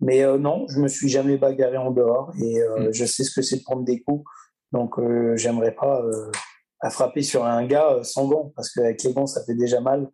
Mais 0.00 0.24
non, 0.38 0.66
je 0.68 0.80
me 0.80 0.88
suis 0.88 1.08
jamais 1.08 1.36
bagarré 1.36 1.76
en 1.76 1.90
dehors 1.90 2.32
et 2.38 2.60
mm. 2.60 2.92
je 2.92 3.04
sais 3.04 3.24
ce 3.24 3.34
que 3.34 3.42
c'est 3.42 3.58
de 3.58 3.62
prendre 3.62 3.84
des 3.84 4.02
coups. 4.02 4.24
Donc 4.72 5.00
j'aimerais 5.36 5.74
pas 5.74 6.02
à 6.80 6.90
frapper 6.90 7.22
sur 7.22 7.44
un 7.44 7.64
gars 7.64 8.00
sans 8.02 8.26
gants 8.26 8.52
parce 8.56 8.70
qu'avec 8.72 9.02
les 9.02 9.12
gants 9.12 9.26
ça 9.26 9.44
fait 9.44 9.54
déjà 9.54 9.80
mal. 9.80 10.10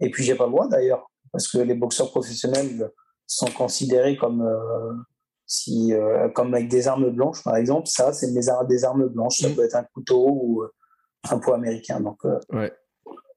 Et 0.00 0.10
puis 0.10 0.24
j'ai 0.24 0.34
pas 0.34 0.46
le 0.46 0.52
droit 0.52 0.68
d'ailleurs 0.68 1.10
parce 1.32 1.48
que 1.48 1.58
les 1.58 1.74
boxeurs 1.74 2.10
professionnels 2.10 2.90
sont 3.26 3.50
considérés 3.50 4.16
comme 4.16 4.42
euh, 4.42 4.92
si 5.46 5.94
euh, 5.94 6.28
comme 6.30 6.52
avec 6.54 6.68
des 6.68 6.88
armes 6.88 7.10
blanches 7.10 7.42
par 7.44 7.56
exemple 7.56 7.86
ça 7.86 8.12
c'est 8.12 8.32
des, 8.32 8.48
des 8.68 8.84
armes 8.84 9.06
blanches 9.06 9.38
ça 9.38 9.48
mm. 9.48 9.54
peut 9.54 9.64
être 9.64 9.76
un 9.76 9.84
couteau 9.94 10.28
ou 10.28 10.62
euh, 10.62 10.72
un 11.30 11.38
poids 11.38 11.54
américain 11.54 12.00
donc 12.00 12.24
ouais 12.52 12.72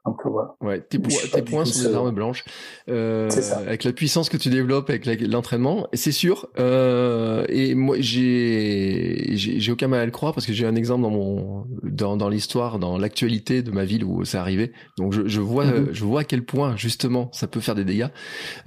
donc 0.06 0.20
voilà. 0.26 0.56
Ouais, 0.60 0.82
tes, 0.82 0.99
points 0.99 1.64
sont 1.64 1.89
des 1.89 1.95
armes 1.95 2.12
blanches. 2.12 2.43
Euh, 2.89 3.30
ça. 3.30 3.60
Avec 3.60 3.86
la 3.86 3.93
puissance 3.93 4.28
que 4.28 4.36
tu 4.36 4.49
développes, 4.49 4.89
avec 4.89 5.06
l'entraînement, 5.06 5.88
c'est 5.93 6.12
sûr. 6.12 6.49
Euh, 6.60 7.45
et 7.47 7.74
moi, 7.74 7.95
j'ai, 7.99 9.30
j'ai 9.32 9.72
aucun 9.72 9.88
mal 9.88 10.01
à 10.01 10.06
le 10.06 10.12
croire 10.12 10.34
parce 10.34 10.45
que 10.45 10.51
j'ai 10.51 10.66
un 10.66 10.76
exemple 10.76 11.04
dans 11.04 11.10
mon, 11.10 11.66
dans, 11.84 12.18
dans 12.18 12.28
l'histoire, 12.28 12.80
dans 12.80 12.97
l'actualité 12.97 13.62
de 13.62 13.72
ma 13.72 13.86
ville 13.86 14.04
où 14.04 14.26
c'est 14.26 14.38
arrivé. 14.38 14.74
Donc 14.97 15.14
je, 15.14 15.26
je 15.26 15.39
vois, 15.39 15.66
mm-hmm. 15.66 15.93
je 15.93 16.04
vois 16.04 16.22
à 16.22 16.24
quel 16.26 16.43
point 16.43 16.76
justement 16.76 17.30
ça 17.32 17.47
peut 17.47 17.62
faire 17.62 17.76
des 17.76 17.86
dégâts. 17.86 18.10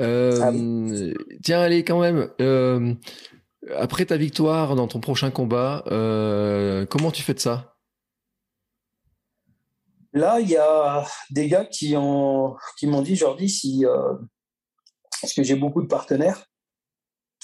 Euh, 0.01 0.41
ah 0.43 0.53
Tiens, 1.43 1.61
allez 1.61 1.85
quand 1.85 2.01
même. 2.01 2.29
Euh, 2.41 2.95
après 3.77 4.07
ta 4.07 4.17
victoire 4.17 4.75
dans 4.75 4.87
ton 4.87 5.01
prochain 5.01 5.31
combat, 5.31 5.85
euh, 5.91 6.87
comment 6.87 7.11
tu 7.11 7.23
fais 7.23 7.35
de 7.35 7.41
ça? 7.41 7.76
Là, 10.17 10.41
il 10.41 10.49
y 10.49 10.57
a 10.57 11.05
des 11.31 11.47
gars 11.47 11.67
qui, 11.67 11.95
ont, 11.95 12.57
qui 12.79 12.87
m'ont 12.87 13.03
dit, 13.03 13.17
Jordi, 13.17 13.51
si, 13.51 13.85
euh, 13.85 14.15
parce 15.21 15.35
que 15.35 15.43
j'ai 15.43 15.57
beaucoup 15.57 15.83
de 15.83 15.89
partenaires, 15.89 16.47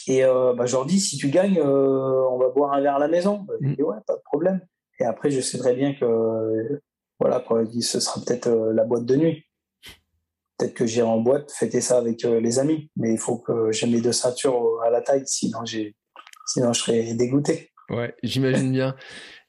et 0.07 0.25
euh, 0.25 0.55
bah, 0.55 0.65
Jordi, 0.65 0.99
si 0.99 1.19
tu 1.19 1.29
gagnes, 1.29 1.59
euh, 1.59 2.27
on 2.31 2.39
va 2.39 2.49
boire 2.49 2.73
un 2.73 2.81
verre 2.81 2.97
à 2.97 2.99
la 2.99 3.09
maison. 3.09 3.41
Bah, 3.41 3.53
je 3.61 3.75
dis, 3.75 3.83
ouais, 3.83 3.99
pas 4.07 4.17
de 4.17 4.23
problème. 4.25 4.63
Et 5.01 5.05
après, 5.05 5.31
je 5.31 5.43
sais 5.43 5.59
très 5.59 5.75
bien 5.75 5.93
que 5.93 6.81
voilà, 7.21 7.41
quoi, 7.41 7.63
ce 7.79 8.01
sera 8.01 8.23
peut-être 8.25 8.49
la 8.49 8.85
boîte 8.85 9.05
de 9.05 9.17
nuit. 9.17 9.45
Peut-être 10.57 10.73
que 10.73 10.87
j'irai 10.87 11.07
en 11.07 11.19
boîte 11.19 11.53
fêter 11.53 11.83
ça 11.83 11.99
avec 11.99 12.23
les 12.23 12.59
amis. 12.59 12.91
Mais 12.97 13.13
il 13.13 13.19
faut 13.19 13.37
que 13.37 13.71
j'ai 13.71 13.87
mes 13.87 14.01
deux 14.01 14.13
ceintures 14.13 14.81
à 14.83 14.89
la 14.89 15.03
taille, 15.03 15.25
sinon, 15.27 15.61
sinon 16.47 16.73
je 16.73 16.81
serais 16.81 17.13
dégoûté. 17.13 17.71
Ouais, 17.91 18.15
j'imagine 18.23 18.73
bien. 18.73 18.97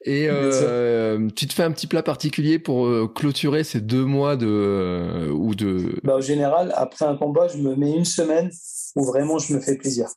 Et 0.05 0.27
euh, 0.29 1.29
tu 1.35 1.47
te 1.47 1.53
fais 1.53 1.63
un 1.63 1.71
petit 1.71 1.87
plat 1.87 2.03
particulier 2.03 2.59
pour 2.59 2.85
euh, 2.85 3.07
clôturer 3.07 3.63
ces 3.63 3.79
deux 3.79 4.03
mois 4.03 4.35
de 4.35 4.47
euh, 4.47 5.29
ou 5.29 5.55
de. 5.55 5.99
Bah, 6.03 6.17
en 6.17 6.21
général, 6.21 6.73
après 6.75 7.05
un 7.05 7.15
combat, 7.15 7.47
je 7.47 7.57
me 7.57 7.75
mets 7.75 7.91
une 7.91 8.05
semaine 8.05 8.49
où 8.95 9.05
vraiment 9.05 9.39
je 9.39 9.53
me 9.53 9.61
fais 9.61 9.77
plaisir. 9.77 10.09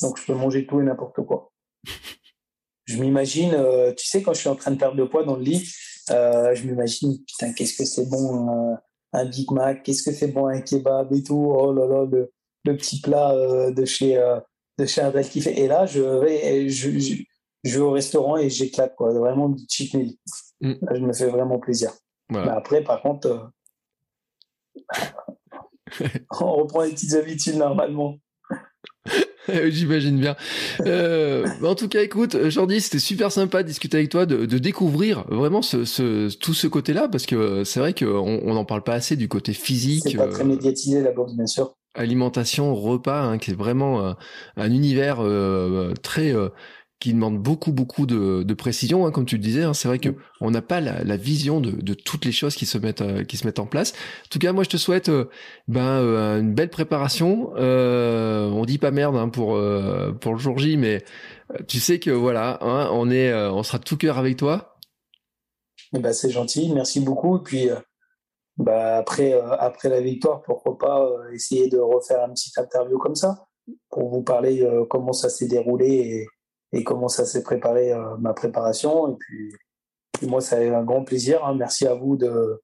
Donc 0.00 0.18
je 0.18 0.26
peux 0.26 0.34
manger 0.34 0.66
tout 0.66 0.80
et 0.80 0.84
n'importe 0.84 1.20
quoi. 1.26 1.50
je 2.86 2.96
m'imagine, 2.98 3.56
tu 3.96 4.06
sais, 4.06 4.22
quand 4.22 4.34
je 4.34 4.40
suis 4.40 4.48
en 4.48 4.56
train 4.56 4.70
de 4.70 4.76
perdre 4.76 4.96
de 4.96 5.04
poids 5.04 5.24
dans 5.24 5.36
le 5.36 5.42
lit, 5.42 5.68
je 6.08 6.66
m'imagine, 6.66 7.18
putain, 7.26 7.52
qu'est-ce 7.52 7.76
que 7.76 7.84
c'est 7.84 8.08
bon 8.08 8.76
un 9.12 9.24
Big 9.26 9.50
Mac, 9.50 9.82
qu'est-ce 9.82 10.02
que 10.02 10.12
c'est 10.12 10.28
bon 10.28 10.46
un 10.46 10.60
kebab 10.60 11.12
et 11.12 11.22
tout. 11.22 11.52
Oh 11.56 11.72
là 11.72 11.86
là, 11.86 12.06
le, 12.10 12.32
le 12.64 12.76
petit 12.76 13.00
plat 13.00 13.34
de 13.70 13.84
chez 13.84 14.14
de 14.78 14.86
chez 14.86 15.00
Adèle 15.00 15.28
qui 15.28 15.40
fait. 15.40 15.58
Et 15.58 15.66
là, 15.66 15.86
je 15.86 16.00
vais, 16.00 16.68
je 16.68 16.98
je 16.98 17.14
vais 17.70 17.80
au 17.80 17.90
restaurant 17.90 18.36
et 18.36 18.50
j'éclate, 18.50 18.94
quoi. 18.94 19.12
Vraiment 19.12 19.48
du 19.48 19.64
cheat 19.68 19.94
meal. 19.94 20.14
Mm. 20.60 20.74
je 20.94 21.00
me 21.00 21.12
fais 21.12 21.26
vraiment 21.26 21.58
plaisir. 21.58 21.92
après, 22.32 22.82
par 22.82 23.02
contre, 23.02 23.52
euh, 24.90 26.06
on 26.40 26.52
reprend 26.52 26.82
les 26.82 26.90
petites 26.90 27.14
habitudes 27.14 27.56
normalement. 27.56 28.18
J'imagine 29.68 30.18
bien. 30.18 30.36
Euh, 30.86 31.46
en 31.62 31.74
tout 31.74 31.88
cas, 31.88 32.02
écoute, 32.02 32.48
Jordi, 32.48 32.80
c'était 32.80 32.98
super 32.98 33.30
sympa 33.30 33.62
de 33.62 33.68
discuter 33.68 33.98
avec 33.98 34.08
toi, 34.08 34.24
de, 34.24 34.46
découvrir 34.58 35.26
vraiment 35.28 35.60
ce, 35.60 36.34
tout 36.34 36.54
ce 36.54 36.66
côté-là, 36.66 37.08
parce 37.08 37.26
que 37.26 37.62
c'est 37.64 37.78
vrai 37.78 37.92
qu'on 37.92 38.54
n'en 38.54 38.64
parle 38.64 38.82
pas 38.82 38.94
assez 38.94 39.16
du 39.16 39.28
côté 39.28 39.52
physique. 39.52 40.04
C'est 40.04 40.16
pas 40.16 40.28
très 40.28 40.44
médiatisé 40.44 41.02
la 41.02 41.12
boxe, 41.12 41.34
bien 41.34 41.46
sûr. 41.46 41.74
Alimentation, 41.94 42.74
repas, 42.74 43.20
hein, 43.20 43.36
qui 43.38 43.50
est 43.50 43.54
vraiment 43.54 44.04
euh, 44.04 44.12
un 44.56 44.72
univers 44.72 45.18
très 46.02 46.32
qui 47.04 47.12
demande 47.12 47.38
beaucoup 47.38 47.70
beaucoup 47.70 48.06
de, 48.06 48.44
de 48.44 48.54
précision, 48.54 49.04
hein, 49.04 49.10
comme 49.10 49.26
tu 49.26 49.36
le 49.36 49.42
disais. 49.42 49.62
Hein, 49.62 49.74
c'est 49.74 49.88
vrai 49.88 49.98
que 49.98 50.08
on 50.40 50.50
n'a 50.50 50.62
pas 50.62 50.80
la, 50.80 51.04
la, 51.04 51.18
vision 51.18 51.60
de, 51.60 51.70
de, 51.70 51.92
toutes 51.92 52.24
les 52.24 52.32
choses 52.32 52.54
qui 52.54 52.64
se 52.64 52.78
mettent 52.78 53.02
euh, 53.02 53.24
qui 53.24 53.36
se 53.36 53.46
mettent 53.46 53.58
en 53.58 53.66
place. 53.66 53.92
En 53.92 54.28
tout 54.30 54.38
cas, 54.38 54.52
moi, 54.54 54.64
je 54.64 54.70
te 54.70 54.78
souhaite 54.78 55.10
euh, 55.10 55.26
ben 55.68 55.82
euh, 55.82 56.40
une 56.40 56.54
belle 56.54 56.70
préparation. 56.70 57.52
on 57.54 58.64
dit 58.64 58.78
pas 58.78 58.90
merde 58.90 59.16
hein, 59.16 59.28
pour 59.28 59.60
pour 60.20 60.32
le 60.32 60.38
jour 60.38 60.56
J, 60.56 60.78
mais 60.78 61.04
tu 61.68 61.78
sais 61.78 61.98
que 61.98 62.10
voilà, 62.10 62.58
on 62.62 63.10
est 63.10 63.34
on 63.34 63.62
sera 63.62 63.76
de 63.76 63.84
tout 63.84 63.98
cœur 63.98 64.16
avec 64.16 64.38
toi. 64.38 64.78
Eh 65.94 65.98
ben, 65.98 66.14
c'est 66.14 66.30
gentil, 66.30 66.72
merci 66.72 67.00
beaucoup. 67.00 67.36
Et 67.36 67.42
puis 67.42 67.68
bah, 68.56 68.96
après 68.96 69.34
après 69.58 69.90
la 69.90 70.00
victoire, 70.00 70.40
pourquoi 70.40 70.78
pas 70.78 71.06
essayer 71.34 71.68
de 71.68 71.76
refaire 71.76 72.24
un 72.24 72.30
petit 72.30 72.50
interview 72.56 72.96
comme 72.96 73.14
ça 73.14 73.44
pour 73.90 74.08
vous 74.08 74.22
parler 74.22 74.66
comment 74.88 75.12
ça 75.12 75.28
s'est 75.28 75.48
déroulé 75.48 75.86
et 75.86 76.26
et 76.74 76.82
comment 76.82 77.08
ça 77.08 77.24
s'est 77.24 77.42
préparé 77.42 77.92
euh, 77.92 78.16
ma 78.18 78.34
préparation. 78.34 79.12
Et 79.12 79.16
puis, 79.16 79.54
moi, 80.22 80.40
ça 80.40 80.56
a 80.56 80.60
un 80.60 80.84
grand 80.84 81.04
plaisir. 81.04 81.44
Hein. 81.44 81.54
Merci 81.54 81.86
à 81.86 81.94
vous 81.94 82.16
de, 82.16 82.60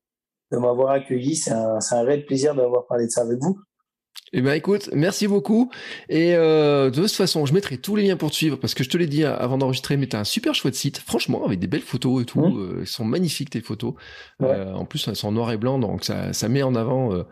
de 0.50 0.58
m'avoir 0.58 0.90
accueilli. 0.90 1.36
C'est 1.36 1.52
un, 1.52 1.78
un 1.78 2.02
réel 2.02 2.26
plaisir 2.26 2.54
d'avoir 2.54 2.86
parlé 2.86 3.06
de 3.06 3.10
ça 3.10 3.22
avec 3.22 3.38
vous. 3.40 3.58
Eh 4.32 4.42
ben 4.42 4.52
écoute, 4.52 4.90
merci 4.92 5.26
beaucoup. 5.26 5.72
Et 6.08 6.36
euh, 6.36 6.90
de 6.90 7.02
toute 7.02 7.10
façon, 7.10 7.46
je 7.46 7.52
mettrai 7.52 7.78
tous 7.78 7.96
les 7.96 8.04
liens 8.04 8.16
pour 8.16 8.30
te 8.30 8.36
suivre 8.36 8.56
parce 8.56 8.74
que 8.74 8.84
je 8.84 8.88
te 8.88 8.96
l'ai 8.96 9.08
dit 9.08 9.24
avant 9.24 9.58
d'enregistrer, 9.58 9.96
mais 9.96 10.06
t'as 10.06 10.20
un 10.20 10.24
super 10.24 10.54
chouette 10.54 10.76
site, 10.76 10.98
franchement, 10.98 11.44
avec 11.44 11.58
des 11.58 11.66
belles 11.66 11.80
photos 11.80 12.22
et 12.22 12.26
tout. 12.26 12.40
Mmh. 12.40 12.80
Euh, 12.80 12.84
sont 12.84 13.04
magnifiques 13.04 13.50
tes 13.50 13.60
photos. 13.60 13.94
Euh, 14.40 14.72
en 14.72 14.84
plus, 14.84 15.08
elles 15.08 15.16
sont 15.16 15.28
en 15.28 15.32
noir 15.32 15.50
et 15.50 15.56
blanc, 15.56 15.80
donc 15.80 16.04
ça, 16.04 16.32
ça 16.32 16.48
met 16.48 16.62
en 16.62 16.76
avant 16.76 17.12
euh, 17.12 17.24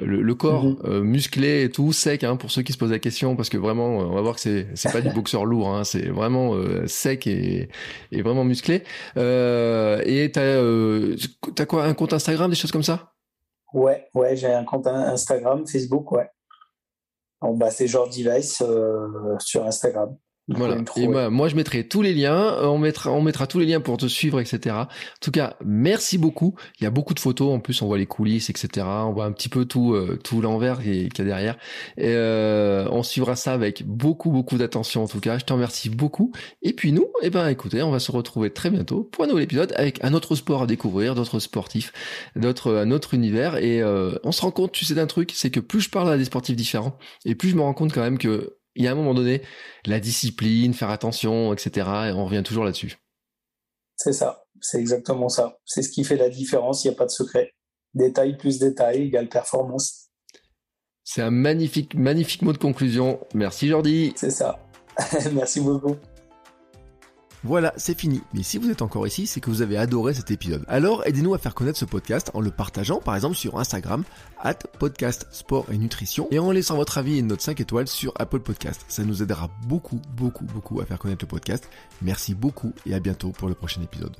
le, 0.00 0.34
corps 0.34 0.64
mmh. 0.64 1.00
musclé 1.00 1.64
et 1.64 1.70
tout, 1.70 1.92
sec. 1.92 2.24
Hein, 2.24 2.36
pour 2.36 2.50
ceux 2.50 2.62
qui 2.62 2.72
se 2.72 2.78
posent 2.78 2.90
la 2.90 3.00
question, 3.00 3.36
parce 3.36 3.50
que 3.50 3.58
vraiment, 3.58 3.98
on 3.98 4.14
va 4.14 4.22
voir 4.22 4.36
que 4.36 4.40
c'est 4.40 4.68
c'est 4.74 4.90
pas 4.90 5.02
du 5.02 5.10
boxeur 5.14 5.44
lourd, 5.44 5.68
hein, 5.68 5.84
c'est 5.84 6.08
vraiment 6.08 6.54
sec 6.86 7.26
et, 7.26 7.68
et 8.12 8.22
vraiment 8.22 8.44
musclé. 8.44 8.82
et 9.16 10.30
t'as 10.32 10.56
t'as 11.54 11.66
quoi, 11.66 11.84
un 11.84 11.92
compte 11.92 12.14
Instagram, 12.14 12.48
des 12.48 12.56
choses 12.56 12.72
comme 12.72 12.82
ça? 12.82 13.12
Ouais, 13.74 14.06
ouais, 14.14 14.36
j'ai 14.36 14.50
un 14.50 14.64
compte 14.64 14.86
Instagram, 14.86 15.66
Facebook, 15.66 16.12
ouais. 16.12 16.30
Bah, 17.54 17.70
c'est 17.70 17.86
Jordi 17.86 18.24
Weiss 18.24 18.62
euh, 18.62 19.36
sur 19.38 19.64
Instagram. 19.64 20.16
Voilà. 20.48 20.76
Et 20.96 21.08
moi, 21.08 21.48
je 21.48 21.56
mettrai 21.56 21.88
tous 21.88 22.02
les 22.02 22.14
liens. 22.14 22.36
Euh, 22.36 22.66
on 22.66 22.78
mettra, 22.78 23.10
on 23.10 23.20
mettra 23.20 23.48
tous 23.48 23.58
les 23.58 23.66
liens 23.66 23.80
pour 23.80 23.96
te 23.96 24.06
suivre, 24.06 24.38
etc. 24.38 24.76
En 24.76 24.86
tout 25.20 25.32
cas, 25.32 25.56
merci 25.64 26.18
beaucoup. 26.18 26.54
Il 26.80 26.84
y 26.84 26.86
a 26.86 26.90
beaucoup 26.90 27.14
de 27.14 27.20
photos. 27.20 27.52
En 27.52 27.58
plus, 27.58 27.82
on 27.82 27.86
voit 27.86 27.98
les 27.98 28.06
coulisses, 28.06 28.48
etc. 28.48 28.86
On 28.86 29.12
voit 29.12 29.24
un 29.24 29.32
petit 29.32 29.48
peu 29.48 29.64
tout, 29.64 29.94
euh, 29.94 30.18
tout 30.22 30.40
l'envers 30.40 30.80
qu'il 30.80 31.02
y 31.02 31.20
a 31.20 31.24
derrière. 31.24 31.56
Et 31.96 32.14
euh, 32.14 32.86
on 32.90 33.02
suivra 33.02 33.34
ça 33.34 33.52
avec 33.52 33.84
beaucoup, 33.84 34.30
beaucoup 34.30 34.56
d'attention. 34.56 35.02
En 35.02 35.08
tout 35.08 35.20
cas, 35.20 35.38
je 35.38 35.44
te 35.44 35.52
remercie 35.52 35.90
beaucoup. 35.90 36.32
Et 36.62 36.72
puis 36.72 36.92
nous, 36.92 37.06
eh 37.22 37.30
ben, 37.30 37.48
écoutez, 37.48 37.82
on 37.82 37.90
va 37.90 37.98
se 37.98 38.12
retrouver 38.12 38.50
très 38.50 38.70
bientôt 38.70 39.02
pour 39.02 39.24
un 39.24 39.26
nouvel 39.26 39.44
épisode 39.44 39.72
avec 39.76 40.02
un 40.04 40.14
autre 40.14 40.36
sport 40.36 40.62
à 40.62 40.66
découvrir, 40.66 41.16
d'autres 41.16 41.40
sportifs, 41.40 41.92
d'autres, 42.36 42.72
un 42.72 42.92
autre 42.92 43.14
univers. 43.14 43.56
Et 43.56 43.82
euh, 43.82 44.12
on 44.22 44.30
se 44.30 44.42
rend 44.42 44.52
compte, 44.52 44.70
tu 44.70 44.84
sais, 44.84 44.94
d'un 44.94 45.06
truc, 45.06 45.32
c'est 45.34 45.50
que 45.50 45.60
plus 45.60 45.80
je 45.80 45.90
parle 45.90 46.10
à 46.10 46.16
des 46.16 46.24
sportifs 46.24 46.56
différents, 46.56 46.96
et 47.24 47.34
plus 47.34 47.48
je 47.48 47.56
me 47.56 47.62
rends 47.62 47.74
compte 47.74 47.92
quand 47.92 48.02
même 48.02 48.18
que 48.18 48.56
il 48.76 48.84
y 48.84 48.88
a 48.88 48.92
un 48.92 48.94
moment 48.94 49.14
donné, 49.14 49.42
la 49.84 50.00
discipline, 50.00 50.74
faire 50.74 50.90
attention, 50.90 51.52
etc. 51.52 51.70
Et 52.08 52.12
on 52.12 52.24
revient 52.24 52.42
toujours 52.44 52.64
là-dessus. 52.64 52.96
C'est 53.96 54.12
ça, 54.12 54.44
c'est 54.60 54.78
exactement 54.78 55.28
ça. 55.28 55.58
C'est 55.64 55.82
ce 55.82 55.88
qui 55.88 56.04
fait 56.04 56.16
la 56.16 56.28
différence, 56.28 56.84
il 56.84 56.88
n'y 56.88 56.94
a 56.94 56.96
pas 56.98 57.06
de 57.06 57.10
secret. 57.10 57.52
Détail 57.94 58.36
plus 58.36 58.58
détail 58.58 59.04
égale 59.04 59.28
performance. 59.28 60.10
C'est 61.02 61.22
un 61.22 61.30
magnifique, 61.30 61.94
magnifique 61.94 62.42
mot 62.42 62.52
de 62.52 62.58
conclusion. 62.58 63.20
Merci 63.32 63.68
Jordi. 63.68 64.12
C'est 64.16 64.30
ça. 64.30 64.58
Merci 65.32 65.60
beaucoup. 65.60 65.96
Voilà, 67.46 67.72
c'est 67.76 67.96
fini. 67.96 68.22
Mais 68.34 68.42
si 68.42 68.58
vous 68.58 68.70
êtes 68.70 68.82
encore 68.82 69.06
ici, 69.06 69.28
c'est 69.28 69.40
que 69.40 69.50
vous 69.50 69.62
avez 69.62 69.76
adoré 69.76 70.12
cet 70.14 70.32
épisode. 70.32 70.64
Alors 70.66 71.06
aidez-nous 71.06 71.32
à 71.32 71.38
faire 71.38 71.54
connaître 71.54 71.78
ce 71.78 71.84
podcast 71.84 72.32
en 72.34 72.40
le 72.40 72.50
partageant 72.50 72.98
par 72.98 73.14
exemple 73.14 73.36
sur 73.36 73.56
Instagram, 73.56 74.02
at 74.40 74.54
podcast 74.80 75.28
sport 75.30 75.66
et 75.70 75.78
nutrition, 75.78 76.26
et 76.32 76.40
en 76.40 76.50
laissant 76.50 76.74
votre 76.74 76.98
avis 76.98 77.14
et 77.14 77.18
une 77.18 77.28
note 77.28 77.40
5 77.40 77.60
étoiles 77.60 77.86
sur 77.86 78.12
Apple 78.16 78.40
Podcast. 78.40 78.84
Ça 78.88 79.04
nous 79.04 79.22
aidera 79.22 79.48
beaucoup, 79.68 80.00
beaucoup, 80.16 80.44
beaucoup 80.44 80.80
à 80.80 80.86
faire 80.86 80.98
connaître 80.98 81.24
le 81.24 81.28
podcast. 81.28 81.70
Merci 82.02 82.34
beaucoup 82.34 82.72
et 82.84 82.94
à 82.94 82.98
bientôt 82.98 83.30
pour 83.30 83.48
le 83.48 83.54
prochain 83.54 83.80
épisode. 83.80 84.16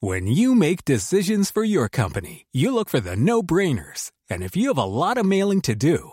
When 0.00 0.28
you 0.28 0.54
make 0.54 0.84
decisions 0.84 1.50
for 1.50 1.64
your 1.64 1.88
company, 1.88 2.46
you 2.52 2.72
look 2.72 2.88
for 2.88 3.00
the 3.00 3.16
no-brainers. 3.16 4.12
And 4.30 4.42
if 4.42 4.54
you 4.56 4.68
have 4.68 4.78
a 4.78 4.84
lot 4.84 5.18
of 5.18 5.24
mailing 5.24 5.62
to 5.62 5.74
do, 5.74 6.12